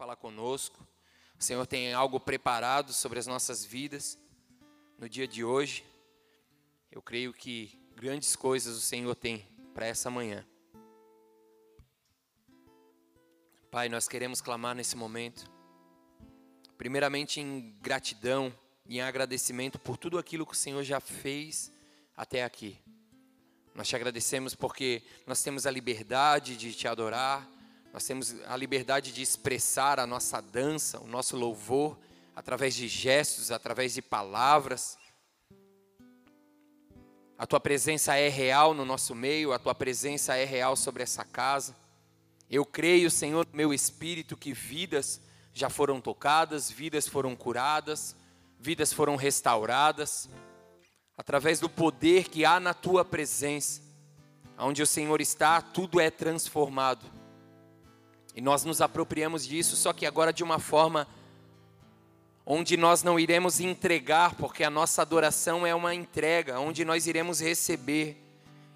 falar 0.00 0.16
conosco. 0.16 0.88
O 1.38 1.44
Senhor 1.44 1.66
tem 1.66 1.92
algo 1.92 2.18
preparado 2.18 2.90
sobre 2.90 3.18
as 3.18 3.26
nossas 3.26 3.66
vidas 3.66 4.18
no 4.98 5.06
dia 5.06 5.28
de 5.28 5.44
hoje. 5.44 5.84
Eu 6.90 7.02
creio 7.02 7.34
que 7.34 7.78
grandes 7.94 8.34
coisas 8.34 8.78
o 8.78 8.80
Senhor 8.80 9.14
tem 9.14 9.46
para 9.74 9.84
essa 9.84 10.08
manhã. 10.08 10.42
Pai, 13.70 13.90
nós 13.90 14.08
queremos 14.08 14.40
clamar 14.40 14.74
nesse 14.74 14.96
momento, 14.96 15.50
primeiramente 16.78 17.38
em 17.38 17.76
gratidão 17.82 18.50
e 18.86 18.96
em 18.96 19.02
agradecimento 19.02 19.78
por 19.78 19.98
tudo 19.98 20.18
aquilo 20.18 20.46
que 20.46 20.54
o 20.54 20.56
Senhor 20.56 20.82
já 20.82 20.98
fez 20.98 21.70
até 22.16 22.42
aqui. 22.42 22.78
Nós 23.74 23.86
te 23.86 23.96
agradecemos 23.96 24.54
porque 24.54 25.02
nós 25.26 25.42
temos 25.42 25.66
a 25.66 25.70
liberdade 25.70 26.56
de 26.56 26.72
te 26.72 26.88
adorar, 26.88 27.46
nós 27.92 28.04
temos 28.04 28.34
a 28.46 28.56
liberdade 28.56 29.12
de 29.12 29.20
expressar 29.20 29.98
a 29.98 30.06
nossa 30.06 30.40
dança, 30.40 31.00
o 31.00 31.06
nosso 31.06 31.36
louvor, 31.36 31.98
através 32.36 32.74
de 32.74 32.86
gestos, 32.86 33.50
através 33.50 33.92
de 33.94 34.00
palavras. 34.00 34.96
A 37.36 37.46
tua 37.46 37.58
presença 37.58 38.14
é 38.14 38.28
real 38.28 38.74
no 38.74 38.84
nosso 38.84 39.14
meio, 39.14 39.52
a 39.52 39.58
tua 39.58 39.74
presença 39.74 40.36
é 40.36 40.44
real 40.44 40.76
sobre 40.76 41.02
essa 41.02 41.24
casa. 41.24 41.74
Eu 42.48 42.64
creio, 42.64 43.10
Senhor, 43.10 43.46
no 43.50 43.56
meu 43.56 43.74
espírito, 43.74 44.36
que 44.36 44.52
vidas 44.52 45.20
já 45.52 45.68
foram 45.68 46.00
tocadas, 46.00 46.70
vidas 46.70 47.08
foram 47.08 47.34
curadas, 47.34 48.14
vidas 48.58 48.92
foram 48.92 49.16
restauradas, 49.16 50.28
através 51.16 51.58
do 51.58 51.68
poder 51.68 52.28
que 52.28 52.44
há 52.44 52.60
na 52.60 52.72
tua 52.72 53.04
presença. 53.04 53.82
Onde 54.56 54.82
o 54.82 54.86
Senhor 54.86 55.20
está, 55.20 55.60
tudo 55.60 55.98
é 55.98 56.10
transformado. 56.10 57.19
E 58.34 58.40
nós 58.40 58.64
nos 58.64 58.80
apropriamos 58.80 59.46
disso, 59.46 59.76
só 59.76 59.92
que 59.92 60.06
agora 60.06 60.32
de 60.32 60.44
uma 60.44 60.58
forma 60.58 61.06
onde 62.46 62.76
nós 62.76 63.02
não 63.02 63.18
iremos 63.18 63.60
entregar, 63.60 64.34
porque 64.34 64.64
a 64.64 64.70
nossa 64.70 65.02
adoração 65.02 65.66
é 65.66 65.74
uma 65.74 65.94
entrega, 65.94 66.58
onde 66.58 66.84
nós 66.84 67.06
iremos 67.06 67.40
receber. 67.40 68.20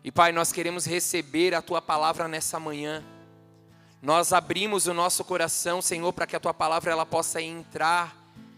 E 0.02 0.12
Pai, 0.12 0.32
nós 0.32 0.52
queremos 0.52 0.84
receber 0.84 1.54
a 1.54 1.62
tua 1.62 1.80
palavra 1.80 2.28
nessa 2.28 2.60
manhã. 2.60 3.02
Nós 4.02 4.32
abrimos 4.32 4.86
o 4.86 4.94
nosso 4.94 5.24
coração, 5.24 5.80
Senhor, 5.80 6.12
para 6.12 6.26
que 6.26 6.36
a 6.36 6.40
tua 6.40 6.52
palavra 6.52 6.92
ela 6.92 7.06
possa 7.06 7.40
entrar 7.40 8.14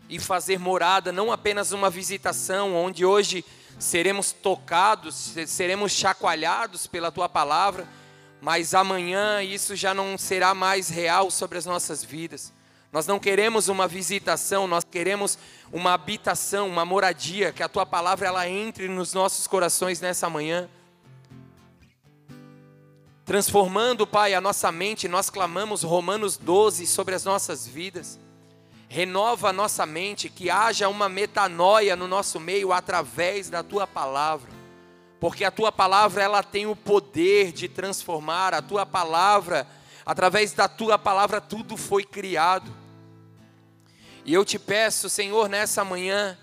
e 0.09 0.19
fazer 0.19 0.59
morada, 0.59 1.13
não 1.13 1.31
apenas 1.31 1.73
uma 1.73 1.89
visitação, 1.89 2.75
onde 2.75 3.05
hoje 3.05 3.45
seremos 3.79 4.33
tocados, 4.33 5.35
seremos 5.47 5.93
chacoalhados 5.93 6.87
pela 6.87 7.13
tua 7.13 7.29
palavra, 7.29 7.87
mas 8.47 8.75
amanhã 8.75 9.43
isso 9.43 9.75
já 9.75 9.93
não 9.93 10.17
será 10.17 10.55
mais 10.55 10.89
real 10.89 11.33
sobre 11.33 11.59
as 11.59 11.67
nossas 11.67 12.05
vidas. 12.05 12.53
Nós 12.93 13.05
não 13.05 13.19
queremos 13.19 13.69
uma 13.69 13.89
visitação, 13.89 14.69
nós 14.69 14.85
queremos 14.85 15.37
uma 15.73 15.95
habitação, 15.95 16.69
uma 16.69 16.85
moradia, 16.85 17.53
que 17.53 17.61
a 17.61 17.69
tua 17.69 17.85
palavra 17.85 18.29
ela 18.29 18.49
entre 18.49 18.87
nos 18.87 19.13
nossos 19.13 19.49
corações 19.49 20.01
nessa 20.01 20.31
manhã. 20.31 20.69
Transformando, 23.25 24.07
Pai, 24.07 24.33
a 24.33 24.41
nossa 24.41 24.71
mente, 24.71 25.09
nós 25.09 25.29
clamamos 25.29 25.83
Romanos 25.83 26.37
12 26.37 26.87
sobre 26.87 27.17
as 27.17 27.25
nossas 27.25 27.67
vidas. 27.67 28.17
Renova 28.89 29.49
a 29.49 29.53
nossa 29.53 29.85
mente, 29.85 30.29
que 30.29 30.51
haja 30.51 30.89
uma 30.89 31.09
metanoia 31.09 31.97
no 31.97 32.07
nosso 32.07 32.39
meio 32.39 32.73
através 32.73 33.51
da 33.51 33.65
tua 33.65 33.89
palavra 33.89 34.55
porque 35.19 35.45
a 35.45 35.51
tua 35.51 35.73
palavra 35.73 36.23
ela 36.23 36.43
tem 36.43 36.67
o 36.67 36.77
poder 36.77 37.53
de 37.53 37.69
transformar, 37.69 38.55
a 38.55 38.63
tua 38.63 38.85
palavra, 38.85 39.67
através 40.05 40.53
da 40.53 40.69
tua 40.69 40.99
palavra 40.99 41.41
tudo 41.41 41.77
foi 41.77 42.05
criado. 42.05 42.71
E 44.25 44.35
eu 44.35 44.45
te 44.45 44.59
peço, 44.59 45.09
Senhor, 45.09 45.49
nessa 45.49 45.85
manhã, 45.85 46.37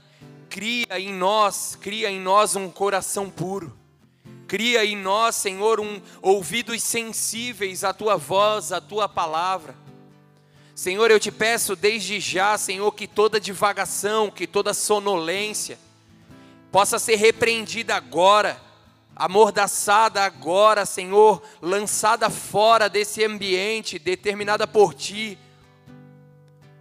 cria 0.50 1.00
em 1.00 1.14
nós, 1.14 1.78
cria 1.80 2.10
em 2.10 2.20
nós 2.20 2.56
um 2.56 2.70
coração 2.70 3.30
puro. 3.30 3.78
Cria 4.48 4.86
em 4.86 4.96
nós, 4.96 5.36
Senhor, 5.36 5.80
um 5.80 6.02
ouvidos 6.22 6.82
sensíveis 6.84 7.84
à 7.84 7.94
tua 7.94 8.18
voz, 8.18 8.72
à 8.72 8.80
tua 8.80 9.10
palavra. 9.10 9.76
Senhor, 10.76 11.10
eu 11.12 11.20
te 11.20 11.32
peço 11.32 11.76
desde 11.76 12.20
já, 12.20 12.58
Senhor, 12.58 12.92
que 12.92 13.08
toda 13.08 13.40
divagação, 13.40 14.32
que 14.32 14.48
toda 14.48 14.74
sonolência, 14.74 15.78
possa 16.72 16.98
ser 16.98 17.16
repreendida 17.16 17.96
agora, 17.96 18.60
amordaçada 19.16 20.24
agora, 20.24 20.86
Senhor, 20.86 21.42
lançada 21.62 22.30
fora 22.30 22.90
desse 22.90 23.24
ambiente 23.24 24.00
determinada 24.00 24.66
por 24.66 24.94
Ti, 24.94 25.38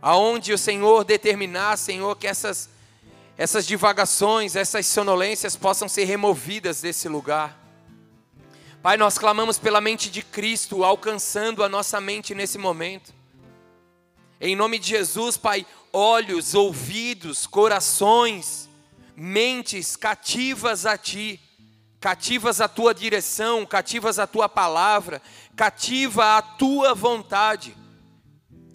aonde 0.01 0.53
o 0.53 0.59
Senhor 0.59 1.05
determinar, 1.05 1.77
Senhor, 1.77 2.17
que 2.17 2.27
essas, 2.27 2.71
essas 3.37 3.67
divagações, 3.67 4.57
essas 4.57 4.87
sonolências 4.87 5.57
possam 5.57 5.89
ser 5.89 6.05
removidas 6.05 6.81
desse 6.81 7.09
lugar. 7.09 7.59
Pai, 8.83 8.97
nós 8.97 9.17
clamamos 9.17 9.59
pela 9.59 9.81
mente 9.81 10.11
de 10.11 10.23
Cristo, 10.23 10.83
alcançando 10.83 11.63
a 11.63 11.69
nossa 11.69 12.01
mente 12.01 12.35
nesse 12.35 12.59
momento. 12.59 13.15
Em 14.41 14.57
nome 14.57 14.77
de 14.77 14.89
Jesus, 14.89 15.37
Pai, 15.37 15.65
olhos, 15.93 16.53
ouvidos, 16.53 17.47
corações, 17.47 18.69
mentes 19.15 19.95
cativas 19.95 20.85
a 20.85 20.99
Ti, 20.99 21.39
cativas 22.03 22.61
à 22.61 22.67
Tua 22.67 22.93
direção, 22.93 23.65
cativas 23.65 24.19
à 24.19 24.27
Tua 24.27 24.49
palavra, 24.49 25.23
cativa 25.55 26.37
à 26.37 26.43
Tua 26.43 26.95
vontade. 26.97 27.77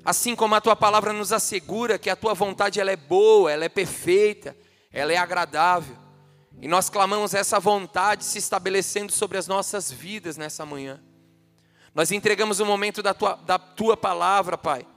Assim 0.06 0.34
como 0.34 0.56
a 0.56 0.62
Tua 0.62 0.78
palavra 0.78 1.12
nos 1.12 1.34
assegura 1.34 2.00
que 2.00 2.10
a 2.10 2.16
Tua 2.16 2.34
vontade 2.34 2.80
ela 2.80 2.90
é 2.90 2.96
boa, 2.96 3.52
ela 3.52 3.66
é 3.66 3.70
perfeita, 3.70 4.56
ela 4.94 5.12
é 5.12 5.18
agradável. 5.18 5.98
E 6.62 6.70
nós 6.70 6.90
clamamos 6.90 7.34
essa 7.34 7.60
vontade 7.60 8.24
se 8.24 8.38
estabelecendo 8.38 9.12
sobre 9.12 9.38
as 9.38 9.46
nossas 9.46 9.92
vidas 9.92 10.38
nessa 10.38 10.66
manhã. 10.66 11.04
Nós 11.94 12.14
entregamos 12.14 12.62
o 12.62 12.66
momento 12.66 13.04
da 13.04 13.14
tua, 13.14 13.36
da 13.36 13.60
tua 13.60 13.98
palavra, 13.98 14.58
Pai. 14.58 14.88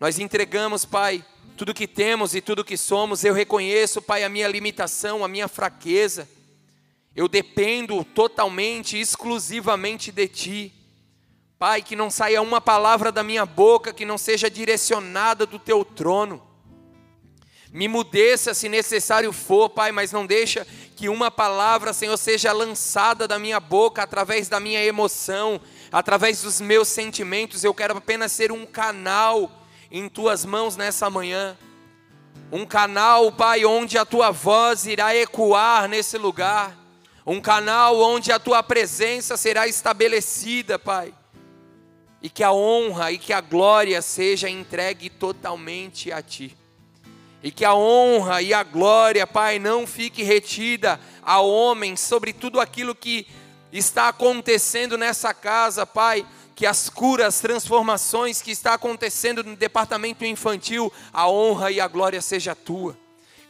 Nós 0.00 0.18
entregamos, 0.18 0.84
Pai, 0.84 1.24
tudo 1.56 1.72
que 1.72 1.86
temos 1.86 2.34
e 2.34 2.40
tudo 2.40 2.64
que 2.64 2.76
somos, 2.76 3.22
eu 3.22 3.32
reconheço, 3.32 4.02
Pai, 4.02 4.24
a 4.24 4.28
minha 4.28 4.48
limitação, 4.48 5.24
a 5.24 5.28
minha 5.28 5.46
fraqueza. 5.46 6.28
Eu 7.14 7.28
dependo 7.28 8.04
totalmente, 8.04 8.98
exclusivamente 8.98 10.10
de 10.10 10.26
Ti. 10.26 10.74
Pai, 11.56 11.80
que 11.80 11.94
não 11.94 12.10
saia 12.10 12.42
uma 12.42 12.60
palavra 12.60 13.12
da 13.12 13.22
minha 13.22 13.46
boca 13.46 13.92
que 13.92 14.04
não 14.04 14.18
seja 14.18 14.50
direcionada 14.50 15.46
do 15.46 15.58
Teu 15.58 15.84
trono. 15.84 16.42
Me 17.72 17.88
mudeça 17.88 18.52
se 18.54 18.68
necessário 18.68 19.32
for, 19.32 19.68
Pai, 19.68 19.92
mas 19.92 20.12
não 20.12 20.26
deixa 20.26 20.66
que 20.96 21.08
uma 21.08 21.30
palavra, 21.30 21.92
Senhor, 21.92 22.16
seja 22.16 22.52
lançada 22.52 23.26
da 23.26 23.38
minha 23.38 23.58
boca 23.58 24.02
através 24.02 24.48
da 24.48 24.60
minha 24.60 24.84
emoção, 24.84 25.60
através 25.90 26.42
dos 26.42 26.60
meus 26.60 26.88
sentimentos. 26.88 27.64
Eu 27.64 27.74
quero 27.74 27.96
apenas 27.96 28.30
ser 28.30 28.52
um 28.52 28.66
canal 28.66 29.50
em 29.90 30.08
tuas 30.08 30.44
mãos 30.44 30.76
nessa 30.76 31.08
manhã. 31.08 31.56
Um 32.52 32.64
canal, 32.64 33.32
Pai, 33.32 33.64
onde 33.64 33.98
a 33.98 34.04
tua 34.04 34.30
voz 34.30 34.86
irá 34.86 35.14
ecoar 35.14 35.88
nesse 35.88 36.18
lugar. 36.18 36.83
Um 37.26 37.40
canal 37.40 37.98
onde 38.00 38.30
a 38.30 38.38
tua 38.38 38.62
presença 38.62 39.36
será 39.36 39.66
estabelecida, 39.66 40.78
Pai. 40.78 41.14
E 42.20 42.28
que 42.28 42.42
a 42.42 42.52
honra 42.52 43.12
e 43.12 43.18
que 43.18 43.32
a 43.32 43.40
glória 43.40 44.00
seja 44.02 44.48
entregue 44.48 45.08
totalmente 45.08 46.12
a 46.12 46.22
ti. 46.22 46.56
E 47.42 47.50
que 47.50 47.64
a 47.64 47.74
honra 47.74 48.40
e 48.42 48.52
a 48.54 48.62
glória, 48.62 49.26
Pai, 49.26 49.58
não 49.58 49.86
fique 49.86 50.22
retida 50.22 51.00
a 51.22 51.40
homem 51.40 51.96
sobre 51.96 52.32
tudo 52.32 52.60
aquilo 52.60 52.94
que 52.94 53.26
está 53.72 54.08
acontecendo 54.08 54.96
nessa 54.96 55.34
casa, 55.34 55.86
Pai 55.86 56.26
que 56.54 56.66
as 56.66 56.88
curas, 56.88 57.26
as 57.26 57.40
transformações 57.40 58.40
que 58.40 58.50
está 58.50 58.74
acontecendo 58.74 59.42
no 59.42 59.56
departamento 59.56 60.24
infantil, 60.24 60.92
a 61.12 61.28
honra 61.28 61.70
e 61.70 61.80
a 61.80 61.88
glória 61.88 62.22
seja 62.22 62.54
tua. 62.54 62.96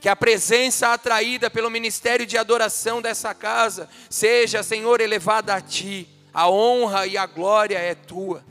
Que 0.04 0.08
a 0.10 0.14
presença 0.14 0.92
atraída 0.92 1.48
pelo 1.48 1.70
ministério 1.70 2.26
de 2.26 2.36
adoração 2.36 3.00
dessa 3.00 3.34
casa 3.34 3.88
seja, 4.10 4.62
Senhor, 4.62 5.00
elevada 5.00 5.54
a 5.54 5.62
ti. 5.62 6.06
A 6.34 6.46
honra 6.46 7.06
e 7.06 7.16
a 7.16 7.24
glória 7.24 7.78
é 7.78 7.94
tua. 7.94 8.44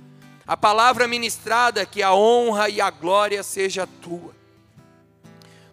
A 0.47 0.57
palavra 0.57 1.07
ministrada, 1.07 1.85
que 1.85 2.01
a 2.01 2.11
honra 2.11 2.69
e 2.69 2.81
a 2.81 2.89
glória 2.89 3.43
seja 3.43 3.87
tua. 4.01 4.33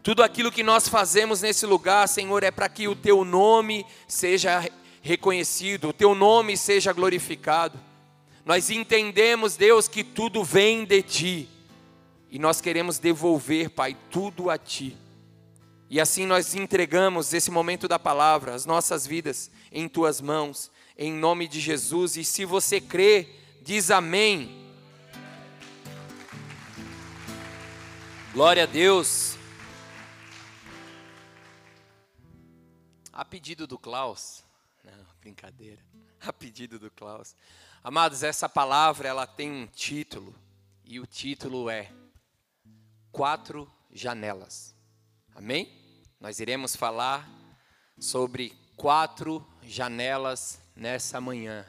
Tudo 0.02 0.22
aquilo 0.22 0.52
que 0.52 0.62
nós 0.62 0.86
fazemos 0.86 1.40
nesse 1.40 1.64
lugar, 1.64 2.06
Senhor, 2.06 2.44
é 2.44 2.50
para 2.50 2.68
que 2.68 2.86
o 2.86 2.94
teu 2.94 3.24
nome 3.24 3.86
seja 4.06 4.70
reconhecido, 5.00 5.88
o 5.88 5.94
teu 5.94 6.14
nome 6.14 6.58
seja 6.58 6.92
glorificado. 6.92 7.80
Nós 8.44 8.68
entendemos, 8.68 9.56
Deus, 9.56 9.88
que 9.88 10.04
tudo 10.04 10.44
vem 10.44 10.84
de 10.84 11.00
Ti. 11.00 11.48
E 12.30 12.38
nós 12.38 12.60
queremos 12.60 12.98
devolver, 12.98 13.70
Pai, 13.70 13.96
tudo 14.10 14.50
a 14.50 14.58
Ti. 14.58 14.94
E 15.90 16.00
assim 16.00 16.24
nós 16.24 16.54
entregamos 16.54 17.34
esse 17.34 17.50
momento 17.50 17.88
da 17.88 17.98
palavra, 17.98 18.54
as 18.54 18.64
nossas 18.64 19.04
vidas 19.04 19.50
em 19.72 19.88
Tuas 19.88 20.20
mãos, 20.20 20.70
em 20.96 21.12
nome 21.12 21.48
de 21.48 21.58
Jesus. 21.58 22.16
E 22.16 22.22
se 22.22 22.44
você 22.44 22.80
crê, 22.80 23.28
diz 23.60 23.90
amém. 23.90 24.72
Glória 28.32 28.62
a 28.62 28.66
Deus. 28.66 29.36
A 33.12 33.24
pedido 33.24 33.66
do 33.66 33.76
Klaus, 33.76 34.44
não, 34.84 35.04
brincadeira. 35.20 35.82
A 36.24 36.32
pedido 36.32 36.78
do 36.78 36.90
Klaus. 36.90 37.34
Amados, 37.82 38.22
essa 38.22 38.48
palavra 38.48 39.08
ela 39.08 39.26
tem 39.26 39.50
um 39.50 39.66
título 39.66 40.34
e 40.84 41.00
o 41.00 41.06
título 41.06 41.68
é 41.68 41.90
Quatro 43.10 43.68
Janelas. 43.90 44.74
Amém? 45.34 45.79
Nós 46.20 46.38
iremos 46.38 46.76
falar 46.76 47.26
sobre 47.98 48.52
quatro 48.76 49.42
janelas 49.62 50.60
nessa 50.76 51.18
manhã. 51.18 51.64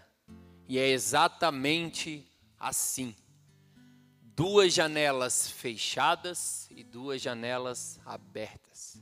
E 0.67 0.77
é 0.77 0.89
exatamente 0.89 2.29
assim 2.59 3.15
duas 4.35 4.73
janelas 4.73 5.49
fechadas 5.49 6.67
e 6.69 6.83
duas 6.83 7.21
janelas 7.21 7.97
abertas. 8.05 9.01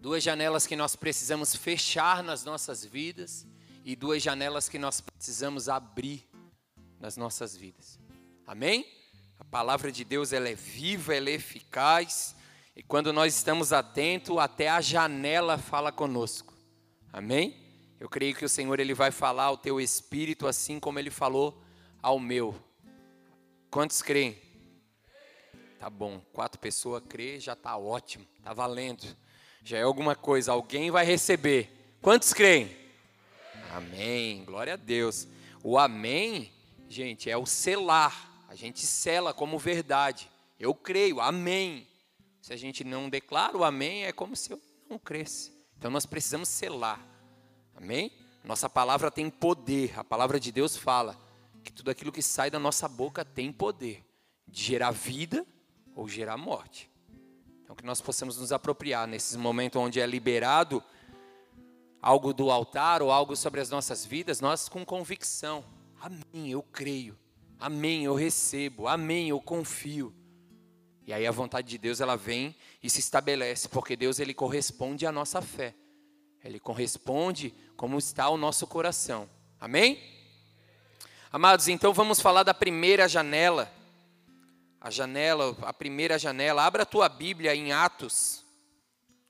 Duas 0.00 0.22
janelas 0.22 0.66
que 0.66 0.76
nós 0.76 0.94
precisamos 0.94 1.56
fechar 1.56 2.22
nas 2.22 2.44
nossas 2.44 2.84
vidas 2.84 3.46
e 3.86 3.96
duas 3.96 4.22
janelas 4.22 4.68
que 4.68 4.78
nós 4.78 5.00
precisamos 5.00 5.66
abrir 5.66 6.28
nas 7.00 7.16
nossas 7.16 7.56
vidas. 7.56 7.98
Amém? 8.46 8.86
A 9.38 9.44
palavra 9.46 9.90
de 9.90 10.04
Deus 10.04 10.34
ela 10.34 10.50
é 10.50 10.54
viva, 10.54 11.14
ela 11.14 11.30
é 11.30 11.34
eficaz 11.34 12.36
e 12.76 12.82
quando 12.82 13.10
nós 13.10 13.34
estamos 13.34 13.72
atentos, 13.72 14.36
até 14.36 14.68
a 14.68 14.82
janela 14.82 15.56
fala 15.56 15.90
conosco. 15.90 16.52
Amém? 17.10 17.56
Eu 17.98 18.06
creio 18.06 18.34
que 18.34 18.44
o 18.44 18.48
Senhor 18.48 18.78
ele 18.78 18.92
vai 18.92 19.10
falar 19.10 19.44
ao 19.44 19.56
teu 19.56 19.80
espírito 19.80 20.46
assim 20.46 20.78
como 20.78 20.98
ele 20.98 21.08
falou 21.08 21.62
ao 22.02 22.20
meu. 22.20 22.54
Quantos 23.70 24.02
creem? 24.02 24.36
Tá 25.80 25.88
bom, 25.88 26.20
quatro 26.32 26.60
pessoas 26.60 27.02
crê, 27.08 27.40
já 27.40 27.56
tá 27.56 27.78
ótimo, 27.78 28.26
tá 28.42 28.52
valendo. 28.52 29.06
Já 29.64 29.78
é 29.78 29.82
alguma 29.82 30.14
coisa, 30.14 30.52
alguém 30.52 30.90
vai 30.90 31.06
receber. 31.06 31.96
Quantos 32.02 32.34
creem? 32.34 32.76
Amém. 33.72 34.44
Glória 34.44 34.74
a 34.74 34.76
Deus. 34.76 35.26
O 35.62 35.78
amém, 35.78 36.52
gente, 36.88 37.30
é 37.30 37.36
o 37.36 37.46
selar. 37.46 38.44
A 38.48 38.54
gente 38.54 38.86
sela 38.86 39.32
como 39.32 39.58
verdade. 39.58 40.30
Eu 40.60 40.74
creio, 40.74 41.20
amém. 41.20 41.86
Se 42.46 42.52
a 42.52 42.56
gente 42.56 42.84
não 42.84 43.08
declara 43.08 43.58
o 43.58 43.64
amém, 43.64 44.04
é 44.04 44.12
como 44.12 44.36
se 44.36 44.52
eu 44.52 44.62
não 44.88 45.00
cresce. 45.00 45.52
Então 45.76 45.90
nós 45.90 46.06
precisamos 46.06 46.48
selar. 46.48 47.04
Amém? 47.74 48.12
Nossa 48.44 48.70
palavra 48.70 49.10
tem 49.10 49.28
poder. 49.28 49.98
A 49.98 50.04
palavra 50.04 50.38
de 50.38 50.52
Deus 50.52 50.76
fala 50.76 51.18
que 51.64 51.72
tudo 51.72 51.90
aquilo 51.90 52.12
que 52.12 52.22
sai 52.22 52.48
da 52.48 52.60
nossa 52.60 52.86
boca 52.86 53.24
tem 53.24 53.52
poder 53.52 54.04
de 54.46 54.62
gerar 54.62 54.92
vida 54.92 55.44
ou 55.92 56.06
gerar 56.06 56.36
morte. 56.36 56.88
Então, 57.64 57.74
que 57.74 57.84
nós 57.84 58.00
possamos 58.00 58.38
nos 58.38 58.52
apropriar 58.52 59.08
nesses 59.08 59.34
momentos 59.34 59.82
onde 59.82 59.98
é 59.98 60.06
liberado 60.06 60.80
algo 62.00 62.32
do 62.32 62.48
altar 62.48 63.02
ou 63.02 63.10
algo 63.10 63.34
sobre 63.34 63.60
as 63.60 63.70
nossas 63.70 64.06
vidas, 64.06 64.40
nós 64.40 64.68
com 64.68 64.84
convicção. 64.84 65.64
Amém, 66.00 66.52
eu 66.52 66.62
creio. 66.62 67.18
Amém, 67.58 68.04
eu 68.04 68.14
recebo. 68.14 68.86
Amém, 68.86 69.30
eu 69.30 69.40
confio. 69.40 70.14
E 71.06 71.12
aí 71.12 71.24
a 71.24 71.30
vontade 71.30 71.68
de 71.68 71.78
Deus 71.78 72.00
ela 72.00 72.16
vem 72.16 72.56
e 72.82 72.90
se 72.90 72.98
estabelece, 72.98 73.68
porque 73.68 73.94
Deus 73.94 74.18
ele 74.18 74.34
corresponde 74.34 75.06
à 75.06 75.12
nossa 75.12 75.40
fé. 75.40 75.72
Ele 76.42 76.58
corresponde 76.58 77.54
como 77.76 77.96
está 77.96 78.28
o 78.28 78.36
nosso 78.36 78.66
coração. 78.66 79.30
Amém? 79.60 80.02
Amados, 81.30 81.68
então 81.68 81.92
vamos 81.92 82.20
falar 82.20 82.42
da 82.42 82.52
primeira 82.52 83.08
janela. 83.08 83.72
A 84.80 84.90
janela, 84.90 85.56
a 85.62 85.72
primeira 85.72 86.18
janela. 86.18 86.64
Abra 86.64 86.82
a 86.82 86.86
tua 86.86 87.08
Bíblia 87.08 87.54
em 87.54 87.72
Atos, 87.72 88.44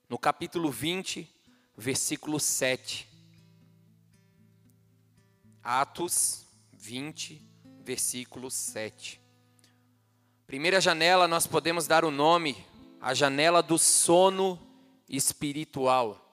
no 0.09 0.17
capítulo 0.17 0.71
20, 0.71 1.31
versículo 1.77 2.39
7. 2.39 3.07
Atos 5.63 6.43
20, 6.73 7.39
versículo 7.83 8.49
7. 8.49 9.26
Primeira 10.47 10.79
janela, 10.79 11.27
nós 11.27 11.45
podemos 11.45 11.87
dar 11.87 12.05
o 12.05 12.09
nome, 12.09 12.65
a 13.01 13.13
janela 13.13 13.61
do 13.61 13.77
sono 13.77 14.57
espiritual, 15.09 16.31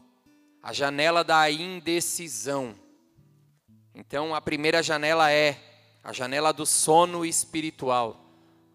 a 0.63 0.73
janela 0.73 1.25
da 1.25 1.51
indecisão. 1.51 2.77
Então, 3.93 4.33
a 4.33 4.41
primeira 4.41 4.85
janela 4.85 5.33
é 5.33 5.61
a 6.01 6.13
janela 6.13 6.53
do 6.53 6.65
sono 6.65 7.27
espiritual, 7.27 8.25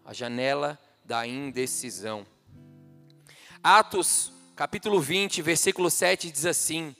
a 0.04 0.12
janela 0.12 0.78
da 1.06 1.26
indecisão. 1.26 2.26
Atos, 3.64 4.30
capítulo 4.54 5.00
20, 5.00 5.40
versículo 5.40 5.90
7 5.90 6.30
diz 6.30 6.44
assim: 6.44 6.94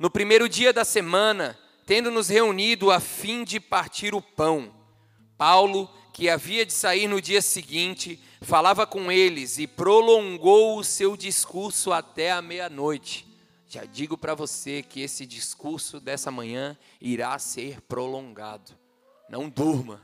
No 0.00 0.10
primeiro 0.10 0.48
dia 0.48 0.72
da 0.72 0.84
semana, 0.84 1.56
tendo 1.86 2.10
nos 2.10 2.28
reunido 2.28 2.90
a 2.90 2.98
fim 2.98 3.44
de 3.44 3.60
partir 3.60 4.16
o 4.16 4.20
pão, 4.20 4.74
Paulo, 5.38 5.88
que 6.14 6.30
havia 6.30 6.64
de 6.64 6.72
sair 6.72 7.08
no 7.08 7.20
dia 7.20 7.42
seguinte, 7.42 8.20
falava 8.40 8.86
com 8.86 9.10
eles 9.10 9.58
e 9.58 9.66
prolongou 9.66 10.78
o 10.78 10.84
seu 10.84 11.16
discurso 11.16 11.92
até 11.92 12.30
a 12.30 12.40
meia-noite. 12.40 13.26
Já 13.68 13.84
digo 13.84 14.16
para 14.16 14.32
você 14.32 14.80
que 14.80 15.00
esse 15.00 15.26
discurso 15.26 15.98
dessa 15.98 16.30
manhã 16.30 16.78
irá 17.00 17.36
ser 17.40 17.80
prolongado. 17.80 18.78
Não 19.28 19.48
durma. 19.48 20.00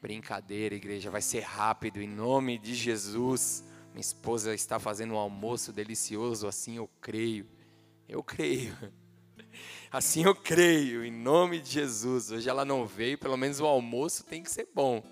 Brincadeira, 0.00 0.74
igreja, 0.74 1.08
vai 1.08 1.22
ser 1.22 1.44
rápido 1.44 2.02
em 2.02 2.08
nome 2.08 2.58
de 2.58 2.74
Jesus. 2.74 3.62
Minha 3.92 4.00
esposa 4.00 4.52
está 4.52 4.80
fazendo 4.80 5.14
um 5.14 5.18
almoço 5.18 5.72
delicioso, 5.72 6.48
assim 6.48 6.78
eu 6.78 6.90
creio. 7.00 7.46
Eu 8.08 8.24
creio. 8.24 8.76
Assim 9.92 10.24
eu 10.24 10.34
creio, 10.34 11.04
em 11.04 11.10
nome 11.10 11.60
de 11.60 11.68
Jesus. 11.68 12.30
Hoje 12.30 12.48
ela 12.48 12.64
não 12.64 12.86
veio, 12.86 13.18
pelo 13.18 13.36
menos 13.36 13.60
o 13.60 13.66
almoço 13.66 14.24
tem 14.24 14.42
que 14.42 14.50
ser 14.50 14.66
bom. 14.74 15.04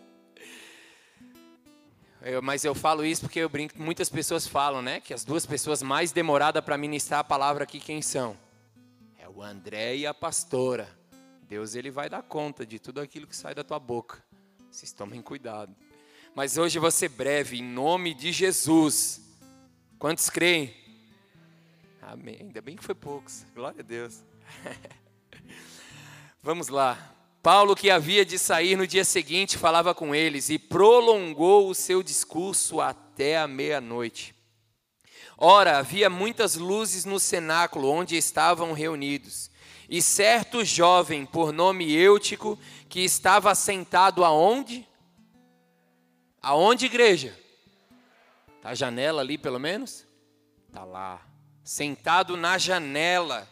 Eu, 2.23 2.41
mas 2.41 2.65
eu 2.65 2.75
falo 2.75 3.05
isso 3.05 3.21
porque 3.21 3.41
eu 3.41 3.49
brinco, 3.51 3.75
muitas 3.79 4.09
pessoas 4.09 4.47
falam, 4.47 4.81
né, 4.81 4.99
que 4.99 5.13
as 5.13 5.23
duas 5.23 5.45
pessoas 5.45 5.83
mais 5.83 6.13
demoradas 6.13 6.65
para 6.65 6.79
ministrar 6.79 7.21
a 7.21 7.25
palavra 7.25 7.65
aqui 7.65 7.79
quem 7.79 8.01
são? 8.01 8.35
É 9.19 9.29
o 9.29 9.43
André 9.43 9.97
e 9.97 10.07
a 10.07 10.15
pastora. 10.15 10.89
Deus 11.43 11.75
ele 11.75 11.91
vai 11.91 12.09
dar 12.09 12.23
conta 12.23 12.65
de 12.65 12.79
tudo 12.79 13.03
aquilo 13.03 13.27
que 13.27 13.37
sai 13.37 13.55
da 13.55 13.63
tua 13.63 13.79
boca. 13.79 14.25
Vocês 14.71 14.93
tomem 14.93 15.21
cuidado. 15.21 15.77
Mas 16.35 16.57
hoje 16.57 16.79
eu 16.79 16.83
vou 16.83 16.91
ser 16.91 17.11
breve, 17.11 17.59
em 17.59 17.63
nome 17.63 18.15
de 18.15 18.33
Jesus. 18.33 19.21
Quantos 19.99 20.31
creem? 20.31 20.75
Amém. 22.01 22.39
Ainda 22.41 22.63
bem 22.63 22.77
que 22.77 22.85
foi 22.85 22.95
poucos. 22.95 23.45
Glória 23.55 23.81
a 23.81 23.83
Deus. 23.83 24.30
Vamos 26.43 26.69
lá. 26.69 27.11
Paulo, 27.43 27.75
que 27.75 27.91
havia 27.91 28.25
de 28.25 28.39
sair 28.39 28.77
no 28.77 28.87
dia 28.87 29.05
seguinte, 29.05 29.57
falava 29.57 29.95
com 29.95 30.15
eles 30.15 30.51
e 30.51 30.59
prolongou 30.59 31.69
o 31.69 31.75
seu 31.75 32.03
discurso 32.03 32.81
até 32.81 33.39
a 33.39 33.49
meia-noite. 33.49 34.35
Ora, 35.39 35.79
havia 35.79 36.11
muitas 36.11 36.57
luzes 36.57 37.07
no 37.07 37.19
cenáculo 37.19 37.89
onde 37.89 38.15
estavam 38.15 38.73
reunidos. 38.73 39.51
E 39.89 40.03
certo 40.03 40.63
jovem, 40.65 41.25
por 41.25 41.51
nome 41.51 41.91
Eutico, 41.93 42.59
que 42.89 43.01
estava 43.01 43.55
sentado 43.55 44.23
aonde? 44.23 44.87
Aonde, 46.43 46.87
igreja? 46.87 47.39
Tá 48.61 48.71
a 48.71 48.75
janela 48.75 49.23
ali, 49.23 49.39
pelo 49.39 49.59
menos? 49.59 50.07
Tá 50.71 50.85
lá. 50.85 51.23
Sentado 51.65 52.37
na 52.37 52.59
janela 52.59 53.49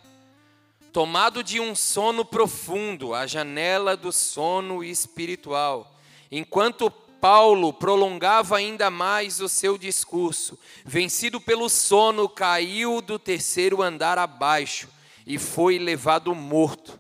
tomado 0.92 1.42
de 1.42 1.61
um 1.61 1.75
sono 1.75 2.25
profundo, 2.25 3.14
a 3.14 3.26
janela 3.26 3.97
do 3.97 4.12
sono 4.12 4.83
espiritual. 4.83 5.95
Enquanto 6.30 6.90
Paulo 6.90 7.73
prolongava 7.73 8.57
ainda 8.57 8.90
mais 8.90 9.40
o 9.40 9.49
seu 9.49 9.76
discurso, 9.76 10.59
vencido 10.85 11.40
pelo 11.40 11.68
sono, 11.68 12.28
caiu 12.28 13.00
do 13.00 13.18
terceiro 13.18 13.83
andar 13.83 14.18
abaixo 14.18 14.88
e 15.26 15.38
foi 15.38 15.78
levado 15.78 16.35
morto. 16.35 16.99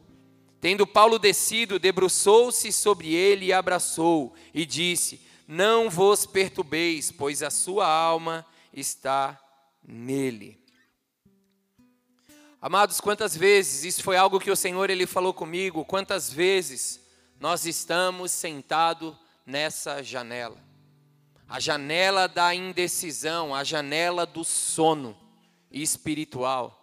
Tendo 0.60 0.86
Paulo 0.86 1.18
descido, 1.18 1.78
debruçou-se 1.78 2.72
sobre 2.72 3.14
ele 3.14 3.46
e 3.46 3.52
abraçou, 3.52 4.34
e 4.52 4.66
disse: 4.66 5.20
Não 5.46 5.88
vos 5.88 6.26
perturbeis, 6.26 7.12
pois 7.12 7.42
a 7.42 7.50
sua 7.50 7.86
alma 7.86 8.44
está 8.72 9.40
nele. 9.86 10.58
Amados, 12.60 13.00
quantas 13.00 13.36
vezes 13.36 13.84
isso 13.84 14.02
foi 14.02 14.16
algo 14.16 14.40
que 14.40 14.50
o 14.50 14.56
Senhor 14.56 14.90
ele 14.90 15.06
falou 15.06 15.32
comigo, 15.32 15.84
quantas 15.84 16.32
vezes 16.32 17.00
nós 17.38 17.64
estamos 17.64 18.32
sentados 18.32 19.14
nessa 19.46 20.02
janela. 20.02 20.58
A 21.48 21.60
janela 21.60 22.26
da 22.26 22.52
indecisão, 22.52 23.54
a 23.54 23.62
janela 23.62 24.26
do 24.26 24.44
sono 24.44 25.16
espiritual. 25.70 26.74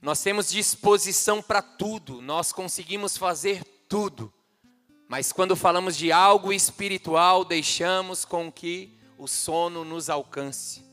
Nós 0.00 0.22
temos 0.22 0.50
disposição 0.50 1.42
para 1.42 1.60
tudo, 1.60 2.22
nós 2.22 2.52
conseguimos 2.52 3.16
fazer 3.16 3.64
tudo. 3.88 4.32
Mas 5.08 5.32
quando 5.32 5.56
falamos 5.56 5.96
de 5.96 6.12
algo 6.12 6.52
espiritual, 6.52 7.44
deixamos 7.44 8.24
com 8.24 8.52
que 8.52 8.96
o 9.18 9.26
sono 9.26 9.84
nos 9.84 10.08
alcance. 10.08 10.84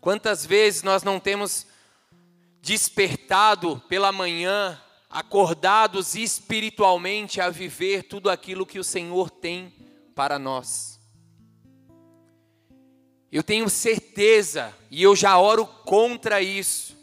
Quantas 0.00 0.46
vezes 0.46 0.84
nós 0.84 1.02
não 1.02 1.18
temos 1.18 1.66
despertado 2.66 3.80
pela 3.88 4.10
manhã, 4.10 4.82
acordados 5.08 6.16
espiritualmente 6.16 7.40
a 7.40 7.48
viver 7.48 8.02
tudo 8.02 8.28
aquilo 8.28 8.66
que 8.66 8.80
o 8.80 8.84
Senhor 8.84 9.30
tem 9.30 9.72
para 10.16 10.36
nós? 10.36 10.98
Eu 13.30 13.44
tenho 13.44 13.70
certeza, 13.70 14.74
e 14.90 15.00
eu 15.00 15.14
já 15.14 15.38
oro 15.38 15.64
contra 15.64 16.42
isso. 16.42 16.96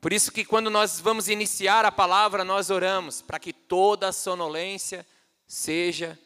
Por 0.00 0.12
isso 0.12 0.32
que 0.32 0.44
quando 0.44 0.68
nós 0.68 0.98
vamos 0.98 1.28
iniciar 1.28 1.84
a 1.84 1.92
palavra, 1.92 2.42
nós 2.42 2.68
oramos 2.68 3.22
para 3.22 3.38
que 3.38 3.52
toda 3.52 4.08
a 4.08 4.12
sonolência 4.12 5.06
seja 5.46 6.18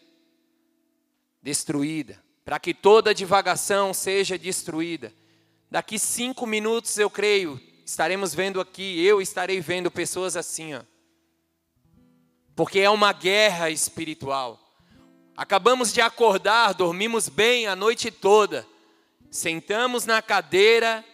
destruída, 1.42 2.18
para 2.47 2.59
que 2.59 2.73
toda 2.73 3.14
divagação 3.14 3.92
seja 3.92 4.38
destruída. 4.38 5.12
Daqui 5.71 5.99
cinco 5.99 6.47
minutos, 6.47 6.97
eu 6.97 7.11
creio, 7.11 7.61
estaremos 7.84 8.34
vendo 8.34 8.60
aqui, 8.60 9.04
eu 9.04 9.20
estarei 9.20 9.60
vendo 9.60 9.90
pessoas 9.90 10.36
assim, 10.36 10.74
ó. 10.74 10.82
Porque 12.56 12.80
é 12.80 12.88
uma 12.88 13.12
guerra 13.12 13.70
espiritual. 13.70 14.60
Acabamos 15.36 15.92
de 15.92 16.00
acordar, 16.00 16.72
dormimos 16.74 17.28
bem 17.28 17.66
a 17.66 17.74
noite 17.74 18.10
toda 18.10 18.66
sentamos 19.34 20.06
na 20.06 20.22
cadeira, 20.22 21.04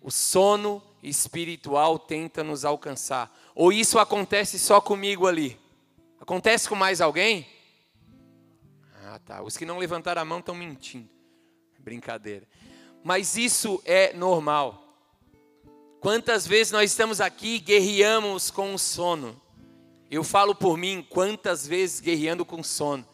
o 0.00 0.10
sono 0.10 0.82
espiritual 1.02 1.98
tenta 1.98 2.42
nos 2.42 2.64
alcançar. 2.64 3.30
Ou 3.54 3.70
isso 3.70 3.98
acontece 3.98 4.58
só 4.58 4.80
comigo 4.80 5.26
ali? 5.26 5.60
Acontece 6.18 6.68
com 6.70 6.74
mais 6.74 7.02
alguém? 7.02 7.46
Ah, 9.04 9.18
tá. 9.18 9.42
Os 9.42 9.58
que 9.58 9.66
não 9.66 9.76
levantaram 9.76 10.22
a 10.22 10.24
mão 10.24 10.38
estão 10.38 10.54
mentindo. 10.54 11.08
Brincadeira. 11.78 12.48
Mas 13.04 13.36
isso 13.36 13.80
é 13.84 14.14
normal. 14.14 14.85
Quantas 16.00 16.46
vezes 16.46 16.72
nós 16.72 16.90
estamos 16.90 17.20
aqui 17.20 17.56
e 17.56 17.60
guerreamos 17.60 18.50
com 18.50 18.74
o 18.74 18.78
sono? 18.78 19.40
Eu 20.10 20.22
falo 20.22 20.54
por 20.54 20.76
mim, 20.76 21.04
quantas 21.08 21.66
vezes 21.66 22.00
guerreando 22.00 22.44
com 22.44 22.62
sono. 22.62 23.06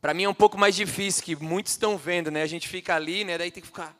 Para 0.00 0.12
mim 0.12 0.24
é 0.24 0.28
um 0.28 0.34
pouco 0.34 0.58
mais 0.58 0.74
difícil, 0.74 1.24
que 1.24 1.36
muitos 1.36 1.72
estão 1.72 1.96
vendo, 1.96 2.30
né? 2.30 2.42
A 2.42 2.46
gente 2.46 2.68
fica 2.68 2.94
ali, 2.94 3.24
né? 3.24 3.38
Daí 3.38 3.50
tem 3.50 3.62
que 3.62 3.66
ficar 3.66 3.96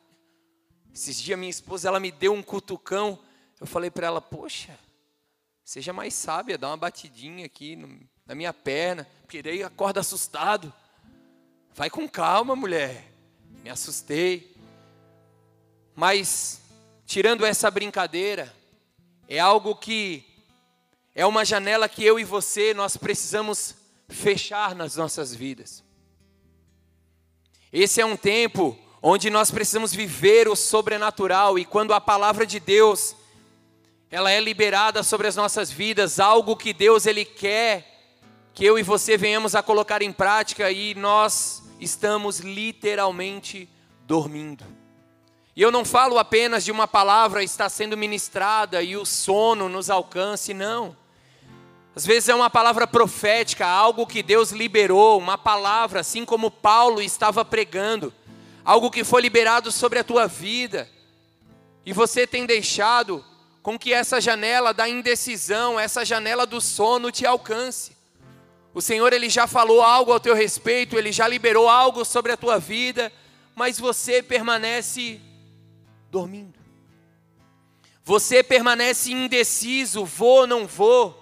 esses 0.94 1.20
dias 1.20 1.36
minha 1.36 1.50
esposa, 1.50 1.88
ela 1.88 1.98
me 1.98 2.12
deu 2.12 2.32
um 2.32 2.42
cutucão. 2.42 3.18
Eu 3.60 3.66
falei 3.66 3.90
para 3.90 4.06
ela, 4.06 4.20
poxa, 4.20 4.78
seja 5.64 5.92
mais 5.92 6.14
sábia, 6.14 6.56
dá 6.56 6.68
uma 6.68 6.76
batidinha 6.76 7.44
aqui 7.44 7.74
no, 7.74 8.00
na 8.24 8.34
minha 8.34 8.54
perna, 8.54 9.08
porque 9.22 9.42
daí 9.42 9.62
acorda 9.62 9.98
assustado. 9.98 10.72
Vai 11.74 11.90
com 11.90 12.08
calma, 12.08 12.54
mulher. 12.54 13.12
Me 13.64 13.70
assustei. 13.70 14.56
Mas, 15.96 16.60
tirando 17.06 17.44
essa 17.44 17.70
brincadeira, 17.70 18.54
é 19.28 19.38
algo 19.38 19.74
que 19.74 20.24
é 21.14 21.24
uma 21.24 21.44
janela 21.44 21.88
que 21.88 22.04
eu 22.04 22.18
e 22.18 22.24
você 22.24 22.74
nós 22.74 22.96
precisamos 22.96 23.74
fechar 24.08 24.74
nas 24.74 24.96
nossas 24.96 25.34
vidas. 25.34 25.82
Esse 27.72 28.00
é 28.00 28.06
um 28.06 28.16
tempo 28.16 28.78
onde 29.02 29.30
nós 29.30 29.50
precisamos 29.50 29.92
viver 29.92 30.48
o 30.48 30.56
sobrenatural 30.56 31.58
e 31.58 31.64
quando 31.64 31.92
a 31.92 32.00
palavra 32.00 32.46
de 32.46 32.58
Deus 32.58 33.14
ela 34.10 34.30
é 34.30 34.40
liberada 34.40 35.02
sobre 35.02 35.26
as 35.26 35.36
nossas 35.36 35.70
vidas, 35.70 36.20
algo 36.20 36.56
que 36.56 36.72
Deus 36.72 37.04
ele 37.06 37.24
quer 37.24 37.92
que 38.54 38.64
eu 38.64 38.78
e 38.78 38.82
você 38.84 39.16
venhamos 39.16 39.56
a 39.56 39.62
colocar 39.62 40.00
em 40.00 40.12
prática 40.12 40.70
e 40.70 40.94
nós 40.94 41.64
estamos 41.80 42.38
literalmente 42.38 43.68
dormindo. 44.06 44.64
E 45.56 45.62
eu 45.62 45.70
não 45.70 45.84
falo 45.84 46.18
apenas 46.18 46.64
de 46.64 46.72
uma 46.72 46.88
palavra 46.88 47.42
está 47.42 47.68
sendo 47.68 47.96
ministrada 47.96 48.82
e 48.82 48.96
o 48.96 49.04
sono 49.04 49.68
nos 49.68 49.88
alcance, 49.88 50.52
não. 50.52 50.96
Às 51.94 52.04
vezes 52.04 52.28
é 52.28 52.34
uma 52.34 52.50
palavra 52.50 52.86
profética, 52.86 53.64
algo 53.66 54.06
que 54.06 54.22
Deus 54.22 54.50
liberou, 54.50 55.18
uma 55.18 55.38
palavra, 55.38 56.00
assim 56.00 56.24
como 56.24 56.50
Paulo 56.50 57.00
estava 57.00 57.44
pregando 57.44 58.12
algo 58.64 58.90
que 58.90 59.04
foi 59.04 59.20
liberado 59.20 59.70
sobre 59.70 59.98
a 59.98 60.04
tua 60.04 60.26
vida, 60.26 60.88
e 61.84 61.92
você 61.92 62.26
tem 62.26 62.46
deixado 62.46 63.22
com 63.62 63.78
que 63.78 63.92
essa 63.92 64.20
janela 64.20 64.72
da 64.72 64.88
indecisão, 64.88 65.78
essa 65.78 66.04
janela 66.04 66.46
do 66.46 66.60
sono 66.60 67.12
te 67.12 67.26
alcance. 67.26 67.94
O 68.72 68.80
Senhor 68.80 69.12
ele 69.12 69.28
já 69.28 69.46
falou 69.46 69.82
algo 69.82 70.12
ao 70.12 70.18
teu 70.18 70.34
respeito, 70.34 70.98
ele 70.98 71.12
já 71.12 71.28
liberou 71.28 71.68
algo 71.68 72.04
sobre 72.04 72.32
a 72.32 72.36
tua 72.36 72.58
vida, 72.58 73.12
mas 73.54 73.78
você 73.78 74.22
permanece 74.22 75.20
dormindo. 76.14 76.54
Você 78.04 78.40
permanece 78.40 79.10
indeciso, 79.10 80.04
vou 80.04 80.42
ou 80.42 80.46
não 80.46 80.64
vou? 80.64 81.20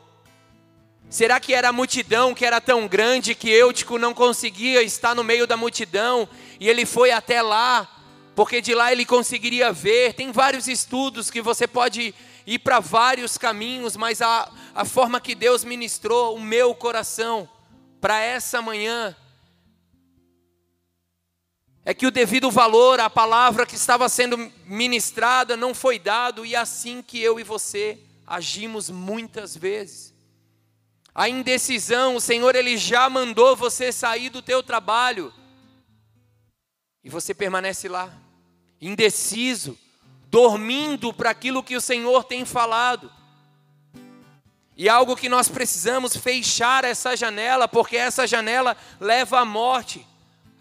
Será 1.08 1.40
que 1.40 1.54
era 1.54 1.70
a 1.70 1.72
multidão 1.72 2.34
que 2.34 2.44
era 2.44 2.60
tão 2.60 2.86
grande 2.86 3.34
que 3.34 3.48
Eutico 3.48 3.96
não 3.96 4.12
conseguia 4.12 4.82
estar 4.82 5.14
no 5.14 5.24
meio 5.24 5.46
da 5.46 5.56
multidão 5.56 6.28
e 6.60 6.68
ele 6.68 6.84
foi 6.84 7.10
até 7.10 7.40
lá, 7.40 7.88
porque 8.34 8.60
de 8.60 8.74
lá 8.74 8.92
ele 8.92 9.06
conseguiria 9.06 9.72
ver? 9.72 10.12
Tem 10.12 10.30
vários 10.30 10.68
estudos 10.68 11.30
que 11.30 11.40
você 11.40 11.66
pode 11.66 12.14
ir 12.46 12.58
para 12.58 12.78
vários 12.78 13.38
caminhos, 13.38 13.96
mas 13.96 14.20
a, 14.20 14.52
a 14.74 14.84
forma 14.84 15.22
que 15.22 15.34
Deus 15.34 15.64
ministrou 15.64 16.36
o 16.36 16.40
meu 16.40 16.74
coração 16.74 17.48
para 17.98 18.20
essa 18.20 18.60
manhã 18.60 19.16
é 21.84 21.92
que 21.92 22.06
o 22.06 22.10
devido 22.10 22.50
valor 22.50 23.00
à 23.00 23.10
palavra 23.10 23.66
que 23.66 23.74
estava 23.74 24.08
sendo 24.08 24.50
ministrada 24.66 25.56
não 25.56 25.74
foi 25.74 25.98
dado, 25.98 26.46
e 26.46 26.54
é 26.54 26.58
assim 26.58 27.02
que 27.02 27.20
eu 27.20 27.40
e 27.40 27.42
você 27.42 27.98
agimos 28.26 28.88
muitas 28.88 29.56
vezes. 29.56 30.14
A 31.14 31.28
indecisão, 31.28 32.16
o 32.16 32.20
Senhor 32.20 32.54
ele 32.54 32.76
já 32.78 33.10
mandou 33.10 33.54
você 33.56 33.92
sair 33.92 34.30
do 34.30 34.40
teu 34.40 34.62
trabalho. 34.62 35.32
E 37.04 37.10
você 37.10 37.34
permanece 37.34 37.88
lá, 37.88 38.10
indeciso, 38.80 39.76
dormindo 40.28 41.12
para 41.12 41.30
aquilo 41.30 41.62
que 41.62 41.76
o 41.76 41.80
Senhor 41.80 42.24
tem 42.24 42.44
falado. 42.44 43.12
E 44.76 44.88
algo 44.88 45.16
que 45.16 45.28
nós 45.28 45.48
precisamos 45.48 46.16
fechar 46.16 46.84
essa 46.84 47.14
janela, 47.16 47.68
porque 47.68 47.96
essa 47.96 48.26
janela 48.26 48.76
leva 48.98 49.40
à 49.40 49.44
morte. 49.44 50.06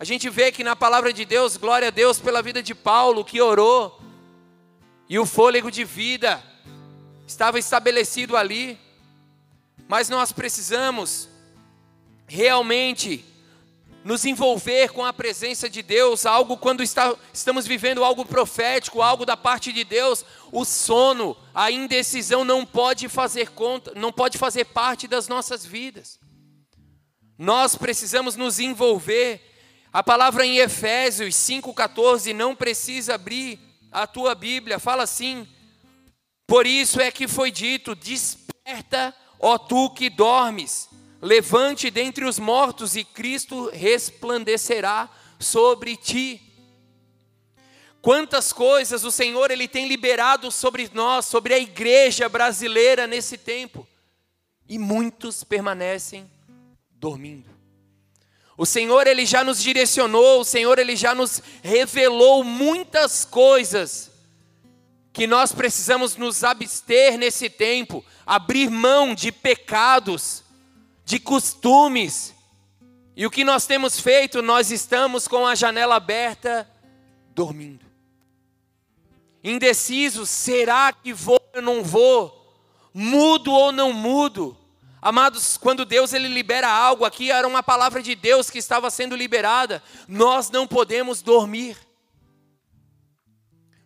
A 0.01 0.03
gente 0.03 0.27
vê 0.31 0.51
que 0.51 0.63
na 0.63 0.75
palavra 0.75 1.13
de 1.13 1.23
Deus, 1.25 1.57
glória 1.57 1.89
a 1.89 1.91
Deus 1.91 2.17
pela 2.17 2.41
vida 2.41 2.63
de 2.63 2.73
Paulo, 2.73 3.23
que 3.23 3.39
orou, 3.39 4.01
e 5.07 5.19
o 5.19 5.27
fôlego 5.27 5.69
de 5.69 5.83
vida 5.83 6.43
estava 7.27 7.59
estabelecido 7.59 8.35
ali 8.35 8.79
mas 9.91 10.07
nós 10.07 10.31
precisamos 10.31 11.27
realmente 12.25 13.25
nos 14.05 14.23
envolver 14.23 14.93
com 14.93 15.03
a 15.03 15.11
presença 15.11 15.69
de 15.69 15.81
Deus, 15.81 16.25
algo 16.25 16.55
quando 16.55 16.81
está, 16.81 17.13
estamos 17.33 17.67
vivendo 17.67 18.01
algo 18.01 18.23
profético, 18.23 19.01
algo 19.01 19.25
da 19.25 19.35
parte 19.35 19.73
de 19.73 19.83
Deus, 19.83 20.23
o 20.49 20.63
sono, 20.63 21.35
a 21.53 21.69
indecisão 21.69 22.45
não 22.45 22.65
pode 22.65 23.09
fazer 23.09 23.49
conta, 23.49 23.91
não 23.93 24.13
pode 24.13 24.37
fazer 24.37 24.63
parte 24.63 25.09
das 25.09 25.27
nossas 25.27 25.65
vidas. 25.65 26.17
Nós 27.37 27.75
precisamos 27.75 28.37
nos 28.37 28.61
envolver. 28.61 29.50
A 29.93 30.01
palavra 30.01 30.45
em 30.45 30.57
Efésios 30.57 31.35
5:14 31.35 32.33
não 32.33 32.55
precisa 32.55 33.15
abrir 33.15 33.59
a 33.91 34.07
tua 34.07 34.33
Bíblia, 34.33 34.79
fala 34.79 35.03
assim: 35.03 35.47
Por 36.47 36.65
isso 36.65 37.01
é 37.01 37.11
que 37.11 37.27
foi 37.27 37.51
dito: 37.51 37.95
desperta 37.95 39.15
Ó 39.43 39.57
tu 39.57 39.89
que 39.89 40.07
dormes, 40.07 40.87
levante 41.19 41.89
dentre 41.89 42.25
os 42.25 42.37
mortos 42.37 42.95
e 42.95 43.03
Cristo 43.03 43.71
resplandecerá 43.73 45.09
sobre 45.39 45.97
ti. 45.97 46.39
Quantas 48.03 48.53
coisas 48.53 49.03
o 49.03 49.09
Senhor 49.09 49.49
ele 49.49 49.67
tem 49.67 49.87
liberado 49.87 50.51
sobre 50.51 50.89
nós, 50.93 51.25
sobre 51.25 51.55
a 51.55 51.59
igreja 51.59 52.29
brasileira 52.29 53.07
nesse 53.07 53.35
tempo, 53.35 53.87
e 54.69 54.77
muitos 54.77 55.43
permanecem 55.43 56.29
dormindo. 56.91 57.50
O 58.61 58.65
Senhor 58.67 59.07
ele 59.07 59.25
já 59.25 59.43
nos 59.43 59.59
direcionou, 59.59 60.41
o 60.41 60.45
Senhor 60.45 60.77
ele 60.77 60.95
já 60.95 61.15
nos 61.15 61.41
revelou 61.63 62.43
muitas 62.43 63.25
coisas 63.25 64.11
que 65.11 65.25
nós 65.25 65.51
precisamos 65.51 66.15
nos 66.15 66.43
abster 66.43 67.17
nesse 67.17 67.49
tempo, 67.49 68.05
abrir 68.23 68.69
mão 68.69 69.15
de 69.15 69.31
pecados, 69.31 70.43
de 71.03 71.17
costumes. 71.17 72.35
E 73.15 73.25
o 73.25 73.31
que 73.31 73.43
nós 73.43 73.65
temos 73.65 73.99
feito? 73.99 74.43
Nós 74.43 74.69
estamos 74.69 75.27
com 75.27 75.47
a 75.47 75.55
janela 75.55 75.95
aberta, 75.95 76.69
dormindo. 77.33 77.83
Indecisos, 79.43 80.29
será 80.29 80.93
que 80.93 81.11
vou 81.11 81.41
ou 81.55 81.63
não 81.63 81.83
vou? 81.83 82.55
Mudo 82.93 83.51
ou 83.51 83.71
não 83.71 83.91
mudo? 83.91 84.55
Amados, 85.01 85.57
quando 85.57 85.83
Deus 85.83 86.13
ele 86.13 86.27
libera 86.27 86.69
algo 86.69 87.05
aqui, 87.05 87.31
era 87.31 87.47
uma 87.47 87.63
palavra 87.63 88.03
de 88.03 88.13
Deus 88.13 88.51
que 88.51 88.59
estava 88.59 88.91
sendo 88.91 89.15
liberada. 89.15 89.81
Nós 90.07 90.51
não 90.51 90.67
podemos 90.67 91.23
dormir. 91.23 91.75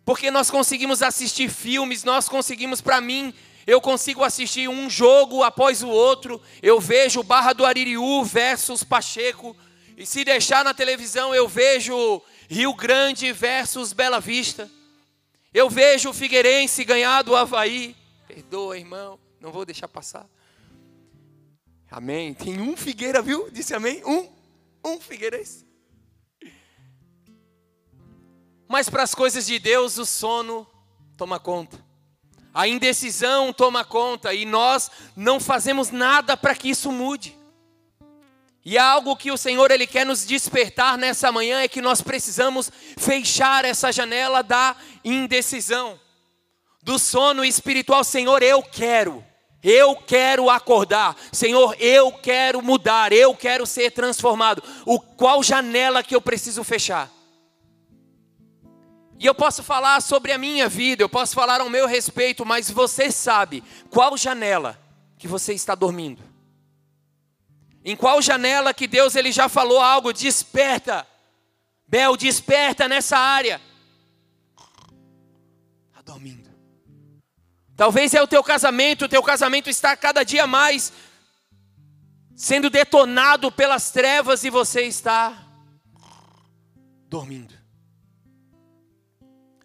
Porque 0.04 0.30
nós 0.30 0.50
conseguimos 0.50 1.02
assistir 1.02 1.48
filmes, 1.48 2.04
nós 2.04 2.28
conseguimos, 2.28 2.82
para 2.82 3.00
mim, 3.00 3.32
eu 3.66 3.80
consigo 3.80 4.22
assistir 4.22 4.68
um 4.68 4.90
jogo 4.90 5.42
após 5.42 5.82
o 5.82 5.88
outro. 5.88 6.40
Eu 6.62 6.78
vejo 6.78 7.22
Barra 7.22 7.54
do 7.54 7.64
Aririú 7.64 8.22
versus 8.22 8.84
Pacheco. 8.84 9.56
E 9.96 10.04
se 10.04 10.22
deixar 10.22 10.62
na 10.62 10.74
televisão, 10.74 11.34
eu 11.34 11.48
vejo 11.48 12.22
Rio 12.48 12.74
Grande 12.74 13.32
versus 13.32 13.94
Bela 13.94 14.20
Vista. 14.20 14.70
Eu 15.52 15.70
vejo 15.70 16.10
o 16.10 16.12
Figueirense 16.12 16.84
ganhar 16.84 17.22
do 17.22 17.34
Havaí. 17.34 17.96
Perdoa, 18.28 18.76
irmão, 18.76 19.18
não 19.40 19.50
vou 19.50 19.64
deixar 19.64 19.88
passar. 19.88 20.28
Amém. 21.90 22.34
Tem 22.34 22.60
um 22.60 22.76
Figueira, 22.76 23.22
viu? 23.22 23.50
Disse 23.50 23.74
amém? 23.74 24.02
Um, 24.04 24.28
um 24.84 25.00
Figueirense. 25.00 25.66
Mas 28.68 28.90
para 28.90 29.02
as 29.02 29.14
coisas 29.14 29.46
de 29.46 29.58
Deus, 29.58 29.96
o 29.98 30.04
sono 30.04 30.66
toma 31.16 31.38
conta. 31.38 31.84
A 32.52 32.66
indecisão 32.66 33.52
toma 33.52 33.84
conta 33.84 34.32
e 34.34 34.44
nós 34.44 34.90
não 35.14 35.38
fazemos 35.38 35.90
nada 35.90 36.36
para 36.36 36.54
que 36.54 36.70
isso 36.70 36.90
mude. 36.90 37.36
E 38.64 38.76
algo 38.76 39.14
que 39.14 39.30
o 39.30 39.36
Senhor 39.36 39.70
ele 39.70 39.86
quer 39.86 40.04
nos 40.04 40.26
despertar 40.26 40.98
nessa 40.98 41.30
manhã 41.30 41.60
é 41.60 41.68
que 41.68 41.80
nós 41.80 42.02
precisamos 42.02 42.68
fechar 42.96 43.64
essa 43.64 43.92
janela 43.92 44.42
da 44.42 44.74
indecisão, 45.04 46.00
do 46.82 46.98
sono 46.98 47.44
espiritual. 47.44 48.02
Senhor, 48.02 48.42
eu 48.42 48.60
quero. 48.62 49.24
Eu 49.68 49.96
quero 49.96 50.48
acordar. 50.48 51.16
Senhor, 51.32 51.74
eu 51.80 52.12
quero 52.12 52.62
mudar, 52.62 53.12
eu 53.12 53.34
quero 53.34 53.66
ser 53.66 53.90
transformado. 53.90 54.62
O 54.84 55.00
qual 55.00 55.42
janela 55.42 56.04
que 56.04 56.14
eu 56.14 56.20
preciso 56.20 56.62
fechar? 56.62 57.10
E 59.18 59.26
eu 59.26 59.34
posso 59.34 59.64
falar 59.64 60.00
sobre 60.02 60.30
a 60.30 60.38
minha 60.38 60.68
vida, 60.68 61.02
eu 61.02 61.08
posso 61.08 61.34
falar 61.34 61.60
ao 61.60 61.68
meu 61.68 61.88
respeito, 61.88 62.46
mas 62.46 62.70
você 62.70 63.10
sabe 63.10 63.64
qual 63.90 64.16
janela 64.16 64.78
que 65.18 65.26
você 65.26 65.52
está 65.52 65.74
dormindo. 65.74 66.22
Em 67.84 67.96
qual 67.96 68.22
janela 68.22 68.72
que 68.72 68.86
Deus 68.86 69.16
ele 69.16 69.32
já 69.32 69.48
falou 69.48 69.80
algo, 69.80 70.12
desperta. 70.12 71.04
Bel, 71.88 72.16
desperta 72.16 72.88
nessa 72.88 73.18
área. 73.18 73.60
Talvez 77.76 78.14
é 78.14 78.22
o 78.22 78.26
teu 78.26 78.42
casamento, 78.42 79.04
o 79.04 79.08
teu 79.08 79.22
casamento 79.22 79.68
está 79.68 79.94
cada 79.94 80.24
dia 80.24 80.46
mais 80.46 80.92
sendo 82.34 82.70
detonado 82.70 83.52
pelas 83.52 83.90
trevas 83.90 84.44
e 84.44 84.50
você 84.50 84.82
está 84.82 85.46
dormindo. 87.08 87.54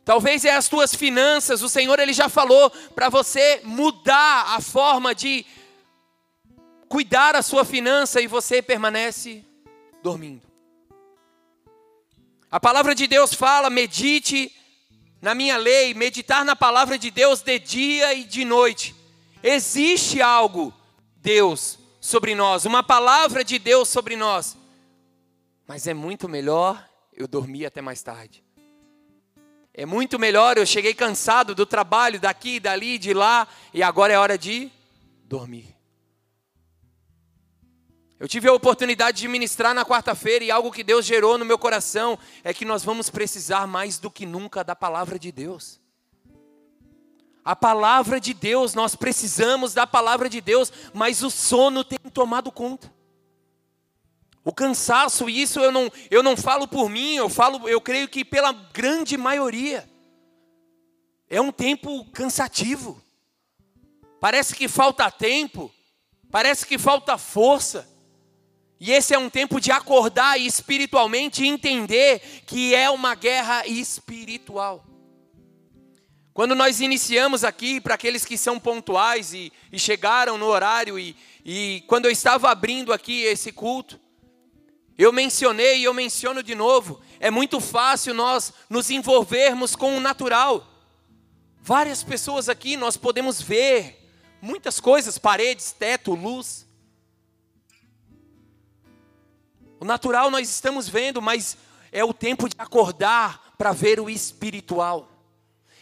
Talvez 0.03 0.44
é 0.44 0.53
as 0.53 0.68
tuas 0.68 0.94
finanças, 0.94 1.62
o 1.62 1.70
Senhor 1.70 2.00
ele 2.00 2.12
já 2.12 2.27
falou 2.27 2.70
para 2.94 3.08
você 3.08 3.62
mudar 3.63 4.56
a 4.56 4.60
forma 4.60 5.15
de 5.15 5.46
cuidar 6.89 7.36
a 7.36 7.41
sua 7.41 7.63
finança 7.63 8.20
e 8.20 8.27
você 8.27 8.62
permanece 8.62 9.46
dormindo. 10.03 10.46
A 12.50 12.60
palavra 12.60 12.94
de 12.94 13.08
Deus 13.08 13.34
fala: 13.34 13.70
medite 13.70 14.53
na 15.22 15.36
minha 15.36 15.56
lei, 15.58 15.94
meditar 15.94 16.44
na 16.44 16.56
palavra 16.56 16.98
de 16.98 17.12
Deus 17.12 17.42
de 17.42 17.60
dia 17.60 18.13
e 18.13 18.24
de 18.24 18.44
noite. 18.44 18.96
Existe 19.44 20.22
algo, 20.22 20.74
Deus, 21.18 21.78
sobre 22.00 22.34
nós, 22.34 22.66
uma 22.66 22.82
palavra 22.82 23.44
de 23.44 23.60
Deus 23.60 23.88
sobre 23.88 24.16
nós. 24.16 24.58
Mas 25.68 25.86
é 25.86 25.94
muito 25.94 26.28
melhor 26.28 26.84
eu 27.13 27.28
dormir 27.28 27.66
até 27.66 27.82
mais 27.82 28.01
tarde. 28.01 28.44
É 29.74 29.86
muito 29.86 30.20
melhor, 30.20 30.58
eu 30.58 30.66
cheguei 30.66 30.94
cansado 30.94 31.56
do 31.56 31.66
trabalho, 31.66 32.20
daqui, 32.20 32.60
dali, 32.60 32.98
de 32.98 33.14
lá, 33.14 33.48
e 33.74 33.81
agora 33.81 34.12
é 34.12 34.18
hora 34.18 34.38
de 34.38 34.70
dormir. 35.24 35.80
Eu 38.22 38.27
tive 38.27 38.48
a 38.48 38.53
oportunidade 38.53 39.20
de 39.20 39.27
ministrar 39.27 39.74
na 39.74 39.84
quarta-feira 39.84 40.46
e 40.46 40.51
algo 40.51 40.72
que 40.72 40.84
Deus 40.84 41.07
gerou 41.07 41.40
no 41.40 41.44
meu 41.44 41.57
coração 41.57 42.20
é 42.44 42.53
que 42.53 42.64
nós 42.64 42.84
vamos 42.84 43.10
precisar 43.10 43.66
mais 43.66 43.98
do 43.98 44.12
que 44.12 44.27
nunca 44.27 44.64
da 44.64 44.75
palavra 44.75 45.18
de 45.18 45.31
Deus. 45.31 45.81
A 47.44 47.55
palavra 47.55 48.20
de 48.20 48.36
Deus, 48.36 48.75
nós 48.75 48.96
precisamos 48.96 49.74
da 49.74 49.88
palavra 49.88 50.29
de 50.29 50.40
Deus, 50.40 50.72
mas 50.94 51.24
o 51.24 51.31
sono 51.31 51.84
tem 51.84 51.98
tomado 52.14 52.51
conta. 52.51 52.94
O 54.46 54.53
cansaço, 54.53 55.27
isso 55.27 55.60
eu 55.60 55.72
não, 55.72 55.92
eu 56.12 56.22
não 56.22 56.38
falo 56.38 56.68
por 56.68 56.92
mim, 56.92 57.16
eu 57.16 57.27
falo, 57.27 57.68
eu 57.68 57.81
creio 57.81 58.07
que 58.07 58.24
pela 58.24 58.51
grande 58.51 59.18
maioria. 59.18 59.90
É 61.27 61.42
um 61.42 61.51
tempo 61.51 62.05
cansativo. 62.12 63.01
Parece 64.20 64.53
que 64.53 64.68
falta 64.68 65.10
tempo, 65.10 65.74
parece 66.29 66.68
que 66.68 66.77
falta 66.77 67.18
força. 67.18 67.90
E 68.83 68.91
esse 68.91 69.13
é 69.13 69.20
um 69.20 69.29
tempo 69.29 69.61
de 69.61 69.72
acordar 69.72 70.39
espiritualmente 70.39 71.44
e 71.44 71.48
entender 71.48 72.20
que 72.48 72.74
é 72.74 72.89
uma 72.89 73.13
guerra 73.13 73.67
espiritual. 73.67 74.83
Quando 76.33 76.55
nós 76.55 76.81
iniciamos 76.81 77.44
aqui, 77.44 77.79
para 77.79 77.94
aqueles 77.94 78.25
que 78.25 78.35
são 78.39 78.59
pontuais 78.59 79.35
e, 79.35 79.53
e 79.72 79.77
chegaram 79.77 80.35
no 80.35 80.48
horário, 80.48 80.98
e, 80.98 81.15
e 81.46 81.83
quando 81.85 82.05
eu 82.05 82.11
estava 82.11 82.50
abrindo 82.50 82.91
aqui 82.91 83.22
esse 83.22 83.51
culto, 83.51 84.00
eu 84.98 85.13
mencionei 85.13 85.81
e 85.81 85.83
eu 85.83 85.94
menciono 85.94 86.41
de 86.41 86.55
novo, 86.55 87.00
é 87.20 87.29
muito 87.29 87.59
fácil 87.59 88.15
nós 88.15 88.51
nos 88.67 88.89
envolvermos 88.89 89.75
com 89.75 89.96
o 89.96 90.00
natural. 90.00 90.67
Várias 91.61 92.01
pessoas 92.01 92.50
aqui 92.50 92.75
nós 92.75 92.98
podemos 92.98 93.44
ver 93.44 94.09
muitas 94.41 94.79
coisas, 94.79 95.20
paredes, 95.20 95.72
teto, 95.72 96.15
luz. 96.15 96.71
O 99.81 99.85
natural 99.85 100.29
nós 100.29 100.48
estamos 100.48 100.87
vendo, 100.87 101.20
mas 101.20 101.57
é 101.91 102.03
o 102.05 102.13
tempo 102.13 102.48
de 102.48 102.53
acordar 102.59 103.55
para 103.57 103.72
ver 103.72 104.00
o 104.00 104.11
espiritual. 104.11 105.09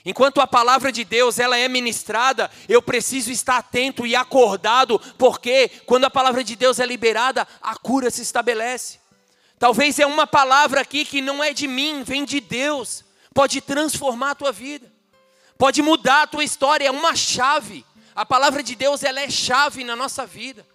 Enquanto 0.06 0.40
a 0.40 0.48
palavra 0.48 0.90
de 0.90 1.04
Deus 1.04 1.38
ela 1.38 1.58
é 1.58 1.68
ministrada, 1.68 2.50
eu 2.70 2.82
preciso 2.82 3.30
estar 3.30 3.58
atento 3.58 4.08
e 4.08 4.16
acordado, 4.16 4.98
porque 5.18 5.70
quando 5.86 6.06
a 6.06 6.10
palavra 6.10 6.46
de 6.46 6.56
Deus 6.56 6.80
é 6.80 6.86
liberada, 6.86 7.46
a 7.62 7.76
cura 7.76 8.10
se 8.10 8.22
estabelece. 8.22 9.00
Talvez 9.60 10.00
é 10.00 10.06
uma 10.06 10.26
palavra 10.26 10.80
aqui 10.80 11.04
que 11.04 11.20
não 11.20 11.44
é 11.44 11.52
de 11.52 11.68
mim, 11.68 12.02
vem 12.02 12.24
de 12.24 12.40
Deus. 12.40 13.04
Pode 13.34 13.60
transformar 13.60 14.32
a 14.32 14.36
tua 14.36 14.54
vida. 14.54 14.90
Pode 15.58 15.82
mudar 15.82 16.22
a 16.22 16.28
tua 16.28 16.46
história, 16.46 16.88
é 16.88 16.92
uma 16.92 17.18
chave. 17.18 17.86
A 18.16 18.26
palavra 18.26 18.64
de 18.64 18.76
Deus 18.76 19.04
ela 19.04 19.20
é 19.20 19.30
chave 19.30 19.84
na 19.84 19.94
nossa 19.98 20.26
vida. 20.26 20.66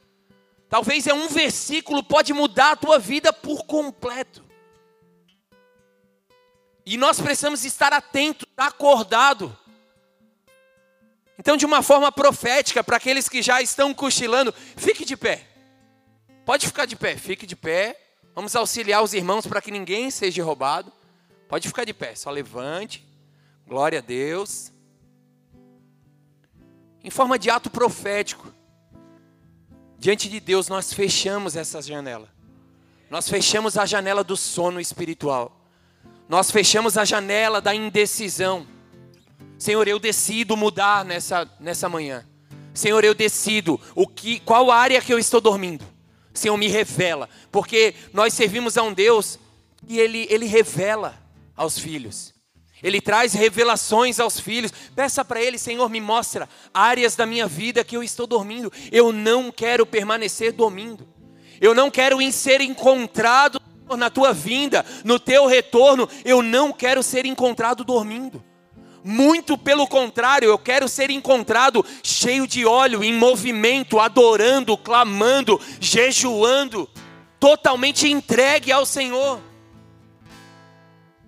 Talvez 0.75 1.07
é 1.07 1.15
um 1.15 1.29
versículo 1.29 2.03
pode 2.03 2.33
mudar 2.33 2.73
a 2.73 2.77
tua 2.77 2.99
vida 2.99 3.33
por 3.33 3.65
completo. 3.65 4.45
E 6.85 6.97
nós 6.97 7.21
precisamos 7.21 7.65
estar 7.65 7.93
atentos, 7.93 8.45
acordado. 8.57 9.57
Então, 11.39 11.57
de 11.57 11.65
uma 11.65 11.81
forma 11.81 12.11
profética, 12.11 12.83
para 12.83 12.97
aqueles 12.97 13.29
que 13.29 13.41
já 13.41 13.63
estão 13.63 13.95
cochilando, 13.95 14.53
fique 14.77 15.05
de 15.05 15.17
pé. 15.17 15.47
Pode 16.45 16.67
ficar 16.67 16.87
de 16.87 16.97
pé, 16.97 17.17
fique 17.17 17.47
de 17.47 17.55
pé. 17.55 17.97
Vamos 18.35 18.57
auxiliar 18.57 19.01
os 19.01 19.15
irmãos 19.15 19.47
para 19.47 19.63
que 19.63 19.71
ninguém 19.71 20.11
seja 20.11 20.43
roubado. 20.43 20.93
Pode 21.49 21.69
ficar 21.69 21.85
de 21.85 21.95
pé, 21.95 22.17
só 22.17 22.33
levante. 22.33 23.07
Glória 23.65 24.01
a 24.01 24.03
Deus. 24.03 24.73
Em 27.01 27.11
forma 27.11 27.39
de 27.39 27.49
ato 27.49 27.71
profético, 27.71 28.53
diante 30.05 30.29
de 30.29 30.39
Deus 30.39 30.69
nós 30.69 30.93
fechamos 30.93 31.57
essa 31.57 31.81
janela. 31.81 32.29
Nós 33.09 33.27
fechamos 33.27 33.79
a 33.79 33.87
janela 33.87 34.23
do 34.23 34.37
sono 34.37 34.79
espiritual. 34.79 35.67
Nós 36.29 36.51
fechamos 36.51 36.99
a 36.99 37.07
janela 37.07 37.59
da 37.59 37.75
indecisão. 37.75 38.67
Senhor, 39.59 39.89
eu 39.89 39.99
decido 39.99 40.59
mudar 40.59 41.07
nessa, 41.07 41.51
nessa 41.59 41.89
manhã. 41.89 42.29
Senhor, 42.75 43.03
eu 43.03 43.15
decido 43.15 43.81
o 43.95 44.07
que, 44.07 44.41
qual 44.41 44.71
área 44.71 45.01
que 45.01 45.11
eu 45.11 45.19
estou 45.19 45.41
dormindo. 45.41 45.87
Senhor, 46.35 46.59
me 46.59 46.69
revela, 46.69 47.27
porque 47.51 47.95
nós 48.13 48.35
servimos 48.35 48.77
a 48.77 48.83
um 48.83 48.93
Deus 48.93 49.39
e 49.89 49.99
ele, 49.99 50.27
ele 50.29 50.45
revela 50.45 51.19
aos 51.57 51.79
filhos. 51.79 52.34
Ele 52.83 53.01
traz 53.01 53.33
revelações 53.33 54.21
aos 54.21 54.39
filhos. 54.39 54.73
Peça 54.95 55.25
para 55.25 55.41
Ele, 55.41 55.59
Senhor, 55.59 55.89
me 55.89 56.01
mostra 56.01 56.49
áreas 56.73 57.17
da 57.17 57.25
minha 57.25 57.47
vida 57.47 57.85
que 57.85 57.97
eu 57.97 58.03
estou 58.03 58.27
dormindo. 58.27 58.73
Eu 58.93 59.13
não 59.13 59.51
quero 59.51 59.87
permanecer 59.87 60.53
dormindo. 60.53 61.09
Eu 61.61 61.75
não 61.75 61.91
quero 61.91 62.19
ser 62.31 62.61
encontrado 62.61 63.61
na 63.97 64.11
tua 64.11 64.33
vinda, 64.33 64.85
no 65.05 65.19
teu 65.19 65.47
retorno. 65.47 66.09
Eu 66.25 66.43
não 66.43 66.73
quero 66.73 67.03
ser 67.03 67.25
encontrado 67.27 67.85
dormindo. 67.85 68.43
Muito 69.07 69.59
pelo 69.59 69.87
contrário, 69.87 70.49
eu 70.49 70.59
quero 70.59 70.89
ser 70.89 71.11
encontrado 71.11 71.85
cheio 72.03 72.47
de 72.47 72.65
óleo, 72.65 73.05
em 73.05 73.13
movimento, 73.13 74.01
adorando, 74.01 74.79
clamando, 74.79 75.61
jejuando, 75.79 76.89
totalmente 77.39 78.09
entregue 78.11 78.73
ao 78.73 78.87
Senhor. 78.87 79.41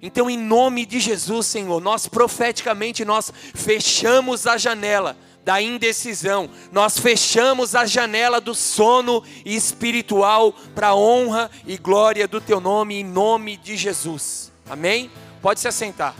Então, 0.06 0.30
em 0.30 0.38
nome 0.38 0.86
de 0.86 1.00
Jesus, 1.00 1.46
Senhor, 1.46 1.80
nós 1.80 2.06
profeticamente 2.06 3.04
nós 3.04 3.32
fechamos 3.52 4.46
a 4.46 4.56
janela 4.56 5.16
da 5.44 5.60
indecisão. 5.60 6.48
Nós 6.70 6.96
fechamos 6.96 7.74
a 7.74 7.84
janela 7.84 8.40
do 8.40 8.54
sono 8.54 9.24
espiritual 9.44 10.52
para 10.76 10.88
a 10.88 10.94
honra 10.94 11.50
e 11.66 11.76
glória 11.76 12.28
do 12.28 12.40
teu 12.40 12.60
nome 12.60 13.00
em 13.00 13.04
nome 13.04 13.56
de 13.56 13.76
Jesus. 13.76 14.52
Amém? 14.70 15.10
Pode 15.42 15.58
se 15.58 15.66
assentar. 15.66 16.14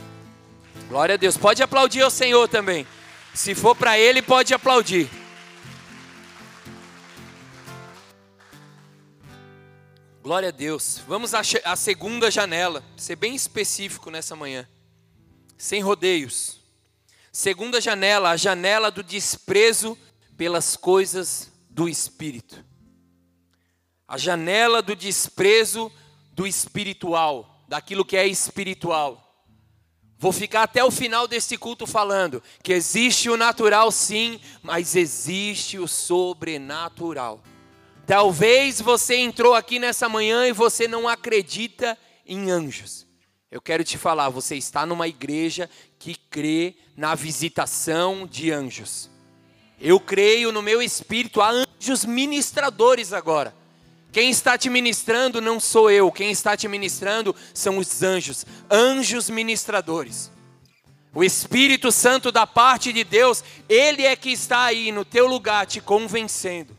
Glória 0.89 1.15
a 1.15 1.17
Deus. 1.17 1.37
Pode 1.37 1.63
aplaudir 1.63 2.01
ao 2.01 2.11
Senhor 2.11 2.45
também. 2.49 2.85
Se 3.33 3.55
for 3.55 3.73
para 3.73 3.97
ele, 3.97 4.21
pode 4.21 4.53
aplaudir. 4.53 5.09
Glória 10.27 10.49
a 10.49 10.51
Deus. 10.51 11.01
Vamos 11.07 11.33
à, 11.33 11.41
segunda 11.77 12.29
janela. 12.29 12.83
Ser 12.97 13.15
bem 13.15 13.33
específico 13.33 14.11
nessa 14.11 14.35
manhã. 14.35 14.67
Sem 15.57 15.81
rodeios. 15.81 16.59
Segunda 17.31 17.79
janela, 17.79 18.31
a 18.31 18.35
janela 18.35 18.91
do 18.91 19.01
desprezo 19.01 19.97
pelas 20.35 20.75
coisas 20.75 21.49
do 21.69 21.87
espírito. 21.87 22.61
A 24.05 24.17
janela 24.17 24.81
do 24.81 24.97
desprezo 24.97 25.89
do 26.33 26.45
espiritual, 26.45 27.63
daquilo 27.65 28.03
que 28.03 28.17
é 28.17 28.27
espiritual. 28.27 29.45
Vou 30.19 30.33
ficar 30.33 30.63
até 30.63 30.83
o 30.83 30.91
final 30.91 31.25
desse 31.25 31.57
culto 31.57 31.87
falando 31.87 32.43
que 32.61 32.73
existe 32.73 33.29
o 33.29 33.37
natural 33.37 33.89
sim, 33.93 34.41
mas 34.61 34.93
existe 34.93 35.79
o 35.79 35.87
sobrenatural. 35.87 37.41
Talvez 38.07 38.79
você 38.79 39.17
entrou 39.17 39.53
aqui 39.53 39.79
nessa 39.79 40.07
manhã 40.07 40.47
e 40.47 40.53
você 40.53 40.87
não 40.87 41.09
acredita 41.09 41.97
em 42.25 42.49
anjos. 42.49 43.05
Eu 43.51 43.61
quero 43.61 43.83
te 43.83 43.97
falar, 43.97 44.29
você 44.29 44.55
está 44.55 44.85
numa 44.85 45.09
igreja 45.09 45.69
que 45.99 46.15
crê 46.15 46.75
na 46.95 47.13
visitação 47.15 48.25
de 48.25 48.49
anjos. 48.49 49.09
Eu 49.77 49.99
creio 49.99 50.53
no 50.53 50.61
meu 50.61 50.81
espírito, 50.81 51.41
há 51.41 51.49
anjos 51.49 52.05
ministradores 52.05 53.11
agora. 53.11 53.53
Quem 54.13 54.29
está 54.29 54.57
te 54.57 54.69
ministrando 54.69 55.41
não 55.41 55.59
sou 55.59 55.91
eu, 55.91 56.09
quem 56.09 56.31
está 56.31 56.55
te 56.55 56.65
ministrando 56.69 57.35
são 57.53 57.77
os 57.77 58.01
anjos, 58.01 58.45
anjos 58.71 59.29
ministradores. 59.29 60.31
O 61.13 61.25
Espírito 61.25 61.91
Santo 61.91 62.31
da 62.31 62.47
parte 62.47 62.93
de 62.93 63.03
Deus, 63.03 63.43
ele 63.67 64.05
é 64.05 64.15
que 64.15 64.29
está 64.29 64.63
aí 64.63 64.93
no 64.93 65.03
teu 65.03 65.27
lugar 65.27 65.65
te 65.65 65.81
convencendo 65.81 66.76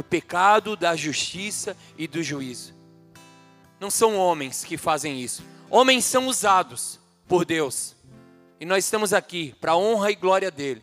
do 0.00 0.04
pecado, 0.04 0.76
da 0.76 0.96
justiça 0.96 1.76
e 1.98 2.08
do 2.08 2.22
juízo. 2.22 2.74
Não 3.78 3.90
são 3.90 4.16
homens 4.16 4.64
que 4.64 4.78
fazem 4.78 5.20
isso. 5.20 5.44
Homens 5.68 6.06
são 6.06 6.26
usados 6.26 6.98
por 7.28 7.44
Deus. 7.44 7.94
E 8.58 8.64
nós 8.64 8.86
estamos 8.86 9.12
aqui 9.12 9.54
para 9.60 9.72
a 9.72 9.76
honra 9.76 10.10
e 10.10 10.14
glória 10.14 10.50
dele, 10.50 10.82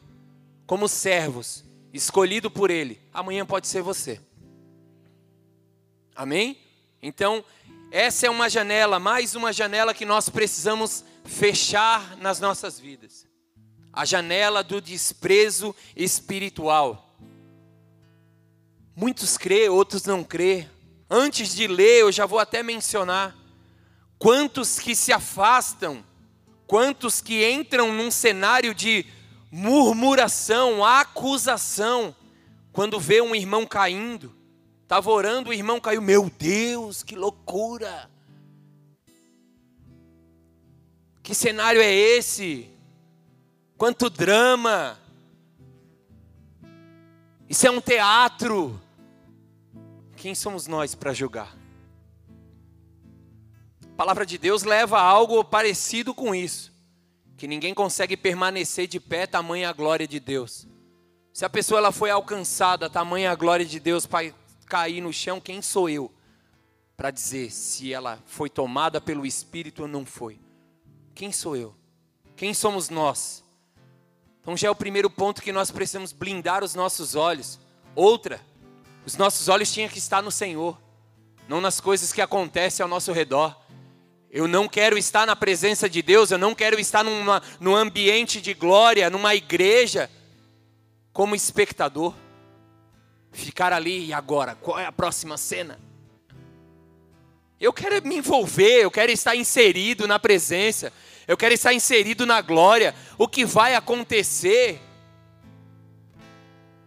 como 0.68 0.88
servos, 0.88 1.66
escolhido 1.92 2.52
por 2.52 2.70
ele. 2.70 3.02
Amanhã 3.12 3.44
pode 3.44 3.68
ser 3.68 3.82
você. 3.82 4.22
Amém? 6.16 6.60
Então, 7.02 7.44
essa 7.90 8.28
é 8.28 8.30
uma 8.30 8.48
janela, 8.48 9.00
mais 9.00 9.34
uma 9.34 9.52
janela 9.52 9.96
que 9.96 10.06
nós 10.06 10.30
precisamos 10.30 11.04
fechar 11.26 12.16
nas 12.18 12.40
nossas 12.40 12.80
vidas. 12.80 13.28
A 13.92 14.06
janela 14.06 14.64
do 14.64 14.80
desprezo 14.80 15.76
espiritual. 15.96 17.07
Muitos 19.00 19.38
crê, 19.38 19.70
outros 19.70 20.06
não 20.06 20.24
crê. 20.24 20.68
Antes 21.08 21.54
de 21.54 21.68
ler, 21.68 22.02
eu 22.02 22.12
já 22.12 22.26
vou 22.26 22.40
até 22.40 22.64
mencionar 22.64 23.38
quantos 24.18 24.80
que 24.80 24.96
se 24.96 25.14
afastam, 25.14 26.04
quantos 26.66 27.22
que 27.22 27.48
entram 27.48 27.94
num 27.94 28.10
cenário 28.10 28.74
de 28.74 29.06
murmuração, 29.52 30.84
acusação, 30.84 32.16
quando 32.74 33.00
vê 33.00 33.22
um 33.22 33.36
irmão 33.36 33.68
caindo. 33.68 34.36
Estava 34.82 35.12
orando, 35.12 35.52
o 35.52 35.54
irmão 35.54 35.80
caiu. 35.80 36.02
Meu 36.02 36.28
Deus, 36.36 37.04
que 37.04 37.16
loucura! 37.16 38.10
Que 41.22 41.36
cenário 41.36 41.80
é 41.80 41.94
esse? 41.94 42.68
Quanto 43.78 44.10
drama! 44.10 45.00
Isso 47.48 47.68
é 47.68 47.70
um 47.70 47.80
teatro. 47.80 48.82
Quem 50.18 50.34
somos 50.34 50.66
nós 50.66 50.96
para 50.96 51.14
julgar? 51.14 51.56
A 53.84 53.96
palavra 53.96 54.26
de 54.26 54.40
Deus 54.40 54.64
leva 54.64 54.98
a 54.98 55.04
algo 55.04 55.44
parecido 55.44 56.12
com 56.12 56.34
isso. 56.34 56.74
Que 57.38 57.48
ninguém 57.48 57.72
consegue 57.72 58.18
permanecer 58.18 58.88
de 58.88 59.00
pé, 59.00 59.28
tamanha 59.28 59.70
a 59.70 59.74
glória 59.74 60.08
de 60.08 60.20
Deus. 60.20 60.68
Se 61.32 61.46
a 61.46 61.50
pessoa 61.50 61.78
ela 61.78 61.92
foi 61.92 62.10
alcançada, 62.10 62.90
tamanha 62.90 63.32
a 63.32 63.36
glória 63.36 63.64
de 63.64 63.80
Deus 63.80 64.08
para 64.08 64.34
cair 64.66 65.02
no 65.02 65.14
chão, 65.14 65.40
quem 65.40 65.62
sou 65.62 65.88
eu 65.88 66.12
para 66.96 67.12
dizer 67.12 67.52
se 67.52 67.94
ela 67.94 68.20
foi 68.26 68.50
tomada 68.50 69.00
pelo 69.00 69.24
Espírito 69.24 69.84
ou 69.84 69.88
não 69.88 70.04
foi? 70.04 70.40
Quem 71.14 71.32
sou 71.32 71.56
eu? 71.56 71.76
Quem 72.36 72.56
somos 72.56 72.90
nós? 72.90 73.44
Então 74.42 74.58
já 74.58 74.68
é 74.68 74.72
o 74.72 74.76
primeiro 74.76 75.12
ponto 75.12 75.44
que 75.44 75.52
nós 75.52 75.70
precisamos 75.70 76.12
blindar 76.12 76.64
os 76.64 76.74
nossos 76.74 77.14
olhos. 77.14 77.60
Outra, 77.94 78.42
os 79.08 79.16
nossos 79.16 79.48
olhos 79.48 79.72
tinham 79.72 79.88
que 79.88 80.00
estar 80.00 80.22
no 80.22 80.30
Senhor, 80.30 80.78
não 81.48 81.62
nas 81.62 81.80
coisas 81.80 82.12
que 82.12 82.22
acontecem 82.22 82.84
ao 82.84 82.90
nosso 82.90 83.14
redor. 83.14 83.58
Eu 84.30 84.50
não 84.50 84.68
quero 84.68 84.98
estar 84.98 85.26
na 85.26 85.34
presença 85.34 85.90
de 85.90 86.02
Deus, 86.02 86.30
eu 86.30 86.38
não 86.38 86.54
quero 86.54 86.78
estar 86.78 87.06
numa, 87.06 87.42
num 87.58 87.74
ambiente 87.74 88.42
de 88.42 88.54
glória, 88.54 89.10
numa 89.10 89.34
igreja, 89.34 90.12
como 91.14 91.36
espectador. 91.36 92.14
Ficar 93.32 93.72
ali 93.72 94.08
e 94.08 94.14
agora, 94.14 94.56
qual 94.56 94.78
é 94.78 94.86
a 94.86 94.92
próxima 94.92 95.38
cena? 95.38 95.80
Eu 97.62 97.72
quero 97.72 98.06
me 98.06 98.18
envolver, 98.18 98.84
eu 98.84 98.92
quero 98.92 99.14
estar 99.14 99.38
inserido 99.38 100.06
na 100.06 100.20
presença, 100.20 100.92
eu 101.26 101.38
quero 101.38 101.54
estar 101.54 101.74
inserido 101.74 102.26
na 102.26 102.42
glória. 102.42 102.94
O 103.18 103.26
que 103.26 103.46
vai 103.46 103.74
acontecer, 103.74 104.82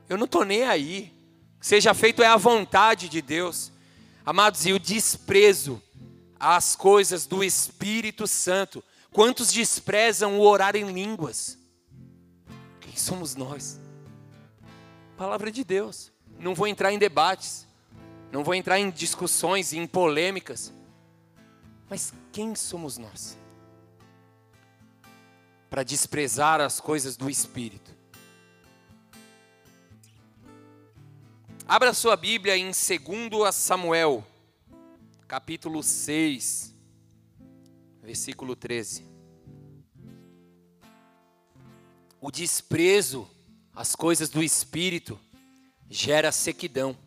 eu 0.07 0.19
não 0.19 0.27
estou 0.27 0.45
nem 0.45 0.65
aí 0.65 1.19
seja 1.61 1.93
feito 1.95 2.23
é 2.23 2.27
a 2.27 2.37
vontade 2.37 3.09
de 3.09 3.21
Deus. 3.21 3.71
Amados, 4.25 4.67
e 4.67 4.73
o 4.73 4.79
desprezo 4.79 5.83
às 6.39 6.75
coisas 6.75 7.27
do 7.27 7.45
Espírito 7.45 8.27
Santo. 8.27 8.83
Quantos 9.13 9.53
desprezam 9.53 10.39
o 10.39 10.43
orar 10.43 10.75
em 10.75 10.91
línguas? 10.91 11.59
Quem 12.81 12.97
somos 12.97 13.35
nós? 13.35 13.79
Palavra 15.17 15.51
de 15.53 15.63
Deus. 15.63 16.11
Não 16.39 16.55
vou 16.55 16.67
entrar 16.67 16.91
em 16.93 16.99
debates, 16.99 17.67
não 18.33 18.43
vou 18.43 18.55
entrar 18.55 18.79
em 18.79 18.91
discussões, 18.91 19.73
em 19.75 19.87
polêmicas. 19.87 20.73
Mas 21.89 22.13
quem 22.33 22.55
somos 22.55 22.97
nós? 22.97 23.37
Para 25.69 25.83
desprezar 25.83 26.61
as 26.61 26.81
coisas 26.81 27.17
do 27.17 27.29
Espírito. 27.29 28.00
Abra 31.73 31.95
sua 31.95 32.17
Bíblia 32.17 32.57
em 32.57 32.73
2 32.73 33.55
Samuel, 33.55 34.27
capítulo 35.29 35.85
6, 35.85 36.75
versículo 38.03 38.57
13. 38.57 39.07
O 42.21 42.29
desprezo 42.29 43.31
às 43.73 43.95
coisas 43.95 44.29
do 44.29 44.43
espírito 44.43 45.17
gera 45.89 46.33
sequidão. 46.33 46.99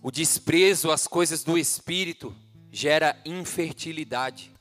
O 0.00 0.12
desprezo 0.12 0.92
às 0.92 1.08
coisas 1.08 1.42
do 1.42 1.58
espírito 1.58 2.32
gera 2.70 3.20
infertilidade. 3.24 4.54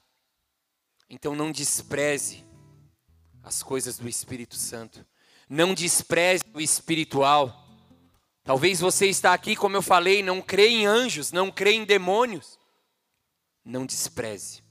Então 1.08 1.36
não 1.36 1.52
despreze 1.52 2.44
as 3.44 3.62
coisas 3.62 4.00
do 4.00 4.10
Espírito 4.10 4.56
Santo. 4.56 5.06
Não 5.48 5.76
despreze 5.76 6.44
o 6.56 6.60
espiritual. 6.60 7.69
Talvez 8.50 8.80
você 8.80 9.06
está 9.06 9.32
aqui, 9.32 9.56
como 9.56 9.78
eu 9.78 9.82
falei, 9.84 10.24
não 10.24 10.42
crê 10.42 10.70
em 10.70 10.88
anjos, 10.88 11.32
não 11.32 11.52
crê 11.52 11.74
em 11.74 11.86
demônios. 11.86 12.58
Não 13.64 13.86
despreze. 13.86 14.64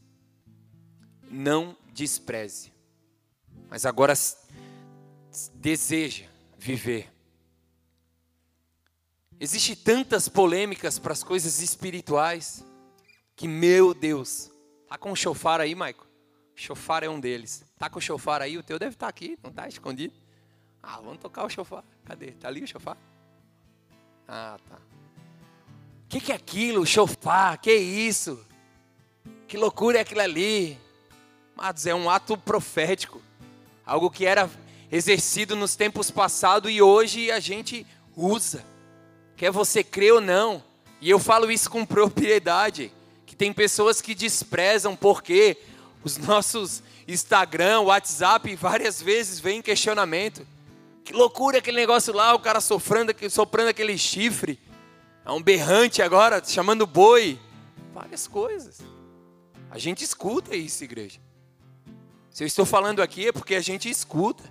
Não 1.31 1.77
despreze. 1.93 2.73
Mas 3.71 3.87
agora 3.87 4.15
deseja 5.55 6.25
viver. 6.59 7.09
Existem 9.39 9.77
tantas 9.77 10.29
polêmicas 10.29 10.99
para 10.99 11.13
as 11.13 11.23
coisas 11.23 11.61
espirituais 11.61 12.65
que, 13.37 13.47
meu 13.47 13.95
Deus, 13.95 14.51
tá 14.89 14.99
com 14.99 15.13
o 15.13 15.17
chofar 15.17 15.61
aí, 15.61 15.77
Maico? 15.77 16.05
Chofar 16.57 17.05
é 17.05 17.09
um 17.09 17.21
deles. 17.21 17.65
Tá 17.79 17.89
com 17.89 18.01
o 18.01 18.03
chofar 18.03 18.43
aí? 18.43 18.59
O 18.59 18.63
teu 18.65 18.77
deve 18.77 18.97
estar 18.97 19.07
tá 19.07 19.11
aqui, 19.11 19.39
não 19.41 19.51
está 19.51 19.69
escondido? 19.69 20.15
Ah, 20.83 20.97
vamos 20.97 21.19
tocar 21.19 21.45
o 21.45 21.49
chofar. 21.49 21.85
Cadê? 22.05 22.33
Tá 22.33 22.49
ali 22.49 22.65
o 22.65 22.67
chofar? 22.67 22.99
Ah, 24.29 24.59
tá. 24.69 24.77
O 24.77 26.09
que, 26.11 26.21
que 26.21 26.33
é 26.33 26.35
aquilo? 26.35 26.85
Chofar? 26.85 27.59
Que 27.59 27.73
isso? 27.73 28.39
Que 29.47 29.57
loucura 29.57 29.99
é 29.99 30.01
aquilo 30.03 30.21
ali? 30.21 30.79
Amados, 31.57 31.87
é 31.87 31.95
um 31.95 32.11
ato 32.11 32.37
profético. 32.37 33.23
Algo 33.87 34.11
que 34.11 34.27
era 34.27 34.51
exercido 34.93 35.57
nos 35.57 35.75
tempos 35.75 36.11
passados 36.11 36.71
e 36.71 36.83
hoje 36.83 37.31
a 37.31 37.41
gente 37.41 37.87
usa. 38.15 38.63
Quer 39.35 39.51
você 39.51 39.83
crer 39.83 40.13
ou 40.13 40.21
não. 40.21 40.63
E 41.01 41.09
eu 41.09 41.19
falo 41.19 41.51
isso 41.51 41.71
com 41.71 41.87
propriedade. 41.87 42.93
Que 43.25 43.35
tem 43.35 43.51
pessoas 43.51 44.03
que 44.03 44.15
desprezam 44.15 44.95
porque 44.95 45.57
os 46.05 46.19
nossos 46.19 46.83
Instagram, 47.07 47.81
WhatsApp, 47.81 48.55
várias 48.57 49.01
vezes 49.01 49.41
vem 49.41 49.63
questionamento. 49.63 50.47
Que 51.09 51.15
loucura 51.15 51.57
aquele 51.57 51.79
negócio 51.79 52.13
lá, 52.13 52.35
o 52.35 52.39
cara 52.39 52.61
sofrendo, 52.61 53.15
soprando 53.31 53.69
aquele 53.69 53.97
chifre. 53.97 54.61
É 55.25 55.31
um 55.31 55.43
berrante 55.43 56.03
agora, 56.03 56.45
chamando 56.45 56.87
boi. 56.87 57.41
Várias 57.95 58.29
coisas. 58.29 58.81
A 59.71 59.79
gente 59.79 60.05
escuta 60.05 60.55
isso, 60.55 60.85
igreja. 60.85 61.19
Se 62.29 62.45
eu 62.45 62.47
estou 62.47 62.67
falando 62.67 63.01
aqui 63.01 63.27
é 63.27 63.33
porque 63.33 63.55
a 63.55 63.61
gente 63.63 63.89
escuta. 63.89 64.45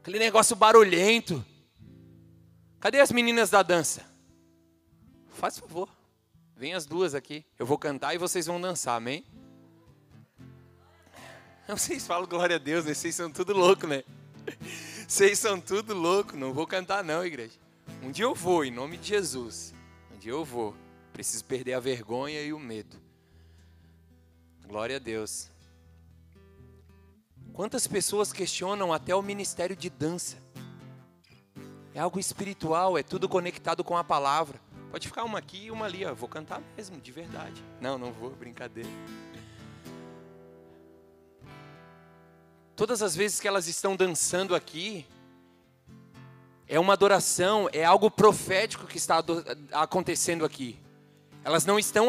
Aquele 0.00 0.18
negócio 0.18 0.56
barulhento. 0.56 1.44
Cadê 2.80 2.98
as 2.98 3.12
meninas 3.12 3.50
da 3.50 3.62
dança? 3.62 4.02
Faz 5.28 5.58
favor. 5.58 5.90
Vem 6.56 6.72
as 6.72 6.86
duas 6.86 7.14
aqui. 7.14 7.44
Eu 7.58 7.66
vou 7.66 7.76
cantar 7.76 8.14
e 8.14 8.18
vocês 8.18 8.46
vão 8.46 8.58
dançar, 8.58 8.96
amém? 8.96 9.26
Vocês 11.68 12.06
falam 12.06 12.26
glória 12.26 12.56
a 12.56 12.58
Deus, 12.58 12.86
né? 12.86 12.94
Vocês 12.94 13.14
são 13.14 13.30
tudo 13.30 13.52
louco, 13.52 13.86
né? 13.86 14.04
Vocês 15.06 15.38
são 15.38 15.60
tudo 15.60 15.94
louco. 15.94 16.36
Não 16.36 16.52
vou 16.52 16.66
cantar 16.66 17.04
não, 17.04 17.24
igreja. 17.24 17.54
Um 18.02 18.10
dia 18.10 18.24
eu 18.24 18.34
vou, 18.34 18.64
em 18.64 18.70
nome 18.70 18.96
de 18.96 19.08
Jesus. 19.08 19.72
Um 20.14 20.18
dia 20.18 20.32
eu 20.32 20.44
vou. 20.44 20.74
Preciso 21.12 21.44
perder 21.44 21.74
a 21.74 21.80
vergonha 21.80 22.42
e 22.42 22.52
o 22.52 22.58
medo. 22.58 22.96
Glória 24.66 24.96
a 24.96 24.98
Deus. 24.98 25.50
Quantas 27.52 27.86
pessoas 27.86 28.32
questionam 28.32 28.92
até 28.92 29.14
o 29.14 29.22
ministério 29.22 29.76
de 29.76 29.88
dança? 29.88 30.36
É 31.94 32.00
algo 32.00 32.20
espiritual, 32.20 32.98
é 32.98 33.02
tudo 33.02 33.28
conectado 33.28 33.82
com 33.82 33.96
a 33.96 34.04
palavra. 34.04 34.60
Pode 34.90 35.08
ficar 35.08 35.24
uma 35.24 35.38
aqui 35.38 35.64
e 35.64 35.70
uma 35.70 35.86
ali, 35.86 36.04
ó. 36.04 36.14
Vou 36.14 36.28
cantar 36.28 36.60
mesmo, 36.76 37.00
de 37.00 37.12
verdade. 37.12 37.64
Não, 37.80 37.96
não 37.96 38.12
vou, 38.12 38.30
brincadeira. 38.30 38.90
Todas 42.76 43.00
as 43.00 43.16
vezes 43.16 43.40
que 43.40 43.48
elas 43.48 43.66
estão 43.66 43.96
dançando 43.96 44.54
aqui, 44.54 45.06
é 46.68 46.78
uma 46.78 46.92
adoração, 46.92 47.70
é 47.72 47.82
algo 47.82 48.10
profético 48.10 48.86
que 48.86 48.98
está 48.98 49.24
acontecendo 49.72 50.44
aqui. 50.44 50.78
Elas 51.42 51.64
não 51.64 51.78
estão 51.78 52.08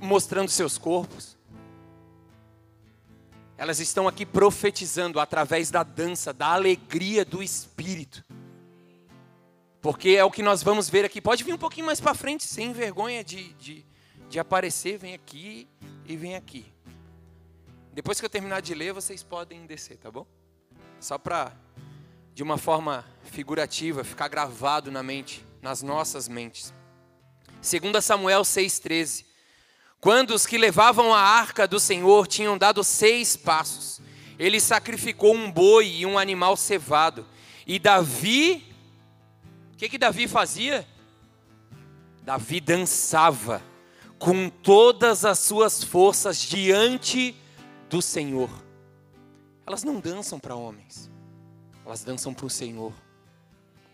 mostrando 0.00 0.48
seus 0.48 0.78
corpos. 0.78 1.36
Elas 3.58 3.80
estão 3.80 4.08
aqui 4.08 4.24
profetizando 4.24 5.20
através 5.20 5.70
da 5.70 5.82
dança, 5.82 6.32
da 6.32 6.54
alegria 6.54 7.22
do 7.22 7.42
Espírito. 7.42 8.24
Porque 9.82 10.10
é 10.10 10.24
o 10.24 10.30
que 10.30 10.42
nós 10.42 10.62
vamos 10.62 10.88
ver 10.88 11.04
aqui. 11.04 11.20
Pode 11.20 11.44
vir 11.44 11.52
um 11.52 11.58
pouquinho 11.58 11.84
mais 11.84 12.00
para 12.00 12.14
frente, 12.14 12.44
sem 12.44 12.72
vergonha 12.72 13.22
de, 13.22 13.52
de, 13.54 13.84
de 14.28 14.38
aparecer. 14.38 14.96
Vem 14.96 15.12
aqui 15.12 15.68
e 16.06 16.16
vem 16.16 16.34
aqui. 16.34 16.72
Depois 17.98 18.20
que 18.20 18.24
eu 18.24 18.30
terminar 18.30 18.62
de 18.62 18.76
ler, 18.76 18.92
vocês 18.92 19.24
podem 19.24 19.66
descer, 19.66 19.96
tá 19.96 20.08
bom? 20.08 20.24
Só 21.00 21.18
para, 21.18 21.52
de 22.32 22.44
uma 22.44 22.56
forma 22.56 23.04
figurativa, 23.24 24.04
ficar 24.04 24.28
gravado 24.28 24.88
na 24.88 25.02
mente, 25.02 25.44
nas 25.60 25.82
nossas 25.82 26.28
mentes. 26.28 26.72
2 27.60 28.04
Samuel 28.04 28.42
6,13. 28.42 29.24
Quando 30.00 30.30
os 30.30 30.46
que 30.46 30.56
levavam 30.56 31.12
a 31.12 31.18
arca 31.18 31.66
do 31.66 31.80
Senhor 31.80 32.28
tinham 32.28 32.56
dado 32.56 32.84
seis 32.84 33.36
passos, 33.36 34.00
ele 34.38 34.60
sacrificou 34.60 35.34
um 35.34 35.50
boi 35.50 35.88
e 35.88 36.06
um 36.06 36.16
animal 36.16 36.56
cevado. 36.56 37.26
E 37.66 37.80
Davi 37.80 38.64
que, 39.76 39.88
que 39.88 39.98
Davi 39.98 40.28
fazia? 40.28 40.86
Davi 42.22 42.60
dançava 42.60 43.60
com 44.20 44.48
todas 44.48 45.24
as 45.24 45.40
suas 45.40 45.82
forças 45.82 46.38
diante 46.38 47.34
do 47.88 48.02
Senhor. 48.02 48.50
Elas 49.66 49.84
não 49.84 50.00
dançam 50.00 50.38
para 50.38 50.54
homens, 50.54 51.10
elas 51.84 52.02
dançam 52.02 52.32
para 52.32 52.46
o 52.46 52.50
Senhor. 52.50 52.92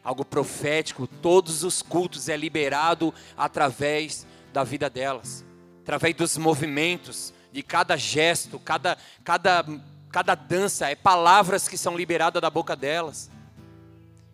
Algo 0.02 0.24
profético, 0.24 1.07
todos 1.07 1.64
os 1.64 1.80
cultos 1.80 2.28
é 2.28 2.37
liberado 2.37 3.12
através 3.37 4.26
da 4.52 4.62
vida 4.62 4.90
delas, 4.90 5.44
através 5.83 6.14
dos 6.14 6.37
movimentos, 6.37 7.33
de 7.50 7.62
cada 7.62 7.96
gesto, 7.96 8.59
cada, 8.59 8.98
cada, 9.22 9.64
cada 10.11 10.35
dança, 10.35 10.90
é 10.90 10.94
palavras 10.94 11.66
que 11.66 11.78
são 11.78 11.96
liberadas 11.96 12.42
da 12.42 12.50
boca 12.50 12.76
delas. 12.76 13.30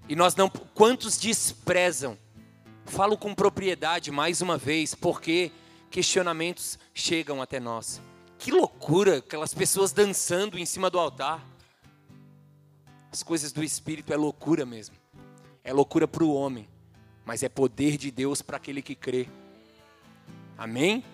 E 0.09 0.17
nós 0.17 0.35
não. 0.35 0.49
Quantos 0.49 1.17
desprezam? 1.17 2.19
Falo 2.85 3.17
com 3.17 3.35
propriedade 3.35 4.11
mais 4.11 4.41
uma 4.41 4.59
vez, 4.59 4.95
porque 4.95 5.53
questionamentos 5.91 6.79
chegam 6.93 7.41
até 7.41 7.61
nós. 7.61 8.03
Que 8.41 8.51
loucura, 8.51 9.19
aquelas 9.19 9.53
pessoas 9.53 9.93
dançando 9.93 10.59
em 10.59 10.65
cima 10.65 10.89
do 10.89 10.99
altar. 10.99 11.47
As 13.13 13.23
coisas 13.23 13.53
do 13.53 13.63
Espírito 13.63 14.15
é 14.15 14.17
loucura 14.17 14.65
mesmo. 14.65 14.97
É 15.63 15.75
loucura 15.75 16.09
para 16.09 16.25
o 16.25 16.33
homem, 16.33 16.67
mas 17.23 17.43
é 17.43 17.51
poder 17.51 17.99
de 17.99 18.11
Deus 18.11 18.41
para 18.41 18.57
aquele 18.57 18.81
que 18.81 18.95
crê. 18.95 19.29
Amém? 20.57 21.05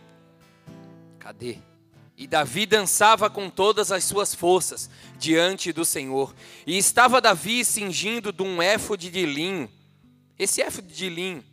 Cadê? 1.18 1.58
E 2.16 2.28
Davi 2.28 2.64
dançava 2.64 3.28
com 3.28 3.50
todas 3.50 3.90
as 3.90 4.04
suas 4.04 4.32
forças 4.32 4.88
diante 5.18 5.72
do 5.72 5.84
Senhor. 5.84 6.32
E 6.64 6.78
estava 6.78 7.20
Davi 7.20 7.64
cingindo 7.64 8.30
de 8.32 8.44
um 8.44 8.62
éfode 8.62 9.10
de 9.10 9.26
linho. 9.26 9.68
Esse 10.38 10.62
éfode 10.62 10.94
de 10.94 11.08
linho. 11.08 11.44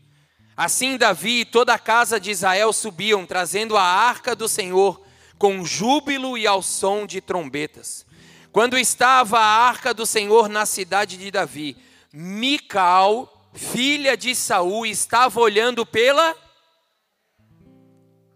Assim 0.56 0.98
Davi 0.98 1.40
e 1.40 1.46
toda 1.46 1.74
a 1.74 1.80
casa 1.80 2.20
de 2.20 2.30
Israel 2.30 2.72
subiam, 2.72 3.26
trazendo 3.26 3.76
a 3.76 3.82
arca 3.82 4.36
do 4.36 4.48
Senhor, 4.48 5.04
com 5.44 5.66
júbilo 5.66 6.38
e 6.38 6.48
ao 6.48 6.62
som 6.62 7.06
de 7.06 7.20
trombetas. 7.20 8.06
Quando 8.50 8.78
estava 8.78 9.38
a 9.40 9.68
arca 9.68 9.94
do 9.94 10.06
Senhor 10.06 10.48
na 10.48 10.66
cidade 10.66 11.18
de 11.18 11.30
Davi, 11.30 11.76
Mical, 12.14 13.52
filha 13.52 14.16
de 14.16 14.34
Saul, 14.36 14.86
estava 14.86 15.42
olhando 15.42 15.86
pela 15.86 16.34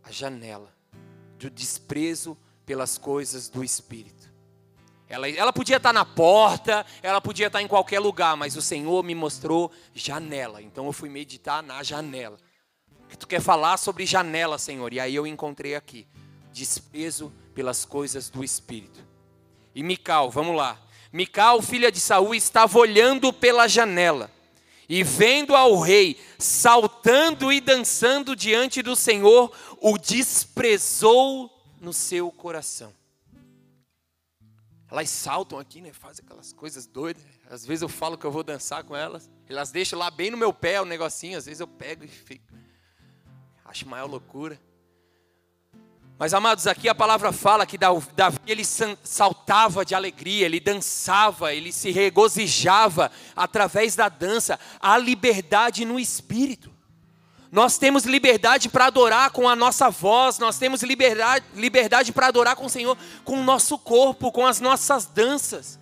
a 0.04 0.12
janela 0.12 0.76
do 1.38 1.50
desprezo 1.50 2.38
pelas 2.65 2.98
coisas 2.98 3.48
do 3.48 3.63
Espírito. 3.63 4.30
Ela, 5.08 5.30
ela 5.30 5.54
podia 5.54 5.78
estar 5.78 5.93
na 5.93 6.04
porta, 6.04 6.86
ela 7.02 7.22
podia 7.22 7.48
estar 7.48 7.62
em 7.62 7.70
qualquer 7.70 8.02
lugar, 8.02 8.36
mas 8.36 8.58
o 8.58 8.62
Senhor 8.62 9.02
me 9.02 9.15
mostrou 9.15 9.72
janela. 9.96 10.62
Então 10.62 10.86
eu 10.86 10.91
fui 10.91 11.08
meditar 11.08 11.63
na 11.63 11.82
janela. 11.84 12.38
Tu 13.17 13.26
quer 13.26 13.39
falar 13.39 13.78
sobre 13.78 14.06
janela, 14.06 14.58
Senhor? 14.58 14.91
E 14.91 15.00
aí 15.00 15.15
eu 15.15 15.26
encontrei 15.26 15.74
aqui 15.74 16.06
desprezo 16.58 17.32
pelas 17.54 17.86
coisas 17.86 18.30
do 18.30 18.43
Espírito. 18.43 19.06
E 19.74 19.84
Mical, 19.84 20.32
vamos 20.32 20.56
lá. 20.56 20.80
Mical, 21.13 21.62
filha 21.62 21.91
de 21.91 22.00
Saul, 22.00 22.36
estava 22.36 22.78
olhando 22.78 23.32
pela 23.32 23.67
janela 23.67 24.32
e 24.89 25.04
vendo 25.04 25.56
ao 25.56 25.80
rei 25.80 26.17
saltando 26.39 27.52
e 27.52 27.60
dançando 27.60 28.36
diante 28.36 28.82
do 28.82 28.96
Senhor, 28.96 29.52
o 29.82 29.98
desprezou 29.98 31.52
no 31.82 31.91
seu 31.91 32.32
coração. 32.32 32.93
Elas 34.89 35.10
saltam 35.10 35.60
aqui, 35.60 35.82
né? 35.82 35.91
Fazem 35.91 36.24
aquelas 36.24 36.54
coisas 36.54 36.88
doidas. 36.88 37.22
Às 37.50 37.65
vezes 37.65 37.82
eu 37.82 37.89
falo 37.89 38.17
que 38.17 38.26
eu 38.26 38.32
vou 38.32 38.43
dançar 38.43 38.84
com 38.86 38.96
elas. 38.96 39.30
Elas 39.50 39.70
deixam 39.70 40.00
lá 40.00 40.10
bem 40.10 40.32
no 40.32 40.38
meu 40.38 40.54
pé 40.54 40.80
o 40.80 40.86
negocinho. 40.86 41.38
Às 41.38 41.46
vezes 41.46 41.60
eu 41.60 41.67
pego 41.67 42.06
e 42.06 42.08
fico. 42.08 42.46
Acho 43.65 43.88
maior 43.88 44.10
loucura. 44.10 44.58
Mas 46.19 46.34
amados, 46.34 46.65
aqui 46.65 46.89
a 46.89 46.95
palavra 46.95 47.32
fala 47.32 47.65
que 47.65 47.77
Davi 47.77 48.39
ele 48.47 48.63
saltava 48.65 49.86
de 49.86 49.93
alegria, 49.93 50.47
ele 50.47 50.60
dançava, 50.60 51.53
ele 51.53 51.71
se 51.71 51.91
regozijava 51.91 53.12
através 53.36 53.95
da 53.95 54.10
dança, 54.10 54.60
a 54.80 54.97
liberdade 54.97 55.86
no 55.86 55.99
espírito. 55.99 56.71
Nós 57.51 57.77
temos 57.77 58.03
liberdade 58.03 58.67
para 58.67 58.88
adorar 58.88 59.30
com 59.30 59.47
a 59.47 59.56
nossa 59.56 59.91
voz, 59.91 60.39
nós 60.39 60.58
temos 60.58 60.82
liberdade, 60.82 61.45
liberdade 61.53 62.12
para 62.12 62.27
adorar 62.27 62.56
com 62.56 62.65
o 62.65 62.69
Senhor 62.69 62.97
com 63.23 63.39
o 63.39 63.43
nosso 63.43 63.77
corpo, 63.77 64.32
com 64.32 64.45
as 64.45 64.60
nossas 64.60 65.06
danças. 65.06 65.80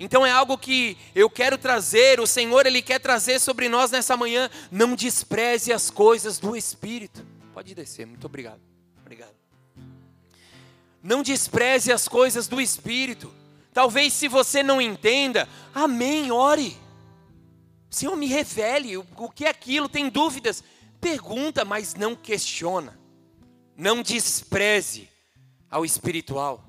Então 0.00 0.26
é 0.26 0.32
algo 0.32 0.58
que 0.58 0.96
eu 1.14 1.30
quero 1.30 1.56
trazer, 1.56 2.18
o 2.18 2.26
Senhor 2.26 2.66
ele 2.66 2.82
quer 2.82 2.98
trazer 2.98 3.38
sobre 3.38 3.68
nós 3.68 3.92
nessa 3.92 4.16
manhã, 4.16 4.50
não 4.72 4.96
despreze 4.96 5.72
as 5.72 5.88
coisas 5.88 6.40
do 6.40 6.56
espírito. 6.56 7.24
Pode 7.58 7.74
descer, 7.74 8.06
muito 8.06 8.24
obrigado. 8.24 8.60
Obrigado. 9.00 9.34
Não 11.02 11.24
despreze 11.24 11.90
as 11.90 12.06
coisas 12.06 12.46
do 12.46 12.60
Espírito. 12.60 13.34
Talvez 13.72 14.12
se 14.12 14.28
você 14.28 14.62
não 14.62 14.80
entenda, 14.80 15.48
amém, 15.74 16.30
ore. 16.30 16.76
Senhor, 17.90 18.14
me 18.14 18.26
revele 18.26 18.96
o 18.96 19.28
que 19.34 19.44
é 19.44 19.48
aquilo, 19.48 19.88
tem 19.88 20.08
dúvidas. 20.08 20.62
Pergunta, 21.00 21.64
mas 21.64 21.96
não 21.96 22.14
questiona. 22.14 22.96
Não 23.76 24.04
despreze 24.04 25.08
ao 25.68 25.84
espiritual. 25.84 26.62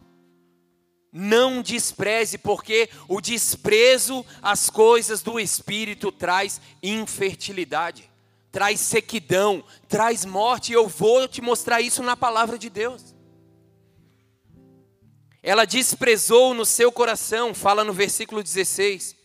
Não 1.13 1.61
despreze, 1.61 2.39
porque 2.39 2.89
o 3.07 3.21
desprezo 3.21 4.25
às 4.41 4.71
coisas 4.71 5.21
do 5.21 5.39
espírito 5.39 6.11
traz 6.11 6.59
infertilidade, 6.81 8.08
traz 8.51 8.79
sequidão, 8.79 9.63
traz 9.87 10.25
morte, 10.25 10.71
e 10.71 10.75
eu 10.75 10.87
vou 10.87 11.27
te 11.27 11.41
mostrar 11.41 11.81
isso 11.81 12.01
na 12.01 12.17
palavra 12.17 12.57
de 12.57 12.69
Deus. 12.69 13.15
Ela 15.41 15.65
desprezou 15.65 16.53
no 16.53 16.65
seu 16.65 16.91
coração, 16.91 17.53
fala 17.53 17.83
no 17.83 17.93
versículo 17.93 18.43
16. 18.43 19.15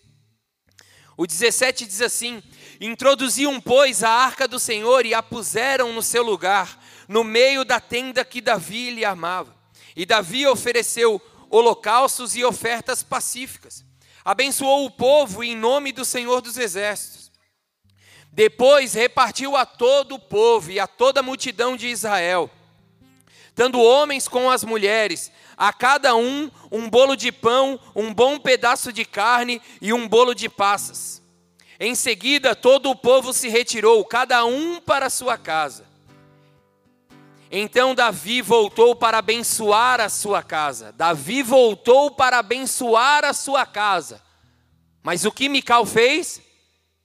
O 1.17 1.27
17 1.27 1.87
diz 1.87 2.01
assim: 2.01 2.43
Introduziam, 2.81 3.61
pois, 3.61 4.03
a 4.03 4.11
arca 4.11 4.47
do 4.47 4.59
Senhor 4.59 5.07
e 5.07 5.15
a 5.15 5.23
puseram 5.23 5.93
no 5.93 6.03
seu 6.03 6.23
lugar, 6.23 6.83
no 7.09 7.25
meio 7.25 7.65
da 7.65 7.81
tenda 7.81 8.25
que 8.25 8.41
Davi 8.41 8.91
lhe 8.91 9.05
armava. 9.05 9.55
E 9.97 10.05
Davi 10.05 10.47
ofereceu 10.47 11.21
holocaustos 11.51 12.35
e 12.35 12.45
ofertas 12.45 13.03
pacíficas. 13.03 13.85
Abençoou 14.25 14.87
o 14.87 14.91
povo 14.91 15.45
em 15.45 15.57
nome 15.57 15.93
do 15.93 16.05
Senhor 16.05 16.41
dos 16.41 16.57
Exércitos. 16.57 17.14
Depois 18.35 18.95
repartiu 18.95 19.57
a 19.57 19.65
todo 19.65 20.17
o 20.17 20.19
povo 20.19 20.73
e 20.73 20.81
a 20.81 20.89
toda 20.89 21.21
a 21.21 21.23
multidão 21.23 21.77
de 21.77 21.87
Israel, 21.87 22.51
tanto 23.55 23.81
homens 23.81 24.27
como 24.27 24.51
as 24.51 24.65
mulheres, 24.65 25.31
a 25.57 25.73
cada 25.73 26.17
um 26.17 26.51
um 26.69 26.91
bolo 26.91 27.15
de 27.15 27.31
pão, 27.31 27.79
um 27.95 28.13
bom 28.13 28.37
pedaço 28.37 28.93
de 28.93 29.05
carne 29.05 29.63
e 29.81 29.93
um 29.93 30.09
bolo 30.09 30.35
de 30.35 30.49
passas. 30.49 31.23
Em 31.79 31.95
seguida, 31.95 32.57
todo 32.57 32.91
o 32.91 32.97
povo 32.97 33.33
se 33.33 33.49
retirou, 33.49 34.05
cada 34.05 34.45
um 34.45 34.81
para 34.81 35.09
sua 35.09 35.39
casa. 35.39 35.87
Então 37.53 37.95
Davi 37.95 38.43
voltou 38.43 38.97
para 38.97 39.19
abençoar 39.19 40.01
a 40.01 40.09
sua 40.09 40.43
casa. 40.43 40.91
Davi 40.91 41.41
voltou 41.41 42.11
para 42.11 42.41
abençoar 42.41 43.25
a 43.25 43.33
sua 43.33 43.65
casa. 43.65 44.21
Mas 45.05 45.25
o 45.25 45.31
que 45.31 45.49
Mical 45.49 45.87
fez? 45.87 46.43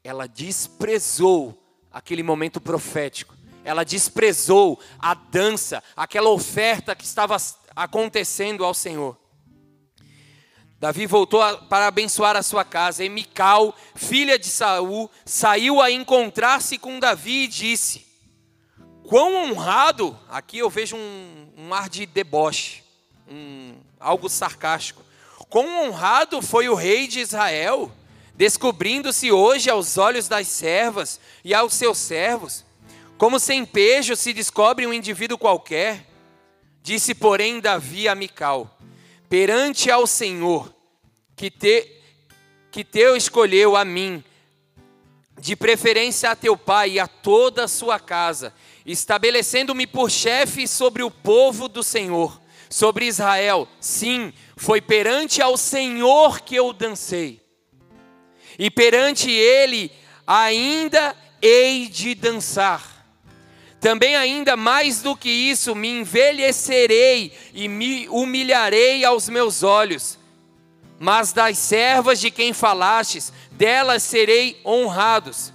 Ela 0.03 0.27
desprezou 0.27 1.61
aquele 1.91 2.23
momento 2.23 2.61
profético. 2.61 3.35
Ela 3.63 3.83
desprezou 3.83 4.79
a 4.97 5.13
dança, 5.13 5.83
aquela 5.95 6.29
oferta 6.29 6.95
que 6.95 7.03
estava 7.03 7.35
acontecendo 7.75 8.63
ao 8.63 8.73
Senhor. 8.73 9.17
Davi 10.79 11.05
voltou 11.05 11.41
a, 11.41 11.57
para 11.57 11.87
abençoar 11.87 12.37
a 12.37 12.43
sua 12.43 12.63
casa, 12.63 13.03
e 13.03 13.09
Mical, 13.09 13.75
filha 13.95 14.39
de 14.39 14.47
Saul, 14.47 15.11
saiu 15.25 15.81
a 15.81 15.91
encontrar-se 15.91 16.77
com 16.77 16.99
Davi 16.99 17.43
e 17.43 17.47
disse: 17.47 18.07
Quão 19.03 19.35
honrado, 19.35 20.17
aqui 20.29 20.59
eu 20.59 20.69
vejo 20.69 20.95
um, 20.95 21.51
um 21.57 21.73
ar 21.73 21.89
de 21.89 22.05
deboche, 22.05 22.81
um, 23.27 23.75
algo 23.99 24.29
sarcástico. 24.29 25.03
Quão 25.49 25.83
honrado 25.89 26.41
foi 26.41 26.69
o 26.69 26.75
rei 26.75 27.07
de 27.07 27.19
Israel, 27.19 27.91
descobrindo-se 28.39 29.33
hoje 29.33 29.69
aos 29.69 29.97
olhos 29.97 30.29
das 30.29 30.47
servas 30.47 31.19
e 31.43 31.53
aos 31.53 31.73
seus 31.73 31.97
servos, 31.97 32.63
como 33.17 33.37
sem 33.37 33.65
pejo 33.65 34.15
se 34.15 34.31
descobre 34.31 34.87
um 34.87 34.93
indivíduo 34.93 35.37
qualquer. 35.37 36.07
Disse, 36.81 37.13
porém, 37.13 37.59
Davi 37.59 38.07
a 38.07 38.15
Mical: 38.15 38.79
Perante 39.27 39.91
ao 39.91 40.07
Senhor, 40.07 40.73
que 41.35 41.51
te, 41.51 41.85
que 42.71 42.85
teu 42.85 43.17
escolheu 43.17 43.75
a 43.75 43.83
mim, 43.83 44.23
de 45.37 45.53
preferência 45.57 46.31
a 46.31 46.35
teu 46.35 46.55
pai 46.55 46.91
e 46.91 46.99
a 46.99 47.09
toda 47.09 47.65
a 47.65 47.67
sua 47.67 47.99
casa, 47.99 48.53
estabelecendo-me 48.85 49.85
por 49.85 50.09
chefe 50.09 50.65
sobre 50.65 51.03
o 51.03 51.11
povo 51.11 51.67
do 51.67 51.83
Senhor, 51.83 52.39
sobre 52.69 53.05
Israel. 53.05 53.67
Sim, 53.81 54.31
foi 54.55 54.79
perante 54.79 55.41
ao 55.41 55.57
Senhor 55.57 56.39
que 56.39 56.55
eu 56.55 56.71
dancei. 56.71 57.38
E 58.59 58.69
perante 58.69 59.31
ele 59.31 59.89
ainda 60.27 61.15
hei 61.41 61.87
de 61.87 62.13
dançar. 62.13 62.99
Também 63.79 64.17
ainda 64.17 64.57
mais 64.57 65.01
do 65.01 65.15
que 65.15 65.29
isso, 65.29 65.73
me 65.73 65.87
envelhecerei 65.87 67.31
e 67.53 67.69
me 67.69 68.09
humilharei 68.09 69.05
aos 69.05 69.29
meus 69.29 69.63
olhos. 69.63 70.19
Mas 70.99 71.31
das 71.31 71.57
servas 71.57 72.19
de 72.19 72.29
quem 72.29 72.51
falastes, 72.51 73.31
delas 73.53 74.03
serei 74.03 74.59
honrados. 74.65 75.53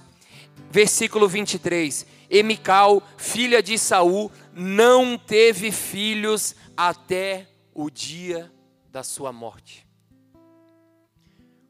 Versículo 0.71 1.27
23. 1.27 2.07
Emical, 2.27 3.03
filha 3.15 3.61
de 3.61 3.77
Saul, 3.77 4.31
não 4.51 5.15
teve 5.15 5.71
filhos 5.71 6.55
até 6.75 7.47
o 7.71 7.91
dia 7.91 8.51
da 8.89 9.03
sua 9.03 9.31
morte. 9.31 9.85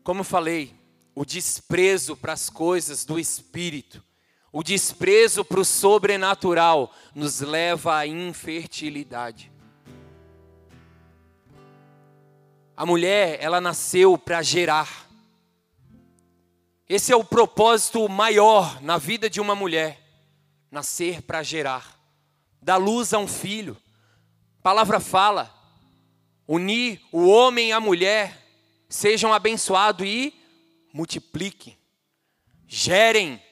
Como 0.02 0.24
falei, 0.24 0.74
o 1.16 1.24
desprezo 1.24 2.18
para 2.18 2.34
as 2.34 2.50
coisas 2.50 3.06
do 3.06 3.18
espírito, 3.18 4.04
o 4.52 4.62
desprezo 4.62 5.44
para 5.44 5.60
o 5.60 5.66
sobrenatural 5.66 6.94
nos 7.14 7.40
leva 7.40 7.98
à 7.98 8.06
infertilidade. 8.06 9.52
A 12.76 12.86
mulher, 12.86 13.38
ela 13.42 13.62
nasceu 13.62 14.18
para 14.18 14.42
gerar. 14.42 15.10
Esse 16.88 17.14
é 17.14 17.16
o 17.16 17.24
propósito 17.24 18.08
maior 18.10 18.82
na 18.82 18.98
vida 18.98 19.30
de 19.30 19.40
uma 19.40 19.56
mulher 19.56 20.02
nascer 20.70 21.22
para 21.22 21.42
gerar, 21.42 21.98
dar 22.62 22.76
luz 22.76 23.14
a 23.14 23.18
um 23.18 23.28
filho. 23.28 23.78
A 24.60 24.62
palavra 24.62 25.00
fala, 25.00 25.54
unir 26.46 27.02
o 27.14 27.28
homem 27.28 27.72
a 27.72 27.80
mulher, 27.80 28.38
sejam 28.90 29.34
abençoados 29.34 30.06
e 30.06 30.34
multipliquem, 30.96 31.78
gerem. 32.66 33.44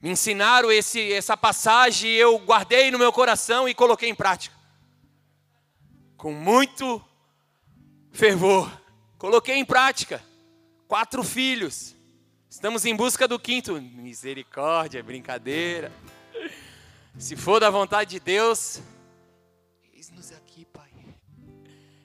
Me 0.00 0.10
ensinaram 0.10 0.70
esse, 0.70 1.12
essa 1.12 1.36
passagem, 1.36 2.12
eu 2.12 2.38
guardei 2.38 2.92
no 2.92 2.98
meu 2.98 3.12
coração 3.12 3.68
e 3.68 3.74
coloquei 3.74 4.08
em 4.08 4.14
prática. 4.14 4.54
Com 6.16 6.32
muito 6.32 7.04
fervor. 8.12 8.70
Coloquei 9.18 9.56
em 9.56 9.64
prática. 9.64 10.22
Quatro 10.86 11.24
filhos. 11.24 11.96
Estamos 12.48 12.84
em 12.84 12.94
busca 12.94 13.26
do 13.26 13.36
quinto. 13.36 13.82
Misericórdia, 13.82 15.02
brincadeira. 15.02 15.92
Se 17.18 17.34
for 17.34 17.58
da 17.58 17.68
vontade 17.68 18.10
de 18.10 18.20
Deus, 18.20 18.80
eis-nos 19.92 20.30
aqui, 20.30 20.64
Pai. 20.66 20.88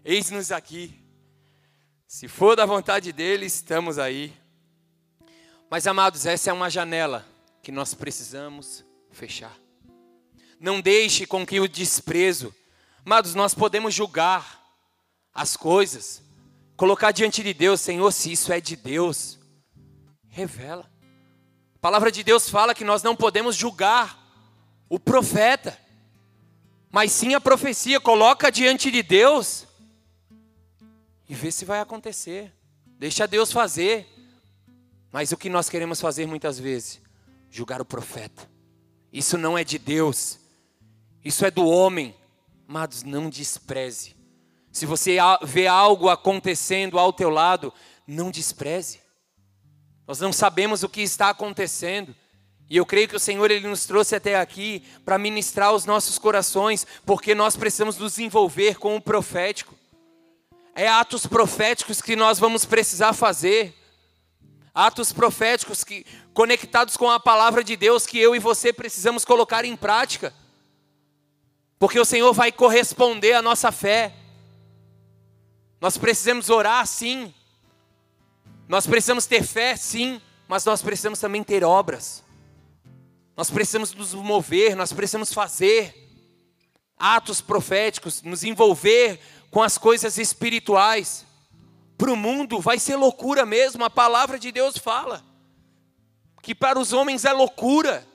Eis-nos 0.03 0.51
aqui. 0.51 1.02
Se 2.13 2.27
for 2.27 2.55
da 2.55 2.63
vontade 2.63 3.11
dele, 3.11 3.47
estamos 3.47 3.97
aí. 3.97 4.31
Mas, 5.67 5.87
amados, 5.87 6.27
essa 6.27 6.51
é 6.51 6.53
uma 6.53 6.69
janela 6.69 7.25
que 7.63 7.71
nós 7.71 7.95
precisamos 7.95 8.85
fechar. 9.09 9.57
Não 10.59 10.79
deixe 10.79 11.25
com 11.25 11.43
que 11.43 11.59
o 11.59 11.67
desprezo, 11.67 12.53
amados, 13.03 13.33
nós 13.33 13.55
podemos 13.55 13.95
julgar 13.95 14.63
as 15.33 15.57
coisas, 15.57 16.21
colocar 16.77 17.09
diante 17.09 17.41
de 17.41 17.51
Deus, 17.51 17.81
Senhor, 17.81 18.11
se 18.11 18.31
isso 18.31 18.53
é 18.53 18.61
de 18.61 18.75
Deus, 18.75 19.39
revela. 20.29 20.87
A 21.75 21.79
palavra 21.79 22.11
de 22.11 22.23
Deus 22.23 22.47
fala 22.47 22.75
que 22.75 22.83
nós 22.83 23.01
não 23.01 23.15
podemos 23.15 23.55
julgar 23.55 24.19
o 24.87 24.99
profeta, 24.99 25.75
mas 26.91 27.11
sim 27.11 27.33
a 27.33 27.41
profecia. 27.41 27.99
Coloca 27.99 28.51
diante 28.51 28.91
de 28.91 29.01
Deus 29.01 29.65
e 31.27 31.33
vê 31.33 31.51
se 31.51 31.65
vai 31.65 31.79
acontecer. 31.79 32.53
Deixa 32.99 33.27
Deus 33.27 33.51
fazer. 33.51 34.07
Mas 35.11 35.31
o 35.31 35.37
que 35.37 35.49
nós 35.49 35.69
queremos 35.69 36.01
fazer 36.01 36.25
muitas 36.25 36.59
vezes? 36.59 37.01
Julgar 37.49 37.81
o 37.81 37.85
profeta. 37.85 38.49
Isso 39.11 39.37
não 39.37 39.57
é 39.57 39.63
de 39.63 39.77
Deus. 39.77 40.39
Isso 41.23 41.45
é 41.45 41.51
do 41.51 41.67
homem. 41.67 42.15
Amados, 42.67 43.03
não 43.03 43.29
despreze. 43.29 44.15
Se 44.71 44.85
você 44.85 45.17
vê 45.43 45.67
algo 45.67 46.09
acontecendo 46.09 46.97
ao 46.97 47.13
teu 47.13 47.29
lado, 47.29 47.71
não 48.07 48.31
despreze. 48.31 48.99
Nós 50.07 50.19
não 50.19 50.33
sabemos 50.33 50.81
o 50.81 50.89
que 50.89 51.01
está 51.01 51.29
acontecendo. 51.29 52.15
E 52.69 52.77
eu 52.77 52.85
creio 52.85 53.07
que 53.07 53.15
o 53.15 53.19
Senhor 53.19 53.51
ele 53.51 53.67
nos 53.67 53.85
trouxe 53.85 54.15
até 54.15 54.39
aqui 54.39 54.83
para 55.05 55.19
ministrar 55.19 55.73
os 55.73 55.85
nossos 55.85 56.17
corações, 56.17 56.87
porque 57.05 57.35
nós 57.35 57.55
precisamos 57.55 57.97
nos 57.97 58.17
envolver 58.17 58.79
com 58.79 58.95
o 58.95 59.01
profético. 59.01 59.75
É 60.75 60.87
atos 60.87 61.27
proféticos 61.27 62.01
que 62.01 62.15
nós 62.15 62.39
vamos 62.39 62.65
precisar 62.65 63.13
fazer. 63.13 63.75
Atos 64.73 65.13
proféticos 65.13 65.83
que 65.83 66.05
conectados 66.33 66.97
com 66.97 67.09
a 67.09 67.19
palavra 67.19 67.63
de 67.63 67.75
Deus 67.75 68.07
que 68.07 68.17
eu 68.17 68.35
e 68.35 68.39
você 68.39 68.73
precisamos 68.73 69.23
colocar 69.23 69.65
em 69.65 69.75
prática. 69.75 70.33
Porque 71.77 71.99
o 71.99 72.05
Senhor 72.05 72.33
vai 72.33 72.51
corresponder 72.51 73.33
à 73.33 73.41
nossa 73.41 73.71
fé. 73.71 74.13
Nós 75.79 75.97
precisamos 75.97 76.49
orar 76.49 76.87
sim. 76.87 77.33
Nós 78.67 78.87
precisamos 78.87 79.25
ter 79.25 79.43
fé, 79.43 79.75
sim, 79.75 80.19
mas 80.47 80.65
nós 80.65 80.81
precisamos 80.81 81.19
também 81.19 81.43
ter 81.43 81.63
obras. 81.63 82.23
Nós 83.35 83.51
precisamos 83.51 83.93
nos 83.93 84.13
mover, 84.13 84.75
nós 84.75 84.93
precisamos 84.93 85.31
fazer. 85.31 86.01
atos 86.97 87.41
proféticos, 87.41 88.21
nos 88.21 88.43
envolver 88.43 89.19
com 89.53 89.61
as 89.61 89.77
coisas 89.77 90.17
espirituais. 90.17 91.25
Para 91.95 92.11
o 92.11 92.17
mundo 92.17 92.59
vai 92.59 92.79
ser 92.79 92.95
loucura 92.95 93.45
mesmo, 93.45 93.85
a 93.85 93.89
palavra 93.89 94.39
de 94.39 94.51
Deus 94.51 94.77
fala 94.77 95.23
que 96.41 96.53
para 96.53 96.77
os 96.77 96.91
homens 96.91 97.23
é 97.23 97.31
loucura. 97.31 98.05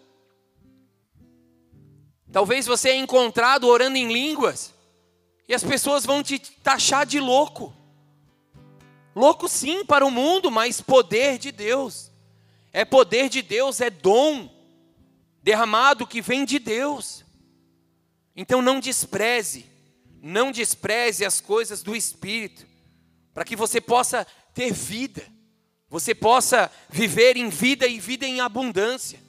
Talvez 2.31 2.67
você 2.67 2.91
é 2.91 2.97
encontrado 2.97 3.69
orando 3.69 3.97
em 3.97 4.13
línguas 4.13 4.75
e 5.49 5.55
as 5.55 5.65
pessoas 5.65 6.05
vão 6.05 6.23
te 6.23 6.39
taxar 6.39 7.07
de 7.07 7.21
louco. 7.21 7.73
Louco 9.17 9.49
sim 9.49 9.85
para 9.85 10.05
o 10.05 10.11
mundo, 10.11 10.51
mas 10.51 10.81
poder 10.81 11.39
de 11.39 11.51
Deus. 11.51 12.11
É 12.71 12.85
poder 12.85 13.31
de 13.31 13.41
Deus, 13.41 13.81
é 13.81 13.89
dom 13.89 14.51
derramado 15.43 16.07
que 16.07 16.21
vem 16.21 16.45
de 16.45 16.59
Deus. 16.59 17.25
Então 18.37 18.61
não 18.61 18.79
despreze, 18.79 19.65
não 20.23 20.51
despreze 20.51 21.25
as 21.25 21.41
coisas 21.41 21.83
do 21.83 21.95
Espírito, 21.95 22.67
para 23.33 23.45
que 23.45 23.57
você 23.57 23.81
possa 23.81 24.27
ter 24.53 24.73
vida, 24.73 25.23
você 25.89 26.15
possa 26.15 26.71
viver 26.89 27.37
em 27.37 27.49
vida 27.49 27.87
e 27.87 27.99
vida 27.99 28.27
em 28.27 28.41
abundância. 28.41 29.21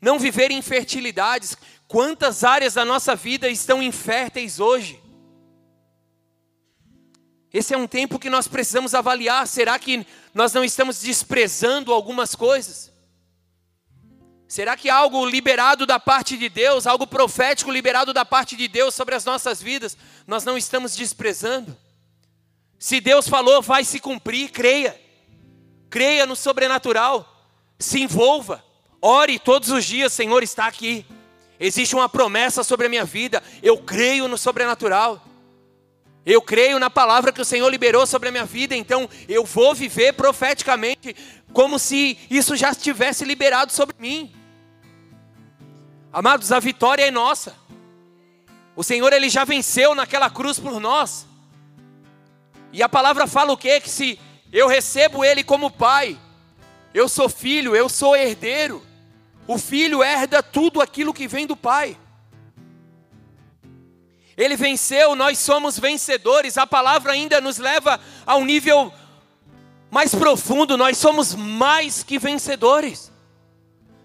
Não 0.00 0.18
viver 0.18 0.50
em 0.50 0.62
fertilidades. 0.62 1.56
Quantas 1.86 2.44
áreas 2.44 2.74
da 2.74 2.84
nossa 2.84 3.14
vida 3.14 3.48
estão 3.48 3.82
inférteis 3.82 4.60
hoje? 4.60 5.00
Esse 7.52 7.74
é 7.74 7.78
um 7.78 7.86
tempo 7.86 8.18
que 8.18 8.28
nós 8.28 8.46
precisamos 8.46 8.94
avaliar. 8.94 9.46
Será 9.46 9.78
que 9.78 10.06
nós 10.34 10.52
não 10.52 10.64
estamos 10.64 11.00
desprezando 11.00 11.92
algumas 11.92 12.34
coisas? 12.34 12.92
Será 14.48 14.78
que 14.78 14.88
algo 14.88 15.26
liberado 15.26 15.84
da 15.84 16.00
parte 16.00 16.34
de 16.38 16.48
Deus, 16.48 16.86
algo 16.86 17.06
profético 17.06 17.70
liberado 17.70 18.14
da 18.14 18.24
parte 18.24 18.56
de 18.56 18.66
Deus 18.66 18.94
sobre 18.94 19.14
as 19.14 19.22
nossas 19.22 19.62
vidas, 19.62 19.94
nós 20.26 20.42
não 20.42 20.56
estamos 20.56 20.96
desprezando? 20.96 21.76
Se 22.78 22.98
Deus 22.98 23.28
falou, 23.28 23.60
vai 23.60 23.84
se 23.84 24.00
cumprir, 24.00 24.50
creia. 24.50 24.98
Creia 25.90 26.24
no 26.24 26.34
sobrenatural. 26.34 27.46
Se 27.78 28.00
envolva. 28.00 28.64
Ore 29.02 29.38
todos 29.38 29.68
os 29.68 29.84
dias, 29.84 30.14
Senhor 30.14 30.42
está 30.42 30.66
aqui. 30.66 31.04
Existe 31.60 31.94
uma 31.94 32.08
promessa 32.08 32.64
sobre 32.64 32.86
a 32.86 32.88
minha 32.88 33.04
vida. 33.04 33.42
Eu 33.62 33.76
creio 33.76 34.28
no 34.28 34.38
sobrenatural. 34.38 35.22
Eu 36.24 36.40
creio 36.40 36.78
na 36.78 36.88
palavra 36.88 37.32
que 37.32 37.40
o 37.40 37.44
Senhor 37.44 37.68
liberou 37.68 38.06
sobre 38.06 38.30
a 38.30 38.32
minha 38.32 38.44
vida, 38.44 38.76
então 38.76 39.08
eu 39.28 39.44
vou 39.44 39.74
viver 39.74 40.12
profeticamente 40.12 41.16
como 41.52 41.78
se 41.78 42.18
isso 42.30 42.54
já 42.54 42.70
estivesse 42.70 43.24
liberado 43.24 43.72
sobre 43.72 43.96
mim. 43.98 44.37
Amados, 46.12 46.52
a 46.52 46.60
vitória 46.60 47.02
é 47.06 47.10
nossa. 47.10 47.54
O 48.74 48.82
Senhor 48.82 49.12
ele 49.12 49.28
já 49.28 49.44
venceu 49.44 49.94
naquela 49.94 50.30
cruz 50.30 50.58
por 50.58 50.80
nós. 50.80 51.26
E 52.72 52.82
a 52.82 52.88
palavra 52.88 53.26
fala 53.26 53.52
o 53.52 53.56
quê? 53.56 53.80
Que 53.80 53.90
se 53.90 54.18
eu 54.52 54.68
recebo 54.68 55.24
ele 55.24 55.42
como 55.42 55.70
pai, 55.70 56.18
eu 56.94 57.08
sou 57.08 57.28
filho, 57.28 57.76
eu 57.76 57.88
sou 57.88 58.16
herdeiro. 58.16 58.82
O 59.46 59.58
filho 59.58 60.02
herda 60.02 60.42
tudo 60.42 60.80
aquilo 60.80 61.12
que 61.12 61.26
vem 61.26 61.46
do 61.46 61.56
pai. 61.56 61.96
Ele 64.36 64.56
venceu, 64.56 65.16
nós 65.16 65.38
somos 65.38 65.78
vencedores. 65.78 66.56
A 66.56 66.66
palavra 66.66 67.12
ainda 67.12 67.40
nos 67.40 67.58
leva 67.58 68.00
a 68.24 68.36
um 68.36 68.44
nível 68.44 68.92
mais 69.90 70.14
profundo, 70.14 70.76
nós 70.76 70.98
somos 70.98 71.34
mais 71.34 72.02
que 72.02 72.18
vencedores. 72.18 73.10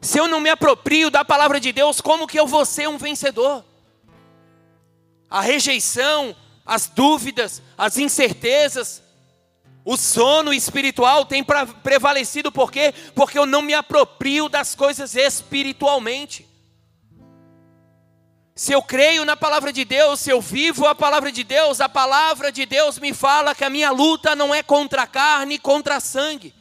Se 0.04 0.20
eu 0.20 0.28
não 0.28 0.41
me 0.41 0.49
aproprio 0.49 1.10
da 1.10 1.24
palavra 1.24 1.62
de 1.62 1.72
Deus, 1.72 2.01
como 2.01 2.28
que 2.28 2.38
eu 2.38 2.45
vou 2.45 2.66
ser 2.66 2.89
um 2.89 2.97
vencedor? 2.97 3.64
A 5.30 5.39
rejeição, 5.39 6.36
as 6.66 6.89
dúvidas, 6.89 7.62
as 7.78 7.97
incertezas, 7.97 9.01
o 9.86 9.95
sono 9.95 10.54
espiritual 10.54 11.26
tem 11.26 11.41
prevalecido 11.82 12.51
por 12.51 12.70
quê? 12.70 12.93
Porque 13.16 13.39
eu 13.39 13.45
não 13.45 13.62
me 13.62 13.74
aproprio 13.74 14.49
das 14.49 14.76
coisas 14.76 15.16
espiritualmente. 15.16 16.45
Se 18.54 18.74
eu 18.74 18.82
creio 18.82 19.24
na 19.24 19.38
palavra 19.38 19.72
de 19.72 19.86
Deus, 19.86 20.20
se 20.20 20.30
eu 20.30 20.41
vivo 20.41 20.86
a 20.86 20.93
palavra 20.93 21.32
de 21.32 21.45
Deus, 21.45 21.80
a 21.80 21.88
palavra 21.88 22.51
de 22.51 22.66
Deus 22.66 22.99
me 22.99 23.14
fala 23.14 23.56
que 23.56 23.64
a 23.64 23.70
minha 23.70 23.89
luta 23.89 24.36
não 24.36 24.54
é 24.54 24.62
contra 24.62 25.04
a 25.04 25.08
carne, 25.08 25.58
contra 25.58 26.01
sangue. 26.01 26.54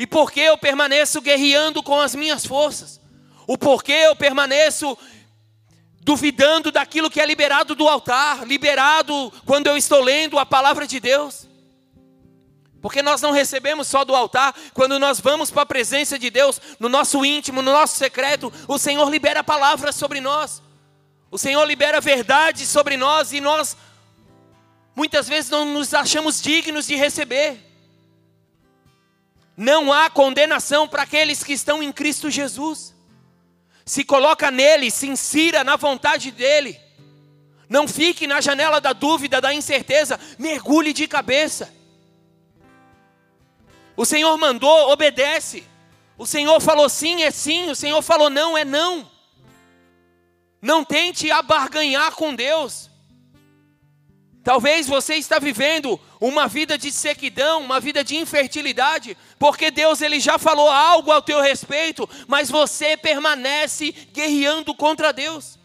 E 0.00 0.06
por 0.06 0.32
que 0.32 0.40
eu 0.40 0.56
permaneço 0.56 1.20
guerreando 1.20 1.82
com 1.82 2.00
as 2.00 2.14
minhas 2.14 2.46
forças? 2.46 2.98
O 3.46 3.58
porquê 3.58 3.92
eu 3.92 4.16
permaneço 4.16 4.96
duvidando 6.00 6.72
daquilo 6.72 7.10
que 7.10 7.20
é 7.20 7.26
liberado 7.26 7.74
do 7.74 7.86
altar, 7.86 8.46
liberado 8.46 9.30
quando 9.44 9.66
eu 9.66 9.76
estou 9.76 10.00
lendo 10.02 10.38
a 10.38 10.46
palavra 10.46 10.86
de 10.86 10.98
Deus? 11.00 11.46
Porque 12.80 13.02
nós 13.02 13.20
não 13.20 13.30
recebemos 13.30 13.88
só 13.88 14.02
do 14.02 14.16
altar, 14.16 14.54
quando 14.72 14.98
nós 14.98 15.20
vamos 15.20 15.50
para 15.50 15.64
a 15.64 15.66
presença 15.66 16.18
de 16.18 16.30
Deus, 16.30 16.58
no 16.78 16.88
nosso 16.88 17.22
íntimo, 17.22 17.60
no 17.60 17.70
nosso 17.70 17.98
secreto, 17.98 18.50
o 18.66 18.78
Senhor 18.78 19.06
libera 19.10 19.44
palavras 19.44 19.96
sobre 19.96 20.18
nós. 20.18 20.62
O 21.30 21.36
Senhor 21.36 21.62
libera 21.66 22.00
verdade 22.00 22.64
sobre 22.64 22.96
nós 22.96 23.34
e 23.34 23.40
nós 23.42 23.76
muitas 24.96 25.28
vezes 25.28 25.50
não 25.50 25.66
nos 25.66 25.92
achamos 25.92 26.40
dignos 26.40 26.86
de 26.86 26.96
receber. 26.96 27.69
Não 29.60 29.92
há 29.92 30.08
condenação 30.08 30.88
para 30.88 31.02
aqueles 31.02 31.44
que 31.44 31.52
estão 31.52 31.82
em 31.82 31.92
Cristo 31.92 32.30
Jesus. 32.30 32.94
Se 33.84 34.02
coloca 34.02 34.50
nele, 34.50 34.90
se 34.90 35.06
insira 35.06 35.62
na 35.62 35.76
vontade 35.76 36.30
dele. 36.30 36.80
Não 37.68 37.86
fique 37.86 38.26
na 38.26 38.40
janela 38.40 38.80
da 38.80 38.94
dúvida, 38.94 39.38
da 39.38 39.52
incerteza, 39.52 40.18
mergulhe 40.38 40.94
de 40.94 41.06
cabeça. 41.06 41.70
O 43.94 44.06
Senhor 44.06 44.34
mandou, 44.38 44.90
obedece. 44.92 45.62
O 46.16 46.24
Senhor 46.24 46.58
falou 46.58 46.88
sim, 46.88 47.22
é 47.22 47.30
sim. 47.30 47.68
O 47.68 47.76
Senhor 47.76 48.00
falou 48.00 48.30
não, 48.30 48.56
é 48.56 48.64
não. 48.64 49.10
Não 50.62 50.82
tente 50.82 51.30
abarganhar 51.30 52.12
com 52.12 52.34
Deus. 52.34 52.89
Talvez 54.42 54.86
você 54.86 55.16
está 55.16 55.38
vivendo 55.38 56.00
uma 56.18 56.48
vida 56.48 56.78
de 56.78 56.90
sequidão, 56.90 57.62
uma 57.62 57.78
vida 57.78 58.02
de 58.02 58.16
infertilidade, 58.16 59.16
porque 59.38 59.70
Deus 59.70 60.00
ele 60.00 60.18
já 60.18 60.38
falou 60.38 60.70
algo 60.70 61.12
ao 61.12 61.20
teu 61.20 61.40
respeito, 61.40 62.08
mas 62.26 62.50
você 62.50 62.96
permanece 62.96 63.92
guerreando 64.12 64.74
contra 64.74 65.12
Deus. 65.12 65.58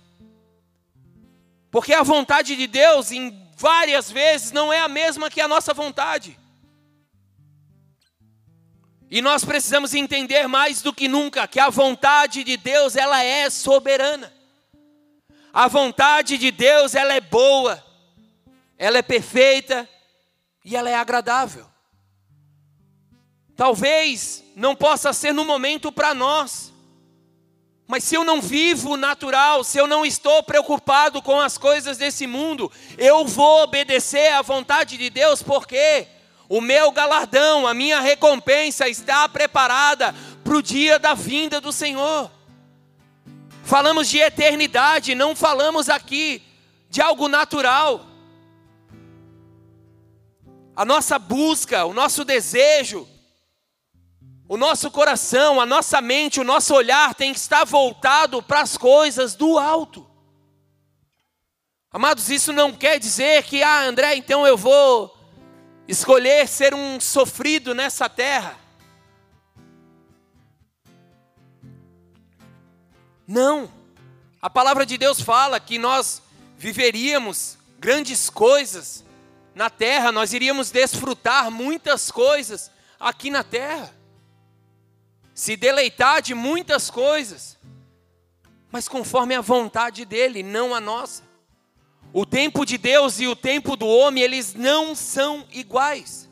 Porque 1.72 1.94
a 1.94 2.04
vontade 2.04 2.56
de 2.56 2.68
Deus 2.68 3.12
em 3.12 3.46
várias 3.56 4.12
vezes 4.12 4.52
não 4.52 4.72
é 4.72 4.80
a 4.80 4.90
mesma 4.90 5.30
que 5.30 5.40
a 5.40 5.48
nossa 5.48 5.74
vontade. 5.74 6.38
E 9.10 9.22
nós 9.22 9.46
precisamos 9.46 9.94
entender 9.94 10.48
mais 10.48 10.82
do 10.82 10.92
que 10.92 11.08
nunca 11.08 11.48
que 11.48 11.60
a 11.60 11.70
vontade 11.70 12.44
de 12.44 12.58
Deus 12.58 12.98
ela 12.98 13.24
é 13.24 13.50
soberana. 13.50 14.34
A 15.54 15.70
vontade 15.70 16.38
de 16.38 16.52
Deus, 16.52 16.96
ela 16.96 17.14
é 17.14 17.22
boa, 17.22 17.82
ela 18.78 18.98
é 18.98 19.02
perfeita 19.02 19.88
e 20.64 20.76
ela 20.76 20.90
é 20.90 20.96
agradável. 20.96 21.66
Talvez 23.56 24.44
não 24.56 24.76
possa 24.76 25.14
ser 25.14 25.34
no 25.34 25.46
momento 25.46 25.92
para 25.92 26.14
nós, 26.14 26.74
mas 27.88 28.04
se 28.04 28.16
eu 28.16 28.24
não 28.24 28.42
vivo 28.42 28.98
natural, 28.98 29.64
se 29.64 29.78
eu 29.78 29.86
não 29.86 30.06
estou 30.06 30.42
preocupado 30.44 31.22
com 31.22 31.40
as 31.40 31.58
coisas 31.58 31.98
desse 31.98 32.26
mundo, 32.26 32.72
eu 32.98 33.26
vou 33.26 33.64
obedecer 33.64 34.34
à 34.34 34.42
vontade 34.42 34.98
de 34.98 35.10
Deus, 35.10 35.44
porque 35.44 36.08
o 36.50 36.60
meu 36.60 36.92
galardão, 36.92 37.68
a 37.68 37.74
minha 37.74 38.02
recompensa 38.02 38.90
está 38.90 39.30
preparada 39.30 40.14
para 40.44 40.58
o 40.58 40.62
dia 40.62 40.98
da 40.98 41.14
vinda 41.14 41.62
do 41.62 41.72
Senhor. 41.72 42.32
Falamos 43.64 44.10
de 44.10 44.18
eternidade, 44.18 45.16
não 45.16 45.36
falamos 45.36 45.88
aqui 45.88 46.42
de 46.90 47.02
algo 47.02 47.28
natural. 47.28 48.15
A 50.76 50.84
nossa 50.84 51.18
busca, 51.18 51.86
o 51.86 51.94
nosso 51.94 52.26
desejo, 52.26 53.08
o 54.48 54.58
nosso 54.58 54.92
coração, 54.92 55.62
a 55.62 55.66
nossa 55.66 56.02
mente, 56.02 56.40
o 56.40 56.44
nosso 56.44 56.74
olhar 56.74 57.16
tem 57.16 57.32
que 57.32 57.40
estar 57.40 57.64
voltado 57.64 58.44
para 58.44 58.60
as 58.60 58.78
coisas 58.78 59.36
do 59.36 59.58
alto. 59.58 60.06
Amados, 61.90 62.30
isso 62.30 62.52
não 62.52 62.74
quer 62.74 63.00
dizer 63.00 63.44
que, 63.44 63.64
ah, 63.64 63.84
André, 63.84 64.18
então 64.18 64.46
eu 64.46 64.58
vou 64.58 65.18
escolher 65.88 66.46
ser 66.46 66.74
um 66.74 67.00
sofrido 67.00 67.74
nessa 67.74 68.10
terra. 68.10 68.60
Não. 73.26 73.72
A 74.42 74.50
palavra 74.50 74.86
de 74.86 74.98
Deus 74.98 75.22
fala 75.22 75.58
que 75.58 75.80
nós 75.80 76.22
viveríamos 76.58 77.58
grandes 77.80 78.30
coisas 78.30 79.05
na 79.56 79.70
terra, 79.70 80.12
nós 80.12 80.34
iríamos 80.34 80.70
desfrutar 80.70 81.50
muitas 81.50 82.12
coisas 82.12 82.70
aqui 83.00 83.30
na 83.30 83.42
terra, 83.42 83.96
se 85.34 85.56
deleitar 85.56 86.22
de 86.22 86.34
muitas 86.34 86.90
coisas, 86.90 87.58
mas 88.70 88.90
conforme 88.90 89.34
a 89.34 89.40
vontade 89.40 90.04
dEle, 90.04 90.44
não 90.44 90.76
a 90.76 90.82
nossa. 90.82 91.24
o 92.12 92.26
tempo 92.26 92.66
de 92.66 92.78
Deus 92.78 93.20
e 93.20 93.28
o 93.28 93.36
tempo 93.36 93.76
do 93.76 93.88
homem, 93.88 94.24
eles 94.24 94.54
não 94.54 94.96
são 94.96 95.46
iguais. 95.52 96.30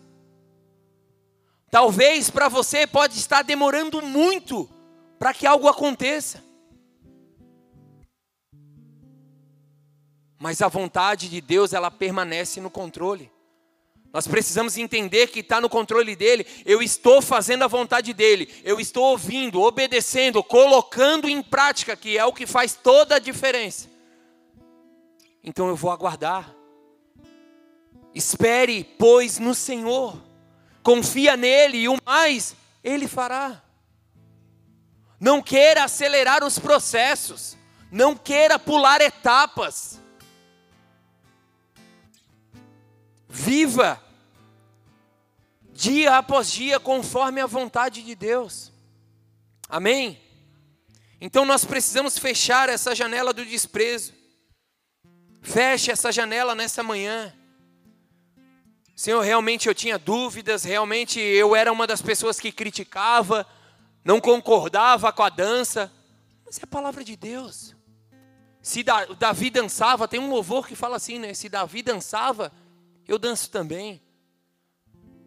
Talvez 1.69 2.29
para 2.29 2.47
você 2.47 2.85
pode 2.85 3.17
estar 3.17 3.41
demorando 3.41 4.01
muito 4.01 4.69
para 5.17 5.33
que 5.33 5.47
algo 5.47 5.67
aconteça. 5.67 6.43
Mas 10.43 10.61
a 10.61 10.67
vontade 10.67 11.29
de 11.29 11.39
Deus, 11.39 11.71
ela 11.71 11.89
permanece 11.89 12.59
no 12.59 12.69
controle. 12.69 13.31
Nós 14.11 14.27
precisamos 14.27 14.77
entender 14.77 15.27
que 15.27 15.39
está 15.39 15.61
no 15.61 15.69
controle 15.69 16.17
dele. 16.17 16.45
Eu 16.65 16.83
estou 16.83 17.21
fazendo 17.21 17.63
a 17.63 17.67
vontade 17.67 18.11
dele. 18.11 18.53
Eu 18.61 18.77
estou 18.77 19.05
ouvindo, 19.05 19.61
obedecendo, 19.61 20.43
colocando 20.43 21.29
em 21.29 21.41
prática, 21.41 21.95
que 21.95 22.17
é 22.17 22.25
o 22.25 22.33
que 22.33 22.45
faz 22.45 22.73
toda 22.73 23.15
a 23.15 23.19
diferença. 23.19 23.89
Então 25.41 25.69
eu 25.69 25.77
vou 25.77 25.89
aguardar. 25.89 26.53
Espere, 28.13 28.83
pois, 28.83 29.39
no 29.39 29.55
Senhor. 29.55 30.21
Confia 30.83 31.37
nele 31.37 31.77
e 31.77 31.87
o 31.87 31.95
mais 32.05 32.53
ele 32.83 33.07
fará. 33.07 33.63
Não 35.21 35.41
queira 35.41 35.85
acelerar 35.85 36.43
os 36.43 36.59
processos. 36.59 37.57
Não 37.89 38.13
queira 38.13 38.59
pular 38.59 38.99
etapas. 38.99 40.02
Viva 43.35 43.99
dia 45.71 46.19
após 46.19 46.51
dia 46.51 46.79
conforme 46.79 47.41
a 47.41 47.47
vontade 47.47 48.03
de 48.03 48.13
Deus. 48.13 48.71
Amém? 49.67 50.21
Então 51.19 51.43
nós 51.43 51.65
precisamos 51.65 52.15
fechar 52.15 52.69
essa 52.69 52.93
janela 52.93 53.33
do 53.33 53.43
desprezo. 53.43 54.13
Feche 55.41 55.89
essa 55.89 56.11
janela 56.11 56.53
nessa 56.53 56.83
manhã. 56.83 57.33
Senhor, 58.95 59.21
realmente 59.21 59.67
eu 59.67 59.73
tinha 59.73 59.97
dúvidas, 59.97 60.63
realmente 60.63 61.19
eu 61.19 61.55
era 61.55 61.73
uma 61.73 61.87
das 61.87 62.03
pessoas 62.03 62.39
que 62.39 62.51
criticava, 62.51 63.47
não 64.05 64.21
concordava 64.21 65.11
com 65.11 65.23
a 65.23 65.29
dança, 65.29 65.91
mas 66.45 66.59
é 66.59 66.63
a 66.65 66.67
palavra 66.67 67.03
de 67.03 67.15
Deus. 67.15 67.75
Se 68.61 68.83
Davi 69.17 69.49
dançava, 69.49 70.07
tem 70.07 70.19
um 70.19 70.29
louvor 70.29 70.67
que 70.67 70.75
fala 70.75 70.97
assim, 70.97 71.17
né? 71.17 71.33
Se 71.33 71.49
Davi 71.49 71.81
dançava, 71.81 72.51
eu 73.07 73.17
danço 73.17 73.49
também. 73.49 74.01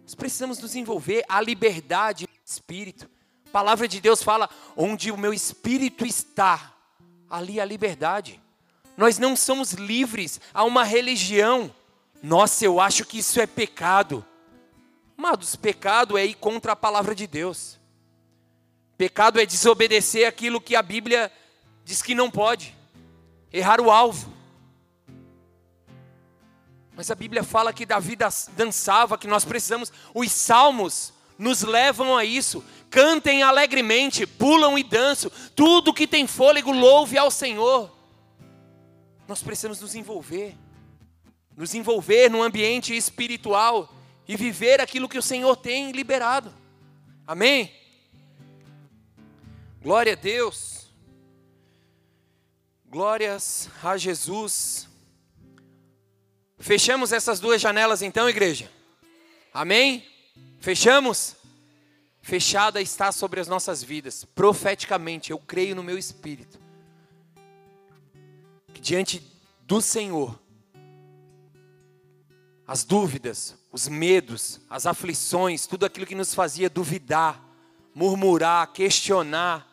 Nós 0.03 0.15
precisamos 0.15 0.59
nos 0.61 0.75
envolver 0.77 1.25
a 1.29 1.41
liberdade 1.41 2.27
do 2.27 2.33
espírito. 2.45 3.11
A 3.47 3.51
palavra 3.51 3.89
de 3.89 4.01
Deus 4.01 4.23
fala: 4.23 4.49
onde 4.77 5.11
o 5.11 5.17
meu 5.17 5.35
espírito 5.35 6.07
está, 6.07 6.73
ali 7.29 7.61
a 7.61 7.65
liberdade. 7.65 8.41
Nós 8.97 9.19
não 9.19 9.37
somos 9.37 9.73
livres 9.73 10.41
a 10.55 10.65
uma 10.65 10.85
religião. 10.85 11.75
Nossa, 12.23 12.65
eu 12.65 12.81
acho 12.81 13.05
que 13.05 13.19
isso 13.19 13.41
é 13.41 13.47
pecado. 13.47 14.25
Amados, 15.19 15.57
pecado 15.57 16.17
é 16.17 16.25
ir 16.25 16.35
contra 16.35 16.73
a 16.73 16.77
palavra 16.77 17.15
de 17.15 17.27
Deus. 17.27 17.79
Pecado 18.97 19.39
é 19.41 19.45
desobedecer 19.45 20.27
aquilo 20.27 20.61
que 20.61 20.75
a 20.75 20.83
Bíblia 20.83 21.31
diz 21.85 22.01
que 22.01 22.15
não 22.15 22.31
pode. 22.31 22.75
Errar 23.53 23.81
o 23.81 23.91
alvo. 23.91 24.36
Mas 26.97 27.11
a 27.11 27.15
Bíblia 27.15 27.45
fala 27.45 27.75
que 27.75 27.85
Davi 27.85 28.17
dançava, 28.57 29.19
que 29.19 29.27
nós 29.27 29.45
precisamos. 29.45 29.93
Os 30.15 30.33
salmos 30.33 31.13
nos 31.39 31.63
levam 31.63 32.17
a 32.17 32.25
isso. 32.25 32.65
Cantem 32.89 33.43
alegremente, 33.43 34.27
pulam 34.27 34.79
e 34.79 34.83
dançam. 34.83 35.31
Tudo 35.55 35.93
que 35.93 36.07
tem 36.07 36.27
fôlego, 36.27 36.73
louve 36.73 37.19
ao 37.19 37.31
Senhor. 37.31 37.95
Nós 39.29 39.43
precisamos 39.43 39.79
nos 39.81 39.95
envolver, 39.95 40.57
nos 41.55 41.75
envolver 41.75 42.31
no 42.31 42.43
ambiente 42.43 42.97
espiritual 42.97 43.93
e 44.27 44.35
viver 44.35 44.81
aquilo 44.81 45.09
que 45.09 45.19
o 45.19 45.23
Senhor 45.23 45.55
tem 45.57 45.91
liberado. 45.91 46.51
Amém? 47.27 47.75
Glória 49.83 50.15
a 50.15 50.17
Deus. 50.17 50.87
Glórias 52.89 53.69
a 53.83 53.99
Jesus. 53.99 54.89
Fechamos 56.59 57.13
essas 57.13 57.41
duas 57.41 57.61
janelas 57.61 58.03
então, 58.03 58.29
igreja? 58.29 58.71
Amém? 59.53 60.07
Fechamos? 60.61 61.37
Fechada 62.23 62.81
está 62.81 63.13
sobre 63.13 63.41
as 63.41 63.47
nossas 63.47 63.83
vidas, 63.83 64.25
profeticamente, 64.25 65.31
eu 65.31 65.39
creio 65.39 65.77
no 65.77 65.83
meu 65.83 65.97
espírito 65.97 66.67
diante 68.87 69.21
do 69.63 69.81
Senhor, 69.81 70.39
as 72.65 72.85
dúvidas, 72.85 73.57
os 73.73 73.89
medos, 73.89 74.61
as 74.71 74.87
aflições, 74.87 75.67
tudo 75.67 75.85
aquilo 75.85 76.07
que 76.07 76.15
nos 76.15 76.33
fazia 76.33 76.71
duvidar, 76.71 77.43
murmurar, 77.93 78.73
questionar, 78.73 79.67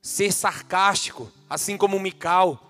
ser 0.00 0.32
sarcástico, 0.32 1.32
assim 1.50 1.76
como 1.76 1.98
Mical, 1.98 2.65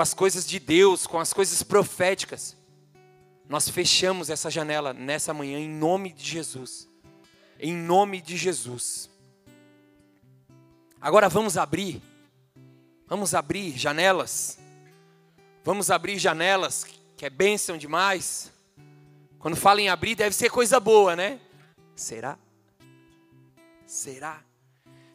com 0.00 0.02
as 0.02 0.14
coisas 0.14 0.46
de 0.46 0.58
Deus, 0.58 1.06
com 1.06 1.18
as 1.20 1.30
coisas 1.30 1.62
proféticas. 1.62 2.56
Nós 3.46 3.68
fechamos 3.68 4.30
essa 4.30 4.50
janela 4.50 4.94
nessa 4.94 5.34
manhã 5.34 5.58
em 5.58 5.68
nome 5.68 6.10
de 6.10 6.24
Jesus. 6.24 6.88
Em 7.58 7.74
nome 7.74 8.22
de 8.22 8.34
Jesus. 8.34 9.10
Agora 10.98 11.28
vamos 11.28 11.58
abrir 11.58 12.00
Vamos 13.06 13.34
abrir 13.34 13.76
janelas. 13.76 14.56
Vamos 15.64 15.90
abrir 15.90 16.16
janelas, 16.16 16.86
que 17.16 17.26
é 17.26 17.28
bênção 17.28 17.76
demais. 17.76 18.50
Quando 19.38 19.56
fala 19.56 19.82
em 19.82 19.90
abrir, 19.90 20.14
deve 20.14 20.34
ser 20.34 20.48
coisa 20.48 20.80
boa, 20.80 21.14
né? 21.14 21.40
Será? 21.94 22.38
Será? 23.84 24.40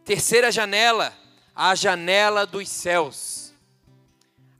Terceira 0.03 0.51
janela, 0.51 1.11
a 1.55 1.73
janela 1.73 2.45
dos 2.45 2.67
céus. 2.67 3.44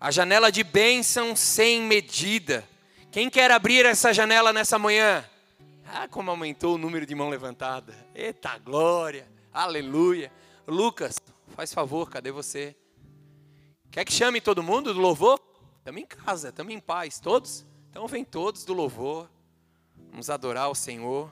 A 0.06 0.12
janela 0.12 0.52
de 0.52 0.64
bênção 0.64 1.36
sem 1.36 1.82
medida. 1.82 2.64
Quem 3.12 3.28
quer 3.28 3.50
abrir 3.50 3.88
essa 3.88 4.14
janela 4.14 4.54
nessa 4.54 4.78
manhã? 4.78 5.28
Ah, 5.84 6.08
como 6.08 6.30
aumentou 6.30 6.76
o 6.76 6.78
número 6.78 7.08
de 7.08 7.16
mão 7.16 7.28
levantada. 7.28 7.98
Eita 8.14 8.56
glória, 8.60 9.28
aleluia. 9.52 10.32
Lucas, 10.68 11.16
faz 11.56 11.74
favor, 11.74 12.08
cadê 12.08 12.32
você? 12.32 12.76
Quer 13.90 14.06
que 14.06 14.14
chame 14.14 14.40
todo 14.40 14.62
mundo 14.62 14.94
do 14.94 15.00
louvor? 15.02 15.40
Estamos 15.80 16.00
em 16.00 16.06
casa, 16.06 16.50
estamos 16.50 16.72
em 16.72 16.80
paz, 16.80 17.20
todos? 17.20 17.66
Então 17.90 18.08
vem 18.08 18.24
todos 18.24 18.64
do 18.64 18.76
louvor. 18.76 19.28
Vamos 20.12 20.30
adorar 20.30 20.70
o 20.70 20.76
Senhor. 20.76 21.32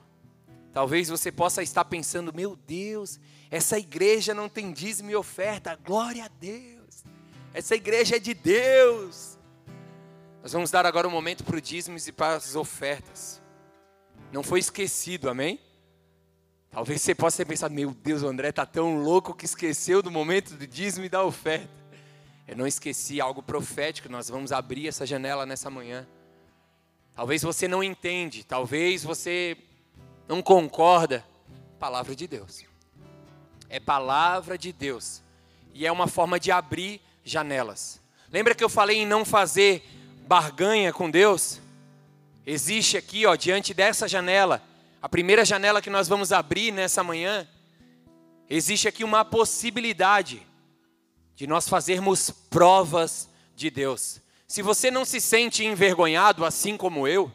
Talvez 0.74 1.10
você 1.10 1.32
possa 1.32 1.62
estar 1.62 1.86
pensando, 1.86 2.34
meu 2.34 2.56
Deus, 2.56 3.20
essa 3.52 3.78
igreja 3.78 4.34
não 4.34 4.50
tem 4.50 4.74
dízimo 4.74 5.12
e 5.12 5.16
oferta. 5.16 5.76
Glória 5.76 6.26
a 6.26 6.28
Deus. 6.28 6.83
Essa 7.54 7.76
igreja 7.76 8.16
é 8.16 8.20
de 8.20 8.34
Deus. 8.34 9.38
Nós 10.42 10.52
vamos 10.52 10.72
dar 10.72 10.86
agora 10.86 11.08
um 11.08 11.12
momento 11.12 11.44
para 11.44 11.56
o 11.56 11.62
dízimo 11.62 11.98
e 11.98 12.12
para 12.12 12.36
as 12.36 12.56
ofertas. 12.56 13.42
Não 14.32 14.42
foi 14.42 14.60
esquecido, 14.60 15.30
amém? 15.30 15.60
Talvez 16.72 17.02
você 17.04 17.14
possa 17.14 17.38
ter 17.38 17.46
pensado, 17.46 17.72
meu 17.72 17.92
Deus, 17.92 18.24
o 18.24 18.28
André 18.28 18.50
está 18.50 18.66
tão 18.66 19.04
louco 19.04 19.36
que 19.36 19.46
esqueceu 19.46 20.02
do 20.02 20.10
momento 20.10 20.56
do 20.56 20.66
dízimo 20.66 21.06
e 21.06 21.10
da 21.10 21.24
oferta. 21.24 21.70
Eu 22.48 22.58
não 22.58 22.66
esqueci 22.66 23.22
algo 23.22 23.44
profético, 23.44 24.10
nós 24.10 24.28
vamos 24.28 24.52
abrir 24.52 24.88
essa 24.88 25.06
janela 25.06 25.46
nessa 25.46 25.70
manhã. 25.70 26.08
Talvez 27.14 27.44
você 27.44 27.68
não 27.68 27.84
entende, 27.84 28.44
talvez 28.44 29.04
você 29.04 29.56
não 30.28 30.42
concorda. 30.42 31.24
Palavra 31.80 32.16
de 32.16 32.26
Deus. 32.26 32.66
É 33.70 33.80
palavra 33.80 34.58
de 34.58 34.74
Deus. 34.74 35.22
E 35.74 35.86
é 35.86 35.92
uma 35.92 36.08
forma 36.08 36.40
de 36.40 36.52
abrir 36.52 37.00
janelas. 37.24 38.02
Lembra 38.32 38.56
que 38.56 38.64
eu 38.64 38.70
falei 38.70 38.98
em 38.98 39.06
não 39.06 39.24
fazer 39.24 39.84
barganha 40.28 40.92
com 40.92 41.10
Deus? 41.10 41.62
Existe 42.46 42.98
aqui, 42.98 43.26
ó, 43.26 43.36
diante 43.36 43.74
dessa 43.74 44.08
janela, 44.08 44.62
a 45.02 45.08
primeira 45.08 45.46
janela 45.46 45.82
que 45.82 45.90
nós 45.90 46.08
vamos 46.08 46.32
abrir 46.32 46.72
nessa 46.72 47.04
manhã, 47.04 47.48
existe 48.50 48.88
aqui 48.88 49.04
uma 49.04 49.24
possibilidade 49.24 50.46
de 51.36 51.48
nós 51.48 51.68
fazermos 51.68 52.30
provas 52.50 53.30
de 53.56 53.70
Deus. 53.70 54.22
Se 54.48 54.62
você 54.62 54.92
não 54.92 55.06
se 55.06 55.20
sente 55.20 55.66
envergonhado, 55.66 56.46
assim 56.46 56.78
como 56.78 57.08
eu, 57.08 57.32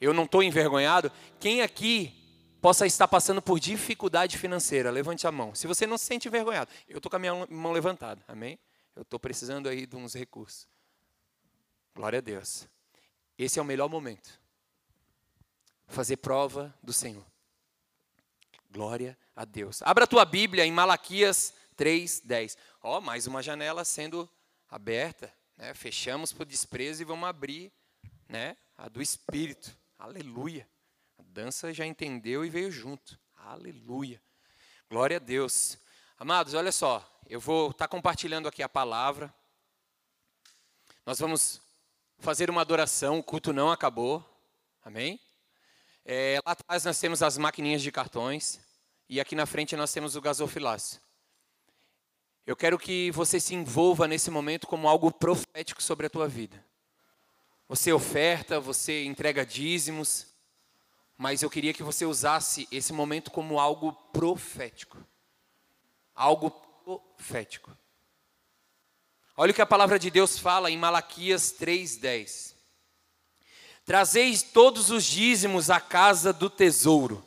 eu 0.00 0.12
não 0.12 0.24
estou 0.24 0.42
envergonhado, 0.42 1.12
quem 1.38 1.62
aqui 1.62 2.14
possa 2.60 2.86
estar 2.86 3.08
passando 3.08 3.40
por 3.40 3.58
dificuldade 3.58 4.36
financeira, 4.36 4.90
levante 4.90 5.26
a 5.26 5.32
mão. 5.32 5.54
Se 5.54 5.66
você 5.66 5.86
não 5.86 5.96
se 5.96 6.06
sente 6.06 6.28
envergonhado, 6.28 6.70
eu 6.88 6.98
estou 6.98 7.10
com 7.10 7.16
a 7.16 7.18
minha 7.18 7.46
mão 7.48 7.72
levantada, 7.72 8.22
amém? 8.28 8.58
Eu 8.94 9.02
estou 9.02 9.18
precisando 9.18 9.68
aí 9.68 9.86
de 9.86 9.96
uns 9.96 10.14
recursos. 10.14 10.66
Glória 11.94 12.18
a 12.18 12.22
Deus. 12.22 12.68
Esse 13.38 13.58
é 13.58 13.62
o 13.62 13.64
melhor 13.64 13.88
momento. 13.88 14.38
Fazer 15.86 16.16
prova 16.18 16.74
do 16.82 16.92
Senhor. 16.92 17.24
Glória 18.70 19.18
a 19.34 19.44
Deus. 19.44 19.82
Abra 19.82 20.04
a 20.04 20.06
tua 20.06 20.24
Bíblia 20.24 20.64
em 20.64 20.72
Malaquias 20.72 21.54
3, 21.76 22.20
10. 22.20 22.56
Ó, 22.82 22.98
oh, 22.98 23.00
mais 23.00 23.26
uma 23.26 23.42
janela 23.42 23.84
sendo 23.84 24.28
aberta 24.68 25.32
Né? 25.56 25.74
Fechamos 25.74 26.32
o 26.38 26.44
desprezo 26.44 27.02
e 27.02 27.04
vamos 27.04 27.28
abrir 27.28 27.72
né? 28.28 28.56
a 28.76 28.88
do 28.88 29.02
Espírito. 29.02 29.76
Aleluia. 29.98 30.68
A 31.18 31.22
dança 31.22 31.72
já 31.74 31.84
entendeu 31.84 32.44
e 32.44 32.50
veio 32.50 32.70
junto. 32.70 33.18
Aleluia. 33.36 34.22
Glória 34.88 35.16
a 35.16 35.20
Deus. 35.20 35.76
Amados, 36.22 36.52
olha 36.52 36.70
só. 36.70 37.02
Eu 37.26 37.40
vou 37.40 37.70
estar 37.70 37.86
tá 37.86 37.88
compartilhando 37.88 38.46
aqui 38.46 38.62
a 38.62 38.68
palavra. 38.68 39.34
Nós 41.06 41.18
vamos 41.18 41.62
fazer 42.18 42.50
uma 42.50 42.60
adoração. 42.60 43.20
O 43.20 43.22
culto 43.22 43.54
não 43.54 43.72
acabou. 43.72 44.22
Amém? 44.84 45.18
É, 46.04 46.38
lá 46.44 46.52
atrás 46.52 46.84
nós 46.84 47.00
temos 47.00 47.22
as 47.22 47.38
maquininhas 47.38 47.80
de 47.80 47.90
cartões. 47.90 48.60
E 49.08 49.18
aqui 49.18 49.34
na 49.34 49.46
frente 49.46 49.74
nós 49.76 49.94
temos 49.94 50.14
o 50.14 50.20
gasofilácio. 50.20 51.00
Eu 52.46 52.54
quero 52.54 52.78
que 52.78 53.10
você 53.12 53.40
se 53.40 53.54
envolva 53.54 54.06
nesse 54.06 54.30
momento 54.30 54.66
como 54.66 54.90
algo 54.90 55.10
profético 55.10 55.82
sobre 55.82 56.04
a 56.04 56.10
tua 56.10 56.28
vida. 56.28 56.62
Você 57.66 57.94
oferta, 57.94 58.60
você 58.60 59.04
entrega 59.04 59.46
dízimos, 59.46 60.26
mas 61.16 61.42
eu 61.42 61.48
queria 61.48 61.72
que 61.72 61.82
você 61.82 62.04
usasse 62.04 62.68
esse 62.70 62.92
momento 62.92 63.30
como 63.30 63.58
algo 63.58 63.94
profético. 64.12 65.02
Algo 66.20 66.50
profético. 66.84 67.74
Olha 69.34 69.52
o 69.52 69.54
que 69.54 69.62
a 69.62 69.66
palavra 69.66 69.98
de 69.98 70.10
Deus 70.10 70.38
fala 70.38 70.70
em 70.70 70.76
Malaquias 70.76 71.50
3:10. 71.50 72.54
Trazeis 73.86 74.42
todos 74.42 74.90
os 74.90 75.02
dízimos 75.02 75.70
à 75.70 75.80
casa 75.80 76.30
do 76.30 76.50
tesouro 76.50 77.24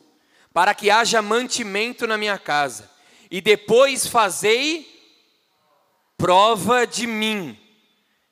para 0.52 0.72
que 0.76 0.92
haja 0.92 1.20
mantimento 1.20 2.06
na 2.06 2.16
minha 2.16 2.38
casa, 2.38 2.88
e 3.28 3.40
depois 3.40 4.06
fazei 4.06 4.88
prova 6.16 6.86
de 6.86 7.04
mim. 7.08 7.58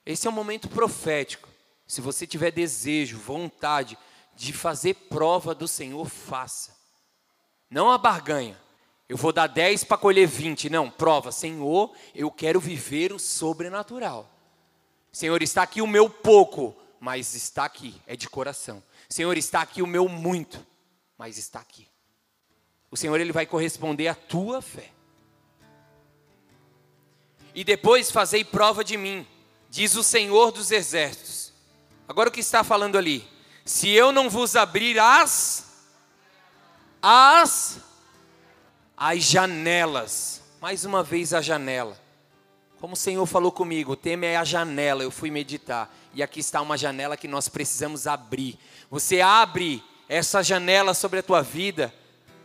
Esse 0.06 0.28
é 0.28 0.30
um 0.30 0.32
momento 0.32 0.68
profético. 0.68 1.48
Se 1.88 2.00
você 2.00 2.24
tiver 2.24 2.52
desejo, 2.52 3.18
vontade 3.18 3.98
de 4.36 4.52
fazer 4.52 4.94
prova 4.94 5.56
do 5.56 5.66
Senhor, 5.66 6.08
faça. 6.08 6.72
Não 7.68 7.90
a 7.90 7.98
barganha. 7.98 8.62
Eu 9.12 9.16
vou 9.18 9.32
dar 9.32 9.46
10 9.46 9.84
para 9.84 9.98
colher 9.98 10.26
20. 10.26 10.70
Não, 10.70 10.90
prova. 10.90 11.30
Senhor, 11.30 11.92
eu 12.14 12.30
quero 12.30 12.58
viver 12.58 13.12
o 13.12 13.18
sobrenatural. 13.18 14.28
Senhor, 15.12 15.42
está 15.42 15.62
aqui 15.62 15.82
o 15.82 15.86
meu 15.86 16.08
pouco, 16.08 16.74
mas 16.98 17.34
está 17.34 17.64
aqui, 17.64 18.00
é 18.06 18.16
de 18.16 18.28
coração. 18.28 18.82
Senhor, 19.08 19.36
está 19.36 19.60
aqui 19.60 19.82
o 19.82 19.86
meu 19.86 20.08
muito, 20.08 20.64
mas 21.18 21.36
está 21.36 21.60
aqui 21.60 21.92
o 22.92 22.96
Senhor 22.96 23.18
ele 23.18 23.32
vai 23.32 23.46
corresponder 23.46 24.06
à 24.06 24.14
tua 24.14 24.60
fé. 24.60 24.90
E 27.54 27.64
depois 27.64 28.10
fazei 28.10 28.44
prova 28.44 28.84
de 28.84 28.98
mim, 28.98 29.26
diz 29.70 29.96
o 29.96 30.02
Senhor 30.02 30.52
dos 30.52 30.70
exércitos. 30.70 31.54
Agora 32.06 32.28
o 32.28 32.32
que 32.32 32.40
está 32.40 32.62
falando 32.62 32.98
ali? 32.98 33.26
Se 33.64 33.88
eu 33.88 34.12
não 34.12 34.28
vos 34.28 34.54
abrir 34.56 34.98
as 34.98 35.72
as 37.00 37.80
as 39.04 39.24
janelas, 39.24 40.40
mais 40.60 40.84
uma 40.84 41.02
vez 41.02 41.34
a 41.34 41.40
janela. 41.40 42.00
Como 42.78 42.92
o 42.92 42.96
Senhor 42.96 43.26
falou 43.26 43.50
comigo, 43.50 43.94
o 43.94 43.96
tema 43.96 44.26
é 44.26 44.36
a 44.36 44.44
janela. 44.44 45.02
Eu 45.02 45.10
fui 45.10 45.28
meditar 45.28 45.92
e 46.14 46.22
aqui 46.22 46.38
está 46.38 46.62
uma 46.62 46.78
janela 46.78 47.16
que 47.16 47.26
nós 47.26 47.48
precisamos 47.48 48.06
abrir. 48.06 48.56
Você 48.88 49.20
abre 49.20 49.82
essa 50.08 50.40
janela 50.40 50.94
sobre 50.94 51.18
a 51.18 51.22
tua 51.22 51.42
vida 51.42 51.92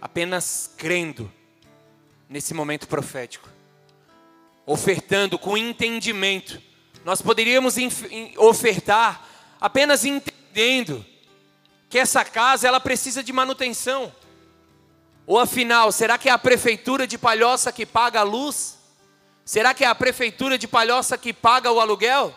apenas 0.02 0.74
crendo 0.76 1.32
nesse 2.28 2.56
momento 2.56 2.88
profético, 2.88 3.48
ofertando 4.66 5.38
com 5.38 5.56
entendimento. 5.56 6.60
Nós 7.06 7.22
poderíamos 7.22 7.76
ofertar 8.36 9.28
apenas 9.62 10.06
entendendo 10.06 11.06
que 11.88 12.00
essa 12.00 12.26
casa 12.26 12.68
ela 12.68 12.80
precisa 12.80 13.24
de 13.24 13.32
manutenção. 13.32 14.12
Ou 15.28 15.38
afinal, 15.38 15.92
será 15.92 16.18
que 16.18 16.28
é 16.28 16.32
a 16.32 16.40
prefeitura 16.40 17.06
de 17.06 17.18
Palhoça 17.18 17.72
que 17.72 17.86
paga 17.86 18.22
a 18.22 18.24
luz? 18.24 18.80
Será 19.46 19.76
que 19.76 19.84
é 19.84 19.88
a 19.88 19.94
prefeitura 19.94 20.58
de 20.58 20.68
Palhoça 20.68 21.16
que 21.18 21.32
paga 21.32 21.72
o 21.72 21.80
aluguel? 21.80 22.34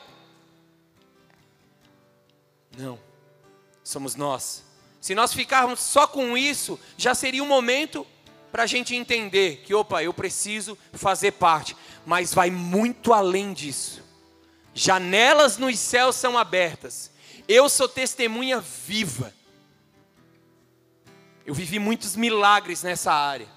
Não. 2.76 2.99
Somos 3.82 4.14
nós 4.14 4.68
se 5.01 5.14
nós 5.14 5.32
ficarmos 5.32 5.80
só 5.80 6.07
com 6.07 6.36
isso, 6.36 6.78
já 6.97 7.14
seria 7.14 7.43
um 7.43 7.47
momento 7.47 8.07
para 8.53 8.64
a 8.64 8.66
gente 8.66 8.95
entender 8.95 9.62
que, 9.64 9.72
opa, 9.72 10.03
eu 10.03 10.12
preciso 10.12 10.76
fazer 10.93 11.32
parte, 11.32 11.74
mas 12.05 12.34
vai 12.34 12.51
muito 12.51 13.12
além 13.12 13.53
disso. 13.55 14.03
Janelas 14.74 15.57
nos 15.57 15.78
céus 15.78 16.16
são 16.16 16.36
abertas. 16.36 17.11
Eu 17.49 17.68
sou 17.68 17.88
testemunha 17.88 18.61
viva. 18.61 19.32
Eu 21.45 21.55
vivi 21.55 21.78
muitos 21.78 22.16
milagres 22.16 22.82
nessa 22.82 23.12
área. 23.12 23.49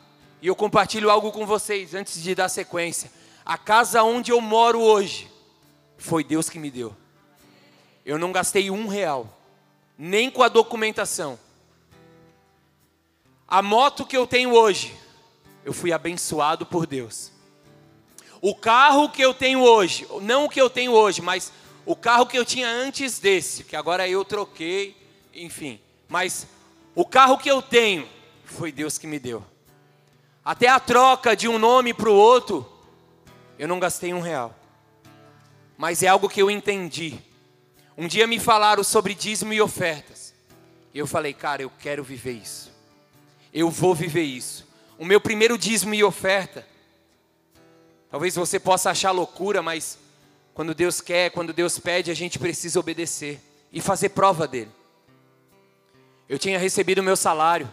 E 0.41 0.47
eu 0.47 0.55
compartilho 0.55 1.09
algo 1.09 1.31
com 1.31 1.45
vocês 1.45 1.93
antes 1.93 2.21
de 2.21 2.35
dar 2.35 2.49
sequência. 2.49 3.11
A 3.45 3.57
casa 3.57 4.03
onde 4.03 4.31
eu 4.31 4.41
moro 4.41 4.81
hoje 4.81 5.31
foi 5.97 6.23
Deus 6.23 6.49
que 6.49 6.59
me 6.59 6.71
deu. 6.71 6.95
Eu 8.05 8.17
não 8.17 8.31
gastei 8.31 8.69
um 8.69 8.87
real 8.87 9.39
nem 9.97 10.29
com 10.29 10.43
a 10.43 10.49
documentação. 10.49 11.39
A 13.47 13.61
moto 13.61 14.05
que 14.05 14.17
eu 14.17 14.25
tenho 14.25 14.53
hoje, 14.53 14.95
eu 15.63 15.71
fui 15.71 15.93
abençoado 15.93 16.65
por 16.65 16.85
Deus. 16.85 17.31
O 18.41 18.55
carro 18.55 19.09
que 19.09 19.21
eu 19.21 19.33
tenho 19.33 19.61
hoje, 19.61 20.07
não 20.21 20.45
o 20.45 20.49
que 20.49 20.59
eu 20.59 20.69
tenho 20.69 20.91
hoje, 20.91 21.21
mas 21.21 21.53
o 21.85 21.95
carro 21.95 22.25
que 22.25 22.37
eu 22.37 22.43
tinha 22.43 22.67
antes 22.67 23.19
desse, 23.19 23.63
que 23.63 23.75
agora 23.75 24.07
eu 24.07 24.25
troquei, 24.25 24.97
enfim. 25.33 25.79
Mas 26.09 26.47
o 26.95 27.05
carro 27.05 27.37
que 27.37 27.49
eu 27.49 27.61
tenho, 27.61 28.07
foi 28.43 28.71
Deus 28.71 28.97
que 28.97 29.07
me 29.07 29.19
deu. 29.19 29.43
Até 30.43 30.67
a 30.67 30.79
troca 30.79 31.35
de 31.35 31.47
um 31.47 31.57
nome 31.57 31.93
para 31.93 32.09
o 32.09 32.15
outro, 32.15 32.69
eu 33.57 33.67
não 33.67 33.79
gastei 33.79 34.13
um 34.13 34.19
real. 34.19 34.55
Mas 35.77 36.03
é 36.03 36.07
algo 36.07 36.29
que 36.29 36.41
eu 36.41 36.51
entendi 36.51 37.19
um 37.97 38.07
dia 38.07 38.25
me 38.25 38.39
falaram 38.39 38.83
sobre 38.83 39.13
dízimo 39.13 39.53
e 39.53 39.61
ofertas. 39.61 40.33
E 40.93 40.99
eu 40.99 41.05
falei, 41.05 41.33
cara, 41.33 41.61
eu 41.61 41.71
quero 41.79 42.03
viver 42.03 42.33
isso. 42.33 42.71
Eu 43.53 43.69
vou 43.69 43.93
viver 43.93 44.23
isso. 44.23 44.67
O 44.97 45.05
meu 45.05 45.21
primeiro 45.21 45.57
dízimo 45.57 45.93
e 45.93 46.03
oferta. 46.03 46.67
Talvez 48.09 48.35
você 48.35 48.59
possa 48.59 48.89
achar 48.89 49.11
loucura, 49.11 49.61
mas 49.61 49.97
quando 50.53 50.73
Deus 50.73 51.01
quer, 51.01 51.31
quando 51.31 51.53
Deus 51.53 51.77
pede, 51.79 52.09
a 52.09 52.15
gente 52.15 52.39
precisa 52.39 52.79
obedecer 52.79 53.39
e 53.71 53.79
fazer 53.79 54.09
prova 54.09 54.47
dele. 54.47 54.71
Eu 56.27 56.39
tinha 56.39 56.57
recebido 56.57 56.99
o 56.99 57.03
meu 57.03 57.15
salário 57.15 57.69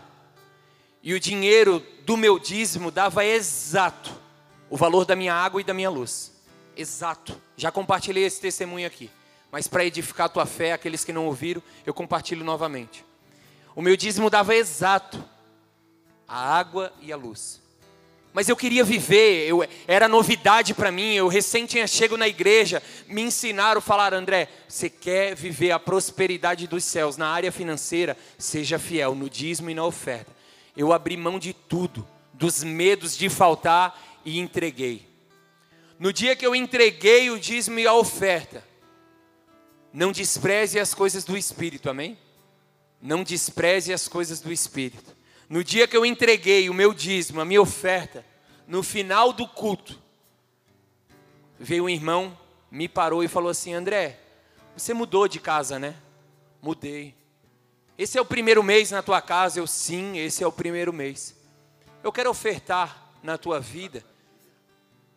e 1.02 1.14
o 1.14 1.20
dinheiro 1.20 1.84
do 2.04 2.16
meu 2.16 2.38
dízimo 2.38 2.90
dava 2.90 3.24
exato 3.24 4.10
o 4.68 4.76
valor 4.76 5.04
da 5.04 5.16
minha 5.16 5.34
água 5.34 5.60
e 5.60 5.64
da 5.64 5.74
minha 5.74 5.90
luz. 5.90 6.32
Exato. 6.76 7.40
Já 7.56 7.70
compartilhei 7.70 8.24
esse 8.24 8.40
testemunho 8.40 8.86
aqui 8.86 9.10
mas 9.50 9.66
para 9.66 9.84
edificar 9.84 10.26
a 10.26 10.28
tua 10.28 10.46
fé, 10.46 10.72
aqueles 10.72 11.04
que 11.04 11.12
não 11.12 11.26
ouviram, 11.26 11.62
eu 11.84 11.92
compartilho 11.92 12.44
novamente. 12.44 13.04
O 13.74 13.82
meu 13.82 13.96
dízimo 13.96 14.30
dava 14.30 14.54
exato 14.54 15.22
a 16.26 16.56
água 16.56 16.92
e 17.00 17.12
a 17.12 17.16
luz. 17.16 17.59
Mas 18.32 18.48
eu 18.48 18.56
queria 18.56 18.84
viver, 18.84 19.48
eu, 19.48 19.66
era 19.88 20.06
novidade 20.06 20.72
para 20.72 20.92
mim, 20.92 21.14
eu 21.14 21.26
recém 21.26 21.66
tinha 21.66 21.86
chego 21.86 22.16
na 22.16 22.28
igreja, 22.28 22.80
me 23.08 23.22
ensinaram, 23.22 23.80
falar 23.80 24.14
André, 24.14 24.48
você 24.68 24.88
quer 24.88 25.34
viver 25.34 25.72
a 25.72 25.80
prosperidade 25.80 26.68
dos 26.68 26.84
céus 26.84 27.16
na 27.16 27.28
área 27.28 27.50
financeira, 27.50 28.16
seja 28.38 28.78
fiel 28.78 29.16
no 29.16 29.28
dízimo 29.28 29.68
e 29.68 29.74
na 29.74 29.84
oferta. 29.84 30.30
Eu 30.76 30.92
abri 30.92 31.16
mão 31.16 31.40
de 31.40 31.52
tudo, 31.52 32.06
dos 32.32 32.62
medos 32.62 33.16
de 33.16 33.28
faltar 33.28 34.20
e 34.24 34.38
entreguei. 34.38 35.08
No 35.98 36.12
dia 36.12 36.36
que 36.36 36.46
eu 36.46 36.54
entreguei 36.54 37.30
o 37.30 37.38
dízimo 37.38 37.80
e 37.80 37.86
a 37.86 37.94
oferta, 37.94 38.64
não 39.92 40.12
despreze 40.12 40.78
as 40.78 40.94
coisas 40.94 41.24
do 41.24 41.36
Espírito, 41.36 41.90
amém? 41.90 42.16
Não 43.02 43.24
despreze 43.24 43.92
as 43.92 44.06
coisas 44.06 44.40
do 44.40 44.52
Espírito. 44.52 45.19
No 45.50 45.64
dia 45.64 45.88
que 45.88 45.96
eu 45.96 46.06
entreguei 46.06 46.70
o 46.70 46.74
meu 46.74 46.94
dízimo, 46.94 47.40
a 47.40 47.44
minha 47.44 47.60
oferta, 47.60 48.24
no 48.68 48.84
final 48.84 49.32
do 49.32 49.48
culto, 49.48 49.98
veio 51.58 51.86
um 51.86 51.88
irmão, 51.88 52.38
me 52.70 52.88
parou 52.88 53.24
e 53.24 53.26
falou 53.26 53.50
assim: 53.50 53.74
André, 53.74 54.20
você 54.76 54.94
mudou 54.94 55.26
de 55.26 55.40
casa, 55.40 55.76
né? 55.76 55.96
Mudei. 56.62 57.16
Esse 57.98 58.16
é 58.16 58.20
o 58.20 58.24
primeiro 58.24 58.62
mês 58.62 58.92
na 58.92 59.02
tua 59.02 59.20
casa? 59.20 59.58
Eu, 59.58 59.66
sim, 59.66 60.18
esse 60.18 60.44
é 60.44 60.46
o 60.46 60.52
primeiro 60.52 60.92
mês. 60.92 61.34
Eu 62.00 62.12
quero 62.12 62.30
ofertar 62.30 63.10
na 63.20 63.36
tua 63.36 63.58
vida. 63.58 64.04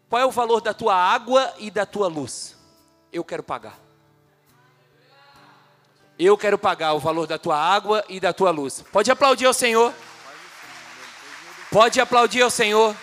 Qual 0.10 0.20
é 0.20 0.26
o 0.26 0.32
valor 0.32 0.62
da 0.62 0.74
tua 0.74 0.96
água 0.96 1.54
e 1.60 1.70
da 1.70 1.86
tua 1.86 2.08
luz? 2.08 2.58
Eu 3.12 3.24
quero 3.24 3.44
pagar. 3.44 3.80
Eu 6.18 6.36
quero 6.36 6.58
pagar 6.58 6.94
o 6.94 7.00
valor 7.00 7.28
da 7.28 7.38
tua 7.38 7.56
água 7.56 8.04
e 8.10 8.20
da 8.20 8.34
tua 8.34 8.50
luz. 8.50 8.84
Pode 8.92 9.12
aplaudir 9.12 9.46
ao 9.46 9.54
Senhor. 9.54 9.94
Pode 11.74 12.00
aplaudir 12.00 12.44
ao 12.44 12.52
Senhor. 12.52 12.96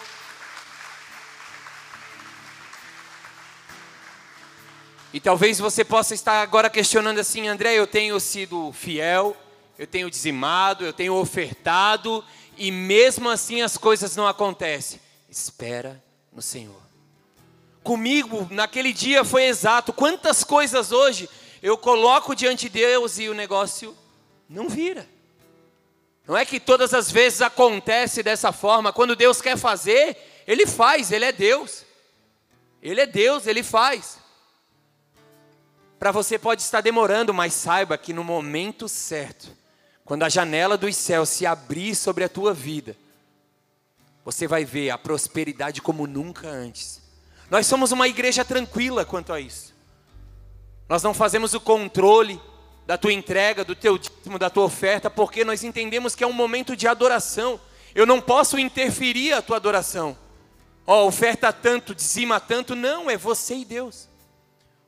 E 5.12 5.18
talvez 5.18 5.58
você 5.58 5.84
possa 5.84 6.14
estar 6.14 6.40
agora 6.40 6.70
questionando 6.70 7.18
assim, 7.18 7.48
André, 7.48 7.74
eu 7.74 7.84
tenho 7.84 8.20
sido 8.20 8.72
fiel, 8.72 9.36
eu 9.76 9.88
tenho 9.88 10.08
dizimado, 10.08 10.86
eu 10.86 10.92
tenho 10.92 11.16
ofertado, 11.16 12.24
e 12.56 12.70
mesmo 12.70 13.28
assim 13.28 13.60
as 13.60 13.76
coisas 13.76 14.14
não 14.14 14.28
acontecem. 14.28 15.00
Espera 15.28 16.00
no 16.32 16.40
Senhor. 16.40 16.80
Comigo, 17.82 18.46
naquele 18.52 18.92
dia 18.92 19.24
foi 19.24 19.46
exato. 19.46 19.92
Quantas 19.92 20.44
coisas 20.44 20.92
hoje 20.92 21.28
eu 21.60 21.76
coloco 21.76 22.36
diante 22.36 22.68
de 22.68 22.78
Deus 22.78 23.18
e 23.18 23.28
o 23.28 23.34
negócio 23.34 23.98
não 24.48 24.68
vira. 24.68 25.08
Não 26.30 26.36
é 26.36 26.44
que 26.44 26.60
todas 26.60 26.94
as 26.94 27.10
vezes 27.10 27.42
acontece 27.42 28.22
dessa 28.22 28.52
forma. 28.52 28.92
Quando 28.92 29.16
Deus 29.16 29.42
quer 29.42 29.58
fazer, 29.58 30.16
Ele 30.46 30.64
faz, 30.64 31.10
Ele 31.10 31.24
é 31.24 31.32
Deus. 31.32 31.84
Ele 32.80 33.00
é 33.00 33.06
Deus, 33.06 33.48
Ele 33.48 33.64
faz. 33.64 34.16
Para 35.98 36.12
você 36.12 36.38
pode 36.38 36.62
estar 36.62 36.82
demorando, 36.82 37.34
mas 37.34 37.52
saiba 37.52 37.98
que 37.98 38.12
no 38.12 38.22
momento 38.22 38.88
certo, 38.88 39.48
quando 40.04 40.22
a 40.22 40.28
janela 40.28 40.78
dos 40.78 40.94
céus 40.94 41.30
se 41.30 41.44
abrir 41.46 41.96
sobre 41.96 42.22
a 42.22 42.28
tua 42.28 42.54
vida, 42.54 42.96
você 44.24 44.46
vai 44.46 44.64
ver 44.64 44.90
a 44.90 44.96
prosperidade 44.96 45.82
como 45.82 46.06
nunca 46.06 46.46
antes. 46.46 47.02
Nós 47.50 47.66
somos 47.66 47.90
uma 47.90 48.06
igreja 48.06 48.44
tranquila 48.44 49.04
quanto 49.04 49.32
a 49.32 49.40
isso. 49.40 49.74
Nós 50.88 51.02
não 51.02 51.12
fazemos 51.12 51.54
o 51.54 51.60
controle 51.60 52.40
da 52.90 52.98
tua 52.98 53.12
entrega, 53.12 53.64
do 53.64 53.76
teu 53.76 53.96
dízimo, 53.96 54.36
da 54.36 54.50
tua 54.50 54.64
oferta, 54.64 55.08
porque 55.08 55.44
nós 55.44 55.62
entendemos 55.62 56.16
que 56.16 56.24
é 56.24 56.26
um 56.26 56.32
momento 56.32 56.74
de 56.74 56.88
adoração. 56.88 57.60
Eu 57.94 58.04
não 58.04 58.20
posso 58.20 58.58
interferir 58.58 59.32
a 59.32 59.40
tua 59.40 59.58
adoração. 59.58 60.18
Ó, 60.84 61.04
oh, 61.04 61.06
oferta 61.06 61.52
tanto, 61.52 61.94
dizima 61.94 62.40
tanto. 62.40 62.74
Não, 62.74 63.08
é 63.08 63.16
você 63.16 63.58
e 63.58 63.64
Deus. 63.64 64.08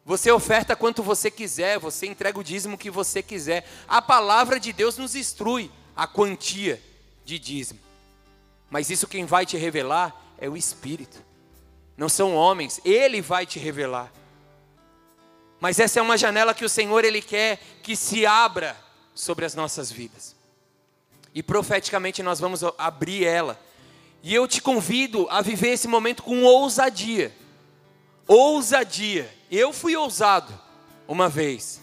Você 0.04 0.32
oferta 0.32 0.74
quanto 0.74 1.00
você 1.00 1.30
quiser, 1.30 1.78
você 1.78 2.06
entrega 2.06 2.40
o 2.40 2.42
dízimo 2.42 2.76
que 2.76 2.90
você 2.90 3.22
quiser. 3.22 3.64
A 3.86 4.02
palavra 4.02 4.58
de 4.58 4.72
Deus 4.72 4.98
nos 4.98 5.14
instrui 5.14 5.70
a 5.94 6.04
quantia 6.04 6.82
de 7.24 7.38
dízimo. 7.38 7.78
Mas 8.68 8.90
isso 8.90 9.06
quem 9.06 9.24
vai 9.24 9.46
te 9.46 9.56
revelar 9.56 10.34
é 10.38 10.48
o 10.48 10.56
Espírito. 10.56 11.22
Não 11.96 12.08
são 12.08 12.34
homens, 12.34 12.80
ele 12.84 13.20
vai 13.20 13.46
te 13.46 13.60
revelar. 13.60 14.12
Mas 15.62 15.78
essa 15.78 16.00
é 16.00 16.02
uma 16.02 16.18
janela 16.18 16.52
que 16.54 16.64
o 16.64 16.68
Senhor 16.68 17.04
ele 17.04 17.22
quer 17.22 17.60
que 17.84 17.94
se 17.94 18.26
abra 18.26 18.76
sobre 19.14 19.44
as 19.44 19.54
nossas 19.54 19.92
vidas. 19.92 20.34
E 21.32 21.40
profeticamente 21.40 22.20
nós 22.20 22.40
vamos 22.40 22.64
abrir 22.76 23.24
ela. 23.24 23.56
E 24.24 24.34
eu 24.34 24.48
te 24.48 24.60
convido 24.60 25.28
a 25.30 25.40
viver 25.40 25.68
esse 25.68 25.86
momento 25.86 26.24
com 26.24 26.42
ousadia. 26.42 27.32
Ousadia. 28.26 29.32
Eu 29.48 29.72
fui 29.72 29.94
ousado 29.94 30.52
uma 31.06 31.28
vez. 31.28 31.80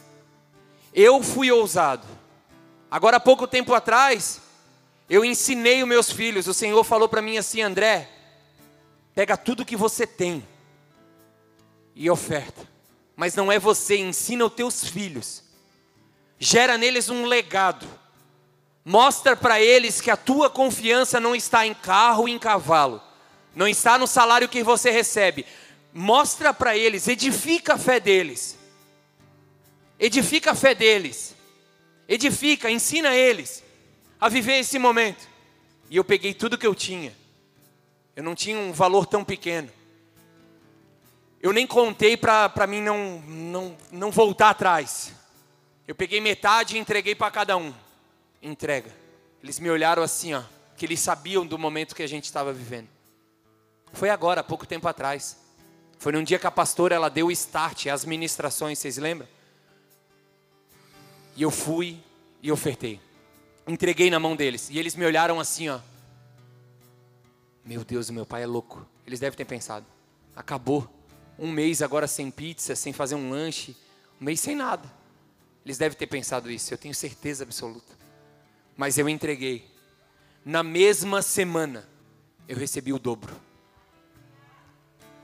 Eu 0.94 1.24
fui 1.24 1.50
ousado. 1.50 2.06
Agora 2.92 3.16
há 3.16 3.22
pouco 3.22 3.48
tempo 3.48 3.74
atrás, 3.74 4.42
eu 5.10 5.24
ensinei 5.24 5.82
os 5.82 5.88
meus 5.88 6.12
filhos. 6.12 6.48
O 6.48 6.54
Senhor 6.54 6.84
falou 6.84 7.08
para 7.08 7.22
mim 7.22 7.38
assim, 7.38 7.62
André, 7.62 8.10
pega 9.16 9.38
tudo 9.38 9.64
que 9.64 9.78
você 9.78 10.06
tem 10.06 10.46
e 11.96 12.10
oferta 12.10 12.79
mas 13.20 13.36
não 13.36 13.52
é 13.52 13.60
você, 13.60 13.98
ensina 13.98 14.46
os 14.46 14.54
teus 14.54 14.86
filhos. 14.86 15.44
Gera 16.40 16.78
neles 16.78 17.10
um 17.10 17.26
legado. 17.26 17.86
Mostra 18.86 19.36
para 19.36 19.62
eles 19.62 20.00
que 20.00 20.10
a 20.10 20.16
tua 20.16 20.50
confiança 20.50 21.20
não 21.20 21.36
está 21.36 21.68
em 21.68 21.74
carro 21.74 22.30
e 22.30 22.32
em 22.32 22.40
cavalo, 22.40 23.04
não 23.54 23.68
está 23.68 23.98
no 23.98 24.08
salário 24.08 24.48
que 24.48 24.64
você 24.64 24.90
recebe. 24.90 25.46
Mostra 25.94 26.54
para 26.54 26.78
eles, 26.78 27.10
edifica 27.10 27.74
a 27.74 27.78
fé 27.78 28.00
deles. 28.00 28.58
Edifica 30.00 30.52
a 30.52 30.56
fé 30.56 30.74
deles. 30.74 31.36
Edifica, 32.08 32.72
ensina 32.72 33.14
eles 33.14 33.62
a 34.18 34.30
viver 34.30 34.60
esse 34.60 34.80
momento. 34.80 35.28
E 35.90 35.98
eu 35.98 36.06
peguei 36.06 36.34
tudo 36.34 36.58
que 36.58 36.66
eu 36.66 36.74
tinha. 36.74 37.14
Eu 38.16 38.24
não 38.24 38.34
tinha 38.34 38.58
um 38.58 38.72
valor 38.72 39.06
tão 39.06 39.26
pequeno. 39.26 39.70
Eu 41.42 41.54
nem 41.54 41.66
contei 41.66 42.18
para 42.18 42.68
mim 42.68 42.82
não, 42.82 43.20
não, 43.22 43.78
não 43.92 44.12
voltar 44.12 44.50
atrás. 44.50 45.14
Eu 45.88 45.96
peguei 45.96 46.20
metade 46.20 46.76
e 46.76 46.80
entreguei 46.80 47.16
para 47.16 47.32
cada 47.32 47.56
um. 47.56 47.74
Entrega. 48.42 48.94
Eles 49.42 49.58
me 49.58 49.70
olharam 49.70 50.04
assim, 50.04 50.34
ó, 50.34 50.44
que 50.76 50.86
eles 50.86 51.00
sabiam 51.00 51.46
do 51.48 51.58
momento 51.58 51.96
que 51.96 52.04
a 52.04 52.08
gente 52.08 52.26
estava 52.26 52.52
vivendo. 52.52 52.90
Foi 53.94 54.10
agora, 54.10 54.44
pouco 54.44 54.66
tempo 54.66 54.88
atrás. 54.88 55.38
Foi 55.98 56.12
num 56.12 56.24
dia 56.24 56.38
que 56.38 56.46
a 56.46 56.52
pastora 56.52 56.94
ela 56.94 57.10
deu 57.10 57.28
o 57.28 57.32
start, 57.32 57.88
as 57.88 58.04
ministrações, 58.04 58.78
vocês 58.78 58.98
lembram? 58.98 59.28
E 61.36 61.42
eu 61.42 61.50
fui 61.50 61.98
e 62.44 62.52
ofertei. 62.52 63.00
Entreguei 63.66 64.10
na 64.10 64.20
mão 64.20 64.36
deles. 64.36 64.70
E 64.70 64.78
eles 64.78 64.96
me 64.96 65.06
olharam 65.06 65.40
assim, 65.40 65.70
ó. 65.70 65.80
Meu 67.64 67.84
Deus, 67.86 68.10
meu 68.10 68.26
pai 68.26 68.44
é 68.44 68.46
louco. 68.46 68.86
Eles 69.08 69.20
devem 69.20 69.38
ter 69.38 69.46
pensado. 69.46 69.86
Acabou 70.36 70.99
um 71.40 71.50
mês 71.50 71.82
agora 71.82 72.06
sem 72.06 72.30
pizza, 72.30 72.76
sem 72.76 72.92
fazer 72.92 73.16
um 73.16 73.30
lanche, 73.30 73.76
um 74.20 74.26
mês 74.26 74.42
sem 74.42 74.56
nada. 74.56 74.92
Eles 75.66 75.78
devem 75.78 75.98
ter 75.98 76.08
pensado 76.08 76.52
isso, 76.52 76.74
eu 76.74 76.78
tenho 76.78 76.94
certeza 76.94 77.44
absoluta. 77.44 77.98
Mas 78.76 78.98
eu 78.98 79.08
entreguei. 79.08 79.70
Na 80.44 80.64
mesma 80.64 81.22
semana, 81.22 81.88
eu 82.48 82.58
recebi 82.58 82.92
o 82.92 83.00
dobro. 83.00 83.34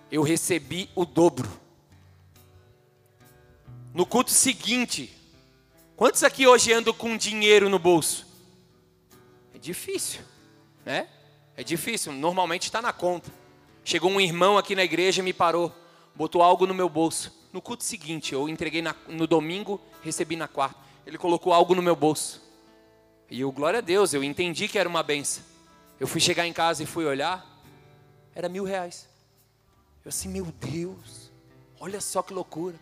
Eu 0.09 0.21
recebi 0.21 0.89
o 0.95 1.03
dobro. 1.05 1.49
No 3.93 4.05
culto 4.05 4.31
seguinte, 4.31 5.13
quantos 5.95 6.23
aqui 6.23 6.47
hoje 6.47 6.71
andam 6.71 6.93
com 6.93 7.17
dinheiro 7.17 7.69
no 7.69 7.79
bolso? 7.79 8.25
É 9.53 9.57
difícil, 9.57 10.21
né? 10.85 11.09
É 11.57 11.63
difícil, 11.63 12.11
normalmente 12.13 12.63
está 12.63 12.81
na 12.81 12.93
conta. 12.93 13.31
Chegou 13.83 14.11
um 14.11 14.19
irmão 14.21 14.57
aqui 14.57 14.75
na 14.75 14.83
igreja 14.83 15.21
e 15.21 15.23
me 15.23 15.33
parou 15.33 15.73
botou 16.15 16.41
algo 16.41 16.65
no 16.65 16.73
meu 16.73 16.89
bolso. 16.89 17.31
No 17.51 17.61
culto 17.61 17.83
seguinte, 17.83 18.33
eu 18.33 18.49
entreguei 18.49 18.81
na, 18.81 18.95
no 19.07 19.27
domingo, 19.27 19.79
recebi 20.01 20.35
na 20.35 20.47
quarta. 20.47 20.79
Ele 21.05 21.17
colocou 21.17 21.53
algo 21.53 21.75
no 21.75 21.81
meu 21.81 21.95
bolso. 21.95 22.41
E 23.29 23.41
eu, 23.41 23.51
glória 23.51 23.79
a 23.79 23.81
Deus, 23.81 24.13
eu 24.13 24.23
entendi 24.23 24.67
que 24.67 24.77
era 24.77 24.87
uma 24.87 25.03
benção. 25.03 25.43
Eu 25.99 26.07
fui 26.07 26.19
chegar 26.21 26.45
em 26.45 26.53
casa 26.53 26.83
e 26.83 26.85
fui 26.85 27.05
olhar, 27.05 27.45
era 28.33 28.49
mil 28.49 28.63
reais. 28.63 29.07
Eu 30.03 30.09
assim, 30.09 30.29
meu 30.29 30.45
Deus, 30.59 31.31
olha 31.79 32.01
só 32.01 32.21
que 32.21 32.33
loucura. 32.33 32.75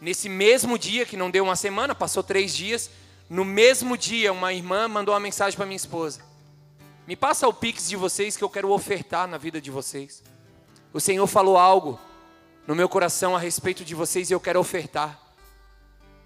Nesse 0.00 0.28
mesmo 0.28 0.78
dia, 0.78 1.06
que 1.06 1.16
não 1.16 1.30
deu 1.30 1.44
uma 1.44 1.56
semana, 1.56 1.94
passou 1.94 2.22
três 2.22 2.54
dias, 2.54 2.90
no 3.30 3.44
mesmo 3.44 3.96
dia, 3.96 4.32
uma 4.32 4.52
irmã 4.52 4.86
mandou 4.86 5.14
uma 5.14 5.20
mensagem 5.20 5.56
para 5.56 5.64
minha 5.64 5.76
esposa. 5.76 6.20
Me 7.06 7.16
passa 7.16 7.48
o 7.48 7.54
pix 7.54 7.88
de 7.88 7.96
vocês 7.96 8.36
que 8.36 8.44
eu 8.44 8.50
quero 8.50 8.70
ofertar 8.70 9.26
na 9.26 9.38
vida 9.38 9.60
de 9.60 9.70
vocês. 9.70 10.22
O 10.92 11.00
Senhor 11.00 11.26
falou 11.26 11.56
algo 11.56 11.98
no 12.66 12.74
meu 12.74 12.88
coração 12.88 13.36
a 13.36 13.38
respeito 13.38 13.84
de 13.84 13.94
vocês 13.94 14.30
e 14.30 14.32
eu 14.32 14.40
quero 14.40 14.60
ofertar. 14.60 15.20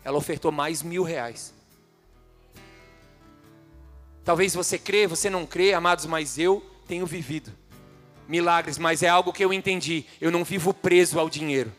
Ela 0.04 0.16
ofertou 0.16 0.52
mais 0.52 0.82
mil 0.82 1.02
reais. 1.02 1.54
Talvez 4.24 4.54
você 4.54 4.78
crê, 4.78 5.06
você 5.06 5.28
não 5.30 5.46
crê, 5.46 5.72
amados, 5.72 6.06
mas 6.06 6.38
eu 6.38 6.64
tenho 6.86 7.06
vivido 7.06 7.52
milagres, 8.28 8.76
mas 8.76 9.02
é 9.02 9.08
algo 9.08 9.32
que 9.32 9.42
eu 9.42 9.52
entendi. 9.52 10.04
Eu 10.20 10.30
não 10.30 10.44
vivo 10.44 10.74
preso 10.74 11.18
ao 11.18 11.30
dinheiro. 11.30 11.72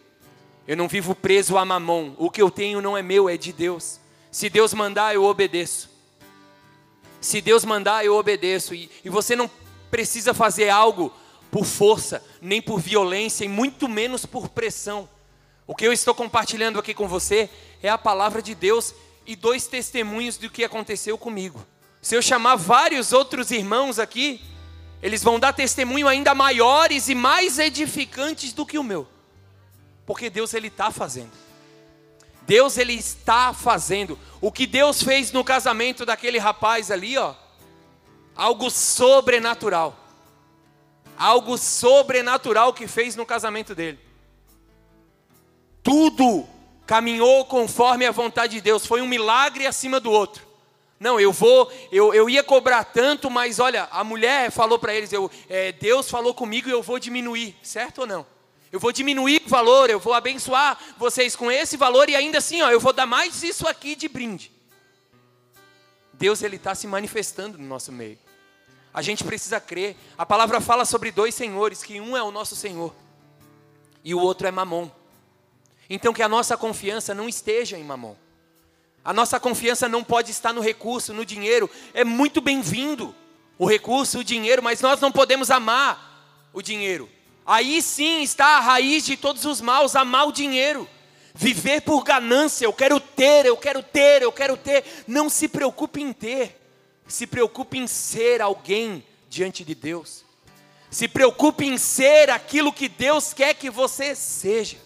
Eu 0.67 0.75
não 0.75 0.87
vivo 0.87 1.13
preso 1.13 1.57
a 1.57 1.63
mamão. 1.63 2.15
O 2.17 2.29
que 2.29 2.41
eu 2.41 2.49
tenho 2.49 2.81
não 2.81 2.97
é 2.97 3.03
meu, 3.03 3.29
é 3.29 3.37
de 3.37 3.53
Deus. 3.53 3.99
Se 4.31 4.49
Deus 4.49 4.73
mandar, 4.73 5.13
eu 5.13 5.23
obedeço. 5.23 5.89
Se 7.21 7.39
Deus 7.39 7.63
mandar, 7.63 8.03
eu 8.03 8.15
obedeço. 8.15 8.73
E, 8.73 8.89
e 9.05 9.09
você 9.09 9.35
não 9.35 9.49
precisa 9.91 10.33
fazer 10.33 10.69
algo 10.69 11.13
por 11.51 11.65
força, 11.65 12.23
nem 12.41 12.61
por 12.61 12.79
violência 12.79 13.43
e 13.43 13.47
muito 13.47 13.87
menos 13.87 14.25
por 14.25 14.49
pressão. 14.49 15.09
O 15.65 15.75
que 15.75 15.85
eu 15.85 15.93
estou 15.93 16.13
compartilhando 16.13 16.79
aqui 16.79 16.93
com 16.93 17.07
você 17.07 17.49
é 17.81 17.89
a 17.89 17.97
palavra 17.97 18.41
de 18.41 18.55
Deus 18.55 18.93
e 19.25 19.35
dois 19.35 19.67
testemunhos 19.67 20.37
do 20.37 20.49
que 20.49 20.63
aconteceu 20.63 21.17
comigo. 21.17 21.65
Se 22.01 22.15
eu 22.15 22.21
chamar 22.21 22.55
vários 22.55 23.11
outros 23.13 23.51
irmãos 23.51 23.99
aqui, 23.99 24.41
eles 25.01 25.23
vão 25.23 25.39
dar 25.39 25.53
testemunho 25.53 26.07
ainda 26.07 26.33
maiores 26.33 27.09
e 27.09 27.15
mais 27.15 27.59
edificantes 27.59 28.53
do 28.53 28.65
que 28.65 28.77
o 28.77 28.83
meu, 28.83 29.07
porque 30.05 30.29
Deus 30.29 30.53
ele 30.53 30.67
está 30.67 30.91
fazendo. 30.91 31.31
Deus 32.43 32.77
ele 32.77 32.93
está 32.93 33.53
fazendo 33.53 34.17
o 34.41 34.51
que 34.51 34.65
Deus 34.65 35.03
fez 35.03 35.31
no 35.31 35.43
casamento 35.43 36.05
daquele 36.05 36.39
rapaz 36.39 36.89
ali, 36.89 37.17
ó, 37.17 37.35
algo 38.35 38.69
sobrenatural 38.69 40.08
algo 41.19 41.57
sobrenatural 41.57 42.73
que 42.73 42.87
fez 42.87 43.15
no 43.15 43.25
casamento 43.25 43.75
dele. 43.75 43.99
Tudo 45.83 46.47
caminhou 46.87 47.45
conforme 47.45 48.05
a 48.05 48.11
vontade 48.11 48.53
de 48.53 48.61
Deus, 48.61 48.85
foi 48.85 49.01
um 49.01 49.07
milagre 49.07 49.67
acima 49.67 49.99
do 49.99 50.09
outro. 50.09 50.47
Não, 50.99 51.19
eu 51.19 51.31
vou, 51.31 51.71
eu, 51.91 52.13
eu 52.13 52.29
ia 52.29 52.43
cobrar 52.43 52.83
tanto, 52.83 53.29
mas 53.29 53.59
olha, 53.59 53.87
a 53.91 54.03
mulher 54.03 54.51
falou 54.51 54.79
para 54.79 54.93
eles, 54.93 55.13
eu, 55.13 55.29
é, 55.47 55.71
Deus 55.71 56.09
falou 56.09 56.33
comigo 56.33 56.67
e 56.67 56.71
eu 56.71 56.81
vou 56.81 56.99
diminuir, 56.99 57.55
certo 57.61 57.99
ou 57.99 58.07
não? 58.07 58.25
Eu 58.71 58.79
vou 58.79 58.91
diminuir 58.91 59.41
o 59.45 59.49
valor, 59.49 59.89
eu 59.89 59.99
vou 59.99 60.13
abençoar 60.13 60.77
vocês 60.97 61.35
com 61.35 61.51
esse 61.51 61.77
valor 61.77 62.09
e 62.09 62.15
ainda 62.15 62.37
assim, 62.37 62.61
ó, 62.61 62.69
eu 62.69 62.79
vou 62.79 62.93
dar 62.93 63.05
mais 63.05 63.43
isso 63.43 63.67
aqui 63.67 63.95
de 63.95 64.07
brinde. 64.07 64.51
Deus 66.13 66.43
ele 66.43 66.57
está 66.57 66.75
se 66.75 66.85
manifestando 66.85 67.57
no 67.57 67.65
nosso 67.65 67.91
meio. 67.91 68.19
A 68.93 69.01
gente 69.01 69.23
precisa 69.23 69.59
crer. 69.59 69.95
A 70.17 70.25
palavra 70.25 70.59
fala 70.59 70.85
sobre 70.85 71.11
dois 71.11 71.35
senhores, 71.35 71.83
que 71.83 71.99
um 72.01 72.17
é 72.17 72.23
o 72.23 72.31
nosso 72.31 72.55
Senhor 72.55 72.93
e 74.03 74.13
o 74.13 74.19
outro 74.19 74.47
é 74.47 74.51
Mamon. 74.51 74.89
Então 75.89 76.13
que 76.13 76.23
a 76.23 76.29
nossa 76.29 76.55
confiança 76.55 77.13
não 77.13 77.27
esteja 77.27 77.77
em 77.77 77.83
Mamon. 77.83 78.15
A 79.03 79.13
nossa 79.13 79.39
confiança 79.39 79.87
não 79.87 80.03
pode 80.03 80.31
estar 80.31 80.53
no 80.53 80.61
recurso, 80.61 81.13
no 81.13 81.25
dinheiro. 81.25 81.69
É 81.93 82.03
muito 82.03 82.41
bem-vindo 82.41 83.15
o 83.57 83.65
recurso, 83.65 84.19
o 84.19 84.23
dinheiro, 84.23 84.61
mas 84.61 84.81
nós 84.81 84.99
não 84.99 85.11
podemos 85.11 85.49
amar 85.49 86.49
o 86.53 86.61
dinheiro. 86.61 87.09
Aí 87.45 87.81
sim 87.81 88.21
está 88.21 88.57
a 88.57 88.59
raiz 88.59 89.05
de 89.05 89.17
todos 89.17 89.45
os 89.45 89.61
maus, 89.61 89.95
amar 89.95 90.27
o 90.27 90.31
dinheiro. 90.31 90.87
Viver 91.33 91.81
por 91.81 92.03
ganância, 92.03 92.65
eu 92.65 92.73
quero 92.73 92.99
ter, 92.99 93.45
eu 93.45 93.55
quero 93.55 93.81
ter, 93.81 94.21
eu 94.21 94.31
quero 94.31 94.57
ter. 94.57 94.83
Não 95.07 95.29
se 95.29 95.47
preocupe 95.47 96.01
em 96.01 96.11
ter, 96.11 96.58
se 97.09 97.25
preocupe 97.25 97.77
em 97.77 97.87
ser 97.87 98.41
alguém 98.41 99.03
diante 99.27 99.65
de 99.65 99.75
Deus. 99.75 100.23
Se 100.89 101.07
preocupe 101.07 101.65
em 101.65 101.77
ser 101.77 102.29
aquilo 102.29 102.71
que 102.71 102.87
Deus 102.87 103.33
quer 103.33 103.53
que 103.55 103.69
você 103.69 104.15
seja. 104.15 104.77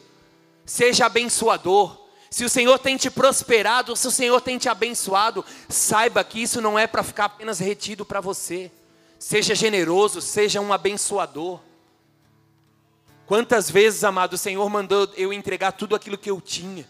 Seja 0.65 1.05
abençoador. 1.05 2.01
Se 2.30 2.43
o 2.43 2.49
Senhor 2.49 2.80
tem 2.80 2.97
te 2.97 3.11
prosperado, 3.11 3.95
se 3.95 4.07
o 4.07 4.11
Senhor 4.11 4.41
tem 4.41 4.57
te 4.57 4.67
abençoado, 4.67 5.45
saiba 5.69 6.24
que 6.24 6.41
isso 6.41 6.59
não 6.59 6.80
é 6.80 6.88
para 6.88 7.03
ficar 7.03 7.26
apenas 7.26 7.59
retido 7.59 8.05
para 8.05 8.21
você. 8.21 8.71
Seja 9.19 9.53
generoso, 9.53 10.19
seja 10.19 10.59
um 10.59 10.74
abençoador. 10.74 11.59
Quantas 13.26 13.69
vezes, 13.69 14.03
amado, 14.03 14.34
o 14.34 14.38
Senhor 14.38 14.67
mandou 14.69 15.09
eu 15.15 15.32
entregar 15.32 15.74
tudo 15.74 15.95
aquilo 15.95 16.17
que 16.17 16.32
eu 16.32 16.41
tinha. 16.41 16.88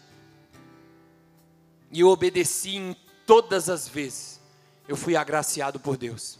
E 1.92 2.00
eu 2.00 2.08
obedeci 2.08 2.76
em 2.76 2.96
todas 3.26 3.68
as 3.68 3.88
vezes. 3.88 4.33
Eu 4.86 4.96
fui 4.96 5.16
agraciado 5.16 5.80
por 5.80 5.96
Deus. 5.96 6.38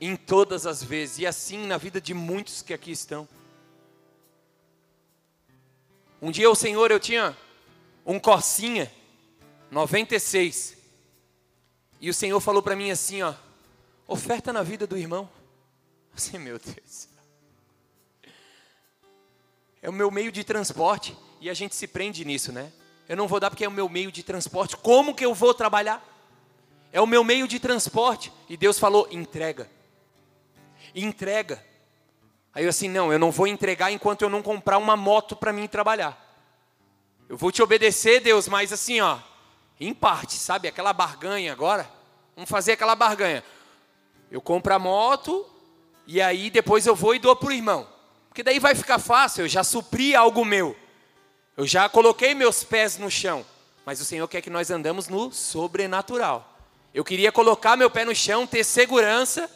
Em 0.00 0.16
todas 0.16 0.66
as 0.66 0.82
vezes. 0.82 1.18
E 1.18 1.26
assim 1.26 1.66
na 1.66 1.76
vida 1.76 2.00
de 2.00 2.14
muitos 2.14 2.62
que 2.62 2.74
aqui 2.74 2.90
estão. 2.90 3.28
Um 6.20 6.30
dia 6.30 6.50
o 6.50 6.54
Senhor, 6.54 6.90
eu 6.90 7.00
tinha 7.00 7.36
um 8.06 8.18
Corsinha 8.18 8.92
96. 9.70 10.76
E 12.00 12.10
o 12.10 12.14
Senhor 12.14 12.40
falou 12.40 12.62
para 12.62 12.76
mim 12.76 12.90
assim, 12.90 13.22
ó, 13.22 13.34
oferta 14.06 14.52
na 14.52 14.62
vida 14.62 14.86
do 14.86 14.96
irmão. 14.96 15.28
Assim, 16.14 16.38
meu 16.38 16.58
Deus 16.58 17.12
é 19.82 19.90
o 19.90 19.92
meu 19.92 20.10
meio 20.10 20.30
de 20.30 20.44
transporte 20.44 21.16
e 21.40 21.50
a 21.50 21.54
gente 21.54 21.74
se 21.74 21.88
prende 21.88 22.24
nisso, 22.24 22.52
né? 22.52 22.72
Eu 23.08 23.16
não 23.16 23.26
vou 23.26 23.40
dar 23.40 23.50
porque 23.50 23.64
é 23.64 23.68
o 23.68 23.72
meu 23.72 23.88
meio 23.88 24.12
de 24.12 24.22
transporte. 24.22 24.76
Como 24.76 25.12
que 25.12 25.26
eu 25.26 25.34
vou 25.34 25.52
trabalhar? 25.52 26.00
É 26.92 27.00
o 27.00 27.06
meu 27.06 27.24
meio 27.24 27.48
de 27.48 27.58
transporte. 27.58 28.32
E 28.48 28.56
Deus 28.56 28.78
falou: 28.78 29.08
entrega. 29.10 29.68
Entrega. 30.94 31.64
Aí 32.54 32.64
eu 32.64 32.70
assim, 32.70 32.88
não, 32.88 33.10
eu 33.10 33.18
não 33.18 33.30
vou 33.30 33.46
entregar 33.46 33.90
enquanto 33.90 34.22
eu 34.22 34.28
não 34.28 34.42
comprar 34.42 34.76
uma 34.76 34.96
moto 34.96 35.34
para 35.34 35.52
mim 35.52 35.66
trabalhar. 35.66 36.18
Eu 37.28 37.36
vou 37.36 37.50
te 37.50 37.62
obedecer, 37.62 38.20
Deus, 38.20 38.46
mas 38.46 38.72
assim, 38.74 39.00
ó, 39.00 39.18
em 39.80 39.94
parte, 39.94 40.34
sabe? 40.34 40.68
Aquela 40.68 40.92
barganha 40.92 41.50
agora. 41.50 41.88
Vamos 42.36 42.50
fazer 42.50 42.72
aquela 42.72 42.94
barganha. 42.94 43.42
Eu 44.30 44.40
compro 44.40 44.74
a 44.74 44.78
moto 44.78 45.46
e 46.06 46.20
aí 46.20 46.50
depois 46.50 46.86
eu 46.86 46.94
vou 46.94 47.14
e 47.14 47.18
dou 47.18 47.34
para 47.34 47.48
o 47.48 47.52
irmão. 47.52 47.88
Porque 48.28 48.42
daí 48.42 48.58
vai 48.58 48.74
ficar 48.74 48.98
fácil, 48.98 49.44
eu 49.44 49.48
já 49.48 49.64
supri 49.64 50.14
algo 50.14 50.44
meu. 50.44 50.76
Eu 51.56 51.66
já 51.66 51.88
coloquei 51.88 52.34
meus 52.34 52.64
pés 52.64 52.98
no 52.98 53.10
chão. 53.10 53.44
Mas 53.84 54.00
o 54.00 54.04
Senhor 54.04 54.26
quer 54.28 54.40
que 54.40 54.50
nós 54.50 54.70
andamos 54.70 55.08
no 55.08 55.32
sobrenatural. 55.32 56.51
Eu 56.94 57.04
queria 57.04 57.32
colocar 57.32 57.76
meu 57.76 57.90
pé 57.90 58.04
no 58.04 58.14
chão, 58.14 58.46
ter 58.46 58.64
segurança, 58.64 59.50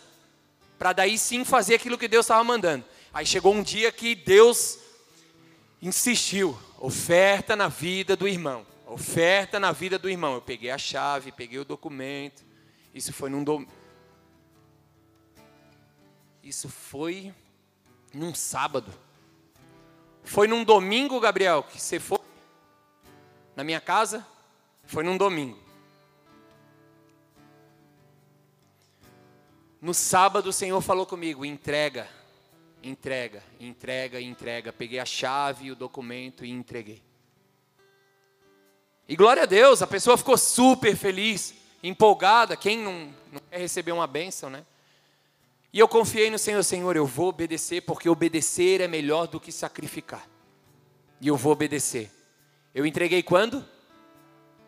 para 0.79 0.93
daí 0.93 1.19
sim 1.19 1.45
fazer 1.45 1.75
aquilo 1.75 1.99
que 1.99 2.09
Deus 2.09 2.25
estava 2.25 2.43
mandando. 2.43 2.85
Aí 3.13 3.27
chegou 3.27 3.55
um 3.55 3.63
dia 3.63 3.93
que 3.93 4.15
Deus 4.15 4.79
insistiu: 5.81 6.59
oferta 6.79 7.55
na 7.55 7.69
vida 7.69 8.17
do 8.17 8.27
irmão. 8.27 8.67
Oferta 8.87 9.59
na 9.59 9.73
vida 9.73 9.99
do 9.99 10.09
irmão. 10.09 10.35
Eu 10.35 10.43
peguei 10.43 10.71
a 10.71 10.79
chave, 10.79 11.33
peguei 11.33 11.59
o 11.59 11.65
documento. 11.65 12.45
Isso 12.95 13.13
foi 13.13 13.29
num 13.29 13.45
dom... 13.45 13.67
Isso 16.43 16.69
foi 16.69 17.35
num 18.15 18.35
sábado. 18.35 18.93
Foi 20.23 20.47
num 20.47 20.65
domingo, 20.65 21.21
Gabriel, 21.21 21.63
que 21.63 21.81
você 21.81 21.99
foi 21.99 22.21
na 23.55 23.65
minha 23.65 23.81
casa? 23.81 24.27
Foi 24.85 25.03
num 25.03 25.17
domingo. 25.17 25.66
No 29.87 29.95
sábado 29.95 30.49
o 30.49 30.53
Senhor 30.53 30.81
falou 30.81 31.07
comigo: 31.07 31.45
entrega, 31.45 32.09
entrega, 32.83 33.41
entrega, 33.61 34.21
entrega. 34.21 34.73
Peguei 34.73 34.99
a 34.99 35.05
chave, 35.05 35.71
o 35.71 35.77
documento 35.77 36.45
e 36.45 36.51
entreguei. 36.51 37.01
E 39.09 39.15
glória 39.15 39.45
a 39.45 39.47
Deus, 39.47 39.83
a 39.83 39.87
pessoa 39.87 40.19
ficou 40.19 40.37
super 40.37 40.97
feliz, 40.97 41.55
empolgada. 41.85 42.57
Quem 42.57 42.79
não, 42.79 43.15
não 43.31 43.41
quer 43.49 43.61
receber 43.61 43.93
uma 43.93 44.09
bênção, 44.09 44.51
né? 44.51 44.67
E 45.73 45.79
eu 45.79 45.87
confiei 45.87 46.31
no 46.31 46.39
Senhor, 46.41 46.65
Senhor, 46.65 46.97
eu 46.97 47.07
vou 47.07 47.29
obedecer, 47.29 47.83
porque 47.83 48.09
obedecer 48.09 48.81
é 48.81 48.89
melhor 48.89 49.29
do 49.29 49.39
que 49.39 49.53
sacrificar. 49.53 50.29
E 51.21 51.29
eu 51.29 51.37
vou 51.37 51.53
obedecer. 51.53 52.11
Eu 52.75 52.85
entreguei 52.85 53.23
quando? 53.23 53.65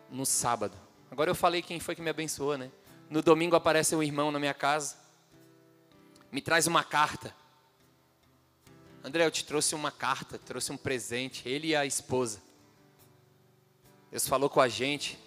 No 0.09 0.25
sábado. 0.25 0.77
Agora 1.11 1.29
eu 1.29 1.35
falei 1.35 1.61
quem 1.61 1.77
foi 1.77 1.93
que 1.93 2.01
me 2.01 2.09
abençoou, 2.09 2.57
né? 2.57 2.71
No 3.09 3.21
domingo 3.21 3.57
aparece 3.57 3.93
um 3.97 4.01
irmão 4.01 4.31
na 4.31 4.39
minha 4.39 4.53
casa, 4.53 4.98
me 6.31 6.41
traz 6.41 6.67
uma 6.67 6.83
carta. 6.83 7.35
André, 9.03 9.25
eu 9.25 9.31
te 9.31 9.45
trouxe 9.45 9.75
uma 9.75 9.91
carta, 9.91 10.37
trouxe 10.37 10.71
um 10.71 10.77
presente, 10.77 11.47
ele 11.47 11.69
e 11.69 11.75
a 11.75 11.85
esposa. 11.85 12.41
Deus 14.11 14.27
falou 14.27 14.49
com 14.49 14.59
a 14.59 14.67
gente, 14.67 15.17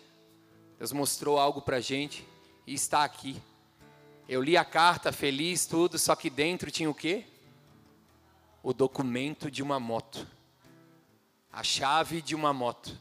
Deus 0.79 0.93
mostrou 0.93 1.39
algo 1.39 1.63
para 1.63 1.77
a 1.77 1.81
gente 1.81 2.27
e 2.67 2.75
está 2.75 3.05
aqui. 3.05 3.41
Eu 4.29 4.43
li 4.43 4.57
a 4.57 4.65
carta 4.65 5.13
feliz, 5.13 5.67
tudo, 5.67 5.99
só 5.99 6.15
que 6.15 6.29
dentro 6.29 6.71
tinha 6.71 6.91
o 6.91 6.95
quê? 6.95 7.25
O 8.63 8.73
documento 8.73 9.51
de 9.51 9.63
uma 9.63 9.81
moto. 9.81 10.27
A 11.53 11.63
chave 11.63 12.23
de 12.23 12.35
uma 12.35 12.53
moto. 12.53 12.97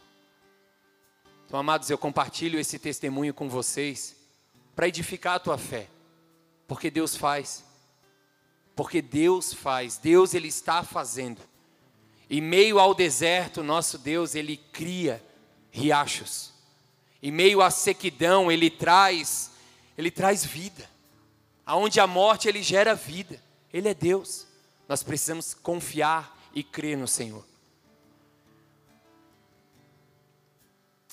Então, 1.45 1.59
amados, 1.59 1.89
eu 1.89 1.97
compartilho 1.97 2.59
esse 2.59 2.79
testemunho 2.79 3.33
com 3.33 3.49
vocês 3.49 4.15
para 4.75 4.87
edificar 4.87 5.35
a 5.35 5.39
tua 5.39 5.57
fé. 5.57 5.87
Porque 6.67 6.89
Deus 6.89 7.15
faz. 7.15 7.70
Porque 8.81 8.99
Deus 8.99 9.53
faz. 9.53 9.97
Deus 9.97 10.33
ele 10.33 10.47
está 10.47 10.81
fazendo. 10.81 11.39
Em 12.27 12.41
meio 12.41 12.79
ao 12.79 12.95
deserto, 12.95 13.61
nosso 13.61 13.99
Deus, 13.99 14.33
ele 14.33 14.57
cria 14.57 15.23
riachos. 15.69 16.51
Em 17.21 17.31
meio 17.31 17.61
à 17.61 17.69
sequidão, 17.69 18.51
ele 18.51 18.71
traz 18.71 19.51
ele 19.95 20.09
traz 20.09 20.43
vida. 20.43 20.89
Aonde 21.63 21.99
a 21.99 22.07
morte 22.07 22.47
ele 22.47 22.63
gera 22.63 22.95
vida. 22.95 23.39
Ele 23.71 23.87
é 23.87 23.93
Deus. 23.93 24.47
Nós 24.89 25.03
precisamos 25.03 25.53
confiar 25.53 26.35
e 26.51 26.63
crer 26.63 26.97
no 26.97 27.07
Senhor. 27.07 27.45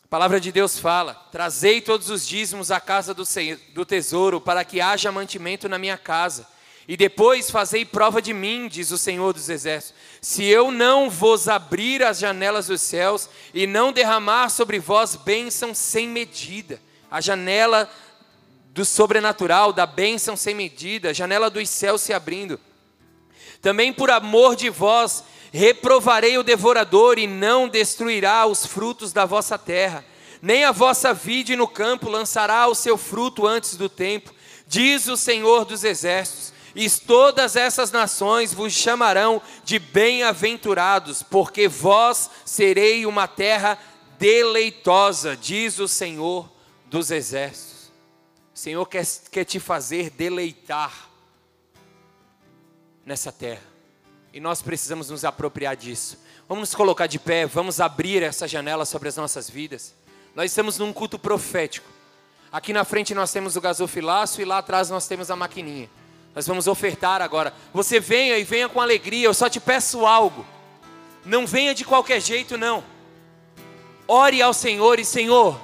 A 0.02 0.08
palavra 0.08 0.40
de 0.40 0.50
Deus 0.50 0.78
fala: 0.78 1.12
Trazei 1.30 1.82
todos 1.82 2.08
os 2.08 2.26
dízimos 2.26 2.70
à 2.70 2.80
casa 2.80 3.12
do, 3.12 3.24
do 3.74 3.84
tesouro, 3.84 4.40
para 4.40 4.64
que 4.64 4.80
haja 4.80 5.12
mantimento 5.12 5.68
na 5.68 5.78
minha 5.78 5.98
casa. 5.98 6.48
E 6.88 6.96
depois 6.96 7.50
fazei 7.50 7.84
prova 7.84 8.22
de 8.22 8.32
mim, 8.32 8.66
diz 8.66 8.90
o 8.90 8.96
Senhor 8.96 9.34
dos 9.34 9.50
Exércitos, 9.50 9.94
se 10.22 10.44
eu 10.44 10.70
não 10.70 11.10
vos 11.10 11.46
abrir 11.46 12.02
as 12.02 12.18
janelas 12.18 12.68
dos 12.68 12.80
céus 12.80 13.28
e 13.52 13.66
não 13.66 13.92
derramar 13.92 14.48
sobre 14.48 14.78
vós 14.78 15.14
bênção 15.14 15.74
sem 15.74 16.08
medida. 16.08 16.80
A 17.10 17.20
janela 17.20 17.90
do 18.70 18.86
sobrenatural, 18.86 19.70
da 19.70 19.84
bênção 19.84 20.34
sem 20.34 20.54
medida, 20.54 21.12
janela 21.12 21.50
dos 21.50 21.68
céus 21.68 22.00
se 22.00 22.14
abrindo. 22.14 22.58
Também 23.60 23.92
por 23.92 24.10
amor 24.10 24.56
de 24.56 24.70
vós, 24.70 25.22
reprovarei 25.52 26.38
o 26.38 26.42
devorador 26.42 27.18
e 27.18 27.26
não 27.26 27.68
destruirá 27.68 28.46
os 28.46 28.64
frutos 28.64 29.12
da 29.12 29.26
vossa 29.26 29.58
terra. 29.58 30.02
Nem 30.40 30.64
a 30.64 30.72
vossa 30.72 31.12
vide 31.12 31.54
no 31.54 31.68
campo 31.68 32.08
lançará 32.08 32.66
o 32.66 32.74
seu 32.74 32.96
fruto 32.96 33.46
antes 33.46 33.76
do 33.76 33.90
tempo, 33.90 34.32
diz 34.66 35.06
o 35.06 35.18
Senhor 35.18 35.66
dos 35.66 35.84
exércitos. 35.84 36.56
E 36.80 36.88
todas 36.88 37.56
essas 37.56 37.90
nações 37.90 38.54
vos 38.54 38.72
chamarão 38.72 39.42
de 39.64 39.80
bem-aventurados, 39.80 41.24
porque 41.24 41.66
vós 41.66 42.30
serei 42.44 43.04
uma 43.04 43.26
terra 43.26 43.76
deleitosa, 44.16 45.36
diz 45.36 45.80
o 45.80 45.88
Senhor 45.88 46.48
dos 46.86 47.10
exércitos. 47.10 47.90
O 48.54 48.58
Senhor 48.60 48.86
quer, 48.86 49.04
quer 49.28 49.44
te 49.44 49.58
fazer 49.58 50.10
deleitar 50.10 51.08
nessa 53.04 53.32
terra. 53.32 53.64
E 54.32 54.38
nós 54.38 54.62
precisamos 54.62 55.10
nos 55.10 55.24
apropriar 55.24 55.74
disso. 55.74 56.16
Vamos 56.48 56.68
nos 56.68 56.76
colocar 56.76 57.08
de 57.08 57.18
pé, 57.18 57.44
vamos 57.44 57.80
abrir 57.80 58.22
essa 58.22 58.46
janela 58.46 58.84
sobre 58.84 59.08
as 59.08 59.16
nossas 59.16 59.50
vidas. 59.50 59.96
Nós 60.32 60.52
estamos 60.52 60.78
num 60.78 60.92
culto 60.92 61.18
profético. 61.18 61.88
Aqui 62.52 62.72
na 62.72 62.84
frente 62.84 63.16
nós 63.16 63.32
temos 63.32 63.56
o 63.56 63.60
gasofilaço 63.60 64.40
e 64.40 64.44
lá 64.44 64.58
atrás 64.58 64.88
nós 64.88 65.08
temos 65.08 65.28
a 65.28 65.34
maquininha. 65.34 65.90
Nós 66.38 66.46
vamos 66.46 66.68
ofertar 66.68 67.20
agora. 67.20 67.52
Você 67.74 67.98
venha 67.98 68.38
e 68.38 68.44
venha 68.44 68.68
com 68.68 68.80
alegria. 68.80 69.26
Eu 69.26 69.34
só 69.34 69.48
te 69.48 69.58
peço 69.58 70.06
algo. 70.06 70.46
Não 71.24 71.44
venha 71.44 71.74
de 71.74 71.84
qualquer 71.84 72.20
jeito, 72.20 72.56
não. 72.56 72.84
Ore 74.06 74.40
ao 74.40 74.54
Senhor 74.54 75.00
e 75.00 75.04
Senhor, 75.04 75.60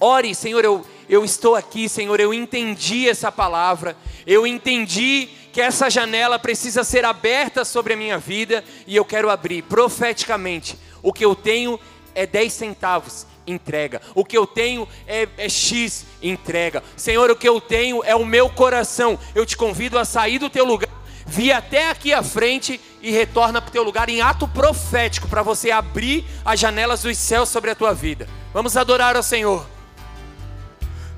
ore, 0.00 0.34
Senhor, 0.34 0.64
eu, 0.64 0.86
eu 1.06 1.22
estou 1.22 1.54
aqui, 1.54 1.86
Senhor, 1.86 2.18
eu 2.18 2.32
entendi 2.32 3.06
essa 3.06 3.30
palavra, 3.30 3.94
eu 4.26 4.46
entendi 4.46 5.28
que 5.52 5.60
essa 5.60 5.90
janela 5.90 6.38
precisa 6.38 6.82
ser 6.82 7.04
aberta 7.04 7.62
sobre 7.62 7.92
a 7.92 7.96
minha 7.96 8.16
vida 8.16 8.64
e 8.86 8.96
eu 8.96 9.04
quero 9.04 9.28
abrir 9.28 9.64
profeticamente. 9.64 10.78
O 11.02 11.12
que 11.12 11.26
eu 11.26 11.34
tenho 11.34 11.78
é 12.14 12.26
10 12.26 12.54
centavos, 12.54 13.26
entrega. 13.46 14.00
O 14.14 14.24
que 14.24 14.36
eu 14.36 14.46
tenho 14.46 14.88
é, 15.06 15.28
é, 15.38 15.48
X, 15.48 16.04
entrega. 16.22 16.82
Senhor, 16.96 17.30
o 17.30 17.36
que 17.36 17.48
eu 17.48 17.60
tenho 17.60 18.02
é 18.04 18.14
o 18.14 18.24
meu 18.24 18.48
coração. 18.48 19.18
Eu 19.34 19.46
te 19.46 19.56
convido 19.56 19.98
a 19.98 20.04
sair 20.04 20.38
do 20.38 20.50
teu 20.50 20.64
lugar, 20.64 20.90
vir 21.26 21.52
até 21.52 21.90
aqui 21.90 22.12
à 22.12 22.22
frente 22.22 22.80
e 23.00 23.10
retorna 23.10 23.60
para 23.60 23.68
o 23.68 23.72
teu 23.72 23.82
lugar 23.82 24.08
em 24.08 24.20
ato 24.20 24.48
profético 24.48 25.28
para 25.28 25.42
você 25.42 25.70
abrir 25.70 26.24
as 26.44 26.58
janelas 26.58 27.02
dos 27.02 27.16
céus 27.16 27.48
sobre 27.48 27.70
a 27.70 27.74
tua 27.74 27.94
vida. 27.94 28.28
Vamos 28.52 28.76
adorar 28.76 29.16
ao 29.16 29.22
Senhor. 29.22 29.66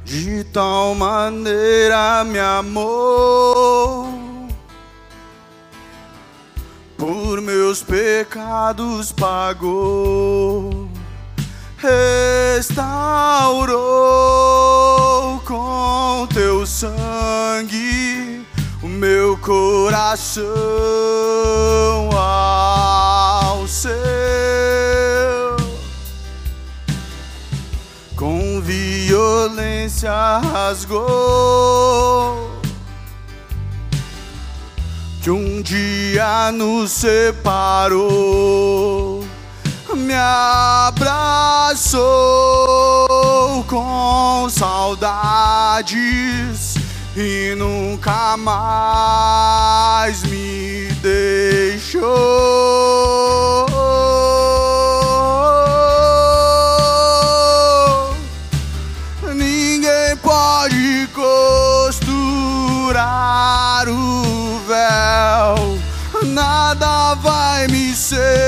De 0.05 0.43
tal 0.45 0.95
maneira 0.95 2.25
me 2.25 2.39
amou, 2.39 4.09
por 6.97 7.43
meus 7.43 7.83
pecados 7.83 9.13
pagou 9.13 10.88
restaurou 11.79 13.39
com 15.45 16.27
teu 16.35 16.67
sangue 16.67 18.45
o 18.83 18.89
meu 18.89 19.39
coração 19.39 20.45
ao 22.13 23.67
seu. 23.69 23.97
Com 28.17 28.61
violência 28.61 30.13
rasgou 30.53 30.99
que 35.23 35.31
um 35.31 35.63
dia 35.63 36.51
nos 36.51 36.91
separou 36.91 38.39
me 39.99 40.15
abraçou 40.15 41.99
com 43.65 44.49
saudades 44.49 45.89
e 47.17 47.55
nunca 47.57 48.37
mais 48.37 50.23
me 50.25 50.89
deixou. 51.03 52.09
Ninguém 59.35 60.17
pode 60.23 61.09
costurar 61.15 62.29
o 63.89 64.61
véu, 64.67 65.79
nada 66.25 67.15
vai 67.17 67.67
me 67.67 67.95
separar 67.95 68.48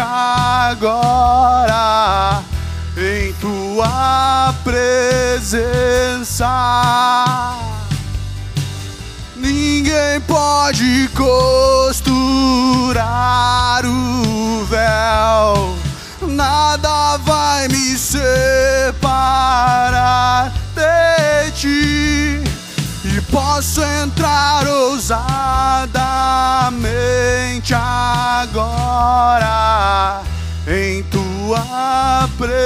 agora 0.00 1.22
em 2.96 3.34
tua 3.34 4.54
presença. 4.64 6.46
Ninguém 9.36 10.18
pode 10.26 11.10
costurar 11.14 12.24
o 13.84 14.64
véu, 14.64 15.76
nada 16.22 17.18
vai 17.18 17.68
me 17.68 17.98
separar 17.98 18.94
de 20.74 21.50
ti 21.52 22.45
posso 23.30 23.82
entrar 23.82 24.66
ousadamente 24.66 25.26
agora 27.74 29.06
em 30.66 31.02
tua 31.04 32.28
presença. 32.36 32.60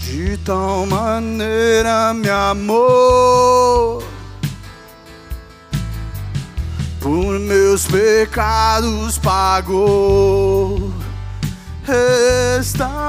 De 0.00 0.36
tal 0.38 0.86
maneira 0.86 2.12
me 2.14 2.28
amou, 2.30 4.02
por 7.00 7.38
meus 7.38 7.86
pecados 7.86 9.18
pagou, 9.18 10.92
restaurou 11.84 13.08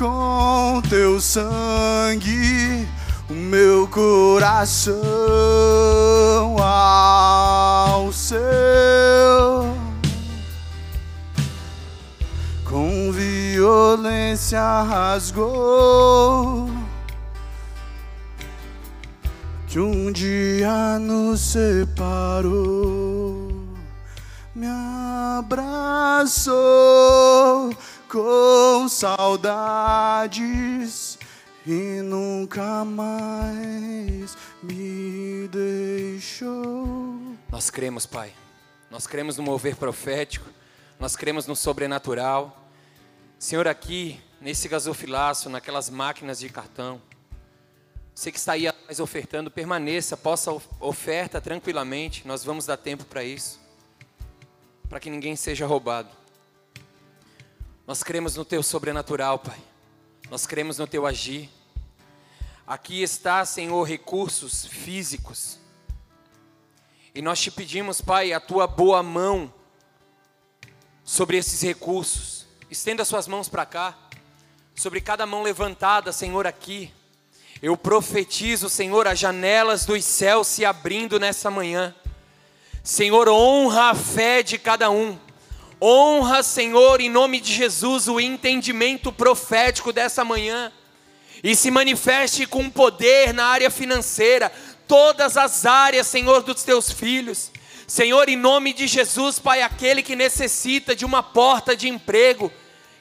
com 0.00 0.82
teu 0.88 1.20
sangue 1.20 2.88
o 3.28 3.34
meu 3.34 3.86
coração 3.88 4.96
ao 6.58 8.10
seu. 8.10 9.76
Com 12.64 13.12
violência 13.12 14.62
rasgou 14.84 16.70
que 19.66 19.78
um 19.78 20.10
dia 20.10 20.98
nos 20.98 21.42
separou, 21.42 23.52
me 24.54 24.66
abraçou 25.36 26.60
com 28.10 28.88
saudades 28.88 30.28
e 31.64 32.02
nunca 32.02 32.84
mais 32.84 34.36
me 34.60 35.46
deixou. 35.46 37.20
Nós 37.48 37.70
cremos, 37.70 38.04
Pai. 38.06 38.32
Nós 38.90 39.06
cremos 39.06 39.36
no 39.36 39.44
mover 39.44 39.76
profético. 39.76 40.48
Nós 40.98 41.14
cremos 41.14 41.46
no 41.46 41.54
sobrenatural. 41.54 42.68
Senhor, 43.38 43.68
aqui, 43.68 44.20
nesse 44.40 44.66
gasofilaço, 44.68 45.48
naquelas 45.48 45.88
máquinas 45.88 46.40
de 46.40 46.48
cartão, 46.48 47.00
você 48.12 48.32
que 48.32 48.38
está 48.38 48.54
aí 48.54 48.66
atrás 48.66 48.98
ofertando, 48.98 49.52
permaneça, 49.52 50.16
possa 50.16 50.50
oferta 50.80 51.40
tranquilamente. 51.40 52.26
Nós 52.26 52.42
vamos 52.42 52.66
dar 52.66 52.76
tempo 52.76 53.04
para 53.04 53.22
isso. 53.22 53.60
Para 54.88 54.98
que 54.98 55.08
ninguém 55.08 55.36
seja 55.36 55.64
roubado. 55.64 56.19
Nós 57.90 58.04
cremos 58.04 58.36
no 58.36 58.44
teu 58.44 58.62
sobrenatural, 58.62 59.40
Pai. 59.40 59.58
Nós 60.30 60.46
cremos 60.46 60.78
no 60.78 60.86
teu 60.86 61.04
agir. 61.08 61.50
Aqui 62.64 63.02
está, 63.02 63.44
Senhor, 63.44 63.82
recursos 63.82 64.64
físicos. 64.64 65.58
E 67.12 67.20
nós 67.20 67.40
te 67.40 67.50
pedimos, 67.50 68.00
Pai, 68.00 68.32
a 68.32 68.38
tua 68.38 68.68
boa 68.68 69.02
mão 69.02 69.52
sobre 71.02 71.36
esses 71.36 71.60
recursos. 71.62 72.46
Estenda 72.70 73.04
suas 73.04 73.26
mãos 73.26 73.48
para 73.48 73.66
cá. 73.66 73.98
Sobre 74.76 75.00
cada 75.00 75.26
mão 75.26 75.42
levantada, 75.42 76.12
Senhor, 76.12 76.46
aqui. 76.46 76.94
Eu 77.60 77.76
profetizo, 77.76 78.70
Senhor, 78.70 79.08
as 79.08 79.18
janelas 79.18 79.84
dos 79.84 80.04
céus 80.04 80.46
se 80.46 80.64
abrindo 80.64 81.18
nessa 81.18 81.50
manhã. 81.50 81.92
Senhor, 82.84 83.28
honra 83.28 83.90
a 83.90 83.94
fé 83.96 84.44
de 84.44 84.58
cada 84.58 84.92
um. 84.92 85.18
Honra, 85.82 86.42
Senhor, 86.42 87.00
em 87.00 87.08
nome 87.08 87.40
de 87.40 87.54
Jesus, 87.54 88.06
o 88.06 88.20
entendimento 88.20 89.10
profético 89.10 89.92
dessa 89.92 90.22
manhã. 90.22 90.70
E 91.42 91.56
se 91.56 91.70
manifeste 91.70 92.44
com 92.44 92.68
poder 92.68 93.32
na 93.32 93.46
área 93.46 93.70
financeira, 93.70 94.52
todas 94.86 95.38
as 95.38 95.64
áreas, 95.64 96.06
Senhor, 96.06 96.42
dos 96.42 96.62
teus 96.62 96.92
filhos. 96.92 97.50
Senhor, 97.86 98.28
em 98.28 98.36
nome 98.36 98.74
de 98.74 98.86
Jesus, 98.86 99.38
Pai, 99.38 99.62
aquele 99.62 100.02
que 100.02 100.14
necessita 100.14 100.94
de 100.94 101.06
uma 101.06 101.22
porta 101.22 101.74
de 101.74 101.88
emprego, 101.88 102.52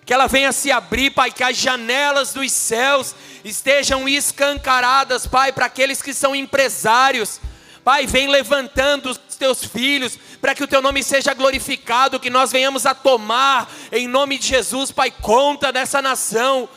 que 0.06 0.14
ela 0.14 0.26
venha 0.26 0.54
se 0.54 0.72
abrir, 0.72 1.12
Pai, 1.12 1.32
que 1.32 1.44
as 1.44 1.58
janelas 1.58 2.32
dos 2.32 2.50
céus 2.52 3.14
estejam 3.44 4.08
escancaradas, 4.08 5.28
Pai, 5.28 5.52
para 5.52 5.66
aqueles 5.66 6.02
que 6.02 6.14
são 6.14 6.34
empresários, 6.34 7.42
Pai, 7.84 8.06
vem 8.06 8.28
levantando 8.28 9.10
os 9.10 9.18
teus 9.18 9.64
filhos, 9.64 10.18
para 10.42 10.54
que 10.54 10.64
o 10.64 10.68
teu 10.68 10.82
nome 10.82 11.04
seja 11.04 11.34
glorificado, 11.34 12.20
que 12.20 12.30
nós 12.30 12.52
venhamos 12.52 12.86
a 12.86 12.94
tomar, 12.94 13.72
em 13.92 14.08
nome 14.08 14.38
de 14.38 14.48
Jesus, 14.48 14.92
Pai, 14.92 15.12
conta 15.12 15.72
dessa 15.72 16.02
nação. 16.02 16.68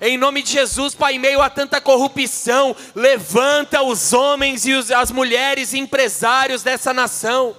Em 0.00 0.16
nome 0.16 0.42
de 0.42 0.52
Jesus, 0.52 0.94
Pai, 0.94 1.14
em 1.14 1.18
meio 1.18 1.42
a 1.42 1.50
tanta 1.50 1.80
corrupção, 1.80 2.74
levanta 2.94 3.82
os 3.82 4.12
homens 4.12 4.64
e 4.64 4.72
as 4.94 5.10
mulheres 5.10 5.74
empresários 5.74 6.62
dessa 6.62 6.94
nação. 6.94 7.54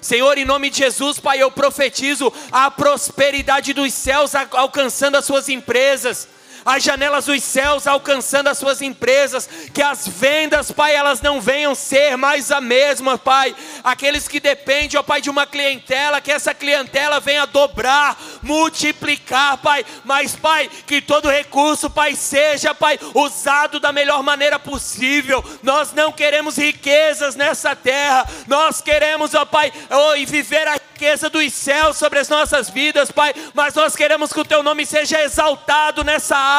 Senhor, 0.00 0.38
em 0.38 0.44
nome 0.44 0.70
de 0.70 0.78
Jesus, 0.78 1.18
Pai, 1.18 1.42
eu 1.42 1.50
profetizo 1.50 2.32
a 2.50 2.70
prosperidade 2.70 3.72
dos 3.72 3.92
céus 3.94 4.32
alcançando 4.34 5.16
as 5.16 5.24
suas 5.24 5.48
empresas 5.48 6.28
as 6.64 6.82
janelas 6.82 7.26
dos 7.26 7.42
céus 7.42 7.86
alcançando 7.86 8.48
as 8.48 8.58
suas 8.58 8.80
empresas, 8.82 9.48
que 9.72 9.82
as 9.82 10.06
vendas, 10.06 10.70
Pai, 10.70 10.94
elas 10.94 11.20
não 11.20 11.40
venham 11.40 11.74
ser 11.74 12.16
mais 12.16 12.50
a 12.50 12.60
mesma, 12.60 13.18
Pai. 13.18 13.54
Aqueles 13.82 14.28
que 14.28 14.40
dependem, 14.40 14.98
ó 14.98 15.02
Pai, 15.02 15.20
de 15.20 15.30
uma 15.30 15.46
clientela, 15.46 16.20
que 16.20 16.30
essa 16.30 16.54
clientela 16.54 17.20
venha 17.20 17.46
dobrar, 17.46 18.16
multiplicar, 18.42 19.58
Pai. 19.58 19.84
Mas, 20.04 20.34
Pai, 20.34 20.70
que 20.86 21.00
todo 21.00 21.28
recurso, 21.28 21.90
Pai, 21.90 22.14
seja, 22.14 22.74
Pai, 22.74 22.98
usado 23.14 23.80
da 23.80 23.92
melhor 23.92 24.22
maneira 24.22 24.58
possível. 24.58 25.44
Nós 25.62 25.92
não 25.92 26.12
queremos 26.12 26.56
riquezas 26.56 27.34
nessa 27.34 27.74
terra, 27.74 28.26
nós 28.46 28.80
queremos, 28.80 29.34
ó 29.34 29.44
Pai, 29.44 29.72
oh, 29.90 30.26
viver 30.26 30.66
a 30.68 30.74
riqueza 30.74 31.28
dos 31.28 31.52
céus 31.52 31.96
sobre 31.96 32.20
as 32.20 32.28
nossas 32.28 32.70
vidas, 32.70 33.10
Pai, 33.10 33.34
mas 33.54 33.74
nós 33.74 33.96
queremos 33.96 34.32
que 34.32 34.40
o 34.40 34.44
Teu 34.44 34.62
nome 34.62 34.86
seja 34.86 35.20
exaltado 35.20 36.04
nessa 36.04 36.36
área, 36.36 36.51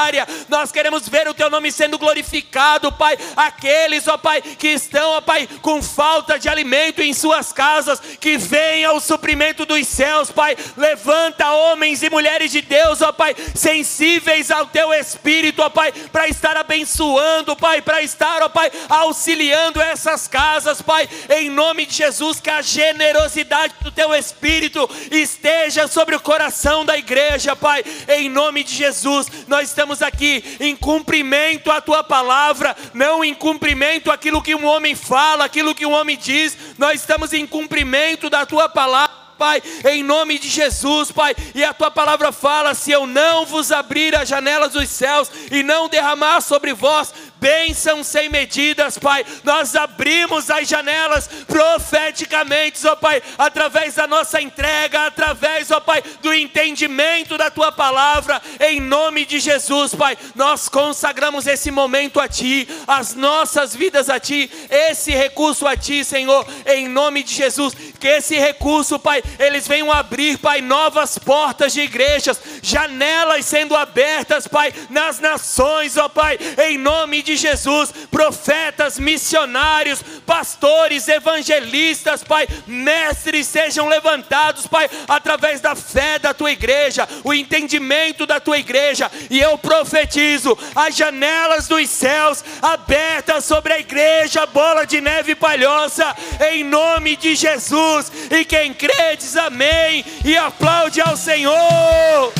nós 0.49 0.71
queremos 0.71 1.07
ver 1.07 1.27
o 1.27 1.33
Teu 1.33 1.49
nome 1.49 1.71
sendo 1.71 1.97
glorificado, 1.97 2.91
Pai. 2.91 3.17
Aqueles, 3.35 4.07
ó 4.07 4.17
Pai, 4.17 4.41
que 4.41 4.69
estão, 4.69 5.11
ó 5.11 5.21
Pai, 5.21 5.47
com 5.61 5.81
falta 5.81 6.37
de 6.39 6.49
alimento 6.49 7.01
em 7.01 7.13
suas 7.13 7.51
casas, 7.51 7.99
que 8.19 8.37
venha 8.37 8.91
o 8.93 8.99
suprimento 8.99 9.65
dos 9.65 9.87
céus, 9.87 10.31
Pai. 10.31 10.55
Levanta 10.77 11.51
homens 11.51 12.03
e 12.03 12.09
mulheres 12.09 12.51
de 12.51 12.61
Deus, 12.61 13.01
ó 13.01 13.11
Pai, 13.11 13.35
sensíveis 13.55 14.51
ao 14.51 14.67
Teu 14.67 14.93
Espírito, 14.93 15.61
ó 15.61 15.69
Pai, 15.69 15.91
para 16.11 16.27
estar 16.27 16.57
abençoando, 16.57 17.55
Pai, 17.55 17.81
para 17.81 18.01
estar, 18.01 18.41
ó 18.41 18.49
Pai, 18.49 18.71
auxiliando 18.89 19.81
essas 19.81 20.27
casas, 20.27 20.81
Pai, 20.81 21.07
em 21.29 21.49
nome 21.49 21.85
de 21.85 21.95
Jesus, 21.95 22.39
que 22.39 22.49
a 22.49 22.61
generosidade 22.61 23.73
do 23.81 23.91
Teu 23.91 24.13
Espírito 24.15 24.89
esteja 25.11 25.87
sobre 25.87 26.15
o 26.15 26.19
coração 26.19 26.85
da 26.85 26.97
igreja, 26.97 27.55
Pai, 27.55 27.83
em 28.07 28.29
nome 28.29 28.63
de 28.63 28.73
Jesus. 28.73 29.27
Nós 29.47 29.69
estamos 29.69 29.82
aqui 30.01 30.43
em 30.59 30.75
cumprimento 30.75 31.71
à 31.71 31.81
tua 31.81 32.03
palavra, 32.03 32.75
não 32.93 33.23
em 33.23 33.33
cumprimento 33.33 34.11
àquilo 34.11 34.41
que 34.41 34.55
um 34.55 34.65
homem 34.65 34.95
fala, 34.95 35.45
aquilo 35.45 35.75
que 35.75 35.85
um 35.85 35.91
homem 35.91 36.17
diz, 36.17 36.57
nós 36.77 37.01
estamos 37.01 37.33
em 37.33 37.45
cumprimento 37.45 38.29
da 38.29 38.45
tua 38.45 38.69
palavra. 38.69 39.23
Pai, 39.37 39.61
em 39.89 40.03
nome 40.03 40.37
de 40.37 40.47
Jesus, 40.47 41.11
Pai. 41.11 41.35
E 41.55 41.63
a 41.63 41.73
tua 41.73 41.91
palavra 41.91 42.31
fala: 42.31 42.73
se 42.73 42.91
eu 42.91 43.05
não 43.07 43.45
vos 43.45 43.71
abrir 43.71 44.15
as 44.15 44.29
janelas 44.29 44.73
dos 44.73 44.87
céus 44.89 45.29
e 45.51 45.63
não 45.63 45.89
derramar 45.89 46.39
sobre 46.39 46.71
vós 46.71 47.11
bênção 47.43 48.05
sem 48.05 48.29
medidas, 48.29 48.97
Pai. 48.97 49.25
Nós 49.43 49.75
abrimos 49.75 50.49
as 50.49 50.65
janelas 50.65 51.27
profeticamente, 51.45 52.87
ó 52.87 52.95
Pai, 52.95 53.21
através 53.37 53.95
da 53.95 54.07
nossa 54.07 54.41
entrega, 54.41 55.07
através, 55.07 55.69
ó 55.69 55.81
Pai, 55.81 56.01
do 56.21 56.33
entendimento 56.33 57.37
da 57.37 57.51
tua 57.51 57.69
palavra, 57.69 58.41
em 58.61 58.79
nome 58.79 59.25
de 59.25 59.41
Jesus, 59.41 59.93
Pai. 59.93 60.17
Nós 60.33 60.69
consagramos 60.69 61.45
esse 61.45 61.69
momento 61.69 62.17
a 62.17 62.29
Ti, 62.29 62.65
as 62.87 63.13
nossas 63.13 63.75
vidas 63.75 64.09
a 64.09 64.21
Ti, 64.21 64.49
esse 64.69 65.11
recurso 65.11 65.67
a 65.67 65.75
Ti, 65.75 66.05
Senhor, 66.05 66.47
em 66.65 66.87
nome 66.87 67.23
de 67.23 67.35
Jesus. 67.35 67.73
Que 67.99 68.07
esse 68.07 68.37
recurso, 68.37 68.97
Pai, 68.97 69.21
eles 69.37 69.67
venham 69.67 69.91
abrir, 69.91 70.37
Pai, 70.37 70.61
novas 70.61 71.17
portas 71.17 71.73
de 71.73 71.81
igrejas, 71.81 72.39
janelas 72.61 73.45
sendo 73.45 73.75
abertas, 73.75 74.47
Pai, 74.47 74.73
nas 74.89 75.19
nações, 75.19 75.97
ó 75.97 76.07
Pai, 76.07 76.39
em 76.69 76.77
nome 76.77 77.21
de 77.21 77.32
de 77.33 77.37
Jesus, 77.37 77.91
profetas, 78.11 78.99
missionários, 78.99 80.03
pastores, 80.25 81.07
evangelistas, 81.07 82.23
Pai, 82.23 82.47
mestres 82.67 83.47
sejam 83.47 83.87
levantados, 83.87 84.67
Pai, 84.67 84.89
através 85.07 85.59
da 85.59 85.75
fé 85.75 86.19
da 86.19 86.33
tua 86.33 86.51
igreja, 86.51 87.07
o 87.23 87.33
entendimento 87.33 88.25
da 88.25 88.39
tua 88.39 88.57
igreja, 88.57 89.11
e 89.29 89.39
eu 89.39 89.57
profetizo 89.57 90.57
as 90.75 90.95
janelas 90.95 91.67
dos 91.67 91.89
céus 91.89 92.43
abertas 92.61 93.45
sobre 93.45 93.73
a 93.73 93.79
igreja, 93.79 94.45
bola 94.45 94.85
de 94.85 95.01
neve 95.01 95.35
palhoça, 95.35 96.15
em 96.51 96.63
nome 96.63 97.15
de 97.15 97.35
Jesus. 97.35 98.11
E 98.29 98.45
quem 98.45 98.73
crê 98.73 99.15
diz 99.17 99.35
amém 99.35 100.05
e 100.23 100.37
aplaude 100.37 101.01
ao 101.01 101.17
Senhor. 101.17 102.33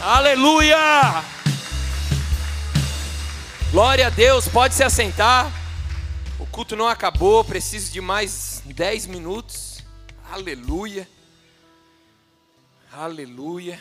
Aleluia! 0.00 1.35
Glória 3.72 4.06
a 4.06 4.10
Deus, 4.10 4.46
pode 4.46 4.74
se 4.74 4.84
assentar. 4.84 5.50
O 6.38 6.46
culto 6.46 6.76
não 6.76 6.86
acabou, 6.86 7.44
preciso 7.44 7.92
de 7.92 8.00
mais 8.00 8.62
10 8.64 9.06
minutos. 9.06 9.82
Aleluia. 10.30 11.08
Aleluia. 12.92 13.80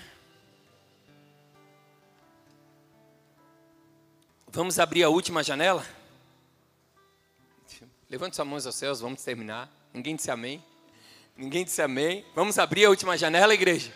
Vamos 4.48 4.80
abrir 4.80 5.04
a 5.04 5.10
última 5.10 5.44
janela? 5.44 5.86
Levante 8.10 8.36
suas 8.36 8.48
mãos 8.48 8.66
aos 8.66 8.76
céus, 8.76 9.00
vamos 9.00 9.22
terminar. 9.24 9.70
Ninguém 9.94 10.16
disse 10.16 10.32
amém. 10.32 10.64
Ninguém 11.38 11.64
disse 11.64 11.82
amém. 11.82 12.26
Vamos 12.34 12.58
abrir 12.58 12.86
a 12.86 12.90
última 12.90 13.18
janela, 13.18 13.54
igreja? 13.54 13.94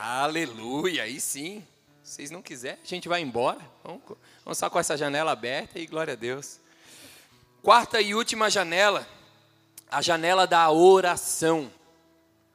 Aleluia, 0.00 1.02
aí 1.02 1.20
sim. 1.20 1.64
Se 2.02 2.14
vocês 2.14 2.30
não 2.30 2.42
quiserem, 2.42 2.78
a 2.82 2.86
gente 2.86 3.08
vai 3.08 3.20
embora. 3.20 3.60
Vamos, 3.82 4.02
vamos 4.44 4.58
só 4.58 4.68
com 4.68 4.78
essa 4.78 4.96
janela 4.96 5.32
aberta 5.32 5.78
e 5.78 5.86
glória 5.86 6.12
a 6.12 6.16
Deus. 6.16 6.60
Quarta 7.62 8.00
e 8.00 8.14
última 8.14 8.50
janela, 8.50 9.08
a 9.90 10.02
janela 10.02 10.46
da 10.46 10.70
oração, 10.70 11.72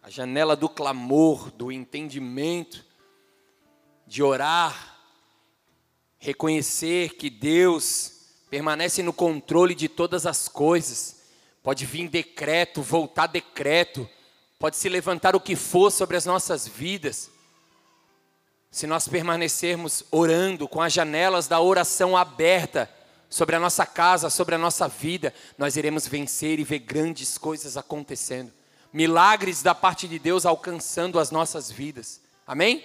a 0.04 0.10
janela 0.10 0.56
do 0.56 0.70
clamor, 0.70 1.50
do 1.52 1.72
entendimento, 1.72 2.86
de 4.06 4.22
orar, 4.22 4.98
reconhecer 6.20 7.16
que 7.16 7.30
Deus 7.30 8.14
permanece 8.50 9.02
no 9.02 9.12
controle 9.14 9.74
de 9.74 9.90
todas 9.90 10.26
as 10.26 10.48
coisas. 10.48 11.24
Pode 11.64 11.86
vir 11.86 12.08
decreto, 12.08 12.82
voltar 12.82 13.28
decreto, 13.28 14.08
pode 14.60 14.78
se 14.78 14.90
levantar 14.90 15.36
o 15.36 15.42
que 15.42 15.56
for 15.56 15.92
sobre 15.92 16.18
as 16.18 16.26
nossas 16.26 16.68
vidas 16.68 17.32
se 18.72 18.86
nós 18.86 19.08
permanecermos 19.08 20.04
orando 20.12 20.68
com 20.68 20.82
as 20.82 20.94
janelas 20.94 21.48
da 21.48 21.60
oração 21.60 22.16
aberta 22.16 22.90
sobre 23.28 23.56
a 23.56 23.60
nossa 23.60 23.86
casa, 23.86 24.30
sobre 24.30 24.56
a 24.56 24.60
nossa 24.60 24.88
vida, 24.88 25.34
nós 25.58 25.76
iremos 25.76 26.08
vencer 26.08 26.60
e 26.60 26.64
ver 26.64 26.80
grandes 26.80 27.38
coisas 27.38 27.78
acontecendo. 27.78 28.52
Milagres 28.94 29.62
da 29.62 29.74
parte 29.74 30.08
de 30.08 30.20
Deus 30.20 30.46
alcançando 30.46 31.20
as 31.20 31.32
nossas 31.32 31.72
vidas. 31.72 32.22
Amém? 32.46 32.84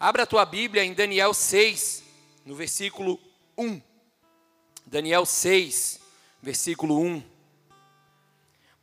Abra 0.00 0.22
a 0.22 0.26
tua 0.26 0.44
Bíblia 0.44 0.84
em 0.84 0.94
Daniel 0.94 1.34
6, 1.34 2.02
no 2.44 2.54
versículo 2.54 3.18
1. 3.56 3.80
Daniel 4.86 5.26
6, 5.26 6.00
versículo 6.42 6.98
1. 7.00 7.22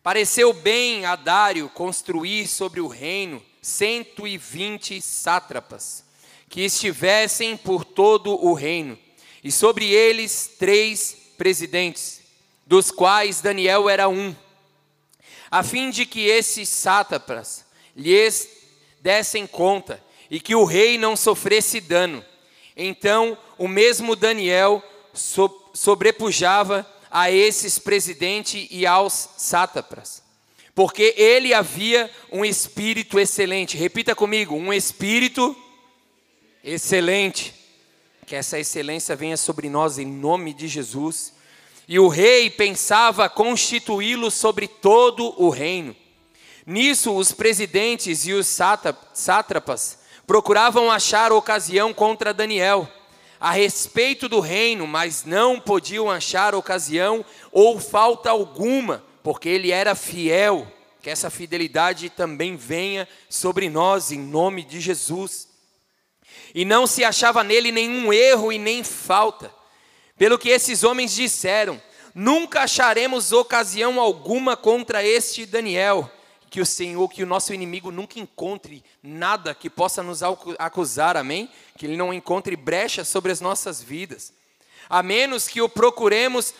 Pareceu 0.03 0.53
bem 0.53 1.05
a 1.05 1.15
Dário 1.15 1.67
construir 1.69 2.47
sobre 2.47 2.80
o 2.80 2.88
reino 2.88 3.43
120 3.61 5.01
sátrapas 5.01 6.05
que 6.49 6.61
estivessem 6.61 7.57
por 7.57 7.84
todo 7.84 8.34
o 8.45 8.53
reino, 8.53 8.97
e 9.43 9.51
sobre 9.51 9.91
eles 9.91 10.51
três 10.57 11.15
presidentes, 11.38 12.22
dos 12.65 12.91
quais 12.91 13.41
Daniel 13.41 13.89
era 13.89 14.09
um, 14.09 14.35
a 15.51 15.63
fim 15.63 15.89
de 15.89 16.05
que 16.05 16.26
esses 16.26 16.67
sátrapas 16.67 17.65
lhes 17.95 18.49
dessem 19.01 19.45
conta 19.45 20.03
e 20.30 20.39
que 20.39 20.55
o 20.55 20.65
rei 20.65 20.97
não 20.97 21.15
sofresse 21.15 21.80
dano. 21.80 22.26
Então, 22.76 23.38
o 23.57 23.67
mesmo 23.67 24.15
Daniel 24.15 24.84
so 25.13 25.49
sobrepujava 25.73 26.89
a 27.11 27.30
esses 27.30 27.77
presidentes 27.77 28.67
e 28.72 28.85
aos 28.85 29.30
sátrapas, 29.38 30.23
porque 30.73 31.13
ele 31.17 31.53
havia 31.53 32.09
um 32.31 32.43
espírito 32.43 33.19
excelente. 33.19 33.77
Repita 33.77 34.15
comigo: 34.15 34.55
um 34.55 34.73
espírito 34.73 35.55
excelente. 36.74 37.54
Que 38.26 38.36
essa 38.36 38.60
excelência 38.60 39.16
venha 39.16 39.38
sobre 39.38 39.70
nós 39.70 40.00
em 40.00 40.06
nome 40.06 40.54
de 40.54 40.68
Jesus. 40.68 41.34
E 41.88 42.00
o 42.00 42.08
rei 42.08 42.50
pensava 42.50 43.30
constituí-lo 43.30 44.32
sobre 44.32 44.68
todo 44.68 45.40
o 45.42 45.50
reino. 45.50 45.96
Nisso, 46.66 47.16
os 47.16 47.32
presidentes 47.32 48.26
e 48.26 48.34
os 48.34 48.48
sátrapas 49.14 50.00
procuravam 50.26 50.90
achar 50.90 51.32
ocasião 51.32 51.94
contra 51.94 52.34
Daniel 52.34 52.90
a 53.40 53.52
respeito 53.52 54.28
do 54.28 54.40
reino, 54.40 54.88
mas 54.88 55.24
não 55.24 55.60
podiam 55.60 56.10
achar 56.10 56.56
ocasião 56.56 57.24
ou 57.52 57.80
falta 57.80 58.32
alguma 58.32 59.04
porque 59.26 59.50
ele 59.50 59.72
era 59.72 59.96
fiel, 59.96 60.68
que 61.02 61.10
essa 61.10 61.32
fidelidade 61.32 62.12
também 62.12 62.56
venha 62.56 63.08
sobre 63.28 63.72
nós, 63.72 64.12
em 64.12 64.20
nome 64.20 64.64
de 64.64 64.80
Jesus. 64.80 65.48
E 66.56 66.64
não 66.64 66.88
se 66.88 67.03
achava 67.03 67.44
nele 67.44 67.69
nenhum 67.69 68.14
erro 68.14 68.49
e 68.49 68.57
nem 68.57 68.82
falta. 68.82 69.53
Pelo 70.18 70.40
que 70.40 70.48
esses 70.48 70.86
homens 70.86 71.14
disseram, 71.14 71.82
nunca 72.15 72.61
acharemos 72.61 73.34
ocasião 73.34 73.99
alguma 73.99 74.56
contra 74.56 75.03
este 75.06 75.45
Daniel. 75.45 76.10
Que 76.49 76.61
o 76.61 76.65
Senhor, 76.65 77.10
que 77.10 77.23
o 77.23 77.26
nosso 77.26 77.53
inimigo 77.53 77.91
nunca 77.91 78.22
encontre 78.22 78.82
nada 79.03 79.53
que 79.53 79.69
possa 79.69 80.02
nos 80.02 80.22
acusar, 80.57 81.18
amém? 81.18 81.52
Que 81.77 81.86
ele 81.86 81.98
não 81.98 82.14
encontre 82.14 82.56
brecha 82.56 83.03
sobre 83.03 83.34
as 83.34 83.41
nossas 83.41 83.84
vidas. 83.84 84.32
A 84.90 85.03
menos 85.03 85.49
que 85.49 85.61
o 85.61 85.68
procuremos, 85.68 86.53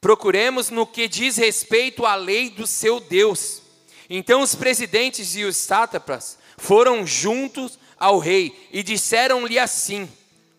procuremos 0.00 0.70
no 0.70 0.86
que 0.86 1.06
diz 1.06 1.36
respeito 1.36 2.06
à 2.06 2.14
lei 2.14 2.48
do 2.48 2.66
seu 2.66 2.98
Deus. 2.98 3.60
Então 4.08 4.40
os 4.40 4.54
presidentes 4.54 5.36
e 5.36 5.44
os 5.44 5.58
sátrapas 5.58 6.38
foram 6.56 7.06
juntos 7.06 7.78
ao 8.02 8.18
rei 8.18 8.68
e 8.72 8.82
disseram-lhe 8.82 9.60
assim: 9.60 10.10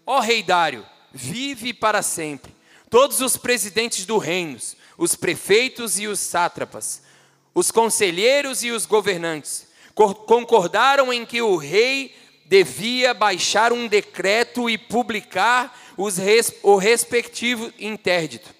Ó 0.08 0.22
rei 0.22 0.42
Dário, 0.42 0.86
vive 1.12 1.74
para 1.74 2.02
sempre. 2.02 2.56
Todos 2.90 3.20
os 3.20 3.36
presidentes 3.36 4.06
do 4.06 4.18
reino, 4.18 4.58
os 4.98 5.14
prefeitos 5.14 6.00
e 6.00 6.08
os 6.08 6.22
sátrapas, 6.22 7.02
os 7.54 7.70
conselheiros 7.70 8.64
e 8.64 8.72
os 8.72 8.86
governantes, 8.86 9.68
concordaram 9.94 11.12
em 11.12 11.26
que 11.26 11.42
o 11.42 11.58
rei 11.58 12.16
devia 12.46 13.14
baixar 13.14 13.74
um 13.74 13.90
decreto 13.90 14.70
e 14.70 14.78
publicar 14.78 15.78
os, 15.98 16.16
o 16.62 16.78
respectivo 16.78 17.74
interdito. 17.78 18.56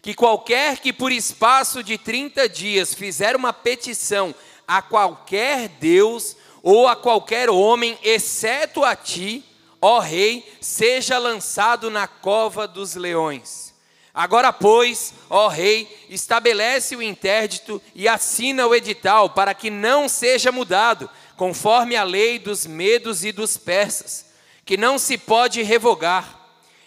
Que 0.00 0.14
qualquer 0.14 0.78
que 0.78 0.92
por 0.92 1.10
espaço 1.10 1.82
de 1.82 1.98
30 1.98 2.48
dias 2.48 2.94
fizer 2.94 3.34
uma 3.34 3.52
petição 3.52 4.32
a 4.66 4.80
qualquer 4.80 5.68
Deus 5.80 6.36
ou 6.62 6.86
a 6.86 6.96
qualquer 6.96 7.48
homem, 7.50 7.98
exceto 8.02 8.84
a 8.84 8.94
ti, 8.94 9.44
ó 9.80 9.98
rei, 9.98 10.44
seja 10.60 11.18
lançado 11.18 11.90
na 11.90 12.06
cova 12.06 12.68
dos 12.68 12.94
leões. 12.94 13.70
Agora, 14.12 14.52
pois, 14.52 15.14
ó 15.28 15.48
rei, 15.48 15.88
estabelece 16.08 16.96
o 16.96 17.02
interdito 17.02 17.80
e 17.94 18.08
assina 18.08 18.66
o 18.66 18.74
edital, 18.74 19.30
para 19.30 19.54
que 19.54 19.70
não 19.70 20.08
seja 20.08 20.50
mudado, 20.50 21.08
conforme 21.36 21.96
a 21.96 22.02
lei 22.02 22.38
dos 22.38 22.66
medos 22.66 23.24
e 23.24 23.32
dos 23.32 23.56
persas, 23.56 24.26
que 24.64 24.76
não 24.76 24.98
se 24.98 25.16
pode 25.16 25.62
revogar. 25.62 26.38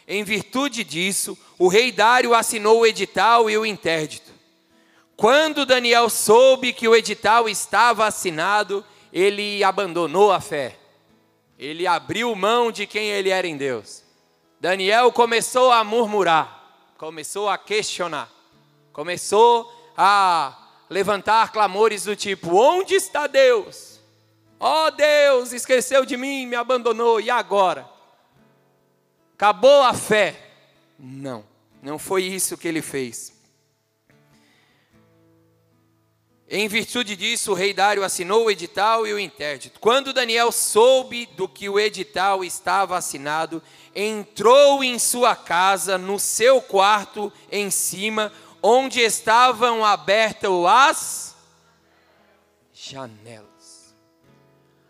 Em 0.08 0.24
virtude 0.24 0.84
disso, 0.84 1.38
o 1.58 1.70
rei 1.70 1.91
Dário 1.91 2.36
assinou 2.36 2.82
o 2.82 2.86
edital 2.86 3.50
e 3.50 3.58
o 3.58 3.66
interdito. 3.66 4.32
Quando 5.16 5.66
Daniel 5.66 6.10
soube 6.10 6.74
que 6.74 6.88
o 6.88 6.95
edital 6.95 7.48
estava 7.48 8.06
assinado, 8.06 8.86
ele 9.14 9.64
abandonou 9.64 10.31
a 10.31 10.41
fé 10.41 10.77
ele 11.57 11.88
abriu 11.88 12.35
mão 12.35 12.72
de 12.72 12.85
quem 12.85 13.10
ele 13.10 13.30
era 13.30 13.48
em 13.48 13.56
Deus. 13.56 14.03
Daniel 14.60 15.11
começou 15.11 15.72
a 15.72 15.84
murmurar, 15.84 16.94
começou 16.98 17.49
a 17.49 17.57
questionar, 17.57 18.30
começou 18.91 19.72
a 19.95 20.57
levantar 20.90 21.52
clamores 21.52 22.03
do 22.03 22.15
tipo: 22.15 22.56
Onde 22.56 22.95
está 22.95 23.27
Deus? 23.27 23.99
Ó 24.60 24.88
oh, 24.88 24.91
Deus, 24.91 25.52
esqueceu 25.52 26.06
de 26.06 26.15
mim, 26.15 26.45
me 26.45 26.56
abandonou, 26.56 27.19
e 27.19 27.30
agora? 27.30 27.90
Acabou 29.35 29.84
a 29.84 29.94
fé? 29.94 30.40
Não, 30.98 31.44
não 31.81 31.99
foi 31.99 32.23
isso 32.23 32.57
que 32.57 32.68
ele 32.68 32.81
fez. 32.81 33.32
Em 36.49 36.68
virtude 36.68 37.15
disso, 37.15 37.52
o 37.52 37.56
rei 37.56 37.74
Dário 37.74 38.03
assinou 38.03 38.45
o 38.45 38.52
edital 38.52 39.07
e 39.07 39.14
o 39.14 39.20
interdito. 39.20 39.80
Quando 39.80 40.14
Daniel 40.14 40.52
soube 40.52 41.26
do 41.38 41.48
que 41.48 41.70
o 41.70 41.80
edital 41.80 42.44
estava 42.44 42.98
assinado, 42.98 43.64
entrou 43.95 44.84
em 44.84 44.99
sua 44.99 45.36
casa, 45.36 45.98
no 45.98 46.20
seu 46.20 46.61
quarto 46.61 47.32
em 47.52 47.70
cima, 47.72 48.32
onde 48.61 48.99
estavam 48.99 49.86
abertas 49.86 50.52
as 50.68 51.36
janelas. 52.74 53.95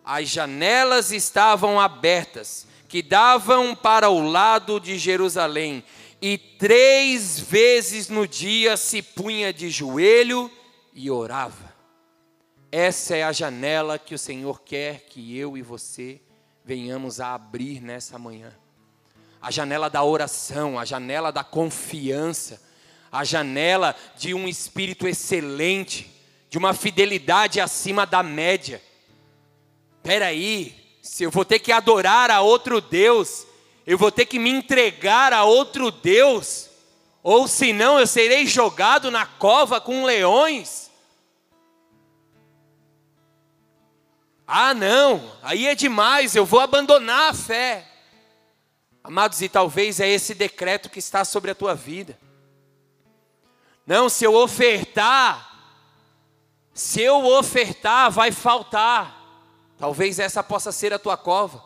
As 0.04 0.28
janelas 0.28 1.12
estavam 1.12 1.80
abertas, 1.80 2.68
que 2.90 3.02
davam 3.02 3.76
para 3.76 4.10
o 4.10 4.28
lado 4.28 4.80
de 4.80 4.98
Jerusalém, 4.98 5.84
e 6.22 6.38
três 6.38 7.40
vezes 7.40 8.10
no 8.10 8.28
dia 8.28 8.76
se 8.76 9.02
punha 9.02 9.54
de 9.54 9.70
joelho 9.70 10.52
e 10.94 11.10
orava. 11.10 11.74
Essa 12.72 13.16
é 13.16 13.24
a 13.24 13.32
janela 13.32 14.00
que 14.00 14.16
o 14.16 14.20
Senhor 14.20 14.62
quer 14.62 15.02
que 15.02 15.38
eu 15.38 15.58
e 15.58 15.62
você 15.62 16.20
venhamos 16.66 17.20
a 17.20 17.34
abrir 17.34 17.82
nessa 17.82 18.18
manhã. 18.18 18.54
A 19.42 19.52
janela 19.52 19.90
da 19.90 20.04
oração, 20.04 20.80
a 20.80 20.86
janela 20.86 21.32
da 21.32 21.44
confiança, 21.44 22.62
a 23.12 23.24
janela 23.24 23.96
de 24.18 24.34
um 24.34 24.48
espírito 24.48 25.08
excelente, 25.08 26.10
de 26.50 26.58
uma 26.58 26.74
fidelidade 26.74 27.60
acima 27.60 28.06
da 28.06 28.24
média. 28.24 28.82
Espera 29.98 30.28
aí, 30.28 30.76
se 31.02 31.24
eu 31.24 31.30
vou 31.30 31.46
ter 31.46 31.60
que 31.60 31.72
adorar 31.72 32.32
a 32.32 32.42
outro 32.42 32.82
Deus, 32.82 33.46
eu 33.86 33.98
vou 33.98 34.12
ter 34.12 34.26
que 34.26 34.40
me 34.40 34.50
entregar 34.50 35.34
a 35.34 35.44
outro 35.44 35.92
Deus, 35.92 36.70
ou 37.22 37.48
senão 37.48 38.00
eu 38.00 38.08
serei 38.08 38.48
jogado 38.48 39.12
na 39.12 39.26
cova 39.26 39.80
com 39.80 40.06
leões. 40.06 40.83
Ah, 44.56 44.76
não, 44.76 45.36
aí 45.42 45.66
é 45.66 45.74
demais, 45.74 46.36
eu 46.36 46.46
vou 46.46 46.60
abandonar 46.60 47.32
a 47.32 47.34
fé. 47.34 47.88
Amados, 49.04 49.42
e 49.42 49.50
talvez 49.50 50.00
é 50.00 50.08
esse 50.08 50.36
decreto 50.36 50.92
que 50.92 51.00
está 51.00 51.26
sobre 51.26 51.50
a 51.50 51.56
tua 51.56 51.74
vida. 51.74 52.20
Não, 53.84 54.08
se 54.08 54.24
eu 54.24 54.36
ofertar, 54.36 55.82
se 56.72 57.02
eu 57.02 57.26
ofertar, 57.26 58.12
vai 58.12 58.32
faltar. 58.32 59.26
Talvez 59.76 60.20
essa 60.20 60.44
possa 60.44 60.72
ser 60.72 60.94
a 60.94 61.00
tua 61.00 61.18
cova. 61.18 61.66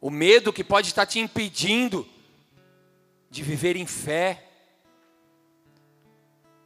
O 0.00 0.08
medo 0.08 0.52
que 0.52 0.62
pode 0.62 0.86
estar 0.86 1.06
te 1.06 1.18
impedindo 1.18 2.08
de 3.28 3.42
viver 3.42 3.74
em 3.74 3.84
fé. 3.84 4.44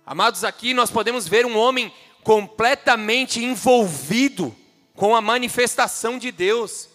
Amados, 0.05 0.45
aqui 0.45 0.75
nós 0.75 0.91
podemos 0.91 1.27
ver 1.27 1.47
um 1.47 1.57
homem 1.57 1.91
completamente 2.23 3.43
envolvido 3.43 4.55
com 5.01 5.17
a 5.17 5.23
manifestação 5.23 6.19
de 6.19 6.31
Deus. 6.31 6.87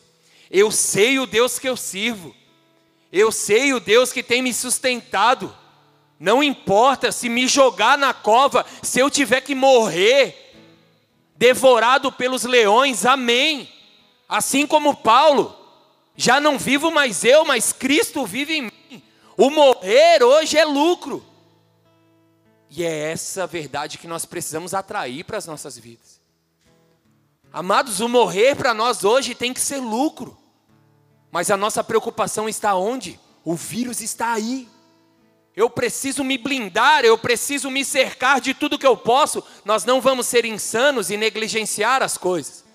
Eu 0.52 0.70
sei 0.70 1.18
o 1.18 1.26
Deus 1.26 1.58
que 1.58 1.68
eu 1.68 1.76
sirvo. 1.76 2.36
Eu 3.12 3.32
sei 3.32 3.74
o 3.74 3.80
Deus 3.80 4.14
que 4.14 4.22
tem 4.22 4.44
me 4.44 4.54
sustentado. 4.54 5.52
Não 6.20 6.44
importa 6.44 7.12
se 7.12 7.28
me 7.28 7.48
jogar 7.48 7.98
na 7.98 8.14
cova, 8.14 8.64
se 8.84 9.00
eu 9.00 9.10
tiver 9.10 9.42
que 9.42 9.56
morrer, 9.56 10.54
devorado 11.36 12.12
pelos 12.12 12.44
leões, 12.44 13.08
amém. 13.08 13.68
Assim 14.30 14.68
como 14.68 14.96
Paulo, 14.96 15.58
já 16.16 16.40
não 16.40 16.60
vivo 16.60 16.92
mais 16.92 17.24
eu, 17.24 17.44
mas 17.44 17.74
Cristo 17.74 18.24
vive 18.24 18.58
em 18.58 18.62
mim. 18.62 19.04
O 19.36 19.50
morrer 19.50 20.22
hoje 20.22 20.60
é 20.60 20.64
lucro. 20.64 21.26
E 22.70 22.84
é 22.84 23.12
essa 23.12 23.48
verdade 23.48 23.98
que 23.98 24.08
nós 24.08 24.26
precisamos 24.26 24.76
atrair 24.76 25.24
para 25.24 25.40
as 25.40 25.48
nossas 25.48 25.76
vidas. 25.76 26.15
Amados, 27.56 28.02
o 28.02 28.10
morrer 28.10 28.54
para 28.54 28.74
nós 28.74 29.06
hoje 29.06 29.34
tem 29.34 29.54
que 29.54 29.62
ser 29.62 29.78
lucro. 29.78 30.38
Mas 31.32 31.50
a 31.50 31.56
nossa 31.56 31.82
preocupação 31.82 32.50
está 32.50 32.76
onde? 32.76 33.18
O 33.46 33.56
vírus 33.56 34.02
está 34.02 34.34
aí. 34.34 34.68
Eu 35.56 35.70
preciso 35.70 36.22
me 36.22 36.38
blindar, 36.38 37.06
eu 37.06 37.18
preciso 37.18 37.72
me 37.72 37.86
cercar 37.86 38.42
de 38.42 38.54
tudo 38.54 38.78
que 38.78 38.86
eu 38.86 38.98
posso. 38.98 39.42
Nós 39.64 39.86
não 39.86 40.02
vamos 40.02 40.28
ser 40.28 40.44
insanos 40.44 41.10
e 41.10 41.16
negligenciar 41.16 42.04
as 42.04 42.18
coisas. 42.18 42.66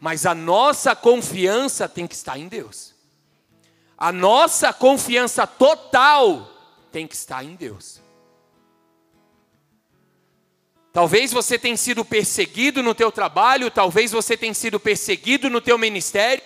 Mas 0.00 0.24
a 0.24 0.34
nossa 0.34 0.96
confiança 0.96 1.86
tem 1.86 2.06
que 2.06 2.14
estar 2.14 2.38
em 2.38 2.48
Deus. 2.48 2.94
A 3.98 4.10
nossa 4.10 4.72
confiança 4.72 5.46
total 5.46 6.50
tem 6.90 7.06
que 7.06 7.14
estar 7.14 7.44
em 7.44 7.54
Deus. 7.54 8.01
Talvez 10.92 11.32
você 11.32 11.58
tenha 11.58 11.76
sido 11.76 12.04
perseguido 12.04 12.82
no 12.82 12.94
teu 12.94 13.10
trabalho, 13.10 13.70
talvez 13.70 14.12
você 14.12 14.36
tenha 14.36 14.52
sido 14.52 14.78
perseguido 14.78 15.48
no 15.48 15.60
teu 15.60 15.78
ministério. 15.78 16.44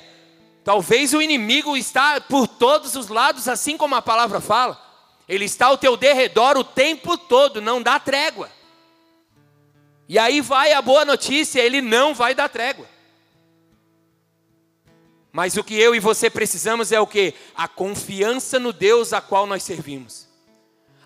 Talvez 0.62 1.12
o 1.12 1.20
inimigo 1.20 1.77
está 1.77 2.20
por 2.20 2.47
todos 2.47 2.94
os 2.94 3.09
lados, 3.09 3.48
assim 3.48 3.77
como 3.77 3.97
a 3.97 4.02
palavra 4.02 4.40
fala. 4.40 4.81
Ele 5.28 5.44
está 5.44 5.66
ao 5.66 5.78
teu 5.78 5.97
derredor 5.97 6.56
o 6.56 6.62
tempo 6.62 7.18
todo, 7.18 7.60
não 7.60 7.82
dá 7.82 7.98
trégua. 7.98 8.48
E 10.09 10.16
aí 10.16 10.40
vai 10.40 10.73
a 10.73 10.81
boa 10.81 11.05
notícia, 11.05 11.60
ele 11.60 11.81
não 11.81 12.14
vai 12.14 12.32
dar 12.32 12.48
trégua. 12.48 12.86
Mas 15.32 15.56
o 15.56 15.64
que 15.64 15.74
eu 15.74 15.93
e 15.93 15.98
você 15.98 16.31
precisamos 16.31 16.93
é 16.93 17.01
o 17.01 17.06
que? 17.06 17.35
A 17.55 17.66
confiança 17.66 18.60
no 18.60 18.73
Deus 18.73 19.12
a 19.12 19.20
qual 19.20 19.44
nós 19.44 19.64
servimos 19.64 20.26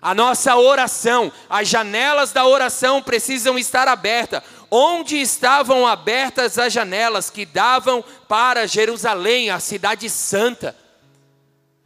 A 0.01 0.15
nossa 0.15 0.55
oração, 0.55 1.31
as 1.47 1.67
janelas 1.67 2.31
da 2.31 2.45
oração 2.45 3.03
precisam 3.03 3.59
estar 3.59 3.87
abertas. 3.87 4.41
Onde 4.69 5.21
estavam 5.21 5.85
abertas 5.85 6.57
as 6.57 6.73
janelas 6.73 7.29
que 7.29 7.45
davam 7.45 8.03
para 8.27 8.65
Jerusalém, 8.65 9.51
a 9.51 9.59
cidade 9.59 10.09
santa? 10.09 10.75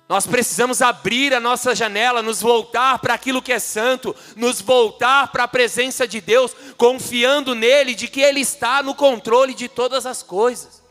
Nós 0.07 0.27
precisamos 0.27 0.83
abrir 0.83 1.33
a 1.33 1.39
nossa 1.39 1.75
janela, 1.75 2.21
nos 2.21 2.39
voltar 2.39 2.99
para 2.99 3.15
aquilo 3.15 3.41
que 3.41 3.51
é 3.51 3.59
santo, 3.59 4.15
nos 4.35 4.61
voltar 4.61 5.31
para 5.31 5.43
a 5.43 5.47
presença 5.47 6.07
de 6.07 6.21
Deus, 6.21 6.55
confiando 6.77 7.55
nele, 7.55 7.95
de 7.95 8.07
que 8.07 8.21
Ele 8.21 8.39
está 8.39 8.83
no 8.83 8.93
controle 8.93 9.53
de 9.53 9.67
todas 9.67 10.05
as 10.05 10.21
coisas. 10.21 10.81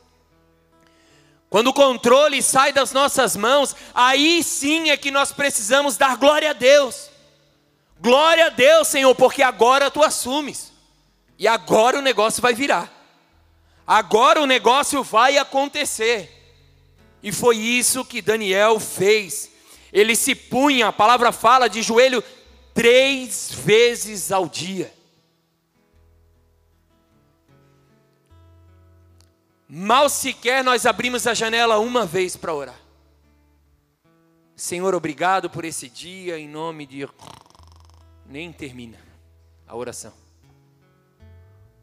Quando 1.48 1.68
o 1.68 1.72
controle 1.72 2.42
sai 2.42 2.72
das 2.72 2.92
nossas 2.92 3.36
mãos, 3.36 3.74
aí 3.94 4.42
sim 4.42 4.90
é 4.90 4.96
que 4.96 5.12
nós 5.12 5.30
precisamos 5.30 5.96
dar 5.96 6.16
glória 6.16 6.50
a 6.50 6.52
Deus. 6.52 7.13
Glória 8.04 8.48
a 8.48 8.50
Deus, 8.50 8.88
Senhor, 8.88 9.14
porque 9.14 9.42
agora 9.42 9.90
tu 9.90 10.02
assumes. 10.02 10.70
E 11.38 11.48
agora 11.48 11.98
o 11.98 12.02
negócio 12.02 12.42
vai 12.42 12.52
virar. 12.52 12.92
Agora 13.86 14.42
o 14.42 14.46
negócio 14.46 15.02
vai 15.02 15.38
acontecer. 15.38 16.30
E 17.22 17.32
foi 17.32 17.56
isso 17.56 18.04
que 18.04 18.20
Daniel 18.20 18.78
fez. 18.78 19.50
Ele 19.90 20.14
se 20.14 20.34
punha, 20.34 20.88
a 20.88 20.92
palavra 20.92 21.32
fala, 21.32 21.66
de 21.66 21.80
joelho 21.80 22.22
três 22.74 23.50
vezes 23.50 24.30
ao 24.30 24.50
dia. 24.50 24.92
Mal 29.66 30.10
sequer 30.10 30.62
nós 30.62 30.84
abrimos 30.84 31.26
a 31.26 31.32
janela 31.32 31.78
uma 31.78 32.04
vez 32.04 32.36
para 32.36 32.52
orar. 32.52 32.78
Senhor, 34.54 34.94
obrigado 34.94 35.48
por 35.48 35.64
esse 35.64 35.88
dia, 35.88 36.38
em 36.38 36.46
nome 36.46 36.84
de. 36.84 37.08
Nem 38.26 38.52
termina 38.52 38.98
a 39.66 39.76
oração. 39.76 40.12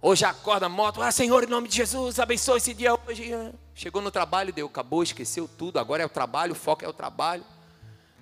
Hoje 0.01 0.25
acorda 0.25 0.65
a 0.65 0.69
moto, 0.69 1.01
ah 1.01 1.11
Senhor, 1.11 1.43
em 1.43 1.47
nome 1.47 1.67
de 1.67 1.75
Jesus, 1.75 2.19
abençoe 2.19 2.57
esse 2.57 2.73
dia 2.73 2.93
hoje. 2.93 3.31
Chegou 3.75 4.01
no 4.01 4.09
trabalho, 4.09 4.51
deu, 4.51 4.65
acabou, 4.65 5.03
esqueceu 5.03 5.47
tudo, 5.47 5.77
agora 5.77 6.01
é 6.01 6.05
o 6.05 6.09
trabalho, 6.09 6.53
o 6.53 6.55
foco 6.55 6.83
é 6.83 6.87
o 6.87 6.93
trabalho. 6.93 7.45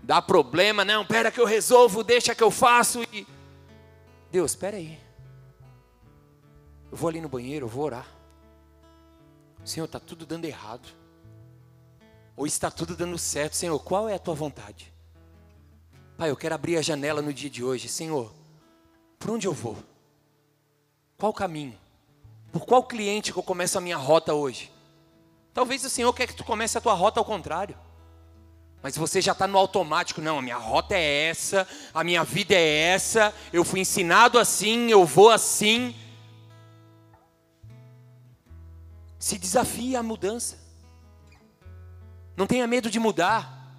Dá 0.04 0.22
problema, 0.22 0.84
não, 0.84 1.06
pera 1.06 1.32
que 1.32 1.40
eu 1.40 1.46
resolvo, 1.46 2.04
deixa 2.04 2.36
que 2.36 2.44
eu 2.44 2.52
faço. 2.52 3.02
E... 3.14 3.26
Deus, 4.30 4.52
espera 4.52 4.76
aí. 4.76 5.00
Eu 6.92 6.98
vou 6.98 7.10
ali 7.10 7.22
no 7.22 7.30
banheiro, 7.30 7.66
eu 7.66 7.70
vou 7.70 7.86
orar. 7.86 8.08
Senhor, 9.64 9.86
está 9.86 10.00
tudo 10.00 10.26
dando 10.26 10.46
errado. 10.46 10.88
Ou 12.36 12.48
está 12.48 12.72
tudo 12.72 12.96
dando 12.96 13.18
certo. 13.18 13.56
Senhor, 13.56 13.78
qual 13.80 14.10
é 14.10 14.16
a 14.16 14.20
tua 14.20 14.34
vontade? 14.34 14.94
Pai, 16.20 16.30
eu 16.30 16.36
quero 16.36 16.54
abrir 16.54 16.76
a 16.76 16.82
janela 16.82 17.22
no 17.22 17.32
dia 17.32 17.50
de 17.50 17.64
hoje. 17.64 17.88
Senhor, 17.88 18.36
por 19.18 19.32
onde 19.32 19.48
eu 19.48 19.54
vou? 19.54 19.78
Qual 21.18 21.32
caminho? 21.32 21.80
Por 22.52 22.66
qual 22.66 22.84
cliente 22.84 23.32
que 23.32 23.40
eu 23.40 23.44
começo 23.44 23.78
a 23.78 23.82
minha 23.82 23.96
rota 23.96 24.34
hoje? 24.34 24.70
Talvez 25.54 25.86
o 25.86 25.90
Senhor 25.90 26.12
quer 26.12 26.28
que 26.28 26.36
tu 26.36 26.44
comece 26.44 26.78
a 26.78 26.82
tua 26.82 26.94
rota 26.94 27.22
ao 27.22 27.26
contrário. 27.26 27.78
Mas 28.84 28.98
você 28.98 29.22
já 29.22 29.32
está 29.32 29.48
no 29.48 29.58
automático, 29.58 30.20
não, 30.20 30.40
a 30.40 30.42
minha 30.42 30.58
rota 30.58 30.94
é 30.94 31.30
essa, 31.30 31.66
a 31.94 32.04
minha 32.04 32.22
vida 32.26 32.54
é 32.54 32.68
essa, 32.90 33.34
eu 33.54 33.64
fui 33.64 33.80
ensinado 33.80 34.38
assim, 34.38 34.92
eu 34.92 35.06
vou 35.06 35.30
assim. 35.30 35.96
Se 39.18 39.38
desafie 39.38 39.96
à 39.96 40.04
mudança. 40.04 40.58
Não 42.36 42.46
tenha 42.46 42.68
medo 42.68 42.90
de 42.90 43.00
mudar. 43.00 43.74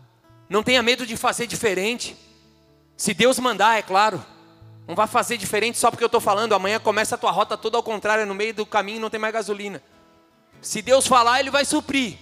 Não 0.48 0.62
tenha 0.62 0.82
medo 0.82 1.06
de 1.06 1.18
fazer 1.18 1.46
diferente. 1.46 2.29
Se 3.00 3.14
Deus 3.14 3.38
mandar, 3.38 3.78
é 3.78 3.82
claro. 3.82 4.22
Não 4.86 4.94
vai 4.94 5.06
fazer 5.06 5.38
diferente 5.38 5.78
só 5.78 5.90
porque 5.90 6.04
eu 6.04 6.06
estou 6.06 6.20
falando. 6.20 6.52
Amanhã 6.52 6.78
começa 6.78 7.14
a 7.14 7.18
tua 7.18 7.30
rota 7.30 7.56
toda 7.56 7.78
ao 7.78 7.82
contrário, 7.82 8.26
no 8.26 8.34
meio 8.34 8.52
do 8.52 8.66
caminho 8.66 9.00
não 9.00 9.08
tem 9.08 9.18
mais 9.18 9.32
gasolina. 9.32 9.82
Se 10.60 10.82
Deus 10.82 11.06
falar, 11.06 11.40
Ele 11.40 11.50
vai 11.50 11.64
suprir. 11.64 12.18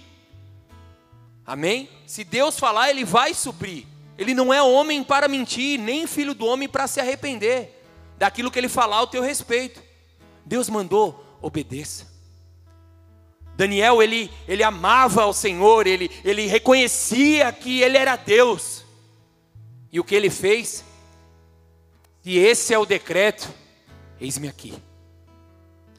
Amém? 1.45 1.89
Se 2.07 2.23
Deus 2.23 2.57
falar, 2.57 2.89
Ele 2.91 3.03
vai 3.03 3.33
suprir. 3.33 3.85
Ele 4.17 4.33
não 4.33 4.53
é 4.53 4.63
homem 4.63 5.03
para 5.03 5.27
mentir, 5.27 5.77
nem 5.77 6.07
filho 6.07 6.33
do 6.33 6.45
homem 6.45 6.69
para 6.69 6.87
se 6.87 7.01
arrepender 7.01 7.83
daquilo 8.17 8.49
que 8.49 8.57
Ele 8.57 8.69
falar 8.69 8.99
ao 8.99 9.07
teu 9.07 9.21
respeito. 9.21 9.83
Deus 10.45 10.69
mandou, 10.69 11.37
obedeça. 11.41 12.07
Daniel, 13.53 14.01
ele, 14.01 14.31
ele 14.47 14.63
amava 14.63 15.23
ao 15.23 15.33
Senhor, 15.33 15.85
ele, 15.87 16.09
ele 16.23 16.47
reconhecia 16.47 17.51
que 17.51 17.81
Ele 17.81 17.97
era 17.97 18.15
Deus. 18.15 18.87
E 19.91 19.99
o 19.99 20.03
que 20.03 20.15
ele 20.15 20.29
fez? 20.29 20.83
E 22.23 22.37
esse 22.37 22.73
é 22.73 22.77
o 22.77 22.85
decreto, 22.85 23.47
eis-me 24.19 24.47
aqui. 24.47 24.73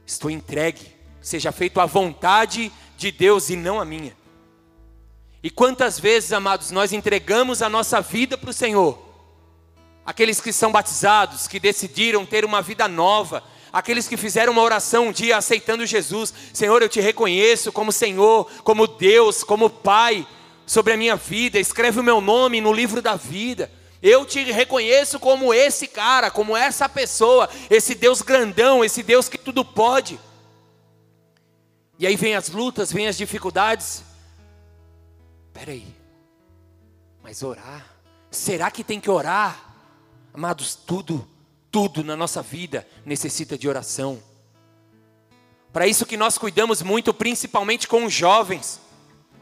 Estou 0.07 0.31
entregue 0.31 1.01
seja 1.21 1.53
feito 1.53 1.81
a 1.81 1.87
vontade 1.87 2.73
de 2.97 3.11
Deus 3.13 3.51
e 3.51 3.57
não 3.57 3.81
a 3.81 3.85
minha. 3.85 4.17
E 5.43 5.51
quantas 5.51 5.99
vezes, 5.99 6.33
amados, 6.33 6.71
nós 6.71 6.93
entregamos 6.93 7.63
a 7.63 7.69
nossa 7.69 8.01
vida 8.01 8.37
para 8.37 8.51
o 8.51 8.55
Senhor? 8.55 8.99
Aqueles 10.05 10.41
que 10.41 10.53
são 10.53 10.73
batizados, 10.73 11.47
que 11.47 11.61
decidiram 11.61 12.27
ter 12.27 12.45
uma 12.45 12.61
vida 12.61 12.89
nova, 12.89 13.43
aqueles 13.73 14.09
que 14.09 14.17
fizeram 14.17 14.53
uma 14.53 14.63
oração 14.63 15.09
um 15.09 15.13
dia 15.13 15.37
aceitando 15.37 15.87
Jesus: 15.87 16.33
Senhor, 16.53 16.83
eu 16.83 16.89
te 16.89 17.01
reconheço 17.01 17.73
como 17.73 17.93
Senhor, 17.93 18.51
como 18.63 18.87
Deus, 18.87 19.43
como 19.43 19.71
Pai 19.71 20.27
sobre 20.67 20.93
a 20.93 20.97
minha 20.97 21.17
vida, 21.17 21.59
escreve 21.59 22.01
o 22.01 22.05
meu 22.05 22.21
nome 22.21 22.61
no 22.61 22.73
livro 22.73 23.01
da 23.01 23.17
vida. 23.17 23.71
Eu 24.03 24.25
te 24.25 24.43
reconheço 24.51 25.21
como 25.21 25.53
esse 25.53 25.87
cara, 25.87 26.31
como 26.31 26.57
essa 26.57 26.89
pessoa, 26.89 27.49
esse 27.69 27.95
Deus 27.95 28.23
grandão, 28.23 28.85
esse 28.85 29.03
Deus 29.03 29.29
que 29.29 29.37
tudo 29.37 29.65
pode. 29.65 30.19
E 31.99 32.07
aí 32.07 32.17
vem 32.17 32.35
as 32.35 32.49
lutas, 32.49 32.91
vem 32.91 33.09
as 33.09 33.17
dificuldades. 33.17 34.03
Peraí, 35.53 35.87
mas 37.23 37.43
orar? 37.43 37.87
Será 38.31 38.71
que 38.71 38.83
tem 38.83 38.99
que 38.99 39.11
orar? 39.11 39.75
Amados, 40.33 40.75
tudo, 40.75 41.29
tudo 41.71 42.03
na 42.03 42.17
nossa 42.17 42.41
vida 42.41 42.87
necessita 43.05 43.59
de 43.59 43.69
oração. 43.69 44.23
Para 45.73 45.87
isso 45.87 46.07
que 46.07 46.17
nós 46.17 46.39
cuidamos 46.39 46.81
muito, 46.81 47.13
principalmente 47.13 47.87
com 47.87 48.05
os 48.05 48.13
jovens. 48.13 48.81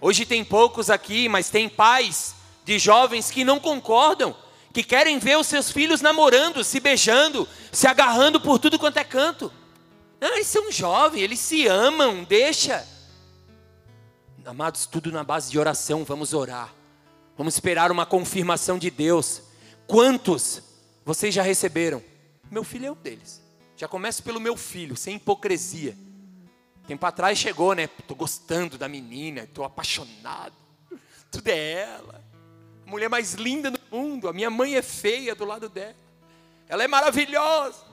Hoje 0.00 0.26
tem 0.26 0.44
poucos 0.44 0.90
aqui, 0.90 1.28
mas 1.28 1.50
tem 1.50 1.68
pais 1.68 2.34
de 2.64 2.78
jovens 2.78 3.30
que 3.30 3.44
não 3.44 3.58
concordam, 3.58 4.36
que 4.72 4.82
querem 4.82 5.18
ver 5.18 5.38
os 5.38 5.46
seus 5.46 5.70
filhos 5.70 6.00
namorando, 6.00 6.62
se 6.62 6.80
beijando, 6.80 7.48
se 7.72 7.86
agarrando 7.86 8.40
por 8.40 8.58
tudo 8.58 8.78
quanto 8.78 8.98
é 8.98 9.04
canto. 9.04 9.52
Não, 10.20 10.34
eles 10.34 10.46
são 10.46 10.70
jovens, 10.70 11.22
eles 11.22 11.38
se 11.40 11.66
amam, 11.66 12.24
deixa. 12.24 12.86
Amados, 14.44 14.86
tudo 14.86 15.12
na 15.12 15.22
base 15.22 15.50
de 15.50 15.58
oração, 15.58 16.04
vamos 16.04 16.32
orar. 16.32 16.72
Vamos 17.36 17.54
esperar 17.54 17.92
uma 17.92 18.06
confirmação 18.06 18.78
de 18.78 18.90
Deus. 18.90 19.42
Quantos 19.86 20.62
vocês 21.04 21.34
já 21.34 21.42
receberam? 21.42 22.02
Meu 22.50 22.64
filho 22.64 22.86
é 22.86 22.90
um 22.90 22.94
deles. 22.94 23.42
Já 23.76 23.86
começo 23.86 24.22
pelo 24.22 24.40
meu 24.40 24.56
filho, 24.56 24.96
sem 24.96 25.16
hipocrisia. 25.16 25.96
Tempo 26.86 27.04
atrás 27.04 27.38
chegou, 27.38 27.74
né? 27.74 27.86
Tô 27.86 28.14
gostando 28.14 28.78
da 28.78 28.88
menina, 28.88 29.46
tô 29.52 29.62
apaixonado. 29.62 30.54
Tudo 31.30 31.48
é 31.48 31.72
ela. 31.82 32.17
Mulher 32.88 33.10
mais 33.10 33.34
linda 33.34 33.70
do 33.70 33.80
mundo. 33.90 34.28
A 34.28 34.32
minha 34.32 34.48
mãe 34.48 34.74
é 34.74 34.82
feia 34.82 35.34
do 35.34 35.44
lado 35.44 35.68
dela. 35.68 35.94
Ela 36.66 36.84
é 36.84 36.88
maravilhosa. 36.88 37.84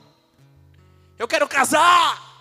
Eu 1.18 1.28
quero 1.28 1.46
casar. 1.46 2.34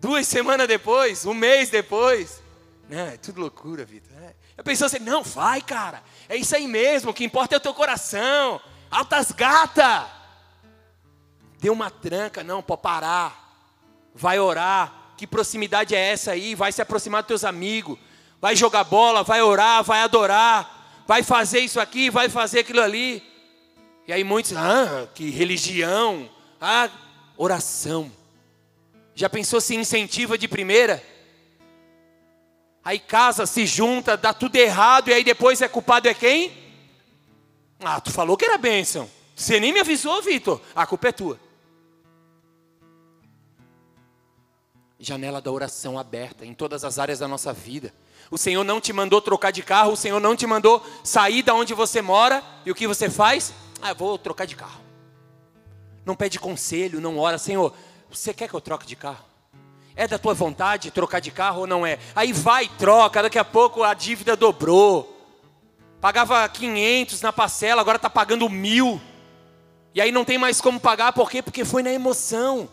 Duas 0.00 0.26
semanas 0.26 0.66
depois, 0.66 1.24
um 1.24 1.34
mês 1.34 1.70
depois. 1.70 2.42
Não, 2.88 3.06
é 3.06 3.16
tudo 3.16 3.40
loucura, 3.40 3.84
Vitor. 3.84 4.10
É. 4.20 4.34
Eu 4.56 4.64
pensei 4.64 4.84
assim, 4.84 4.98
não, 4.98 5.22
vai, 5.22 5.60
cara. 5.60 6.02
É 6.28 6.34
isso 6.34 6.56
aí 6.56 6.66
mesmo, 6.66 7.10
o 7.10 7.14
que 7.14 7.24
importa 7.24 7.54
é 7.54 7.58
o 7.58 7.60
teu 7.60 7.72
coração. 7.72 8.60
Altas 8.90 9.30
gata. 9.30 10.10
Deu 11.60 11.72
uma 11.72 11.90
tranca, 11.90 12.42
não, 12.42 12.62
pode 12.62 12.82
parar. 12.82 13.68
Vai 14.12 14.40
orar. 14.40 15.12
Que 15.16 15.26
proximidade 15.26 15.94
é 15.94 16.00
essa 16.00 16.32
aí? 16.32 16.54
Vai 16.54 16.72
se 16.72 16.82
aproximar 16.82 17.22
dos 17.22 17.28
teus 17.28 17.44
amigos. 17.44 17.98
Vai 18.40 18.56
jogar 18.56 18.84
bola, 18.84 19.22
vai 19.22 19.42
orar, 19.42 19.84
vai 19.84 20.00
adorar. 20.00 20.78
Vai 21.06 21.22
fazer 21.22 21.60
isso 21.60 21.80
aqui, 21.80 22.08
vai 22.08 22.28
fazer 22.28 22.60
aquilo 22.60 22.80
ali. 22.80 23.22
E 24.06 24.12
aí 24.12 24.24
muitos, 24.24 24.52
ah, 24.56 25.08
que 25.14 25.28
religião, 25.30 26.28
ah, 26.60 26.88
oração. 27.36 28.10
Já 29.14 29.28
pensou 29.28 29.60
se 29.60 29.74
incentiva 29.74 30.38
de 30.38 30.48
primeira? 30.48 31.02
Aí 32.82 32.98
casa, 32.98 33.44
se 33.44 33.66
junta, 33.66 34.16
dá 34.16 34.32
tudo 34.32 34.56
errado 34.56 35.08
e 35.08 35.12
aí 35.12 35.22
depois 35.22 35.60
é 35.60 35.68
culpado 35.68 36.08
é 36.08 36.14
quem? 36.14 36.52
Ah, 37.80 38.00
tu 38.00 38.10
falou 38.10 38.36
que 38.36 38.44
era 38.44 38.56
bênção. 38.56 39.10
Você 39.34 39.60
nem 39.60 39.72
me 39.72 39.80
avisou, 39.80 40.20
Vitor. 40.22 40.60
A 40.74 40.86
culpa 40.86 41.08
é 41.08 41.12
tua. 41.12 41.40
Janela 44.98 45.40
da 45.40 45.50
oração 45.50 45.98
aberta 45.98 46.44
em 46.44 46.52
todas 46.52 46.84
as 46.84 46.98
áreas 46.98 47.18
da 47.18 47.28
nossa 47.28 47.52
vida. 47.52 47.92
O 48.30 48.38
Senhor 48.38 48.62
não 48.62 48.80
te 48.80 48.92
mandou 48.92 49.20
trocar 49.20 49.50
de 49.50 49.62
carro, 49.62 49.92
o 49.92 49.96
Senhor 49.96 50.20
não 50.20 50.36
te 50.36 50.46
mandou 50.46 50.84
sair 51.02 51.42
da 51.42 51.52
onde 51.52 51.74
você 51.74 52.00
mora, 52.00 52.42
e 52.64 52.70
o 52.70 52.74
que 52.74 52.86
você 52.86 53.10
faz? 53.10 53.52
Ah, 53.82 53.92
vou 53.92 54.16
trocar 54.16 54.46
de 54.46 54.54
carro. 54.54 54.80
Não 56.06 56.14
pede 56.14 56.38
conselho, 56.38 57.00
não 57.00 57.18
ora, 57.18 57.38
Senhor, 57.38 57.74
você 58.08 58.32
quer 58.32 58.48
que 58.48 58.54
eu 58.54 58.60
troque 58.60 58.86
de 58.86 58.94
carro? 58.94 59.24
É 59.96 60.06
da 60.06 60.18
tua 60.18 60.32
vontade 60.32 60.90
trocar 60.92 61.20
de 61.20 61.32
carro 61.32 61.62
ou 61.62 61.66
não 61.66 61.84
é? 61.84 61.98
Aí 62.14 62.32
vai, 62.32 62.68
troca, 62.68 63.22
daqui 63.22 63.38
a 63.38 63.44
pouco 63.44 63.82
a 63.82 63.94
dívida 63.94 64.36
dobrou. 64.36 65.16
Pagava 66.00 66.48
500 66.48 67.20
na 67.20 67.32
parcela, 67.32 67.80
agora 67.80 67.96
está 67.96 68.08
pagando 68.08 68.48
mil. 68.48 69.00
E 69.92 70.00
aí 70.00 70.12
não 70.12 70.24
tem 70.24 70.38
mais 70.38 70.60
como 70.60 70.78
pagar, 70.78 71.12
por 71.12 71.28
quê? 71.28 71.42
Porque 71.42 71.64
foi 71.64 71.82
na 71.82 71.92
emoção. 71.92 72.68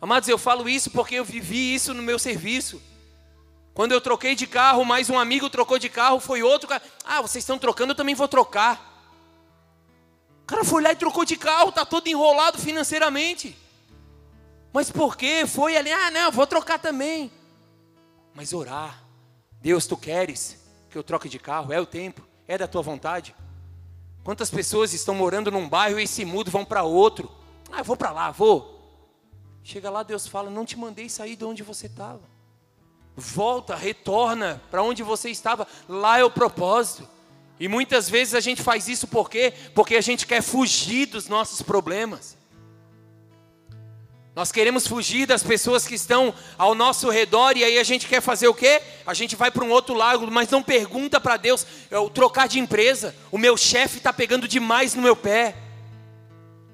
Amados, 0.00 0.28
eu 0.28 0.38
falo 0.38 0.68
isso 0.68 0.90
porque 0.90 1.16
eu 1.16 1.24
vivi 1.24 1.74
isso 1.74 1.92
no 1.92 2.02
meu 2.02 2.18
serviço. 2.18 2.82
Quando 3.78 3.92
eu 3.92 4.00
troquei 4.00 4.34
de 4.34 4.44
carro, 4.44 4.84
mais 4.84 5.08
um 5.08 5.16
amigo 5.16 5.48
trocou 5.48 5.78
de 5.78 5.88
carro, 5.88 6.18
foi 6.18 6.42
outro 6.42 6.68
cara. 6.68 6.82
Ah, 7.04 7.22
vocês 7.22 7.44
estão 7.44 7.56
trocando, 7.56 7.92
eu 7.92 7.96
também 7.96 8.12
vou 8.12 8.26
trocar. 8.26 9.06
O 10.42 10.46
cara 10.46 10.64
foi 10.64 10.82
lá 10.82 10.90
e 10.90 10.96
trocou 10.96 11.24
de 11.24 11.36
carro, 11.36 11.68
está 11.68 11.86
todo 11.86 12.08
enrolado 12.08 12.58
financeiramente. 12.58 13.56
Mas 14.72 14.90
por 14.90 15.16
quê? 15.16 15.46
Foi 15.46 15.76
ali, 15.76 15.92
ah, 15.92 16.10
não, 16.10 16.32
vou 16.32 16.44
trocar 16.44 16.80
também. 16.80 17.30
Mas 18.34 18.52
orar. 18.52 19.00
Deus, 19.60 19.86
tu 19.86 19.96
queres 19.96 20.58
que 20.90 20.98
eu 20.98 21.04
troque 21.04 21.28
de 21.28 21.38
carro? 21.38 21.72
É 21.72 21.80
o 21.80 21.86
tempo, 21.86 22.26
é 22.48 22.58
da 22.58 22.66
tua 22.66 22.82
vontade. 22.82 23.32
Quantas 24.24 24.50
pessoas 24.50 24.92
estão 24.92 25.14
morando 25.14 25.52
num 25.52 25.68
bairro 25.68 26.00
e 26.00 26.08
se 26.08 26.24
mudam, 26.24 26.50
vão 26.50 26.64
para 26.64 26.82
outro? 26.82 27.30
Ah, 27.70 27.78
eu 27.78 27.84
vou 27.84 27.96
para 27.96 28.10
lá, 28.10 28.32
vou. 28.32 28.76
Chega 29.62 29.88
lá, 29.88 30.02
Deus 30.02 30.26
fala: 30.26 30.50
Não 30.50 30.64
te 30.64 30.76
mandei 30.76 31.08
sair 31.08 31.36
de 31.36 31.44
onde 31.44 31.62
você 31.62 31.86
estava. 31.86 32.37
Volta, 33.20 33.74
retorna 33.74 34.62
para 34.70 34.80
onde 34.80 35.02
você 35.02 35.28
estava. 35.28 35.66
Lá 35.88 36.20
é 36.20 36.24
o 36.24 36.30
propósito. 36.30 37.08
E 37.58 37.66
muitas 37.66 38.08
vezes 38.08 38.32
a 38.32 38.38
gente 38.38 38.62
faz 38.62 38.86
isso 38.88 39.08
por 39.08 39.28
quê? 39.28 39.52
Porque 39.74 39.96
a 39.96 40.00
gente 40.00 40.24
quer 40.24 40.40
fugir 40.40 41.06
dos 41.06 41.26
nossos 41.26 41.60
problemas. 41.60 42.38
Nós 44.36 44.52
queremos 44.52 44.86
fugir 44.86 45.26
das 45.26 45.42
pessoas 45.42 45.84
que 45.84 45.96
estão 45.96 46.32
ao 46.56 46.76
nosso 46.76 47.10
redor 47.10 47.56
e 47.56 47.64
aí 47.64 47.76
a 47.76 47.82
gente 47.82 48.06
quer 48.06 48.20
fazer 48.20 48.46
o 48.46 48.54
quê? 48.54 48.80
A 49.04 49.12
gente 49.12 49.34
vai 49.34 49.50
para 49.50 49.64
um 49.64 49.70
outro 49.70 49.96
lado, 49.96 50.30
mas 50.30 50.48
não 50.48 50.62
pergunta 50.62 51.20
para 51.20 51.36
Deus, 51.36 51.66
eu 51.90 52.08
trocar 52.08 52.46
de 52.46 52.60
empresa, 52.60 53.16
o 53.32 53.38
meu 53.38 53.56
chefe 53.56 53.98
está 53.98 54.12
pegando 54.12 54.46
demais 54.46 54.94
no 54.94 55.02
meu 55.02 55.16
pé 55.16 55.56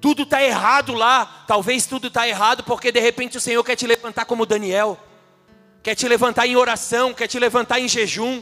tudo 0.05 0.21
está 0.21 0.43
errado 0.43 0.93
lá. 0.93 1.43
Talvez 1.47 1.87
tudo 1.87 2.09
está 2.09 2.27
errado 2.27 2.63
porque 2.63 2.91
de 2.91 2.99
repente 2.99 3.39
o 3.39 3.41
Senhor 3.41 3.63
quer 3.63 3.75
te 3.75 3.87
levantar 3.87 4.25
como 4.25 4.45
Daniel, 4.45 4.99
quer 5.85 5.93
te 5.93 6.07
levantar 6.07 6.47
em 6.47 6.55
oração, 6.55 7.13
quer 7.13 7.27
te 7.27 7.37
levantar 7.37 7.79
em 7.79 7.87
jejum, 7.87 8.41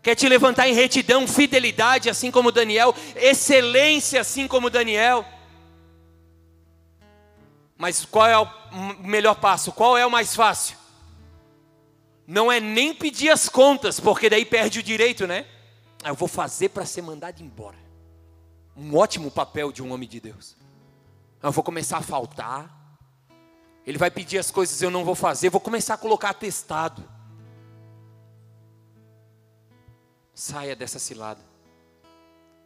quer 0.00 0.14
te 0.14 0.28
levantar 0.28 0.68
em 0.68 0.74
retidão, 0.74 1.26
fidelidade, 1.26 2.08
assim 2.08 2.30
como 2.30 2.52
Daniel, 2.52 2.94
excelência, 3.16 4.20
assim 4.20 4.46
como 4.46 4.70
Daniel. 4.70 5.26
Mas 7.76 8.04
qual 8.04 8.28
é 8.28 8.38
o 8.38 8.48
melhor 9.00 9.34
passo? 9.34 9.72
Qual 9.72 9.98
é 9.98 10.06
o 10.06 10.10
mais 10.10 10.36
fácil? 10.36 10.76
Não 12.24 12.50
é 12.50 12.60
nem 12.60 12.94
pedir 12.94 13.28
as 13.28 13.48
contas, 13.48 13.98
porque 13.98 14.30
daí 14.30 14.44
perde 14.44 14.78
o 14.78 14.84
direito, 14.84 15.26
né? 15.26 15.46
Ah, 16.04 16.10
eu 16.10 16.14
vou 16.14 16.28
fazer 16.28 16.68
para 16.68 16.86
ser 16.86 17.02
mandado 17.02 17.42
embora 17.42 17.76
um 18.76 18.96
ótimo 18.96 19.32
papel 19.32 19.72
de 19.72 19.82
um 19.82 19.92
homem 19.92 20.08
de 20.08 20.20
Deus. 20.20 20.56
Eu 21.42 21.50
vou 21.50 21.64
começar 21.64 21.98
a 21.98 22.02
faltar. 22.02 22.75
Ele 23.86 23.98
vai 23.98 24.10
pedir 24.10 24.38
as 24.38 24.50
coisas 24.50 24.82
eu 24.82 24.90
não 24.90 25.04
vou 25.04 25.14
fazer, 25.14 25.48
vou 25.48 25.60
começar 25.60 25.94
a 25.94 25.98
colocar 25.98 26.30
atestado. 26.30 27.04
Saia 30.34 30.74
dessa 30.74 30.98
cilada. 30.98 31.40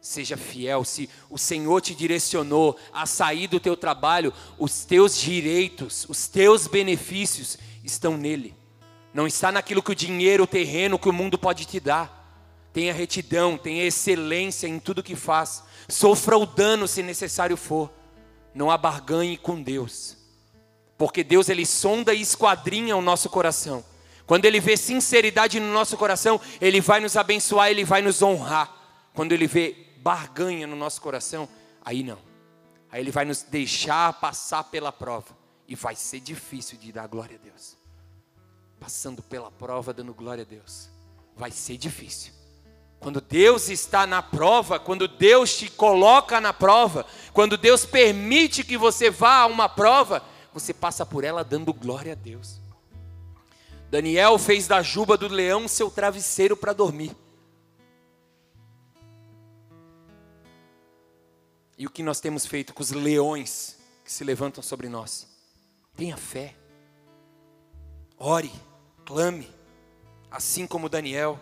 Seja 0.01 0.35
fiel, 0.35 0.83
se 0.83 1.07
o 1.29 1.37
Senhor 1.37 1.79
te 1.79 1.93
direcionou 1.93 2.75
a 2.91 3.05
sair 3.05 3.47
do 3.47 3.59
teu 3.59 3.77
trabalho, 3.77 4.33
os 4.57 4.83
teus 4.83 5.15
direitos, 5.15 6.07
os 6.09 6.27
teus 6.27 6.65
benefícios 6.65 7.55
estão 7.83 8.17
nele. 8.17 8.55
Não 9.13 9.27
está 9.27 9.51
naquilo 9.51 9.83
que 9.83 9.91
o 9.91 9.95
dinheiro, 9.95 10.45
o 10.45 10.47
terreno, 10.47 10.97
que 10.97 11.07
o 11.07 11.13
mundo 11.13 11.37
pode 11.37 11.65
te 11.65 11.79
dar. 11.79 12.19
Tenha 12.73 12.93
retidão, 12.93 13.59
tenha 13.59 13.83
excelência 13.83 14.65
em 14.65 14.79
tudo 14.79 15.03
que 15.03 15.15
faz. 15.15 15.63
Sofra 15.87 16.35
o 16.35 16.47
dano 16.47 16.87
se 16.87 17.03
necessário 17.03 17.55
for. 17.55 17.91
Não 18.55 18.71
abarganhe 18.71 19.37
com 19.37 19.61
Deus. 19.61 20.20
Porque 21.01 21.23
Deus 21.23 21.49
ele 21.49 21.65
sonda 21.65 22.13
e 22.13 22.21
esquadrinha 22.21 22.95
o 22.95 23.01
nosso 23.01 23.27
coração. 23.27 23.83
Quando 24.27 24.45
ele 24.45 24.59
vê 24.59 24.77
sinceridade 24.77 25.59
no 25.59 25.73
nosso 25.73 25.97
coração, 25.97 26.39
ele 26.61 26.79
vai 26.79 26.99
nos 26.99 27.17
abençoar, 27.17 27.71
ele 27.71 27.83
vai 27.83 28.03
nos 28.03 28.21
honrar. 28.21 28.71
Quando 29.11 29.31
ele 29.31 29.47
vê 29.47 29.87
barganha 29.97 30.67
no 30.67 30.75
nosso 30.75 31.01
coração, 31.01 31.49
aí 31.83 32.03
não. 32.03 32.19
Aí 32.91 33.01
ele 33.01 33.09
vai 33.09 33.25
nos 33.25 33.41
deixar 33.41 34.13
passar 34.13 34.65
pela 34.65 34.91
prova 34.91 35.35
e 35.67 35.73
vai 35.73 35.95
ser 35.95 36.19
difícil 36.19 36.77
de 36.77 36.91
dar 36.91 37.07
glória 37.07 37.39
a 37.41 37.43
Deus. 37.43 37.75
Passando 38.79 39.23
pela 39.23 39.49
prova, 39.49 39.91
dando 39.91 40.13
glória 40.13 40.43
a 40.43 40.45
Deus, 40.45 40.87
vai 41.35 41.49
ser 41.49 41.77
difícil. 41.77 42.31
Quando 42.99 43.19
Deus 43.19 43.69
está 43.69 44.05
na 44.05 44.21
prova, 44.21 44.79
quando 44.79 45.07
Deus 45.07 45.57
te 45.57 45.67
coloca 45.67 46.39
na 46.39 46.53
prova, 46.53 47.07
quando 47.33 47.57
Deus 47.57 47.85
permite 47.85 48.63
que 48.63 48.77
você 48.77 49.09
vá 49.09 49.37
a 49.39 49.45
uma 49.47 49.67
prova, 49.67 50.29
você 50.53 50.73
passa 50.73 51.05
por 51.05 51.23
ela 51.23 51.43
dando 51.43 51.73
glória 51.73 52.13
a 52.13 52.15
Deus. 52.15 52.59
Daniel 53.89 54.37
fez 54.37 54.67
da 54.67 54.81
juba 54.81 55.17
do 55.17 55.27
leão 55.27 55.67
seu 55.67 55.91
travesseiro 55.91 56.55
para 56.55 56.73
dormir. 56.73 57.15
E 61.77 61.85
o 61.85 61.89
que 61.89 62.03
nós 62.03 62.19
temos 62.19 62.45
feito 62.45 62.73
com 62.73 62.81
os 62.81 62.91
leões 62.91 63.77
que 64.05 64.11
se 64.11 64.23
levantam 64.23 64.61
sobre 64.63 64.87
nós? 64.87 65.27
Tenha 65.97 66.15
fé. 66.15 66.55
Ore, 68.17 68.51
clame, 69.03 69.49
assim 70.29 70.67
como 70.67 70.87
Daniel. 70.87 71.39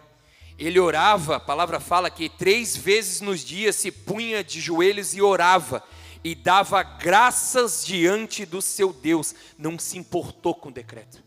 Ele 0.57 0.79
orava, 0.79 1.35
a 1.35 1.39
palavra 1.39 1.79
fala 1.79 2.09
que 2.09 2.29
três 2.29 2.75
vezes 2.75 3.21
nos 3.21 3.41
dias 3.41 3.75
se 3.75 3.91
punha 3.91 4.43
de 4.43 4.59
joelhos 4.59 5.13
e 5.13 5.21
orava, 5.21 5.83
e 6.23 6.35
dava 6.35 6.83
graças 6.83 7.85
diante 7.85 8.45
do 8.45 8.61
seu 8.61 8.91
Deus, 8.91 9.33
não 9.57 9.79
se 9.79 9.97
importou 9.97 10.53
com 10.53 10.69
o 10.69 10.71
decreto. 10.71 11.23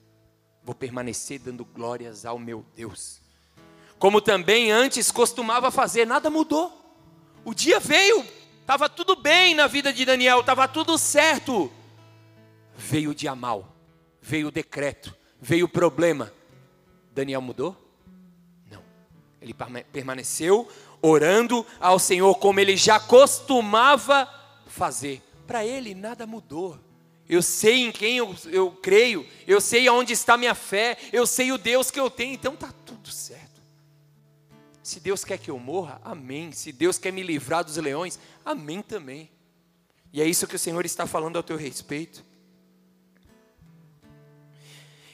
Vou 0.63 0.75
permanecer 0.75 1.39
dando 1.39 1.65
glórias 1.65 2.25
ao 2.25 2.39
meu 2.39 2.65
Deus. 2.75 3.21
Como 3.99 4.21
também 4.21 4.71
antes 4.71 5.11
costumava 5.11 5.71
fazer, 5.71 6.07
nada 6.07 6.29
mudou. 6.29 6.79
O 7.45 7.55
dia 7.55 7.81
veio, 7.81 8.25
estava 8.61 8.89
tudo 8.89 9.17
bem 9.17 9.55
na 9.55 9.67
vida 9.67 9.93
de 9.93 10.05
Daniel, 10.05 10.41
estava 10.41 10.69
tudo 10.69 10.99
certo. 10.99 11.71
Veio 12.77 13.11
o 13.11 13.15
dia 13.15 13.35
mal, 13.35 13.75
veio 14.21 14.49
o 14.49 14.53
decreto, 14.53 15.17
veio 15.41 15.67
o 15.67 15.69
problema. 15.69 16.33
Daniel 17.13 17.41
mudou? 17.41 17.77
Ele 19.41 19.55
permaneceu 19.93 20.69
orando 21.03 21.67
ao 21.81 21.99
Senhor 21.99 22.33
como 22.37 22.61
ele 22.61 22.77
já 22.77 23.01
costumava 23.01 24.27
fazer. 24.27 24.42
Para 25.47 25.65
ele 25.65 25.95
nada 25.95 26.27
mudou. 26.27 26.79
Eu 27.29 27.43
sei 27.43 27.87
em 27.87 27.93
quem 27.93 28.17
eu, 28.19 28.35
eu 28.47 28.71
creio, 28.71 29.27
eu 29.47 29.61
sei 29.61 29.87
aonde 29.89 30.13
está 30.13 30.37
minha 30.37 30.55
fé, 30.55 30.99
eu 31.13 31.27
sei 31.27 31.53
o 31.53 31.59
Deus 31.59 31.91
que 31.91 31.99
eu 31.99 32.11
tenho, 32.11 32.35
então 32.35 32.55
está 32.55 32.73
tudo 32.85 33.11
certo. 33.11 33.63
Se 34.83 34.99
Deus 34.99 35.25
quer 35.25 35.39
que 35.39 35.51
eu 35.51 35.59
morra, 35.59 36.01
amém. 36.05 36.51
Se 36.53 36.73
Deus 36.73 36.99
quer 36.99 37.13
me 37.13 37.23
livrar 37.23 37.65
dos 37.65 37.77
leões, 37.77 38.19
amém 38.45 38.83
também. 38.83 39.31
E 40.13 40.21
é 40.21 40.27
isso 40.27 40.47
que 40.47 40.57
o 40.57 40.59
Senhor 40.59 40.85
está 40.85 41.07
falando 41.07 41.37
ao 41.37 41.43
teu 41.43 41.57
respeito. 41.57 42.25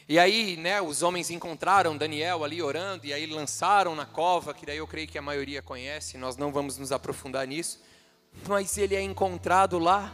E 0.08 0.18
aí, 0.18 0.56
né, 0.56 0.80
os 0.80 1.02
homens 1.02 1.28
encontraram 1.30 1.94
Daniel 1.94 2.42
ali 2.42 2.62
orando, 2.62 3.06
e 3.06 3.12
aí 3.12 3.26
lançaram 3.26 3.94
na 3.94 4.06
cova, 4.06 4.54
que 4.54 4.64
daí 4.64 4.78
eu 4.78 4.86
creio 4.86 5.06
que 5.06 5.18
a 5.18 5.22
maioria 5.22 5.60
conhece, 5.60 6.16
nós 6.16 6.34
não 6.34 6.50
vamos 6.50 6.78
nos 6.78 6.90
aprofundar 6.90 7.46
nisso, 7.46 7.78
mas 8.46 8.76
ele 8.78 8.94
é 8.94 9.02
encontrado 9.02 9.78
lá, 9.78 10.12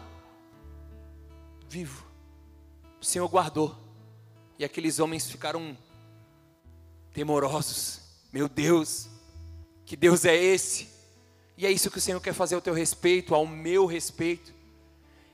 vivo. 1.69 2.05
O 3.01 3.05
Senhor 3.05 3.29
guardou, 3.29 3.77
e 4.59 4.65
aqueles 4.65 4.99
homens 4.99 5.31
ficaram 5.31 5.77
temorosos. 7.13 8.01
Meu 8.33 8.49
Deus, 8.49 9.09
que 9.85 9.97
Deus 9.97 10.25
é 10.25 10.35
esse? 10.37 10.89
E 11.57 11.67
é 11.67 11.71
isso 11.71 11.91
que 11.91 11.99
o 11.99 12.01
Senhor 12.01 12.21
quer 12.21 12.35
fazer 12.35 12.55
ao 12.55 12.61
teu 12.61 12.75
respeito, 12.75 13.35
ao 13.35 13.47
meu 13.47 13.87
respeito. 13.87 14.53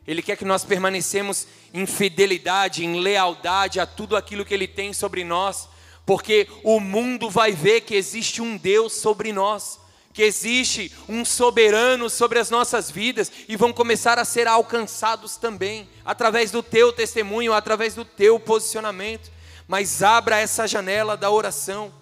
Ele 0.07 0.23
quer 0.23 0.37
que 0.37 0.45
nós 0.45 0.65
permanecemos 0.65 1.47
em 1.73 1.87
fidelidade, 1.87 2.85
em 2.85 3.01
lealdade 3.01 3.79
a 3.79 3.87
tudo 3.87 4.17
aquilo 4.17 4.45
que 4.45 4.53
Ele 4.53 4.67
tem 4.67 4.93
sobre 4.93 5.25
nós, 5.25 5.69
porque 6.05 6.49
o 6.65 6.81
mundo 6.81 7.31
vai 7.31 7.53
ver 7.53 7.83
que 7.83 7.95
existe 7.95 8.43
um 8.43 8.57
Deus 8.57 8.93
sobre 8.95 9.33
nós, 9.33 9.79
que 10.13 10.23
existe 10.23 10.93
um 11.09 11.25
soberano 11.25 12.11
sobre 12.11 12.39
as 12.39 12.51
nossas 12.51 12.91
vidas 12.91 13.31
e 13.49 13.57
vão 13.57 13.73
começar 13.73 14.19
a 14.19 14.25
ser 14.25 14.49
alcançados 14.49 15.37
também, 15.37 15.89
através 16.05 16.51
do 16.51 16.63
teu 16.63 16.93
testemunho, 16.93 17.53
através 17.53 17.95
do 17.95 18.05
teu 18.05 18.39
posicionamento. 18.41 19.31
Mas 19.69 20.03
abra 20.03 20.39
essa 20.39 20.67
janela 20.67 21.17
da 21.17 21.31
oração, 21.31 21.93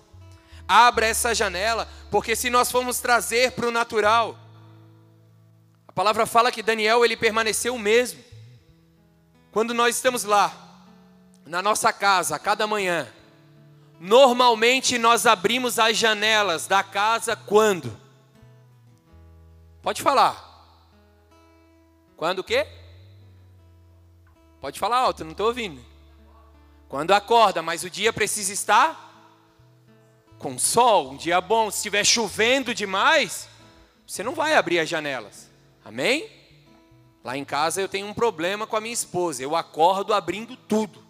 Abra 0.69 1.07
essa 1.07 1.35
janela, 1.35 1.89
porque 2.11 2.37
se 2.37 2.51
nós 2.51 2.71
formos 2.71 3.01
trazer 3.01 3.53
para 3.53 3.67
o 3.67 3.71
natural, 3.71 4.39
a 5.87 5.93
palavra 5.93 6.27
fala 6.27 6.53
que 6.53 6.63
Daniel 6.63 7.03
ele 7.07 7.17
permaneceu 7.17 7.75
o 7.75 7.79
mesmo. 7.79 8.23
Quando 9.51 9.73
nós 9.73 9.97
estamos 9.97 10.25
lá, 10.25 10.53
na 11.47 11.63
nossa 11.63 11.91
casa, 11.91 12.37
a 12.37 12.39
cada 12.39 12.67
manhã, 12.67 13.09
normalmente 14.01 14.99
nós 14.99 15.27
abrimos 15.27 15.79
as 15.79 15.97
janelas 15.97 16.67
da 16.67 16.83
casa 16.83 17.35
quando? 17.35 17.99
Pode 19.83 20.03
falar. 20.03 20.47
Quando 22.17 22.41
o 22.41 22.45
quê? 22.45 22.67
Pode 24.61 24.79
falar 24.79 24.99
alto, 24.99 25.25
não 25.25 25.33
estou 25.33 25.47
ouvindo. 25.47 25.81
Quando 26.89 27.13
acorda, 27.13 27.63
mas 27.63 27.85
o 27.85 27.91
dia 27.91 28.13
precisa 28.13 28.53
estar 28.53 29.07
com 30.39 30.59
sol, 30.59 31.11
um 31.11 31.17
dia 31.17 31.41
bom. 31.41 31.71
Se 31.71 31.79
estiver 31.79 32.05
chovendo 32.05 32.75
demais, 32.75 33.49
você 34.07 34.23
não 34.23 34.35
vai 34.35 34.55
abrir 34.55 34.79
as 34.79 34.89
janelas. 34.89 35.51
Amém? 35.85 36.29
Lá 37.23 37.37
em 37.37 37.45
casa 37.45 37.81
eu 37.81 37.89
tenho 37.89 38.07
um 38.07 38.15
problema 38.15 38.67
com 38.67 38.77
a 38.77 38.81
minha 38.81 38.95
esposa. 38.95 39.43
Eu 39.43 39.55
acordo 39.55 40.15
abrindo 40.15 40.57
tudo. 40.57 41.08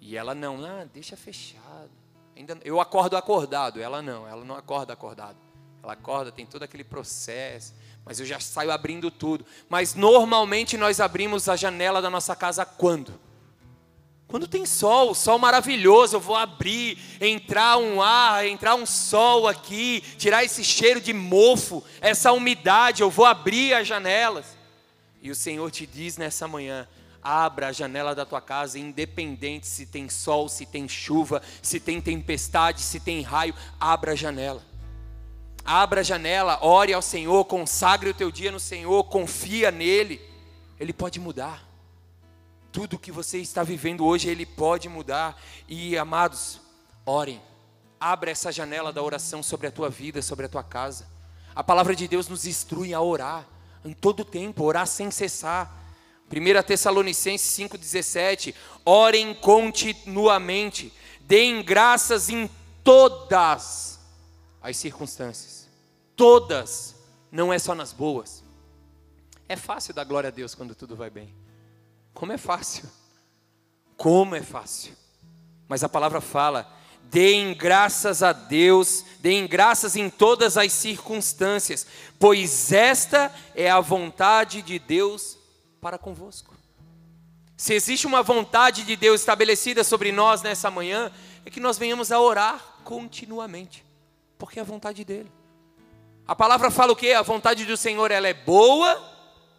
E 0.00 0.16
ela 0.16 0.34
não, 0.34 0.64
ah, 0.64 0.86
deixa 0.92 1.16
fechado. 1.16 1.90
Ainda, 2.36 2.58
eu 2.64 2.80
acordo 2.80 3.16
acordado, 3.16 3.80
ela 3.80 4.00
não, 4.00 4.26
ela 4.26 4.44
não 4.44 4.54
acorda 4.54 4.92
acordado. 4.92 5.36
Ela 5.82 5.92
acorda, 5.94 6.30
tem 6.30 6.46
todo 6.46 6.62
aquele 6.62 6.84
processo, 6.84 7.74
mas 8.04 8.20
eu 8.20 8.26
já 8.26 8.38
saio 8.40 8.70
abrindo 8.70 9.10
tudo. 9.10 9.44
Mas 9.68 9.94
normalmente 9.94 10.76
nós 10.76 11.00
abrimos 11.00 11.48
a 11.48 11.56
janela 11.56 12.00
da 12.00 12.10
nossa 12.10 12.34
casa 12.36 12.64
quando? 12.64 13.12
Quando 14.28 14.46
tem 14.46 14.66
sol, 14.66 15.14
sol 15.14 15.38
maravilhoso, 15.38 16.16
eu 16.16 16.20
vou 16.20 16.36
abrir, 16.36 16.98
entrar 17.18 17.78
um 17.78 18.02
ar, 18.02 18.46
entrar 18.46 18.74
um 18.74 18.84
sol 18.84 19.48
aqui, 19.48 20.02
tirar 20.18 20.44
esse 20.44 20.62
cheiro 20.62 21.00
de 21.00 21.14
mofo, 21.14 21.82
essa 21.98 22.30
umidade, 22.30 23.00
eu 23.00 23.08
vou 23.08 23.24
abrir 23.24 23.72
as 23.72 23.88
janelas. 23.88 24.44
E 25.22 25.30
o 25.30 25.34
Senhor 25.34 25.70
te 25.70 25.86
diz 25.86 26.18
nessa 26.18 26.46
manhã: 26.46 26.86
abra 27.22 27.68
a 27.68 27.72
janela 27.72 28.14
da 28.14 28.24
tua 28.24 28.40
casa, 28.40 28.78
independente 28.78 29.66
se 29.66 29.86
tem 29.86 30.08
sol, 30.08 30.48
se 30.48 30.64
tem 30.66 30.88
chuva, 30.88 31.42
se 31.62 31.78
tem 31.78 32.00
tempestade, 32.00 32.80
se 32.80 33.00
tem 33.00 33.22
raio, 33.22 33.54
abra 33.80 34.12
a 34.12 34.16
janela. 34.16 34.62
Abra 35.64 36.00
a 36.00 36.04
janela, 36.04 36.58
ore 36.62 36.92
ao 36.92 37.02
Senhor, 37.02 37.44
consagre 37.44 38.08
o 38.08 38.14
teu 38.14 38.30
dia 38.30 38.50
no 38.50 38.60
Senhor, 38.60 39.04
confia 39.04 39.70
nele, 39.70 40.20
Ele 40.80 40.92
pode 40.92 41.20
mudar. 41.20 41.62
Tudo 42.72 42.98
que 42.98 43.12
você 43.12 43.38
está 43.38 43.62
vivendo 43.62 44.04
hoje, 44.04 44.28
Ele 44.28 44.46
pode 44.46 44.88
mudar. 44.88 45.38
E 45.68 45.96
amados, 45.98 46.60
orem. 47.04 47.40
Abra 48.00 48.30
essa 48.30 48.52
janela 48.52 48.92
da 48.92 49.02
oração 49.02 49.42
sobre 49.42 49.66
a 49.66 49.70
tua 49.70 49.90
vida, 49.90 50.22
sobre 50.22 50.46
a 50.46 50.48
tua 50.48 50.62
casa. 50.62 51.06
A 51.54 51.64
palavra 51.64 51.96
de 51.96 52.06
Deus 52.06 52.28
nos 52.28 52.46
instrui 52.46 52.94
a 52.94 53.00
orar 53.00 53.44
em 53.84 53.92
todo 53.92 54.24
tempo, 54.24 54.64
orar 54.64 54.86
sem 54.86 55.10
cessar. 55.10 55.76
1 56.30 56.62
Tessalonicenses 56.62 57.50
5,17: 57.58 58.54
Orem 58.84 59.34
continuamente, 59.34 60.92
deem 61.20 61.62
graças 61.62 62.28
em 62.28 62.48
todas 62.84 63.98
as 64.60 64.76
circunstâncias. 64.76 65.66
Todas, 66.14 66.94
não 67.32 67.52
é 67.52 67.58
só 67.58 67.74
nas 67.74 67.92
boas. 67.92 68.44
É 69.48 69.56
fácil 69.56 69.94
dar 69.94 70.04
glória 70.04 70.28
a 70.28 70.30
Deus 70.30 70.54
quando 70.54 70.74
tudo 70.74 70.94
vai 70.94 71.08
bem. 71.08 71.34
Como 72.12 72.32
é 72.32 72.36
fácil. 72.38 72.84
Como 73.96 74.36
é 74.36 74.42
fácil. 74.42 74.92
Mas 75.66 75.82
a 75.82 75.88
palavra 75.88 76.20
fala: 76.20 76.70
deem 77.04 77.54
graças 77.54 78.22
a 78.22 78.32
Deus, 78.32 79.02
deem 79.20 79.46
graças 79.46 79.96
em 79.96 80.10
todas 80.10 80.58
as 80.58 80.72
circunstâncias, 80.74 81.86
pois 82.18 82.70
esta 82.70 83.34
é 83.54 83.70
a 83.70 83.80
vontade 83.80 84.60
de 84.60 84.78
Deus 84.78 85.37
para 85.80 85.98
convosco. 85.98 86.54
Se 87.56 87.74
existe 87.74 88.06
uma 88.06 88.22
vontade 88.22 88.84
de 88.84 88.94
Deus 88.94 89.20
estabelecida 89.20 89.82
sobre 89.82 90.12
nós 90.12 90.42
nessa 90.42 90.70
manhã, 90.70 91.10
é 91.44 91.50
que 91.50 91.58
nós 91.58 91.76
venhamos 91.76 92.12
a 92.12 92.20
orar 92.20 92.62
continuamente, 92.84 93.84
porque 94.38 94.58
é 94.58 94.62
a 94.62 94.64
vontade 94.64 95.04
dele. 95.04 95.30
A 96.26 96.36
palavra 96.36 96.70
fala 96.70 96.92
o 96.92 96.96
que? 96.96 97.12
A 97.12 97.22
vontade 97.22 97.64
do 97.64 97.76
Senhor 97.76 98.10
ela 98.10 98.28
é 98.28 98.34
boa, 98.34 98.94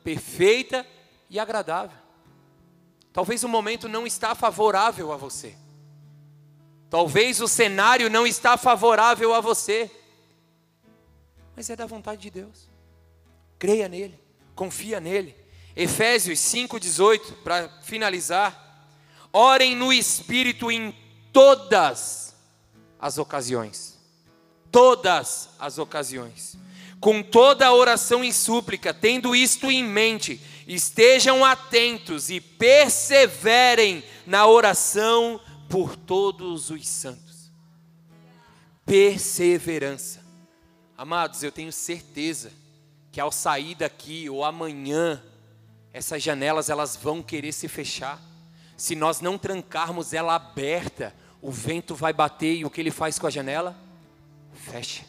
perfeita 0.04 0.86
e 1.30 1.40
agradável. 1.40 1.98
Talvez 3.12 3.44
o 3.44 3.50
momento 3.50 3.90
não 3.90 4.06
está 4.06 4.34
favorável 4.36 5.12
a 5.12 5.18
você. 5.18 5.58
Talvez 6.90 7.42
o 7.42 7.48
cenário 7.48 8.10
não 8.10 8.26
está 8.26 8.56
favorável 8.56 9.34
a 9.34 9.42
você. 9.42 9.92
Mas 11.56 11.70
é 11.70 11.76
da 11.76 11.86
vontade 11.86 12.22
de 12.22 12.30
Deus. 12.30 12.70
Creia 13.58 13.90
nele, 13.90 14.20
confia 14.56 15.00
nele. 15.00 15.36
Efésios 15.80 16.40
5:18 16.40 17.36
para 17.42 17.70
finalizar. 17.82 18.68
Orem 19.32 19.78
no 19.78 19.94
espírito 19.94 20.70
em 20.70 20.94
todas 21.32 22.36
as 23.00 23.18
ocasiões. 23.18 23.98
Todas 24.70 25.52
as 25.58 25.78
ocasiões. 25.78 26.58
Com 27.00 27.24
toda 27.24 27.66
a 27.66 27.74
oração 27.74 28.26
e 28.26 28.34
súplica, 28.34 28.94
tendo 28.94 29.34
isto 29.34 29.72
em 29.72 29.82
mente, 29.82 30.42
estejam 30.68 31.46
atentos 31.46 32.30
e 32.30 32.42
perseverem 32.42 34.04
na 34.28 34.46
oração 34.46 35.40
por 35.70 35.96
todos 35.96 36.70
os 36.70 36.86
santos. 36.90 37.50
Perseverança. 38.86 40.20
Amados, 40.98 41.42
eu 41.42 41.54
tenho 41.54 41.72
certeza 41.72 42.52
que 43.14 43.22
ao 43.22 43.32
sair 43.32 43.76
daqui 43.76 44.30
ou 44.30 44.44
amanhã, 44.44 45.24
essas 45.94 46.22
janelas 46.22 46.70
elas 46.70 46.96
vão 46.96 47.22
querer 47.22 47.52
se 47.52 47.68
fechar. 47.68 48.22
Se 48.78 48.96
nós 48.96 49.22
não 49.22 49.38
trancarmos 49.38 50.14
ela 50.14 50.36
aberta, 50.36 51.14
o 51.42 51.52
vento 51.52 51.96
vai 51.96 52.14
bater 52.14 52.58
e 52.58 52.66
o 52.66 52.70
que 52.70 52.80
ele 52.80 52.92
faz 52.92 53.18
com 53.18 53.28
a 53.28 53.30
janela? 53.30 53.76
Fecha. 54.54 55.04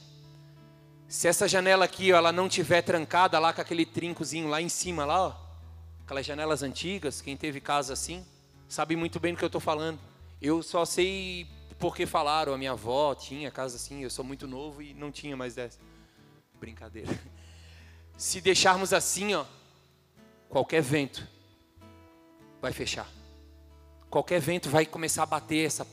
Se 1.09 1.27
essa 1.27 1.49
janela 1.49 1.85
aqui, 1.85 2.13
ó, 2.13 2.17
ela 2.17 2.33
não 2.33 2.49
tiver 2.49 2.83
trancada 2.83 3.39
lá 3.39 3.53
com 3.53 3.61
aquele 3.61 3.85
trincozinho 3.85 4.49
lá 4.49 4.63
em 4.63 4.69
cima 4.69 5.05
lá, 5.05 5.29
ó, 5.29 5.37
aquelas 6.05 6.25
janelas 6.25 6.63
antigas, 6.63 7.21
quem 7.21 7.37
teve 7.37 7.61
casa 7.61 7.93
assim, 7.93 8.25
sabe 8.69 8.95
muito 8.95 9.19
bem 9.19 9.35
do 9.35 9.39
que 9.39 9.45
eu 9.45 9.49
estou 9.49 9.61
falando. 9.61 9.99
Eu 10.41 10.63
só 10.63 10.85
sei 10.85 11.49
porque 11.79 12.07
falaram, 12.07 12.53
a 12.53 12.59
minha 12.59 12.73
avó 12.73 13.15
tinha 13.15 13.51
casa 13.51 13.77
assim, 13.77 14.03
eu 14.03 14.11
sou 14.11 14.25
muito 14.25 14.47
novo 14.47 14.83
e 14.83 14.95
não 14.95 15.11
tinha 15.11 15.37
mais 15.37 15.55
dessa. 15.55 15.79
Brincadeira. 16.61 17.09
Se 18.17 18.41
deixarmos 18.41 18.93
assim, 18.93 19.35
ó, 19.35 19.45
qualquer 20.51 20.83
vento 20.83 21.27
vai 22.61 22.73
fechar. 22.73 23.09
Qualquer 24.11 24.41
vento 24.41 24.69
vai 24.69 24.85
começar 24.85 25.23
a 25.23 25.27
bater 25.27 25.65
essa 25.65 25.87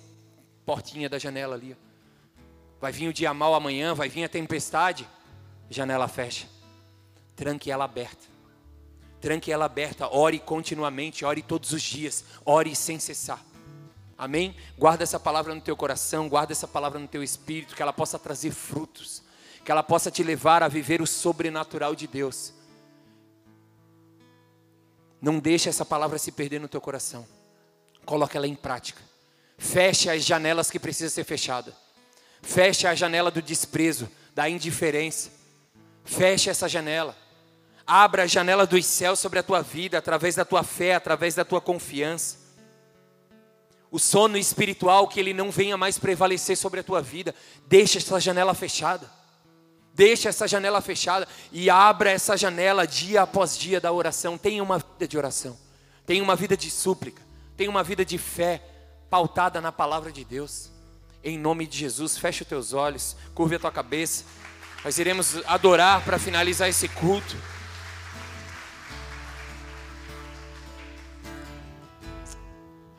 portinha 0.65 1.07
da 1.07 1.19
janela 1.19 1.55
ali. 1.55 1.77
Vai 2.81 2.91
vir 2.91 3.07
o 3.07 3.13
dia 3.13 3.33
mal 3.33 3.53
amanhã, 3.53 3.93
vai 3.93 4.09
vir 4.09 4.23
a 4.23 4.29
tempestade, 4.29 5.07
janela 5.69 6.07
fecha. 6.07 6.47
Tranque 7.35 7.71
ela 7.71 7.85
aberta. 7.85 8.25
Tranque 9.21 9.51
ela 9.51 9.65
aberta, 9.65 10.07
ore 10.13 10.39
continuamente, 10.39 11.23
ore 11.23 11.41
todos 11.41 11.71
os 11.71 11.81
dias, 11.81 12.25
ore 12.43 12.75
sem 12.75 12.99
cessar. 12.99 13.43
Amém? 14.17 14.55
Guarda 14.77 15.03
essa 15.03 15.19
palavra 15.19 15.53
no 15.53 15.61
teu 15.61 15.75
coração, 15.75 16.27
guarda 16.27 16.51
essa 16.51 16.67
palavra 16.67 16.99
no 16.99 17.07
teu 17.07 17.21
espírito, 17.21 17.75
que 17.75 17.81
ela 17.81 17.93
possa 17.93 18.17
trazer 18.17 18.51
frutos, 18.51 19.23
que 19.63 19.71
ela 19.71 19.83
possa 19.83 20.09
te 20.09 20.23
levar 20.23 20.63
a 20.63 20.67
viver 20.67 21.01
o 21.01 21.07
sobrenatural 21.07 21.93
de 21.93 22.07
Deus. 22.07 22.56
Não 25.21 25.39
deixe 25.39 25.69
essa 25.69 25.85
palavra 25.85 26.17
se 26.17 26.31
perder 26.31 26.59
no 26.59 26.67
teu 26.67 26.79
coração. 26.79 27.27
Coloque 28.05 28.37
ela 28.37 28.47
em 28.47 28.55
prática. 28.55 29.01
Feche 29.57 30.09
as 30.09 30.23
janelas 30.23 30.69
que 30.69 30.79
precisam 30.79 31.09
ser 31.09 31.23
fechadas. 31.23 31.73
Feche 32.41 32.85
a 32.87 32.93
janela 32.93 33.31
do 33.31 33.41
desprezo, 33.41 34.09
da 34.33 34.47
indiferença. 34.47 35.31
Feche 36.05 36.49
essa 36.49 36.69
janela. 36.69 37.15
Abra 37.85 38.23
a 38.23 38.27
janela 38.27 38.67
dos 38.67 38.85
céus 38.85 39.19
sobre 39.19 39.39
a 39.39 39.43
tua 39.43 39.61
vida, 39.61 39.97
através 39.97 40.35
da 40.35 40.45
tua 40.45 40.63
fé, 40.63 40.93
através 40.93 41.35
da 41.35 41.43
tua 41.43 41.59
confiança. 41.59 42.37
O 43.89 43.97
sono 43.97 44.37
espiritual, 44.37 45.07
que 45.07 45.19
ele 45.19 45.33
não 45.33 45.49
venha 45.49 45.77
mais 45.77 45.97
prevalecer 45.97 46.57
sobre 46.57 46.81
a 46.81 46.83
tua 46.83 47.01
vida. 47.01 47.33
Deixa 47.65 47.97
essa 47.97 48.19
janela 48.19 48.53
fechada. 48.53 49.09
Deixa 49.97 50.29
essa 50.29 50.47
janela 50.47 50.79
fechada 50.79 51.27
e 51.51 51.71
abra 51.71 52.11
essa 52.11 52.37
janela 52.37 52.85
dia 52.85 53.23
após 53.23 53.57
dia 53.57 53.81
da 53.81 53.91
oração. 53.91 54.37
Tenha 54.37 54.61
uma 54.61 54.77
vida 54.77 55.07
de 55.07 55.17
oração. 55.17 55.57
Tenha 56.05 56.21
uma 56.21 56.35
vida 56.35 56.55
de 56.55 56.69
súplica. 56.69 57.19
Tenha 57.57 57.67
uma 57.67 57.83
vida 57.83 58.05
de 58.05 58.15
fé 58.19 58.61
pautada 59.09 59.59
na 59.59 59.71
palavra 59.71 60.11
de 60.11 60.23
Deus. 60.23 60.69
Em 61.23 61.35
nome 61.35 61.65
de 61.65 61.79
Jesus, 61.79 62.15
feche 62.15 62.43
os 62.43 62.47
teus 62.47 62.73
olhos, 62.73 63.17
curve 63.33 63.55
a 63.55 63.59
tua 63.59 63.71
cabeça. 63.71 64.23
Nós 64.85 64.99
iremos 64.99 65.37
adorar 65.47 66.05
para 66.05 66.19
finalizar 66.19 66.69
esse 66.69 66.87
culto. 66.87 67.35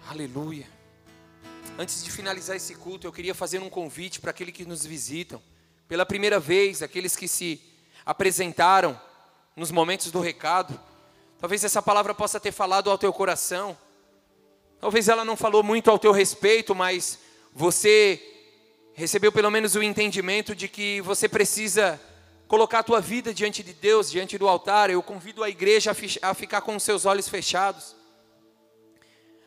Aleluia. 0.08 0.66
Antes 1.78 2.02
de 2.02 2.10
finalizar 2.10 2.56
esse 2.56 2.74
culto, 2.74 3.06
eu 3.06 3.12
queria 3.12 3.36
fazer 3.36 3.60
um 3.60 3.70
convite 3.70 4.18
para 4.18 4.32
aqueles 4.32 4.52
que 4.52 4.64
nos 4.64 4.84
visitam. 4.84 5.40
Pela 5.88 6.04
primeira 6.04 6.38
vez, 6.38 6.82
aqueles 6.82 7.16
que 7.16 7.26
se 7.26 7.60
apresentaram 8.04 9.00
nos 9.56 9.70
momentos 9.70 10.10
do 10.10 10.20
recado. 10.20 10.78
Talvez 11.40 11.64
essa 11.64 11.80
palavra 11.80 12.14
possa 12.14 12.38
ter 12.38 12.52
falado 12.52 12.90
ao 12.90 12.98
teu 12.98 13.10
coração. 13.10 13.76
Talvez 14.78 15.08
ela 15.08 15.24
não 15.24 15.34
falou 15.34 15.62
muito 15.62 15.90
ao 15.90 15.98
teu 15.98 16.12
respeito, 16.12 16.74
mas 16.74 17.18
você 17.54 18.22
recebeu 18.92 19.32
pelo 19.32 19.50
menos 19.50 19.76
o 19.76 19.82
entendimento 19.82 20.54
de 20.54 20.68
que 20.68 21.00
você 21.00 21.26
precisa 21.26 21.98
colocar 22.46 22.80
a 22.80 22.82
tua 22.82 23.00
vida 23.00 23.32
diante 23.32 23.62
de 23.62 23.72
Deus, 23.72 24.10
diante 24.10 24.36
do 24.36 24.46
altar. 24.46 24.90
Eu 24.90 25.02
convido 25.02 25.42
a 25.42 25.48
igreja 25.48 25.96
a 26.20 26.34
ficar 26.34 26.60
com 26.60 26.76
os 26.76 26.82
seus 26.82 27.06
olhos 27.06 27.28
fechados, 27.30 27.96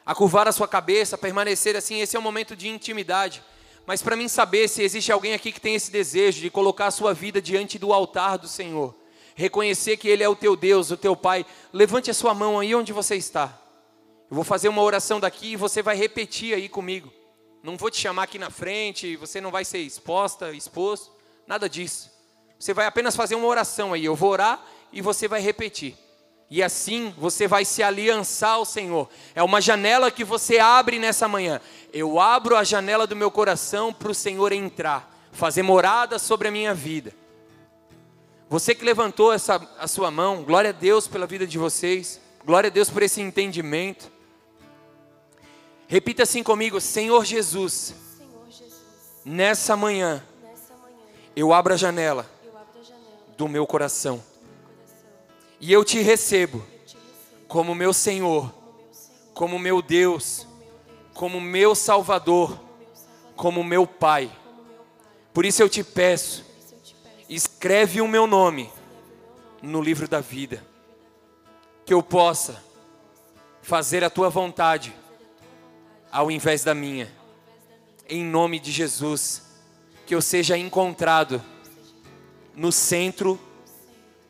a 0.04 0.16
curvar 0.16 0.48
a 0.48 0.52
sua 0.52 0.68
cabeça, 0.68 1.16
a 1.16 1.20
permanecer 1.20 1.76
assim. 1.76 2.02
Esse 2.02 2.16
é 2.16 2.20
um 2.20 2.24
momento 2.24 2.56
de 2.56 2.68
intimidade. 2.68 3.44
Mas 3.86 4.02
para 4.02 4.16
mim 4.16 4.28
saber 4.28 4.68
se 4.68 4.84
existe 4.84 5.12
alguém 5.12 5.34
aqui 5.34 5.52
que 5.52 5.60
tem 5.62 5.76
esse 5.76 5.92
desejo 5.92 6.42
de 6.42 6.50
colocar 6.50 6.88
a 6.88 6.92
sua 6.92 7.14
vida 7.14 7.42
diante 7.42 7.80
do 7.80 7.94
altar 7.94 8.38
do 8.38 8.48
Senhor, 8.48 8.96
reconhecer 9.36 9.98
que 9.98 10.08
Ele 10.08 10.24
é 10.24 10.30
o 10.30 10.36
teu 10.36 10.56
Deus, 10.56 10.92
o 10.92 10.98
teu 10.98 11.16
Pai, 11.16 11.46
levante 11.74 12.12
a 12.12 12.14
sua 12.14 12.34
mão 12.34 12.60
aí 12.60 12.76
onde 12.76 12.94
você 12.94 13.16
está. 13.16 13.58
Eu 14.30 14.36
vou 14.36 14.44
fazer 14.44 14.70
uma 14.70 14.82
oração 14.82 15.20
daqui 15.20 15.54
e 15.54 15.56
você 15.56 15.82
vai 15.82 15.96
repetir 15.96 16.54
aí 16.54 16.70
comigo. 16.70 17.12
Não 17.64 17.78
vou 17.78 17.92
te 17.92 17.98
chamar 18.00 18.24
aqui 18.24 18.40
na 18.40 18.50
frente, 18.50 19.16
você 19.18 19.42
não 19.42 19.52
vai 19.52 19.66
ser 19.66 19.80
exposta, 19.80 20.52
exposto, 20.52 21.12
nada 21.46 21.70
disso. 21.70 22.10
Você 22.58 22.74
vai 22.74 22.86
apenas 22.86 23.16
fazer 23.16 23.36
uma 23.36 23.48
oração 23.48 23.94
aí. 23.94 24.06
Eu 24.06 24.16
vou 24.16 24.30
orar 24.30 24.64
e 24.94 25.02
você 25.02 25.28
vai 25.28 25.42
repetir. 25.42 25.98
E 26.52 26.62
assim 26.62 27.16
você 27.18 27.48
vai 27.48 27.64
se 27.64 27.82
aliançar 27.82 28.56
ao 28.56 28.66
Senhor. 28.66 29.08
É 29.34 29.42
uma 29.42 29.62
janela 29.62 30.12
que 30.12 30.26
você 30.26 30.60
abre 30.60 31.00
nessa 31.00 31.26
manhã. 31.26 31.62
Eu 31.94 32.20
abro 32.20 32.58
a 32.58 32.64
janela 32.66 33.08
do 33.08 33.16
meu 33.16 33.32
coração 33.32 33.94
para 33.94 34.12
o 34.12 34.14
Senhor 34.14 34.52
entrar, 34.52 35.10
fazer 35.32 35.64
morada 35.64 36.20
sobre 36.20 36.50
a 36.50 36.52
minha 36.52 36.74
vida. 36.74 37.16
Você 38.50 38.76
que 38.76 38.84
levantou 38.84 39.32
essa, 39.32 39.66
a 39.80 39.88
sua 39.88 40.12
mão, 40.12 40.44
glória 40.44 40.72
a 40.72 40.74
Deus 40.74 41.08
pela 41.08 41.26
vida 41.26 41.48
de 41.48 41.58
vocês, 41.58 42.20
glória 42.46 42.68
a 42.68 42.72
Deus 42.72 42.90
por 42.90 43.02
esse 43.02 43.22
entendimento. 43.22 44.12
Repita 45.88 46.24
assim 46.24 46.44
comigo, 46.44 46.82
Senhor 46.82 47.24
Jesus. 47.24 47.96
Senhor 48.18 48.46
Jesus 48.50 48.82
nessa, 49.24 49.78
manhã, 49.78 50.22
nessa 50.44 50.74
manhã, 50.74 50.98
eu 51.34 51.54
abro 51.54 51.74
a 51.74 51.78
janela, 51.78 52.30
abro 52.46 52.82
a 52.82 52.84
janela 52.84 53.38
do, 53.38 53.48
meu 53.48 53.66
coração, 53.66 54.16
do 54.18 54.18
meu 54.18 54.22
coração 54.22 54.31
e 55.62 55.72
eu 55.72 55.86
te 55.86 56.02
recebo, 56.02 56.66
como 57.48 57.76
meu 57.76 57.94
Senhor, 57.94 58.52
como 59.34 59.60
meu 59.60 59.80
Deus, 59.80 60.48
como 61.14 61.40
meu 61.40 61.76
Salvador, 61.76 62.60
como 63.36 63.64
meu 63.64 63.86
Pai. 63.86 64.32
Por 65.32 65.46
isso 65.46 65.62
eu 65.62 65.70
te 65.70 65.84
peço, 65.84 66.44
escreve 67.30 68.02
o 68.02 68.08
meu 68.08 68.26
nome 68.26 68.72
no 69.62 69.82
livro 69.82 70.08
da 70.08 70.20
vida, 70.20 70.66
que 71.86 71.94
eu 71.94 72.02
possa 72.02 72.64
fazer 73.62 74.04
a 74.04 74.10
tua 74.10 74.30
vontade 74.30 74.96
ao 76.12 76.32
invés 76.32 76.64
da 76.64 76.74
minha. 76.74 77.12
Em 78.10 78.24
nome 78.24 78.60
de 78.60 78.72
Jesus, 78.72 79.44
que 80.06 80.16
eu 80.16 80.22
seja 80.22 80.58
encontrado 80.58 81.42
no 82.56 82.72
centro 82.72 83.40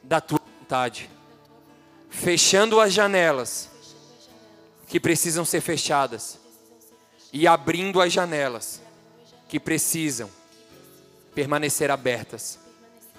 da 0.04 0.20
tua 0.20 0.40
vontade, 0.60 1.10
fechando 2.12 2.80
as 2.80 2.94
janelas 2.94 3.70
que 4.88 5.00
precisam 5.00 5.46
ser 5.46 5.62
fechadas 5.62 6.38
e 7.34 7.48
abrindo 7.48 8.02
as 8.02 8.12
janelas 8.12 8.82
que 9.48 9.60
precisam 9.60 10.30
permanecer 11.34 11.90
abertas. 11.90 12.60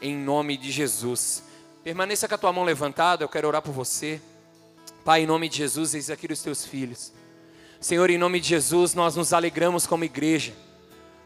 Em 0.00 0.14
nome 0.14 0.56
de 0.56 0.70
Jesus. 0.70 1.42
Permaneça 1.82 2.28
com 2.28 2.34
a 2.34 2.38
tua 2.38 2.52
mão 2.52 2.64
levantada, 2.64 3.24
eu 3.24 3.28
quero 3.28 3.48
orar 3.48 3.62
por 3.62 3.72
você. 3.72 4.20
Pai, 5.04 5.22
em 5.22 5.26
nome 5.26 5.48
de 5.48 5.56
Jesus, 5.56 5.94
eis 5.94 6.10
aqui 6.10 6.30
os 6.30 6.42
teus 6.42 6.64
filhos. 6.64 7.12
Senhor, 7.80 8.10
em 8.10 8.18
nome 8.18 8.38
de 8.38 8.48
Jesus, 8.48 8.94
nós 8.94 9.16
nos 9.16 9.32
alegramos 9.32 9.86
como 9.86 10.04
igreja. 10.04 10.52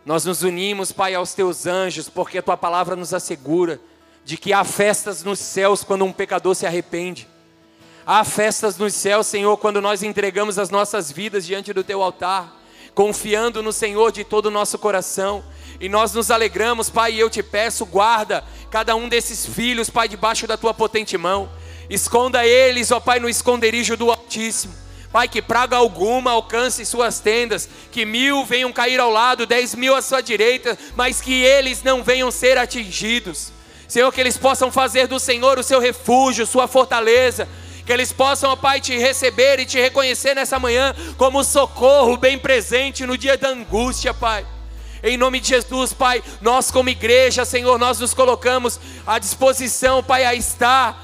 Nós 0.05 0.24
nos 0.24 0.43
unimos, 0.43 0.93
Pai, 0.93 1.14
aos 1.14 1.34
teus 1.34 1.66
anjos, 1.66 2.09
porque 2.09 2.38
a 2.38 2.43
tua 2.43 2.56
palavra 2.56 2.94
nos 2.94 3.12
assegura 3.12 3.80
de 4.24 4.36
que 4.36 4.52
há 4.52 4.64
festas 4.64 5.24
nos 5.24 5.38
céus 5.38 5.82
quando 5.82 6.05
um 6.05 6.12
pecador 6.12 6.55
se 6.55 6.64
arrepende. 6.64 7.28
Há 8.08 8.22
festas 8.22 8.78
nos 8.78 8.94
céus, 8.94 9.26
Senhor, 9.26 9.56
quando 9.56 9.80
nós 9.82 10.04
entregamos 10.04 10.60
as 10.60 10.70
nossas 10.70 11.10
vidas 11.10 11.44
diante 11.44 11.72
do 11.72 11.82
teu 11.82 12.00
altar, 12.00 12.56
confiando 12.94 13.64
no 13.64 13.72
Senhor 13.72 14.12
de 14.12 14.22
todo 14.22 14.46
o 14.46 14.50
nosso 14.50 14.78
coração. 14.78 15.42
E 15.80 15.88
nós 15.88 16.12
nos 16.12 16.30
alegramos, 16.30 16.88
Pai, 16.88 17.14
e 17.14 17.18
eu 17.18 17.28
te 17.28 17.42
peço, 17.42 17.84
guarda 17.84 18.44
cada 18.70 18.94
um 18.94 19.08
desses 19.08 19.44
filhos, 19.44 19.90
Pai, 19.90 20.08
debaixo 20.08 20.46
da 20.46 20.56
tua 20.56 20.72
potente 20.72 21.18
mão. 21.18 21.50
Esconda 21.90 22.46
eles, 22.46 22.92
ó 22.92 23.00
Pai, 23.00 23.18
no 23.18 23.28
esconderijo 23.28 23.96
do 23.96 24.08
Altíssimo. 24.08 24.72
Pai, 25.10 25.26
que 25.26 25.42
praga 25.42 25.76
alguma 25.76 26.30
alcance 26.30 26.86
suas 26.86 27.18
tendas, 27.18 27.68
que 27.90 28.04
mil 28.04 28.44
venham 28.44 28.72
cair 28.72 29.00
ao 29.00 29.10
lado, 29.10 29.46
dez 29.46 29.74
mil 29.74 29.96
à 29.96 30.00
sua 30.00 30.20
direita, 30.20 30.78
mas 30.94 31.20
que 31.20 31.42
eles 31.42 31.82
não 31.82 32.04
venham 32.04 32.30
ser 32.30 32.56
atingidos. 32.56 33.50
Senhor, 33.88 34.12
que 34.12 34.20
eles 34.20 34.38
possam 34.38 34.70
fazer 34.70 35.08
do 35.08 35.18
Senhor 35.18 35.58
o 35.58 35.62
seu 35.64 35.80
refúgio, 35.80 36.46
sua 36.46 36.68
fortaleza, 36.68 37.48
que 37.86 37.92
eles 37.92 38.12
possam, 38.12 38.50
ó 38.50 38.56
Pai, 38.56 38.80
te 38.80 38.98
receber 38.98 39.60
e 39.60 39.64
te 39.64 39.80
reconhecer 39.80 40.34
nessa 40.34 40.58
manhã 40.58 40.92
como 41.16 41.44
socorro 41.44 42.16
bem 42.16 42.36
presente 42.36 43.06
no 43.06 43.16
dia 43.16 43.38
da 43.38 43.50
angústia, 43.50 44.12
Pai. 44.12 44.44
Em 45.04 45.16
nome 45.16 45.38
de 45.38 45.48
Jesus, 45.48 45.92
Pai, 45.92 46.22
nós 46.40 46.68
como 46.68 46.88
igreja, 46.88 47.44
Senhor, 47.44 47.78
nós 47.78 48.00
nos 48.00 48.12
colocamos 48.12 48.80
à 49.06 49.20
disposição, 49.20 50.02
Pai, 50.02 50.24
a 50.24 50.34
estar 50.34 51.00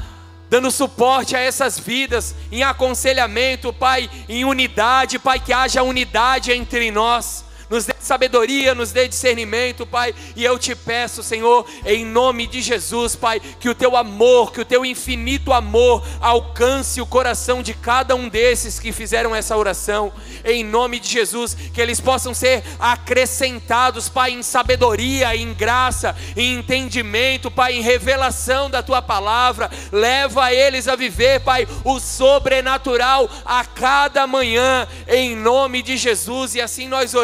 dando 0.50 0.72
suporte 0.72 1.36
a 1.36 1.40
essas 1.40 1.78
vidas, 1.78 2.34
em 2.50 2.64
aconselhamento, 2.64 3.72
Pai, 3.72 4.10
em 4.28 4.44
unidade, 4.44 5.20
Pai, 5.20 5.38
que 5.38 5.52
haja 5.52 5.84
unidade 5.84 6.50
entre 6.50 6.90
nós 6.90 7.44
nos 7.72 7.86
dê 7.86 7.94
sabedoria, 7.98 8.74
nos 8.74 8.92
dê 8.92 9.08
discernimento, 9.08 9.86
Pai. 9.86 10.14
E 10.36 10.44
eu 10.44 10.58
te 10.58 10.74
peço, 10.74 11.22
Senhor, 11.22 11.64
em 11.86 12.04
nome 12.04 12.46
de 12.46 12.60
Jesus, 12.60 13.16
Pai, 13.16 13.40
que 13.40 13.66
o 13.66 13.74
teu 13.74 13.96
amor, 13.96 14.52
que 14.52 14.60
o 14.60 14.64
teu 14.64 14.84
infinito 14.84 15.54
amor 15.54 16.06
alcance 16.20 17.00
o 17.00 17.06
coração 17.06 17.62
de 17.62 17.72
cada 17.72 18.14
um 18.14 18.28
desses 18.28 18.78
que 18.78 18.92
fizeram 18.92 19.34
essa 19.34 19.56
oração. 19.56 20.12
Em 20.44 20.62
nome 20.62 21.00
de 21.00 21.08
Jesus, 21.08 21.54
que 21.72 21.80
eles 21.80 21.98
possam 21.98 22.34
ser 22.34 22.62
acrescentados, 22.78 24.06
Pai, 24.06 24.32
em 24.32 24.42
sabedoria, 24.42 25.34
em 25.34 25.54
graça, 25.54 26.14
em 26.36 26.58
entendimento, 26.58 27.50
Pai, 27.50 27.72
em 27.72 27.80
revelação 27.80 28.68
da 28.68 28.82
tua 28.82 29.00
palavra. 29.00 29.70
Leva 29.90 30.52
eles 30.52 30.88
a 30.88 30.94
viver, 30.94 31.40
Pai, 31.40 31.66
o 31.84 31.98
sobrenatural 31.98 33.30
a 33.46 33.64
cada 33.64 34.26
manhã, 34.26 34.86
em 35.08 35.34
nome 35.34 35.80
de 35.80 35.96
Jesus. 35.96 36.54
E 36.54 36.60
assim 36.60 36.86
nós 36.86 37.14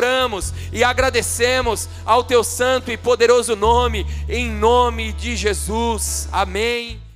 e 0.73 0.85
agradecemos 0.85 1.89
ao 2.05 2.25
teu 2.25 2.43
santo 2.45 2.91
e 2.91 2.97
poderoso 2.97 3.57
nome, 3.57 4.07
em 4.29 4.51
nome 4.51 5.13
de 5.13 5.37
Jesus. 5.37 6.29
Amém. 6.33 7.08